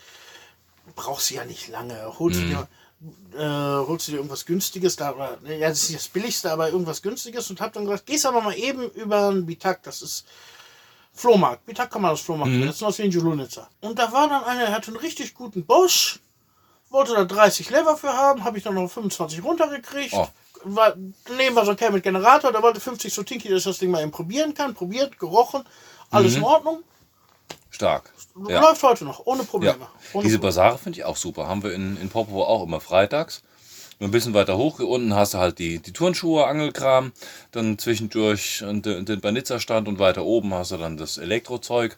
brauchst 0.96 1.30
du 1.30 1.34
ja 1.34 1.44
nicht 1.44 1.68
lange. 1.68 2.18
Holst 2.18 2.40
Mhm. 2.40 2.42
du 2.42 2.48
dir 2.56 2.68
äh, 3.36 3.86
holst 3.86 4.06
du 4.06 4.12
dir 4.12 4.18
irgendwas 4.18 4.46
Günstiges 4.46 4.96
da, 4.96 5.12
oder, 5.12 5.38
ne, 5.42 5.58
ja, 5.58 5.68
das 5.68 5.82
ist 5.82 5.90
nicht 5.90 6.00
das 6.00 6.08
Billigste, 6.08 6.52
aber 6.52 6.68
irgendwas 6.70 7.02
Günstiges 7.02 7.50
und 7.50 7.60
hab 7.60 7.72
dann 7.72 7.84
gesagt, 7.84 8.06
gehst 8.06 8.26
aber 8.26 8.40
mal 8.40 8.56
eben 8.56 8.88
über 8.90 9.28
einen 9.28 9.46
Bitak, 9.46 9.82
das 9.82 10.02
ist 10.02 10.24
Flohmarkt. 11.12 11.66
Bitak 11.66 11.90
kann 11.90 12.02
man 12.02 12.12
das 12.12 12.20
Flohmarkt, 12.20 12.52
mhm. 12.52 12.66
das 12.66 12.76
ist 12.76 12.82
aus 12.82 12.98
wie 12.98 13.02
in 13.02 13.10
Julunica. 13.10 13.68
Und 13.80 13.98
da 13.98 14.12
war 14.12 14.28
dann 14.28 14.44
einer, 14.44 14.66
der 14.66 14.72
hatte 14.72 14.88
einen 14.88 14.98
richtig 14.98 15.34
guten 15.34 15.64
Bosch, 15.64 16.20
wollte 16.90 17.14
da 17.14 17.24
30 17.24 17.70
Lever 17.70 17.96
für 17.96 18.12
haben, 18.12 18.44
habe 18.44 18.58
ich 18.58 18.64
dann 18.64 18.74
noch 18.74 18.88
25 18.88 19.42
runtergekriegt. 19.42 20.14
Oh. 20.14 20.28
War, 20.64 20.94
daneben 21.24 21.56
war 21.56 21.64
so 21.64 21.72
ein 21.72 21.76
Kerl 21.76 21.92
mit 21.92 22.02
Generator, 22.02 22.52
der 22.52 22.62
wollte 22.62 22.80
50 22.80 23.12
so 23.12 23.22
Tinky, 23.22 23.48
dass 23.48 23.58
ich 23.58 23.64
das 23.64 23.78
Ding 23.78 23.90
mal 23.90 24.02
eben 24.02 24.10
probieren 24.10 24.54
kann. 24.54 24.74
Probiert, 24.74 25.18
gerochen, 25.18 25.64
alles 26.10 26.36
in 26.36 26.42
Ordnung. 26.42 26.82
Stark. 27.70 28.12
Mhm. 28.34 28.50
Ja. 28.50 28.60
Läuft 28.60 28.82
heute 28.82 29.04
noch, 29.04 29.26
ohne 29.26 29.42
Ja. 29.42 29.46
Probleme. 29.46 29.86
Ohne 30.12 30.24
Diese. 30.24 30.38
Basare 30.38 30.78
finde 30.78 30.98
ich 30.98 31.04
auch 31.04 31.16
super. 31.16 31.48
Haben 31.48 31.62
wir 31.62 31.72
in, 31.72 31.96
in 32.00 32.08
Popovo 32.08 32.44
auch 32.44 32.64
immer 32.64 32.80
freitags. 32.80 33.42
Nur 33.98 34.08
ein 34.08 34.12
bisschen 34.12 34.34
weiter 34.34 34.56
hoch. 34.56 34.78
Unten 34.80 35.14
hast 35.14 35.34
du 35.34 35.38
halt 35.38 35.58
die, 35.58 35.78
die 35.78 35.92
Turnschuhe, 35.92 36.46
Angelkram. 36.46 37.12
Dann 37.50 37.78
zwischendurch 37.78 38.58
den, 38.60 39.04
den 39.04 39.20
Banitzer-Stand 39.20 39.88
und 39.88 39.98
weiter 39.98 40.24
oben 40.24 40.52
hast 40.54 40.72
du 40.72 40.76
dann 40.76 40.96
das 40.96 41.18
Elektrozeug. 41.18 41.96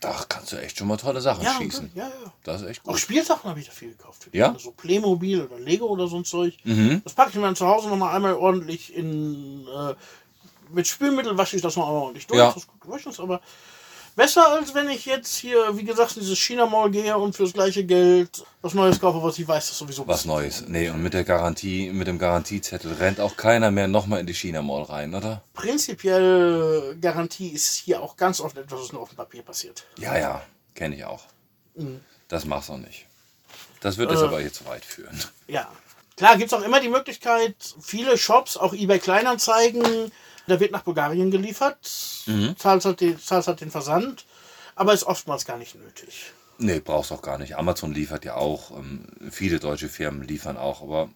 Da 0.00 0.24
kannst 0.28 0.52
du 0.52 0.56
echt 0.56 0.78
schon 0.78 0.88
mal 0.88 0.96
tolle 0.96 1.20
Sachen 1.20 1.44
ja, 1.44 1.52
schießen. 1.58 1.90
ja, 1.94 2.04
ja. 2.04 2.32
Das 2.42 2.62
ist 2.62 2.68
echt 2.68 2.80
Auch 2.86 2.92
gut. 2.92 3.00
Spielsachen 3.00 3.48
habe 3.48 3.60
ich 3.60 3.66
da 3.66 3.72
viel 3.72 3.90
gekauft. 3.90 4.28
Ja? 4.32 4.56
So 4.58 4.72
Playmobil 4.72 5.42
oder 5.42 5.58
Lego 5.58 5.86
oder 5.86 6.08
so 6.08 6.16
ein 6.16 6.24
Zeug. 6.24 6.56
Mhm. 6.64 7.02
Das 7.04 7.12
packe 7.12 7.30
ich 7.30 7.36
mir 7.36 7.42
dann 7.42 7.56
zu 7.56 7.66
Hause 7.66 7.88
nochmal 7.88 8.16
einmal 8.16 8.34
ordentlich 8.34 8.94
in. 8.94 9.66
Äh, 9.66 9.94
mit 10.72 10.86
Spülmittel 10.86 11.36
wasche 11.36 11.56
ich 11.56 11.62
das 11.62 11.76
noch 11.76 11.86
einmal 11.86 12.02
ordentlich 12.02 12.26
durch. 12.26 12.38
Ja. 12.38 12.46
Das 12.46 12.58
ist 12.58 12.68
gut 12.68 12.80
gewaschen, 12.80 13.12
aber 13.18 13.40
besser 14.20 14.48
als 14.48 14.74
wenn 14.74 14.90
ich 14.90 15.06
jetzt 15.06 15.34
hier, 15.36 15.78
wie 15.78 15.84
gesagt, 15.84 16.14
in 16.16 16.20
dieses 16.20 16.38
China 16.38 16.66
Mall 16.66 16.90
gehe 16.90 17.16
und 17.16 17.34
fürs 17.34 17.54
gleiche 17.54 17.84
Geld 17.84 18.44
was 18.60 18.74
Neues 18.74 19.00
kaufe, 19.00 19.22
was 19.22 19.38
ich 19.38 19.48
weiß, 19.48 19.68
das 19.68 19.78
sowieso 19.78 20.06
Was 20.06 20.26
Neues. 20.26 20.64
Nee, 20.68 20.90
und 20.90 21.02
mit 21.02 21.14
der 21.14 21.24
Garantie, 21.24 21.90
mit 21.90 22.06
dem 22.06 22.18
Garantiezettel 22.18 22.92
rennt 22.92 23.18
auch 23.18 23.38
keiner 23.38 23.70
mehr 23.70 23.88
nochmal 23.88 24.20
in 24.20 24.26
die 24.26 24.34
China 24.34 24.60
Mall 24.60 24.82
rein, 24.82 25.14
oder? 25.14 25.42
Prinzipiell 25.54 26.98
Garantie 27.00 27.48
ist 27.48 27.76
hier 27.76 28.02
auch 28.02 28.14
ganz 28.18 28.42
oft 28.42 28.58
etwas, 28.58 28.80
was 28.80 28.92
nur 28.92 29.00
auf 29.00 29.08
dem 29.08 29.16
Papier 29.16 29.42
passiert. 29.42 29.84
Ja, 29.96 30.18
ja. 30.18 30.42
Kenne 30.74 30.96
ich 30.96 31.04
auch. 31.06 31.22
Mhm. 31.74 32.00
Das 32.28 32.44
machst 32.44 32.68
du 32.68 32.76
nicht. 32.76 33.06
Das 33.80 33.96
wird 33.96 34.10
Äh. 34.10 34.14
es 34.16 34.20
aber 34.22 34.40
hier 34.40 34.52
zu 34.52 34.66
weit 34.66 34.84
führen. 34.84 35.18
Ja. 35.48 35.66
Klar, 36.18 36.36
gibt 36.36 36.52
es 36.52 36.58
auch 36.58 36.62
immer 36.62 36.80
die 36.80 36.90
Möglichkeit, 36.90 37.54
viele 37.80 38.18
Shops, 38.18 38.58
auch 38.58 38.74
eBay 38.74 38.98
Kleinanzeigen, 38.98 40.12
da 40.50 40.60
wird 40.60 40.72
nach 40.72 40.82
Bulgarien 40.82 41.30
geliefert, 41.30 41.78
Mhm. 42.26 42.56
zahlst, 42.56 42.86
halt 42.86 43.00
den, 43.00 43.18
zahlst 43.18 43.48
halt 43.48 43.60
den 43.60 43.70
Versand, 43.70 44.26
aber 44.74 44.92
ist 44.92 45.04
oftmals 45.04 45.44
gar 45.44 45.56
nicht 45.56 45.74
nötig. 45.74 46.32
Nee, 46.58 46.80
brauchst 46.80 47.10
auch 47.10 47.22
gar 47.22 47.38
nicht. 47.38 47.56
Amazon 47.56 47.94
liefert 47.94 48.26
ja 48.26 48.34
auch. 48.34 48.70
Ähm, 48.72 49.06
viele 49.30 49.58
deutsche 49.60 49.88
Firmen 49.88 50.22
liefern 50.28 50.58
auch. 50.58 50.82
Aber 50.82 51.08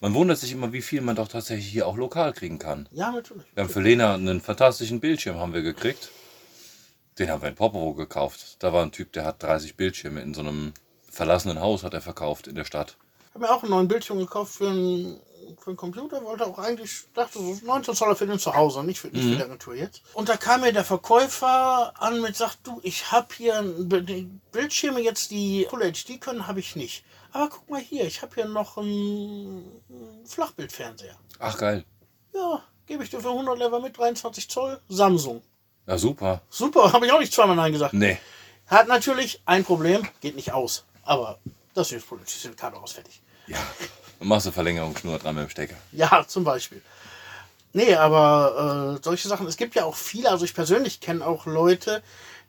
man 0.00 0.14
wundert 0.14 0.38
sich 0.38 0.50
immer, 0.50 0.72
wie 0.72 0.82
viel 0.82 1.00
man 1.00 1.14
doch 1.14 1.28
tatsächlich 1.28 1.68
hier 1.68 1.86
auch 1.86 1.96
lokal 1.96 2.32
kriegen 2.32 2.58
kann. 2.58 2.88
Ja, 2.90 3.12
natürlich. 3.12 3.44
Wir 3.54 3.62
haben 3.62 3.70
für 3.70 3.80
Lena 3.82 4.14
einen 4.14 4.40
fantastischen 4.40 4.98
Bildschirm 4.98 5.38
haben 5.38 5.54
wir 5.54 5.62
gekriegt. 5.62 6.08
Den 7.20 7.30
haben 7.30 7.40
wir 7.40 7.48
in 7.50 7.54
Popovo 7.54 7.94
gekauft. 7.94 8.56
Da 8.58 8.72
war 8.72 8.82
ein 8.82 8.90
Typ, 8.90 9.12
der 9.12 9.24
hat 9.24 9.40
30 9.42 9.76
Bildschirme 9.76 10.22
in 10.22 10.34
so 10.34 10.40
einem 10.40 10.72
verlassenen 11.08 11.60
Haus 11.60 11.84
hat 11.84 11.94
er 11.94 12.00
verkauft 12.00 12.48
in 12.48 12.56
der 12.56 12.64
Stadt. 12.64 12.96
Ich 13.28 13.34
habe 13.34 13.44
mir 13.44 13.50
auch 13.52 13.62
einen 13.62 13.70
neuen 13.70 13.86
Bildschirm 13.88 14.18
gekauft 14.18 14.54
für 14.54 14.70
einen, 14.70 15.20
für 15.58 15.70
einen 15.70 15.76
Computer, 15.76 16.22
wollte 16.24 16.46
auch 16.46 16.58
eigentlich, 16.58 17.04
dachte 17.14 17.38
so 17.38 17.58
19 17.64 17.94
Zoller 17.94 18.16
für 18.16 18.26
den 18.26 18.38
Zuhause, 18.38 18.84
nicht 18.84 19.00
für, 19.00 19.08
nicht 19.08 19.22
für 19.22 19.36
die 19.36 19.42
Agentur 19.42 19.74
jetzt. 19.74 20.02
Und 20.14 20.28
da 20.28 20.36
kam 20.36 20.60
mir 20.62 20.72
der 20.72 20.84
Verkäufer 20.84 21.92
an 21.98 22.20
mit, 22.20 22.36
sagt 22.36 22.58
du, 22.64 22.80
ich 22.82 23.10
habe 23.12 23.28
hier 23.36 23.62
Bildschirme 24.52 25.00
jetzt, 25.00 25.30
die 25.30 25.66
Full 25.70 25.92
HD 25.92 26.20
können, 26.20 26.46
habe 26.46 26.60
ich 26.60 26.76
nicht. 26.76 27.04
Aber 27.32 27.48
guck 27.48 27.70
mal 27.70 27.80
hier, 27.80 28.04
ich 28.04 28.22
habe 28.22 28.34
hier 28.34 28.46
noch 28.46 28.76
einen, 28.76 29.80
Flachbildfernseher. 30.26 31.16
Ach 31.38 31.56
geil. 31.56 31.84
Ja, 32.34 32.62
gebe 32.86 33.02
ich 33.04 33.10
dir 33.10 33.20
für 33.20 33.30
100 33.30 33.58
Lever 33.58 33.80
mit 33.80 33.96
23 33.96 34.48
Zoll 34.48 34.80
Samsung. 34.88 35.42
Ja, 35.86 35.98
super. 35.98 36.42
Super, 36.50 36.92
habe 36.92 37.06
ich 37.06 37.12
auch 37.12 37.20
nicht 37.20 37.32
zweimal 37.32 37.56
Nein 37.56 37.72
gesagt. 37.72 37.94
Nee. 37.94 38.18
Hat 38.66 38.86
natürlich 38.86 39.42
ein 39.46 39.64
Problem, 39.64 40.06
geht 40.20 40.36
nicht 40.36 40.52
aus. 40.52 40.84
Aber 41.02 41.38
das 41.74 41.90
ist 41.90 42.02
das 42.02 42.04
Problem, 42.04 42.26
die 42.26 42.38
sind 42.38 42.56
gerade 42.56 42.76
aus 42.76 42.92
fertig. 42.92 43.20
Ja. 43.46 43.58
Dann 44.20 44.28
machst 44.28 44.46
du 44.46 44.52
Verlängerungsschnur 44.52 45.18
dran 45.18 45.34
mit 45.34 45.44
dem 45.44 45.50
Stecker. 45.50 45.76
Ja, 45.92 46.24
zum 46.28 46.44
Beispiel. 46.44 46.82
Nee, 47.72 47.94
aber 47.94 48.98
äh, 48.98 49.02
solche 49.02 49.28
Sachen, 49.28 49.46
es 49.46 49.56
gibt 49.56 49.74
ja 49.74 49.84
auch 49.84 49.94
viele, 49.96 50.30
also 50.30 50.44
ich 50.44 50.54
persönlich 50.54 51.00
kenne 51.00 51.26
auch 51.26 51.46
Leute, 51.46 52.02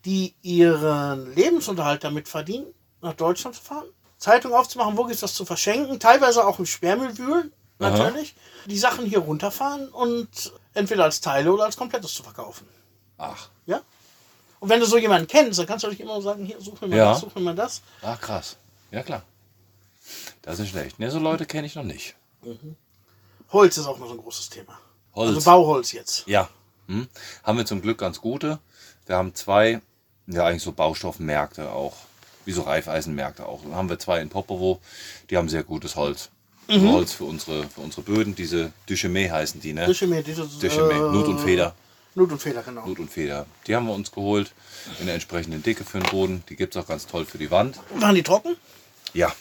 die 0.06 0.34
ihren 0.42 1.34
Lebensunterhalt 1.34 2.04
damit 2.04 2.28
verdienen, 2.28 2.66
nach 3.02 3.14
Deutschland 3.14 3.56
zu 3.56 3.62
fahren, 3.64 3.86
Zeitung 4.18 4.54
aufzumachen, 4.54 4.98
wo 4.98 5.06
gibt's 5.06 5.22
das 5.22 5.34
zu 5.34 5.46
verschenken, 5.46 6.00
teilweise 6.00 6.46
auch 6.46 6.60
im 6.60 6.66
Sperrmüll 6.66 7.18
wühlen, 7.18 7.54
natürlich, 7.80 8.36
die 8.66 8.78
Sachen 8.78 9.06
hier 9.06 9.20
runterfahren 9.20 9.88
und 9.90 10.54
entweder 10.74 11.06
als 11.06 11.22
Teile 11.22 11.52
oder 11.54 11.66
als 11.66 11.78
komplettes 11.78 12.14
zu 12.14 12.24
verkaufen. 12.24 12.68
Ach. 13.18 13.48
Ja? 13.66 13.82
Und 14.60 14.70
wenn 14.70 14.80
du 14.80 14.86
so 14.86 14.98
jemanden 14.98 15.28
kennst, 15.28 15.58
dann 15.60 15.68
kannst 15.68 15.86
du 15.86 15.90
nicht 15.90 16.02
immer 16.02 16.22
sagen, 16.22 16.46
hier, 16.46 16.60
such 16.60 16.82
mir 16.82 16.88
mal 16.90 16.98
Ja. 16.98 17.12
das, 17.12 17.22
such 17.22 17.34
mir 17.36 17.42
mal 17.42 17.56
das. 17.56 17.82
Ach 18.02 18.20
krass. 18.20 18.58
Ja 18.92 19.04
klar. 19.04 19.24
Das 20.41 20.59
ist 20.59 20.70
schlecht. 20.70 20.99
Ne, 20.99 21.12
so 21.12 21.20
Leute 21.20 21.45
kenne 21.45 21.68
ich 21.68 21.76
noch 21.76 21.84
nicht. 21.84 22.16
Holz 23.51 23.78
ist 23.78 23.86
auch 23.86 23.99
noch 23.99 24.07
so 24.07 24.14
ein 24.14 24.20
großes 24.20 24.49
Thema. 24.49 24.80
Holz. 25.14 25.36
Also 25.36 25.49
Bauholz 25.49 25.91
jetzt. 25.91 26.28
Ja. 26.28 26.49
Hm. 26.88 27.07
Haben 27.43 27.57
wir 27.57 27.66
zum 27.66 27.82
Glück 27.82 27.97
ganz 27.97 28.22
gute. 28.22 28.59
Wir 29.05 29.18
haben 29.18 29.36
zwei, 29.36 29.82
ja 30.28 30.45
eigentlich 30.45 30.64
so 30.64 30.72
Baustoffmärkte 30.72 31.72
auch, 31.72 31.95
wie 32.45 32.51
so 32.51 32.62
Reifeisenmärkte 32.62 33.45
auch. 33.45 33.62
Da 33.64 33.76
haben 33.76 33.89
wir 33.89 33.99
zwei 33.99 34.22
in 34.22 34.30
Popovo, 34.30 34.80
die 35.30 35.38
haben 35.38 35.49
sehr 35.49 35.64
gutes 35.64 35.95
Holz. 35.95 36.30
Mhm. 36.68 36.91
Holz 36.91 37.12
für 37.12 37.26
unsere, 37.26 37.68
für 37.68 37.82
unsere 37.82 38.01
Böden, 38.03 38.36
diese 38.36 38.72
Duchemé 38.88 39.30
heißen 39.30 39.59
die, 39.59 39.74
ne? 39.74 39.88
Duschemé, 39.88 40.22
dieses, 40.22 40.59
Duchemé, 40.59 40.91
äh, 40.91 41.12
Nut 41.12 41.28
und 41.28 41.39
Feder. 41.39 41.76
Nut 42.16 42.32
und 42.32 42.41
Feder, 42.41 42.62
genau. 42.62 42.86
Nut 42.86 42.99
und 42.99 43.09
Feder. 43.09 43.45
Die 43.68 43.76
haben 43.76 43.88
wir 43.88 43.93
uns 43.93 44.12
geholt 44.12 44.53
in 44.99 45.05
der 45.05 45.16
entsprechenden 45.16 45.64
Dicke 45.64 45.84
für 45.84 45.99
den 45.99 46.09
Boden. 46.09 46.43
Die 46.49 46.55
gibt 46.55 46.76
es 46.76 46.82
auch 46.82 46.88
ganz 46.88 47.07
toll 47.07 47.26
für 47.26 47.38
die 47.38 47.51
Wand. 47.51 47.80
Waren 47.95 48.16
die 48.16 48.24
trocken? 48.24 48.55
Ja, 49.14 49.34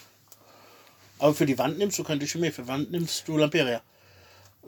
Aber 1.20 1.34
für 1.34 1.46
die 1.46 1.58
Wand 1.58 1.78
nimmst 1.78 1.98
du 1.98 2.02
kein 2.04 2.18
Duschemé, 2.20 2.50
für 2.50 2.62
die 2.62 2.68
Wand 2.68 2.90
nimmst 2.90 3.26
du 3.28 3.36
Lamperia. 3.36 3.80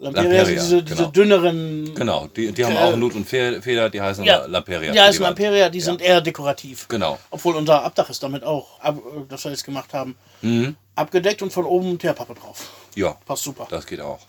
Lamperia, 0.01 0.31
Lamperia, 0.43 0.45
sind 0.45 0.55
diese, 0.59 0.83
diese 0.83 0.97
genau. 0.97 1.11
dünneren. 1.11 1.95
genau. 1.95 2.27
Die, 2.29 2.51
die 2.53 2.65
haben 2.65 2.75
Äh, 2.75 2.79
auch 2.79 2.97
Nut 2.97 3.15
und 3.15 3.27
Fe- 3.29 3.61
Feder, 3.63 3.89
die 3.91 4.01
heißen 4.01 4.25
Ja, 4.25 4.47
Lamperia. 4.47 4.93
Die 4.93 5.01
heißen. 5.01 5.23
Lamperia, 5.23 5.69
die 5.69 5.81
sind 5.81 6.01
eher 6.01 6.21
dekorativ. 6.21 6.89
Genau. 6.89 7.19
Obwohl 7.31 7.55
unser 7.57 7.83
Abdach 7.85 8.09
ist 8.11 8.23
damit 8.23 8.43
auch, 8.43 8.81
ab, 8.81 8.99
das 9.29 9.45
wir 9.45 9.51
jetzt 9.53 9.65
gemacht 9.65 9.93
haben, 9.95 10.17
Mhm. 10.41 10.77
abgedeckt 10.97 11.43
und 11.43 11.53
von 11.53 11.65
oben 11.67 11.99
Teerpappe 11.99 12.35
drauf. 12.35 12.71
Ja, 12.95 13.13
Passt 13.27 13.45
super. 13.45 13.67
das 13.71 13.87
geht 13.87 14.01
auch. 14.01 14.21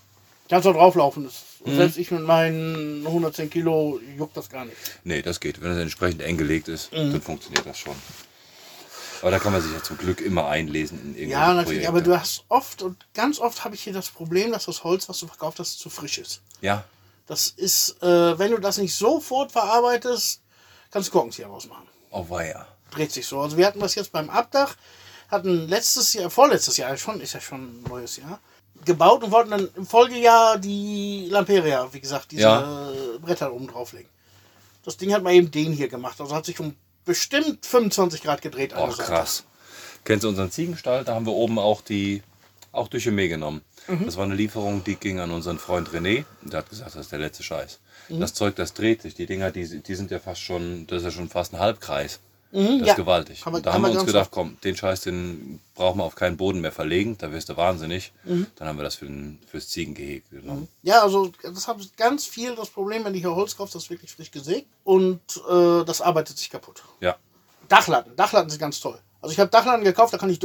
Kannst 0.50 0.68
auch 0.68 0.74
drauflaufen. 0.74 1.24
Das, 1.24 1.34
Mhm. 1.66 1.78
Selbst 1.78 1.98
ich 1.98 2.12
mit 2.12 2.22
meinen 2.24 3.08
110 3.08 3.50
Kilo 3.50 3.98
juckt 4.18 4.36
das 4.36 4.50
gar 4.50 4.66
nicht. 4.66 4.76
Nee, 5.06 5.22
das 5.22 5.40
geht. 5.40 5.62
Wenn 5.62 5.72
es 5.72 5.78
entsprechend 5.78 6.22
eng 6.22 6.38
gelegt 6.38 6.68
ist, 6.68 6.92
Mhm. 6.92 7.14
dann 7.14 7.22
funktioniert 7.22 7.66
das 7.66 7.78
schon. 7.80 7.96
Aber 9.24 9.32
da 9.32 9.40
kann 9.40 9.54
man 9.54 9.62
sich 9.62 9.72
ja 9.72 9.82
zum 9.82 9.98
Glück 9.98 10.20
immer 10.22 10.48
einlesen 10.48 11.00
in 11.00 11.08
irgendwelche 11.16 11.32
Ja, 11.32 11.48
natürlich. 11.54 11.66
Projekte. 11.66 11.88
Aber 11.88 12.02
du 12.02 12.20
hast 12.20 12.44
oft 12.50 12.82
und 12.82 12.98
ganz 13.14 13.40
oft 13.40 13.64
habe 13.64 13.74
ich 13.74 13.82
hier 13.82 13.94
das 13.94 14.10
Problem, 14.10 14.52
dass 14.52 14.66
das 14.66 14.84
Holz, 14.84 15.08
was 15.08 15.18
du 15.20 15.28
verkauft 15.28 15.60
hast, 15.60 15.80
zu 15.80 15.90
frisch 15.90 16.18
ist. 16.18 16.42
Ja, 16.62 16.84
Das 17.26 17.48
ist, 17.48 18.04
äh, 18.04 18.38
wenn 18.38 18.52
du 18.52 18.58
das 18.58 18.78
nicht 18.78 18.94
sofort 18.94 19.54
verarbeitest, 19.54 20.42
kannst 20.92 21.08
du 21.08 21.14
Korkenzieher 21.14 21.48
rausmachen. 21.48 21.88
oh 22.12 22.26
weia. 22.30 22.68
Dreht 22.92 23.12
sich 23.14 23.26
so. 23.26 23.40
Also 23.40 23.56
wir 23.58 23.66
hatten 23.66 23.80
das 23.80 23.96
jetzt 23.96 24.12
beim 24.12 24.30
Abdach, 24.30 24.76
hatten 25.30 25.68
letztes 25.70 26.14
Jahr, 26.14 26.30
vorletztes 26.30 26.76
Jahr 26.78 26.96
schon, 26.98 27.22
ist 27.22 27.34
ja 27.34 27.40
schon 27.42 27.62
ein 27.80 27.84
neues 27.90 28.18
Jahr, 28.18 28.40
gebaut 28.86 29.24
und 29.24 29.32
wollten 29.32 29.52
dann 29.52 29.70
im 29.78 29.86
Folgejahr 29.88 30.58
die 30.60 31.28
Lamperia, 31.32 31.88
wie 31.94 32.02
gesagt, 32.02 32.32
diese 32.32 32.44
Ja. 32.44 32.92
Bretter 33.22 33.54
oben 33.54 33.68
drauflegen. 33.68 34.10
Das 34.84 34.98
Ding 34.98 35.14
hat 35.14 35.24
mal 35.24 35.34
eben 35.34 35.50
den 35.50 35.72
hier 35.72 35.88
gemacht. 35.88 36.20
Also 36.20 36.36
hat 36.36 36.46
sich 36.46 36.60
um 36.60 36.76
bestimmt 37.06 37.66
25 37.66 38.22
Grad 38.22 38.42
gedreht. 38.42 38.74
Oh, 38.78 38.88
krass. 38.88 39.44
Kennst 40.04 40.24
du 40.24 40.30
unseren 40.30 40.52
Ziegenstall? 40.52 41.04
Da 41.04 41.16
haben 41.16 41.26
wir 41.26 41.34
oben 41.34 41.60
auch 41.60 41.82
die, 41.82 42.24
auch 42.72 42.88
durch 42.88 43.06
Duchemé 43.06 43.28
genommen. 43.28 43.62
Mhm. 43.88 44.06
Das 44.06 44.18
war 44.18 44.26
eine 44.26 44.36
Lieferung, 44.36 44.84
die 44.84 44.96
ging 44.96 45.20
an 45.20 45.32
unseren 45.32 45.60
Freund 45.60 45.90
René. 45.90 46.26
Und 46.42 46.54
der 46.54 46.60
hat 46.60 46.70
gesagt, 46.70 46.96
das 46.96 47.02
ist 47.02 47.12
der 47.12 47.20
letzte 47.20 47.44
Scheiß. 47.44 47.80
Mhm. 48.10 48.20
Das 48.20 48.34
Zeug, 48.34 48.56
das 48.56 48.74
dreht 48.74 49.02
sich. 49.02 49.16
Die 49.16 49.26
Dinger, 49.26 49.52
die, 49.52 49.82
die 49.82 49.96
sind 49.96 50.12
ja 50.12 50.20
fast 50.20 50.42
schon, 50.42 50.88
das 50.88 51.00
ist 51.00 51.06
ja 51.06 51.12
schon 51.12 51.30
fast 51.30 51.54
ein 51.54 51.60
Halbkreis. 51.60 52.20
Das 52.54 52.62
Mhm, 52.62 52.80
ja. 52.84 52.92
ist 52.92 52.96
gewaltig. 52.98 53.44
Wir- 53.46 53.60
da 53.62 53.74
haben 53.74 53.82
wir 53.82 53.90
uns 53.92 54.06
gedacht, 54.06 54.30
komm, 54.32 54.58
den 54.64 54.78
Scheiß, 54.78 55.02
den 55.02 55.60
brauchen 55.74 55.98
wir 55.98 56.04
auf 56.04 56.14
keinen 56.14 56.38
Boden 56.38 56.62
mehr 56.62 56.72
verlegen. 56.72 57.18
Da 57.18 57.32
wirst 57.32 57.50
du 57.50 57.58
wahnsinnig. 57.58 58.12
Mhm. 58.26 58.46
Dann 58.58 58.68
haben 58.68 58.78
wir 58.78 58.84
das 58.84 58.94
für 58.96 59.06
den, 59.06 59.40
fürs 59.50 59.70
Ziegengehege 59.70 60.22
genommen. 60.30 60.68
Ja, 60.84 61.02
also 61.02 61.32
das 61.42 61.68
hat 61.68 61.78
ganz 61.98 62.28
viel 62.28 62.56
das 62.56 62.70
Problem, 62.70 63.04
wenn 63.06 63.14
du 63.14 63.20
hier 63.20 63.34
Holz 63.34 63.58
kaufst, 63.58 63.74
das 63.74 63.84
ist 63.86 63.90
wirklich 63.90 64.12
frisch 64.14 64.30
gesägt 64.30 64.68
und 64.84 65.20
äh, 65.50 65.84
das 65.84 66.00
arbeitet 66.02 66.38
sich 66.38 66.52
kaputt. 66.52 66.84
Ja. 67.02 67.16
Dachlatten, 67.70 68.16
Dachlatten 68.16 68.52
sind 68.52 68.60
ganz 68.60 68.80
toll. 68.80 69.00
Also 69.20 69.34
ich 69.34 69.40
habe 69.40 69.50
Dachlatten 69.50 69.84
gekauft, 69.84 70.14
da 70.14 70.18
kann 70.20 70.30
ich, 70.30 70.40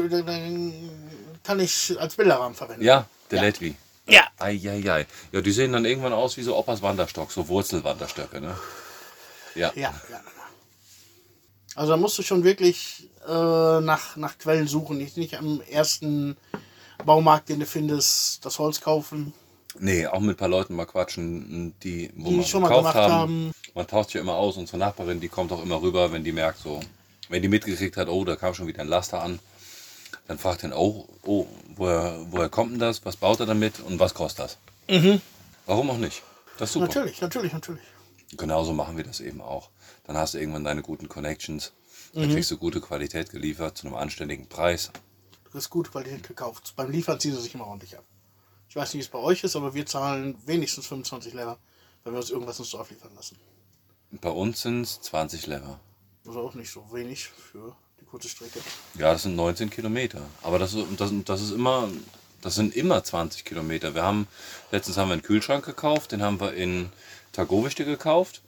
kann 1.42 1.61
ich 1.61 2.00
als 2.00 2.14
Bilderrahmen 2.14 2.54
verwenden. 2.56 2.84
Ja, 2.84 3.06
der 3.30 3.38
Ja. 3.38 3.44
Letwi. 3.44 3.74
Ja. 4.06 4.22
Eieiei. 4.38 5.06
Ja, 5.32 5.40
die 5.42 5.52
sehen 5.52 5.72
dann 5.72 5.84
irgendwann 5.84 6.14
aus 6.14 6.38
wie 6.38 6.42
so 6.42 6.56
Opas 6.56 6.80
Wanderstock, 6.80 7.30
so 7.32 7.48
Wurzelwanderstöcke, 7.48 8.40
ne? 8.40 8.56
Ja. 9.54 9.72
Ja, 9.74 9.92
ja. 10.11 10.20
Also 11.78 11.92
da 11.92 11.96
musst 11.96 12.18
du 12.18 12.24
schon 12.24 12.42
wirklich 12.42 13.08
äh, 13.24 13.30
nach, 13.30 14.16
nach 14.16 14.36
Quellen 14.36 14.66
suchen, 14.66 14.98
nicht, 14.98 15.16
nicht 15.16 15.38
am 15.38 15.60
ersten 15.60 16.36
Baumarkt, 17.06 17.50
den 17.50 17.60
du 17.60 17.66
findest, 17.66 18.44
das 18.44 18.58
Holz 18.58 18.80
kaufen. 18.80 19.32
Nee, 19.78 20.04
auch 20.08 20.18
mit 20.18 20.30
ein 20.30 20.36
paar 20.36 20.48
Leuten 20.48 20.74
mal 20.74 20.86
quatschen, 20.86 21.72
die, 21.84 22.10
wo 22.16 22.30
Die 22.30 22.36
man 22.38 22.44
schon 22.44 22.62
mal 22.62 22.68
gekauft 22.68 22.94
gemacht 22.94 22.96
haben. 22.96 23.12
haben. 23.12 23.52
Man 23.74 23.86
tauscht 23.86 24.12
ja 24.12 24.20
immer 24.20 24.34
aus. 24.34 24.56
Unsere 24.56 24.76
Nachbarin, 24.78 25.20
die 25.20 25.28
kommt 25.28 25.52
auch 25.52 25.62
immer 25.62 25.80
rüber, 25.80 26.10
wenn 26.10 26.24
die 26.24 26.32
merkt, 26.32 26.58
so, 26.58 26.80
wenn 27.28 27.42
die 27.42 27.48
mitgekriegt 27.48 27.96
hat, 27.96 28.08
oh, 28.08 28.24
da 28.24 28.34
kam 28.34 28.54
schon 28.54 28.66
wieder 28.66 28.80
ein 28.80 28.88
Laster 28.88 29.22
an, 29.22 29.38
dann 30.26 30.36
fragt 30.36 30.64
den, 30.64 30.72
oh, 30.72 31.06
oh, 31.22 31.46
woher, 31.76 32.18
woher 32.30 32.48
kommt 32.48 32.72
denn 32.72 32.80
das? 32.80 33.05
Was 33.05 33.14
baut 33.14 33.38
er 33.38 33.46
damit 33.46 33.78
und 33.78 34.00
was 34.00 34.14
kostet 34.14 34.46
das? 34.88 35.20
Warum 35.66 35.90
auch 35.90 35.98
nicht? 35.98 36.22
Das 36.59 36.70
ist 36.70 36.72
super. 36.72 36.86
Mhm. 36.86 36.88
Natürlich, 36.88 37.20
natürlich, 37.20 37.52
natürlich. 37.52 37.82
Genauso 38.36 38.72
machen 38.74 38.96
wir 38.96 39.05
das 39.05 39.20
eben 39.20 39.40
auch. 39.40 39.70
Dann 40.05 40.16
hast 40.16 40.34
du 40.34 40.38
irgendwann 40.38 40.64
deine 40.64 40.82
guten 40.82 41.09
Connections, 41.09 41.72
Mhm. 42.12 42.20
dann 42.20 42.30
kriegst 42.30 42.50
du 42.50 42.56
gute 42.59 42.80
Qualität 42.80 43.30
geliefert 43.30 43.76
zu 43.78 43.86
einem 43.86 43.96
anständigen 43.96 44.48
Preis. 44.48 44.90
Du 45.50 45.55
hast 45.59 45.70
gute 45.70 45.90
Qualität 45.90 46.26
gekauft. 46.26 46.74
Beim 46.76 46.90
Liefern 46.90 47.18
ziehen 47.20 47.34
sie 47.34 47.40
sich 47.40 47.55
immer 47.55 47.66
ordentlich 47.66 47.96
ab. 47.96 48.05
Ich 48.68 48.76
weiß 48.76 48.88
nicht, 48.92 48.98
wie 49.00 49.05
es 49.05 49.09
bei 49.09 49.18
euch 49.18 49.44
ist, 49.44 49.56
aber 49.56 49.72
wir 49.74 49.86
zahlen 49.86 50.36
wenigstens 50.44 50.86
25 50.86 51.32
Lever, 51.32 51.59
wenn 52.05 52.12
wir 52.12 52.18
uns 52.20 52.30
irgendwas 52.30 52.59
ins 52.59 52.70
Dorf 52.70 52.90
liefern 52.90 53.14
lassen. 53.14 53.36
Bei 54.10 54.30
uns 54.30 54.60
sind 54.62 54.82
es 54.82 55.00
20 55.00 55.46
Lever. 55.46 55.80
Also 56.26 56.40
auch 56.40 56.55
nicht 56.55 56.70
so 56.70 56.84
wenig 56.92 57.28
für 57.28 57.74
die 58.00 58.05
kurze 58.05 58.28
Strecke. 58.28 58.60
Ja, 58.94 59.12
das 59.12 59.22
sind 59.22 59.36
19 59.36 59.70
Kilometer. 59.70 60.20
Aber 60.42 60.59
das, 60.59 60.74
ist- 60.74 60.86
das, 60.98 61.10
das 61.24 61.40
ist 61.40 61.50
immer, 61.52 61.88
das 62.42 62.55
sind 62.55 62.74
immer 62.76 63.02
20 63.02 63.44
Kilometer. 63.46 63.94
Wir 63.94 64.02
haben, 64.02 64.26
letztens 64.70 64.96
haben 64.98 65.09
wir 65.09 65.14
einen 65.14 65.22
Kühlschrank 65.22 65.64
gekauft, 65.64 66.12
den 66.12 66.22
haben 66.22 66.40
wir 66.40 66.52
in 66.55 66.90
Targowichte 67.32 67.84
gekauft. 67.84 68.42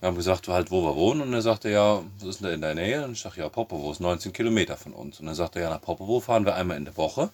Wir 0.00 0.08
haben 0.08 0.16
gesagt, 0.16 0.48
halt, 0.48 0.70
wo 0.70 0.82
wir 0.82 0.96
wohnen. 0.96 1.20
Und 1.20 1.32
er 1.32 1.42
sagte, 1.42 1.70
ja, 1.70 2.02
was 2.18 2.28
ist 2.28 2.40
denn 2.40 2.48
da 2.48 2.54
in 2.54 2.60
der 2.60 2.74
Nähe? 2.74 3.04
Und 3.04 3.12
ich 3.12 3.20
sage, 3.20 3.40
ja, 3.40 3.48
Popovo 3.48 3.92
ist 3.92 4.00
19 4.00 4.32
Kilometer 4.32 4.76
von 4.76 4.92
uns. 4.92 5.20
Und 5.20 5.28
er 5.28 5.34
sagte, 5.34 5.60
ja, 5.60 5.70
nach 5.70 5.80
Popovo 5.80 6.20
fahren 6.20 6.44
wir 6.44 6.56
einmal 6.56 6.76
in 6.76 6.84
der 6.84 6.96
Woche. 6.96 7.30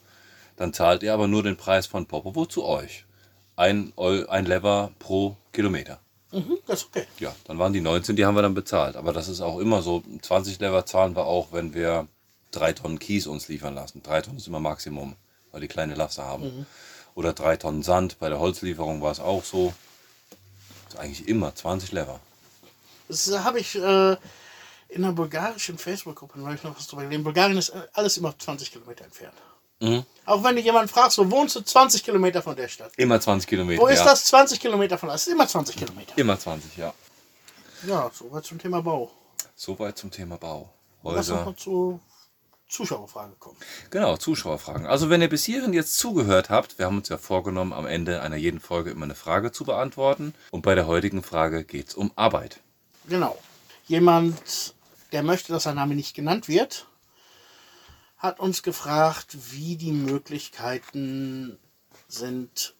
Dann 0.57 0.73
zahlt 0.73 1.03
ihr 1.03 1.15
aber 1.15 1.29
nur 1.29 1.43
den 1.43 1.57
Preis 1.57 1.87
von 1.87 2.07
Popovo 2.07 2.45
zu 2.47 2.65
euch. 2.65 3.07
Ein, 3.57 3.93
ein 3.97 4.45
Lever 4.45 4.91
pro 4.99 5.37
Kilometer. 5.53 5.99
Mhm, 6.31 6.59
das 6.67 6.81
ist 6.81 6.89
okay. 6.89 7.07
Ja, 7.19 7.35
dann 7.45 7.59
waren 7.59 7.73
die 7.73 7.81
19, 7.81 8.17
die 8.17 8.27
haben 8.27 8.35
wir 8.35 8.43
dann 8.43 8.55
bezahlt. 8.55 8.97
Aber 8.97 9.13
das 9.13 9.29
ist 9.29 9.41
auch 9.41 9.59
immer 9.59 9.81
so. 9.81 10.03
20 10.21 10.61
Lever 10.61 10.85
zahlen 10.85 11.17
wir 11.17 11.25
auch, 11.25 11.53
wenn 11.53 11.73
wir 11.73 12.07
drei 12.51 12.73
Tonnen 12.73 12.99
Kies 12.99 13.27
uns 13.27 13.49
liefern 13.49 13.75
lassen. 13.75 14.03
Drei 14.03 14.21
Tonnen 14.21 14.37
ist 14.39 14.47
immer 14.47 14.61
Maximum. 14.61 15.17
weil 15.53 15.63
die 15.63 15.69
kleine 15.69 15.95
Laster 15.95 16.25
haben. 16.25 16.45
Mhm. 16.45 16.67
Oder 17.15 17.33
drei 17.33 17.57
Tonnen 17.57 17.83
Sand, 17.83 18.19
bei 18.19 18.29
der 18.29 18.39
Holzlieferung 18.39 19.01
war 19.01 19.11
es 19.11 19.21
auch 19.21 19.43
so. 19.43 19.73
Eigentlich 20.97 21.29
immer 21.29 21.55
20 21.55 21.93
Lever. 21.93 22.21
Das 23.09 23.31
habe 23.31 23.61
ich 23.61 23.75
äh, 23.75 24.17
in 24.89 25.05
einer 25.05 25.13
bulgarischen 25.13 25.79
Facebook-Gruppe 25.79 26.39
neulich 26.39 26.63
noch 26.63 26.77
was 26.77 26.87
drüber 26.87 27.03
gelesen. 27.03 27.25
Bulgarien 27.25 27.59
ist 27.59 27.71
äh, 27.71 27.83
alles 27.93 28.17
immer 28.17 28.39
20 28.39 28.73
Kilometer 28.73 29.05
entfernt. 29.05 29.35
Mhm. 29.81 30.05
Auch 30.25 30.43
wenn 30.43 30.57
du 30.57 30.63
jemanden 30.63 30.89
fragst, 30.89 31.19
wo 31.19 31.31
wohnst 31.31 31.57
du? 31.57 31.61
20 31.61 32.03
Kilometer 32.05 32.43
von 32.43 32.57
der 32.57 32.69
Stadt. 32.69 32.93
Immer 32.97 33.21
20 33.21 33.49
Kilometer. 33.49 33.81
Wo 33.81 33.87
ist 33.87 34.01
ja. 34.01 34.05
das? 34.07 34.25
20 34.27 34.61
Kilometer 34.61 34.99
von 34.99 35.09
da. 35.09 35.15
Das 35.15 35.27
ist 35.27 35.33
immer 35.33 35.47
20 35.47 35.77
Kilometer. 35.77 36.19
Immer 36.19 36.39
20, 36.39 36.77
ja. 36.77 36.93
Ja, 37.87 38.11
soweit 38.13 38.45
zum 38.45 38.59
Thema 38.59 38.83
Bau. 38.83 39.11
Soweit 39.55 39.97
zum 39.97 40.11
Thema 40.11 40.37
Bau. 40.37 40.69
Häuser. 41.05 41.45
mal 41.45 41.55
zur 41.55 42.01
Zuschauerfrage 42.69 43.35
kommen. 43.39 43.57
Genau, 43.91 44.17
Zuschauerfragen. 44.17 44.87
Also 44.87 45.11
wenn 45.11 45.23
ihr 45.23 45.29
bis 45.29 45.45
hierhin 45.45 45.73
jetzt 45.73 45.99
zugehört 45.99 46.51
habt, 46.51 46.79
wir 46.79 46.87
haben 46.87 46.99
uns 46.99 47.09
ja 47.09 47.19
vorgenommen, 47.19 47.73
am 47.73 47.87
Ende 47.87 48.23
einer 48.23 48.37
jeden 48.37 48.61
Folge 48.61 48.91
immer 48.91 49.05
eine 49.05 49.15
Frage 49.15 49.53
zu 49.53 49.65
beantworten. 49.65 50.35
Und 50.51 50.63
bei 50.63 50.75
der 50.75 50.87
heutigen 50.87 51.23
Frage 51.23 51.65
geht 51.65 51.89
es 51.89 51.95
um 51.95 52.13
Arbeit. 52.17 52.61
Genau. 53.09 53.39
Jemand, 53.87 54.75
der 55.13 55.23
möchte, 55.23 55.53
dass 55.53 55.63
sein 55.63 55.77
Name 55.77 55.95
nicht 55.95 56.15
genannt 56.15 56.47
wird, 56.49 56.87
hat 58.19 58.41
uns 58.41 58.63
gefragt, 58.63 59.37
wie 59.53 59.77
die 59.77 59.93
Möglichkeiten 59.93 61.59
sind, 62.07 62.75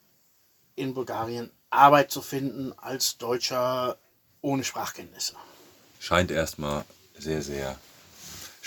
in 0.75 0.95
Bulgarien 0.95 1.51
Arbeit 1.71 2.11
zu 2.11 2.23
finden 2.23 2.73
als 2.79 3.19
Deutscher 3.19 3.99
ohne 4.41 4.65
Sprachkenntnisse. 4.65 5.35
Scheint 5.99 6.31
erstmal 6.31 6.85
sehr, 7.19 7.43
sehr 7.43 7.79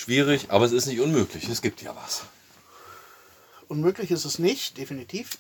schwierig, 0.02 0.48
aber 0.50 0.66
es 0.66 0.72
ist 0.72 0.88
nicht 0.88 1.00
unmöglich. 1.00 1.48
Es 1.48 1.62
gibt 1.62 1.82
ja 1.82 1.96
was. 1.96 2.24
Unmöglich 3.68 4.12
ist 4.12 4.26
es 4.26 4.40
nicht, 4.40 4.78
definitiv. 4.78 5.38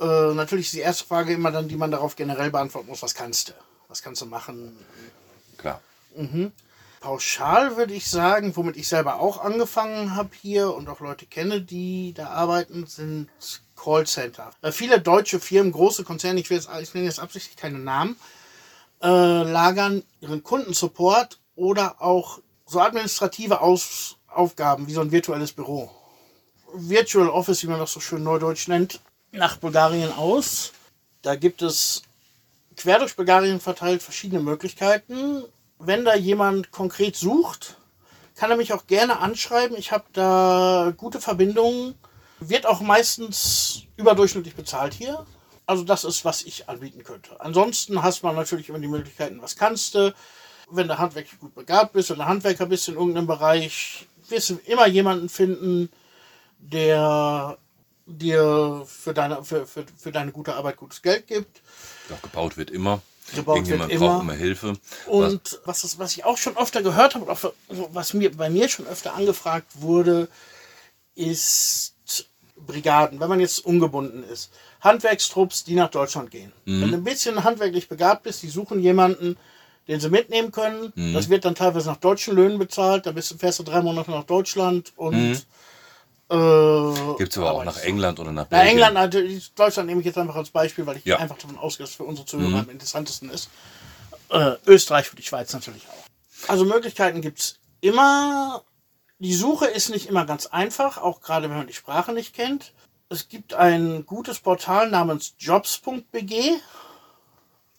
Äh, 0.00 0.34
natürlich 0.34 0.66
ist 0.66 0.74
die 0.74 0.80
erste 0.80 1.04
Frage 1.04 1.34
immer 1.34 1.52
dann, 1.52 1.68
die 1.68 1.76
man 1.76 1.90
darauf 1.90 2.16
generell 2.16 2.50
beantworten 2.50 2.88
muss, 2.88 3.02
was 3.02 3.14
kannst 3.14 3.50
du? 3.50 3.52
Was 3.88 4.02
kannst 4.02 4.22
du 4.22 4.26
machen? 4.26 4.76
Klar. 5.58 5.80
Pauschal 7.00 7.76
würde 7.76 7.92
ich 7.92 8.10
sagen, 8.10 8.56
womit 8.56 8.76
ich 8.76 8.88
selber 8.88 9.20
auch 9.20 9.44
angefangen 9.44 10.16
habe 10.16 10.30
hier 10.40 10.74
und 10.74 10.88
auch 10.88 11.00
Leute 11.00 11.26
kenne, 11.26 11.60
die 11.60 12.14
da 12.14 12.28
arbeiten, 12.28 12.86
sind 12.86 13.28
Callcenter. 13.76 14.50
Äh, 14.62 14.72
viele 14.72 15.00
deutsche 15.00 15.38
Firmen, 15.38 15.72
große 15.72 16.04
Konzerne, 16.04 16.40
ich, 16.40 16.48
will 16.48 16.56
jetzt, 16.56 16.70
ich 16.80 16.94
nenne 16.94 17.06
jetzt 17.06 17.20
absichtlich 17.20 17.56
keine 17.56 17.78
Namen, 17.78 18.16
äh, 19.02 19.06
lagern 19.06 20.02
ihren 20.20 20.42
Kundensupport 20.42 21.38
oder 21.54 22.00
auch 22.00 22.40
so 22.74 22.80
administrative 22.80 23.60
Aus 23.60 24.16
Aufgaben 24.26 24.88
wie 24.88 24.92
so 24.92 25.00
ein 25.00 25.12
virtuelles 25.12 25.52
Büro. 25.52 25.90
Virtual 26.74 27.28
Office, 27.28 27.62
wie 27.62 27.68
man 27.68 27.78
das 27.78 27.92
so 27.92 28.00
schön 28.00 28.24
neudeutsch 28.24 28.66
nennt, 28.66 29.00
nach 29.30 29.58
Bulgarien 29.58 30.12
aus. 30.12 30.72
Da 31.22 31.36
gibt 31.36 31.62
es 31.62 32.02
quer 32.76 32.98
durch 32.98 33.14
Bulgarien 33.14 33.60
verteilt 33.60 34.02
verschiedene 34.02 34.42
Möglichkeiten. 34.42 35.44
Wenn 35.78 36.04
da 36.04 36.16
jemand 36.16 36.72
konkret 36.72 37.14
sucht, 37.14 37.76
kann 38.34 38.50
er 38.50 38.56
mich 38.56 38.72
auch 38.72 38.88
gerne 38.88 39.20
anschreiben. 39.20 39.76
Ich 39.76 39.92
habe 39.92 40.04
da 40.12 40.92
gute 40.96 41.20
Verbindungen. 41.20 41.94
Wird 42.40 42.66
auch 42.66 42.80
meistens 42.80 43.82
überdurchschnittlich 43.96 44.56
bezahlt 44.56 44.94
hier. 44.94 45.24
Also 45.64 45.84
das 45.84 46.02
ist, 46.02 46.24
was 46.24 46.42
ich 46.42 46.68
anbieten 46.68 47.04
könnte. 47.04 47.40
Ansonsten 47.40 48.02
hast 48.02 48.24
man 48.24 48.34
natürlich 48.34 48.68
immer 48.68 48.80
die 48.80 48.88
Möglichkeiten, 48.88 49.40
was 49.40 49.54
kannst 49.54 49.94
du. 49.94 50.12
Wenn 50.70 50.88
du 50.88 50.98
handwerklich 50.98 51.38
gut 51.38 51.54
begabt 51.54 51.92
bist 51.92 52.10
oder 52.10 52.26
Handwerker 52.26 52.66
bist 52.66 52.88
in 52.88 52.94
irgendeinem 52.94 53.26
Bereich, 53.26 54.06
wirst 54.28 54.50
du 54.50 54.58
immer 54.66 54.86
jemanden 54.86 55.28
finden, 55.28 55.90
der 56.58 57.58
dir 58.06 58.84
für 58.86 59.14
deine, 59.14 59.44
für, 59.44 59.66
für, 59.66 59.84
für 59.96 60.12
deine 60.12 60.32
gute 60.32 60.54
Arbeit 60.54 60.76
gutes 60.76 61.02
Geld 61.02 61.26
gibt. 61.26 61.60
Doch, 62.08 62.20
gebaut 62.22 62.56
wird 62.56 62.70
immer. 62.70 63.00
Gebaut 63.34 63.56
Irgendjemand 63.56 63.90
wird 63.90 64.00
braucht 64.00 64.22
immer. 64.22 64.32
immer 64.32 64.34
Hilfe. 64.34 64.74
Was, 65.06 65.06
Und 65.06 65.60
was, 65.64 65.82
das, 65.82 65.98
was 65.98 66.16
ich 66.16 66.24
auch 66.24 66.36
schon 66.36 66.56
öfter 66.56 66.82
gehört 66.82 67.14
habe, 67.14 67.24
und 67.24 67.30
auch 67.30 67.52
was 67.92 68.14
mir, 68.14 68.36
bei 68.36 68.50
mir 68.50 68.68
schon 68.68 68.86
öfter 68.86 69.14
angefragt 69.14 69.66
wurde, 69.74 70.28
ist 71.14 71.94
Brigaden, 72.56 73.20
wenn 73.20 73.28
man 73.28 73.40
jetzt 73.40 73.64
ungebunden 73.64 74.22
ist. 74.24 74.50
Handwerkstrupps, 74.80 75.64
die 75.64 75.74
nach 75.74 75.90
Deutschland 75.90 76.30
gehen. 76.30 76.52
Wenn 76.64 76.90
du 76.90 76.96
ein 76.98 77.04
bisschen 77.04 77.42
handwerklich 77.42 77.88
begabt 77.88 78.24
bist, 78.24 78.42
die 78.42 78.48
suchen 78.48 78.80
jemanden, 78.80 79.36
den 79.88 80.00
sie 80.00 80.08
mitnehmen 80.10 80.50
können. 80.52 80.92
Das 81.12 81.28
wird 81.28 81.44
dann 81.44 81.54
teilweise 81.54 81.88
nach 81.90 81.98
deutschen 81.98 82.34
Löhnen 82.34 82.58
bezahlt. 82.58 83.06
Da 83.06 83.12
bist 83.12 83.30
du, 83.30 83.36
fährst 83.38 83.58
du 83.58 83.62
drei 83.62 83.82
Monate 83.82 84.10
nach 84.10 84.24
Deutschland 84.24 84.92
und 84.96 85.46
äh, 86.30 87.14
Gibt 87.18 87.32
es 87.32 87.38
aber 87.38 87.52
auch 87.52 87.64
nach. 87.64 87.78
England 87.82 88.18
oder 88.18 88.32
nach 88.32 88.46
Na, 88.50 88.58
Belgien. 88.58 88.72
England, 88.76 88.94
natürlich, 88.94 89.52
Deutschland 89.54 89.88
nehme 89.88 90.00
ich 90.00 90.06
jetzt 90.06 90.16
einfach 90.18 90.36
als 90.36 90.50
Beispiel, 90.50 90.86
weil 90.86 90.96
ich 90.96 91.04
Ja. 91.04 91.18
einfach 91.18 91.36
davon 91.36 91.58
ausgehe, 91.58 91.84
dass 91.84 91.90
es 91.90 91.96
für 91.96 92.04
unsere 92.04 92.26
Zuhörer 92.26 92.60
am 92.60 92.70
interessantesten 92.70 93.28
ist. 93.30 93.50
Äh, 94.30 94.52
Österreich 94.66 95.10
und 95.10 95.18
die 95.18 95.22
Schweiz 95.22 95.52
natürlich 95.52 95.86
auch. 95.86 96.48
Also 96.48 96.64
Möglichkeiten 96.64 97.20
gibt 97.20 97.38
es 97.40 97.58
immer. 97.80 98.62
Die 99.18 99.34
Suche 99.34 99.66
ist 99.66 99.90
nicht 99.90 100.08
immer 100.08 100.24
ganz 100.26 100.46
einfach, 100.46 100.98
auch 100.98 101.20
gerade 101.20 101.48
wenn 101.50 101.56
man 101.58 101.66
die 101.66 101.72
Sprache 101.74 102.12
nicht 102.12 102.34
kennt. 102.34 102.72
Es 103.10 103.28
gibt 103.28 103.54
ein 103.54 104.04
gutes 104.06 104.40
Portal 104.40 104.90
namens 104.90 105.34
jobs.bg. 105.38 106.54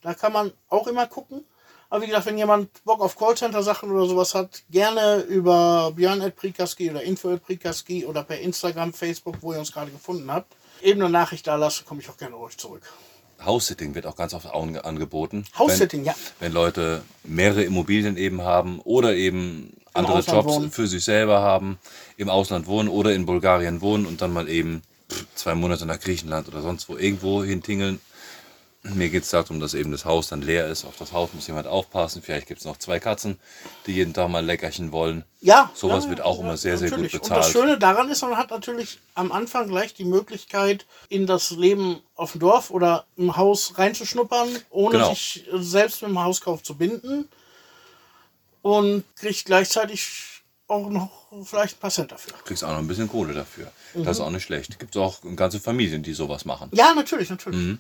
Da 0.02 0.14
kann 0.14 0.32
man 0.32 0.52
auch 0.70 0.88
immer 0.88 1.08
gucken. 1.08 1.44
Aber 1.90 2.02
wie 2.02 2.08
gesagt, 2.08 2.26
wenn 2.26 2.38
jemand 2.38 2.84
Bock 2.84 3.02
auf 3.02 3.16
Callcenter-Sachen 3.18 3.92
oder 3.92 4.06
sowas 4.08 4.34
hat, 4.36 4.64
gerne 4.70 5.20
über 5.22 5.92
Björn.prikaski 5.96 6.90
oder 6.90 7.04
info.prikaski 7.04 8.06
oder 8.06 8.24
per 8.24 8.40
Instagram, 8.40 8.94
Facebook, 8.94 9.38
wo 9.42 9.54
ihr 9.54 9.60
uns 9.60 9.72
gerade 9.72 9.92
gefunden 9.92 10.32
habt, 10.32 10.54
eben 10.82 11.02
eine 11.02 11.10
Nachricht 11.12 11.46
da 11.48 11.56
lassen, 11.56 11.86
komme 11.86 12.02
ich 12.02 12.10
auch 12.10 12.18
gerne 12.18 12.38
euch 12.38 12.58
zurück. 12.58 12.82
House-Sitting 13.44 13.94
wird 13.96 14.06
auch 14.08 14.16
ganz 14.16 14.34
oft 14.34 14.48
ange- 14.48 14.80
angeboten. 14.80 15.46
House-Sitting, 15.58 16.06
ja. 16.06 16.16
Wenn 16.40 16.54
Leute 16.54 17.04
mehrere 17.24 17.64
Immobilien 17.64 18.18
eben 18.18 18.42
haben 18.42 18.80
oder 18.80 19.14
eben 19.14 19.74
andere 19.94 20.20
Ausland 20.20 20.44
Jobs 20.44 20.56
wohnen. 20.56 20.72
für 20.72 20.88
sich 20.88 21.04
selber 21.04 21.42
haben, 21.42 21.78
im 22.18 22.30
Ausland 22.30 22.66
wohnen 22.68 22.90
oder 22.90 23.14
in 23.14 23.26
Bulgarien 23.26 23.82
wohnen 23.82 24.06
und 24.06 24.22
dann 24.22 24.34
mal 24.34 24.50
eben 24.50 24.82
zwei 25.36 25.54
Monate 25.54 25.86
nach 25.86 26.00
Griechenland 26.00 26.48
oder 26.48 26.62
sonst 26.62 26.90
wo 26.90 26.98
irgendwo 26.98 27.44
hintingeln. 27.44 28.00
Mir 28.94 29.10
geht 29.10 29.24
es 29.24 29.32
darum, 29.32 29.60
dass 29.60 29.74
eben 29.74 29.92
das 29.92 30.06
Haus 30.06 30.28
dann 30.28 30.42
leer 30.44 30.68
ist. 30.68 30.86
Auf 30.86 30.96
das 30.98 31.12
Haus 31.12 31.32
muss 31.34 31.48
jemand 31.48 31.66
aufpassen. 31.66 32.22
Vielleicht 32.22 32.48
gibt 32.48 32.60
es 32.60 32.66
noch 32.66 32.78
zwei 32.78 33.00
Katzen, 33.00 33.40
die 33.88 33.94
jeden 33.94 34.14
Tag 34.14 34.30
mal 34.30 34.46
Leckerchen 34.46 34.92
wollen. 34.92 35.24
Ja, 35.42 35.72
Sowas 35.74 36.04
ja, 36.04 36.12
wird 36.12 36.22
auch 36.22 36.38
ja, 36.38 36.44
immer 36.44 36.58
sehr, 36.58 36.78
sehr 36.78 36.90
gut 36.90 37.00
natürlich. 37.00 37.14
bezahlt. 37.22 37.38
Und 37.38 37.44
das 37.46 37.52
Schöne 37.52 37.80
daran 37.80 38.10
ist, 38.10 38.22
man 38.22 38.38
hat 38.38 38.52
natürlich 38.52 39.00
am 39.16 39.32
Anfang 39.32 39.68
gleich 39.70 39.96
die 39.96 40.06
Möglichkeit, 40.06 40.86
in 41.10 41.26
das 41.26 41.50
Leben 41.52 42.00
auf 42.16 42.34
dem 42.34 42.42
Dorf 42.42 42.70
oder 42.70 43.06
im 43.18 43.36
Haus 43.36 43.78
reinzuschnuppern, 43.78 44.50
ohne 44.70 44.92
Genau. 45.00 45.10
sich 45.10 45.46
selbst 45.54 46.02
mit 46.04 46.12
dem 46.12 46.24
Hauskauf 46.24 46.62
zu 46.62 46.76
binden. 46.76 47.28
Und 48.62 49.04
kriegt 49.16 49.46
gleichzeitig 49.46 50.42
auch 50.68 50.90
noch 50.90 51.12
vielleicht 51.44 51.78
ein 51.78 51.80
paar 51.80 51.92
Cent 51.92 52.12
dafür. 52.12 52.34
Kriegst 52.44 52.64
auch 52.64 52.70
noch 52.72 52.80
ein 52.80 52.88
bisschen 52.88 53.08
Kohle 53.08 53.34
dafür. 53.34 53.72
Das 53.94 54.18
ist 54.18 54.22
auch 54.22 54.32
nicht 54.32 54.44
schlecht. 54.44 54.80
Gibt 54.80 54.96
auch 54.98 55.20
ganze 55.36 55.60
Familien, 55.60 56.02
die 56.04 56.14
sowas 56.14 56.46
machen. 56.46 56.70
Ja, 56.74 56.94
natürlich, 56.94 57.30
natürlich. 57.30 57.60
Mhm. 57.60 57.80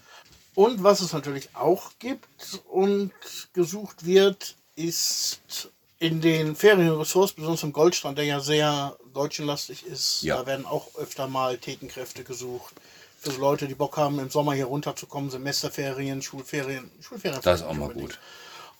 Und 0.55 0.83
was 0.83 1.01
es 1.01 1.11
natürlich 1.13 1.49
auch 1.53 1.91
gibt 1.99 2.61
und 2.69 3.11
gesucht 3.53 4.05
wird, 4.05 4.55
ist 4.75 5.69
in 5.99 6.21
den 6.21 6.55
Ferienressorts, 6.55 7.33
besonders 7.33 7.63
im 7.63 7.73
Goldstrand, 7.73 8.17
der 8.17 8.25
ja 8.25 8.39
sehr 8.39 8.97
deutschenlastig 9.13 9.85
ist, 9.85 10.21
Ja. 10.23 10.37
da 10.37 10.45
werden 10.45 10.65
auch 10.65 10.95
öfter 10.95 11.27
mal 11.27 11.57
Thekenkräfte 11.57 12.23
gesucht. 12.23 12.73
Für 13.19 13.31
so 13.31 13.39
Leute, 13.39 13.67
die 13.67 13.75
Bock 13.75 13.97
haben, 13.97 14.19
im 14.19 14.29
Sommer 14.29 14.53
hier 14.53 14.65
runterzukommen, 14.65 15.29
Semesterferien, 15.31 16.21
Schulferien, 16.21 16.91
Schulferien. 17.01 17.41
Das 17.41 17.61
ist 17.61 17.65
auch 17.65 17.73
mal 17.73 17.89
gut. 17.89 18.19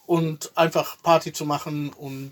Und 0.06 0.52
einfach 0.56 0.97
Party 1.02 1.34
zu 1.34 1.45
machen 1.45 1.91
und 1.93 2.31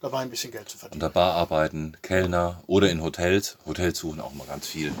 dabei 0.00 0.18
ein 0.20 0.30
bisschen 0.30 0.52
Geld 0.52 0.68
zu 0.68 0.76
An 0.76 0.80
verdienen. 0.80 1.00
der 1.00 1.08
Bar 1.08 1.34
arbeiten, 1.34 1.96
Kellner 2.02 2.62
oder 2.66 2.90
in 2.90 3.02
Hotels. 3.02 3.56
Hotels 3.66 3.98
suchen 3.98 4.20
auch 4.20 4.32
mal 4.34 4.46
ganz 4.46 4.66
viel. 4.66 4.92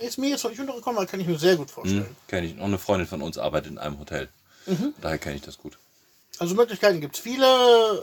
Ist 0.00 0.18
mir 0.18 0.30
jetzt 0.30 0.44
noch 0.44 0.50
nicht 0.50 0.60
untergekommen, 0.60 0.98
aber 0.98 1.06
kann 1.06 1.20
ich 1.20 1.26
mir 1.26 1.38
sehr 1.38 1.56
gut 1.56 1.70
vorstellen. 1.70 2.06
Hm, 2.06 2.16
kenne 2.28 2.46
ich. 2.46 2.56
Noch 2.56 2.64
eine 2.64 2.78
Freundin 2.78 3.06
von 3.08 3.22
uns 3.22 3.36
arbeitet 3.38 3.72
in 3.72 3.78
einem 3.78 3.98
Hotel. 3.98 4.28
Mhm. 4.66 4.94
Daher 5.00 5.18
kenne 5.18 5.36
ich 5.36 5.42
das 5.42 5.58
gut. 5.58 5.78
Also 6.38 6.54
Möglichkeiten 6.54 7.00
gibt 7.00 7.16
es 7.16 7.20
viele. 7.20 7.44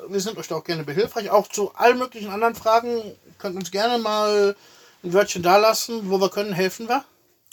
Wir 0.09 0.19
sind 0.19 0.37
euch 0.37 0.47
da 0.47 0.55
auch 0.55 0.63
gerne 0.63 0.83
behilfreich. 0.83 1.29
Auch 1.29 1.47
zu 1.47 1.73
allen 1.75 1.97
möglichen 1.97 2.29
anderen 2.29 2.55
Fragen 2.55 3.01
könnt 3.37 3.55
uns 3.55 3.71
gerne 3.71 3.97
mal 3.97 4.55
ein 5.03 5.13
Wörtchen 5.13 5.41
da 5.41 5.57
lassen, 5.57 6.09
wo 6.09 6.19
wir 6.19 6.29
können, 6.29 6.51
helfen 6.51 6.89
wir. 6.89 7.05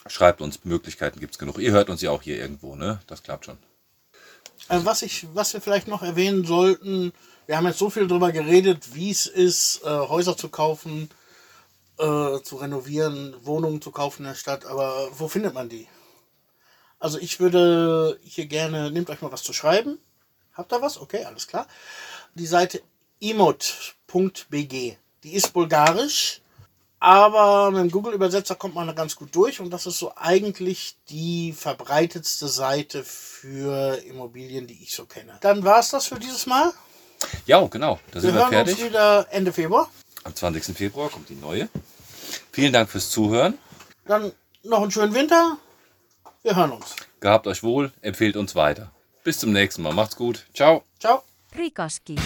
Schreibt 0.09 0.41
uns, 0.41 0.65
Möglichkeiten 0.65 1.21
gibt 1.21 1.35
es 1.35 1.39
genug. 1.39 1.59
Ihr 1.59 1.71
hört 1.71 1.89
uns 1.89 2.03
ja 2.03 2.11
auch 2.11 2.23
hier 2.23 2.37
irgendwo, 2.37 2.75
ne? 2.75 3.01
Das 3.07 3.23
klappt 3.23 3.45
schon. 3.45 3.59
Äh, 4.69 4.81
was, 4.83 5.03
ich, 5.03 5.27
was 5.35 5.53
wir 5.53 5.61
vielleicht 5.61 5.87
noch 5.87 6.03
erwähnen 6.03 6.45
sollten, 6.45 7.13
wir 7.47 7.57
haben 7.57 7.67
jetzt 7.67 7.79
so 7.79 7.91
viel 7.91 8.07
darüber 8.07 8.33
geredet, 8.33 8.95
wie 8.95 9.11
es 9.11 9.27
ist, 9.27 9.83
äh, 9.85 9.89
Häuser 9.89 10.37
zu 10.37 10.49
kaufen, 10.49 11.11
äh, 11.99 12.41
zu 12.43 12.57
renovieren, 12.57 13.35
Wohnungen 13.43 13.83
zu 13.83 13.91
kaufen 13.91 14.23
in 14.23 14.29
der 14.29 14.35
Stadt, 14.35 14.65
aber 14.67 15.09
wo 15.13 15.29
findet 15.29 15.55
man 15.55 15.69
die? 15.69 15.89
Also 16.99 17.19
ich 17.19 17.41
würde 17.41 18.19
hier 18.23 18.47
gerne, 18.47 18.91
nehmt 18.91 19.11
euch 19.11 19.21
mal 19.23 19.33
was 19.33 19.43
zu 19.43 19.53
schreiben. 19.53 19.99
Habt 20.55 20.73
ihr 20.73 20.83
was? 20.83 21.01
Okay, 21.01 21.25
alles 21.25 21.49
klar. 21.49 21.67
Die 22.35 22.47
Seite 22.47 22.83
imot.bg, 23.19 24.97
die 25.25 25.35
ist 25.35 25.53
bulgarisch, 25.53 26.43
Aber 27.05 27.73
mit 27.73 27.81
dem 27.81 27.91
Google-Übersetzer 27.91 28.55
kommt 28.55 28.77
man 28.77 28.87
da 28.87 28.93
ganz 28.93 29.17
gut 29.17 29.35
durch 29.35 29.59
und 29.59 29.71
das 29.71 29.87
ist 29.87 29.99
so 29.99 30.13
eigentlich 30.15 30.95
die 31.09 31.53
verbreitetste 31.53 32.47
Seite 32.47 33.03
für 33.03 33.97
Immobilien, 34.05 34.69
die 34.69 34.81
ich 34.85 34.95
so 34.95 35.07
kenne. 35.07 35.37
Dann 35.41 35.65
war 35.65 35.81
es 35.81 35.89
das 35.89 36.07
für 36.07 36.21
dieses 36.21 36.47
Mal. 36.47 36.73
Ja, 37.47 37.65
genau. 37.67 37.99
Da 38.11 38.21
sind 38.21 38.31
Wir 38.31 38.35
wir, 38.35 38.41
hören 38.43 38.51
fertig. 38.53 38.75
uns 38.77 38.85
wieder 38.85 39.27
Ende 39.31 39.53
Februar. 39.53 39.91
Am 40.25 40.35
20. 40.35 40.77
Februar 40.77 41.09
kommt 41.11 41.29
die 41.29 41.35
neue. 41.35 41.69
Vielen 42.53 42.73
Dank 42.73 42.89
fürs 42.89 43.11
Zuhören. 43.11 43.59
Dann 44.07 44.33
noch 44.63 44.83
einen 44.83 44.91
schönen 44.91 45.15
Winter. 45.15 45.57
Wir 46.43 46.57
hören 46.57 46.73
uns. 46.73 46.97
Gehabt 47.21 47.47
euch 47.47 47.63
wohl, 47.63 47.93
empfehlt 48.01 48.37
uns 48.37 48.55
weiter. 48.55 48.91
Bis 49.25 49.39
zum 49.39 49.53
nächsten 49.53 49.83
Mal. 49.83 49.93
Macht's 49.93 50.17
gut. 50.17 50.47
Ciao. 50.55 50.83
Ciao. 50.99 51.23
Prikoski. 51.53 52.17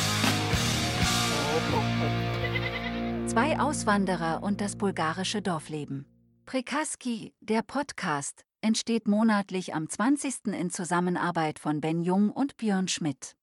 Zwei 3.27 3.59
Auswanderer 3.60 4.43
und 4.43 4.60
das 4.60 4.77
bulgarische 4.77 5.43
Dorfleben. 5.43 6.06
Prikaski, 6.47 7.35
der 7.40 7.62
Podcast, 7.62 8.44
entsteht 8.62 9.06
monatlich 9.09 9.74
am 9.74 9.89
20. 9.89 10.47
in 10.59 10.70
Zusammenarbeit 10.70 11.59
von 11.59 11.81
Ben 11.81 12.02
Jung 12.02 12.31
und 12.31 12.56
Björn 12.56 12.89
Schmidt. 12.89 13.36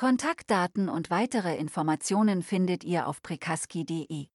Kontaktdaten 0.00 0.88
und 0.88 1.10
weitere 1.10 1.58
Informationen 1.58 2.42
findet 2.42 2.84
ihr 2.84 3.06
auf 3.06 3.20
prikaski.de. 3.22 4.28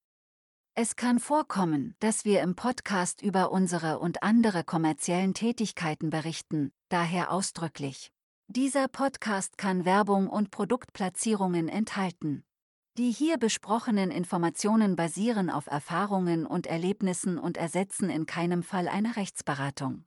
Es 0.76 0.96
kann 0.96 1.18
vorkommen, 1.18 1.96
dass 2.00 2.24
wir 2.24 2.44
im 2.44 2.56
Podcast 2.56 3.24
über 3.24 3.52
unsere 3.52 3.98
und 3.98 4.22
andere 4.22 4.64
kommerziellen 4.64 5.34
Tätigkeiten 5.34 6.12
berichten, 6.12 6.72
daher 6.90 7.32
ausdrücklich. 7.32 8.12
Dieser 8.46 8.88
Podcast 8.88 9.58
kann 9.58 9.86
Werbung 9.86 10.30
und 10.30 10.52
Produktplatzierungen 10.52 11.68
enthalten. 11.68 12.44
Die 13.00 13.10
hier 13.10 13.40
besprochenen 13.40 14.12
Informationen 14.12 14.96
basieren 14.96 15.50
auf 15.50 15.66
Erfahrungen 15.66 16.46
und 16.46 16.68
Erlebnissen 16.68 17.40
und 17.40 17.58
ersetzen 17.58 18.12
in 18.12 18.28
keinem 18.28 18.62
Fall 18.62 18.88
eine 18.88 19.16
Rechtsberatung. 19.16 20.06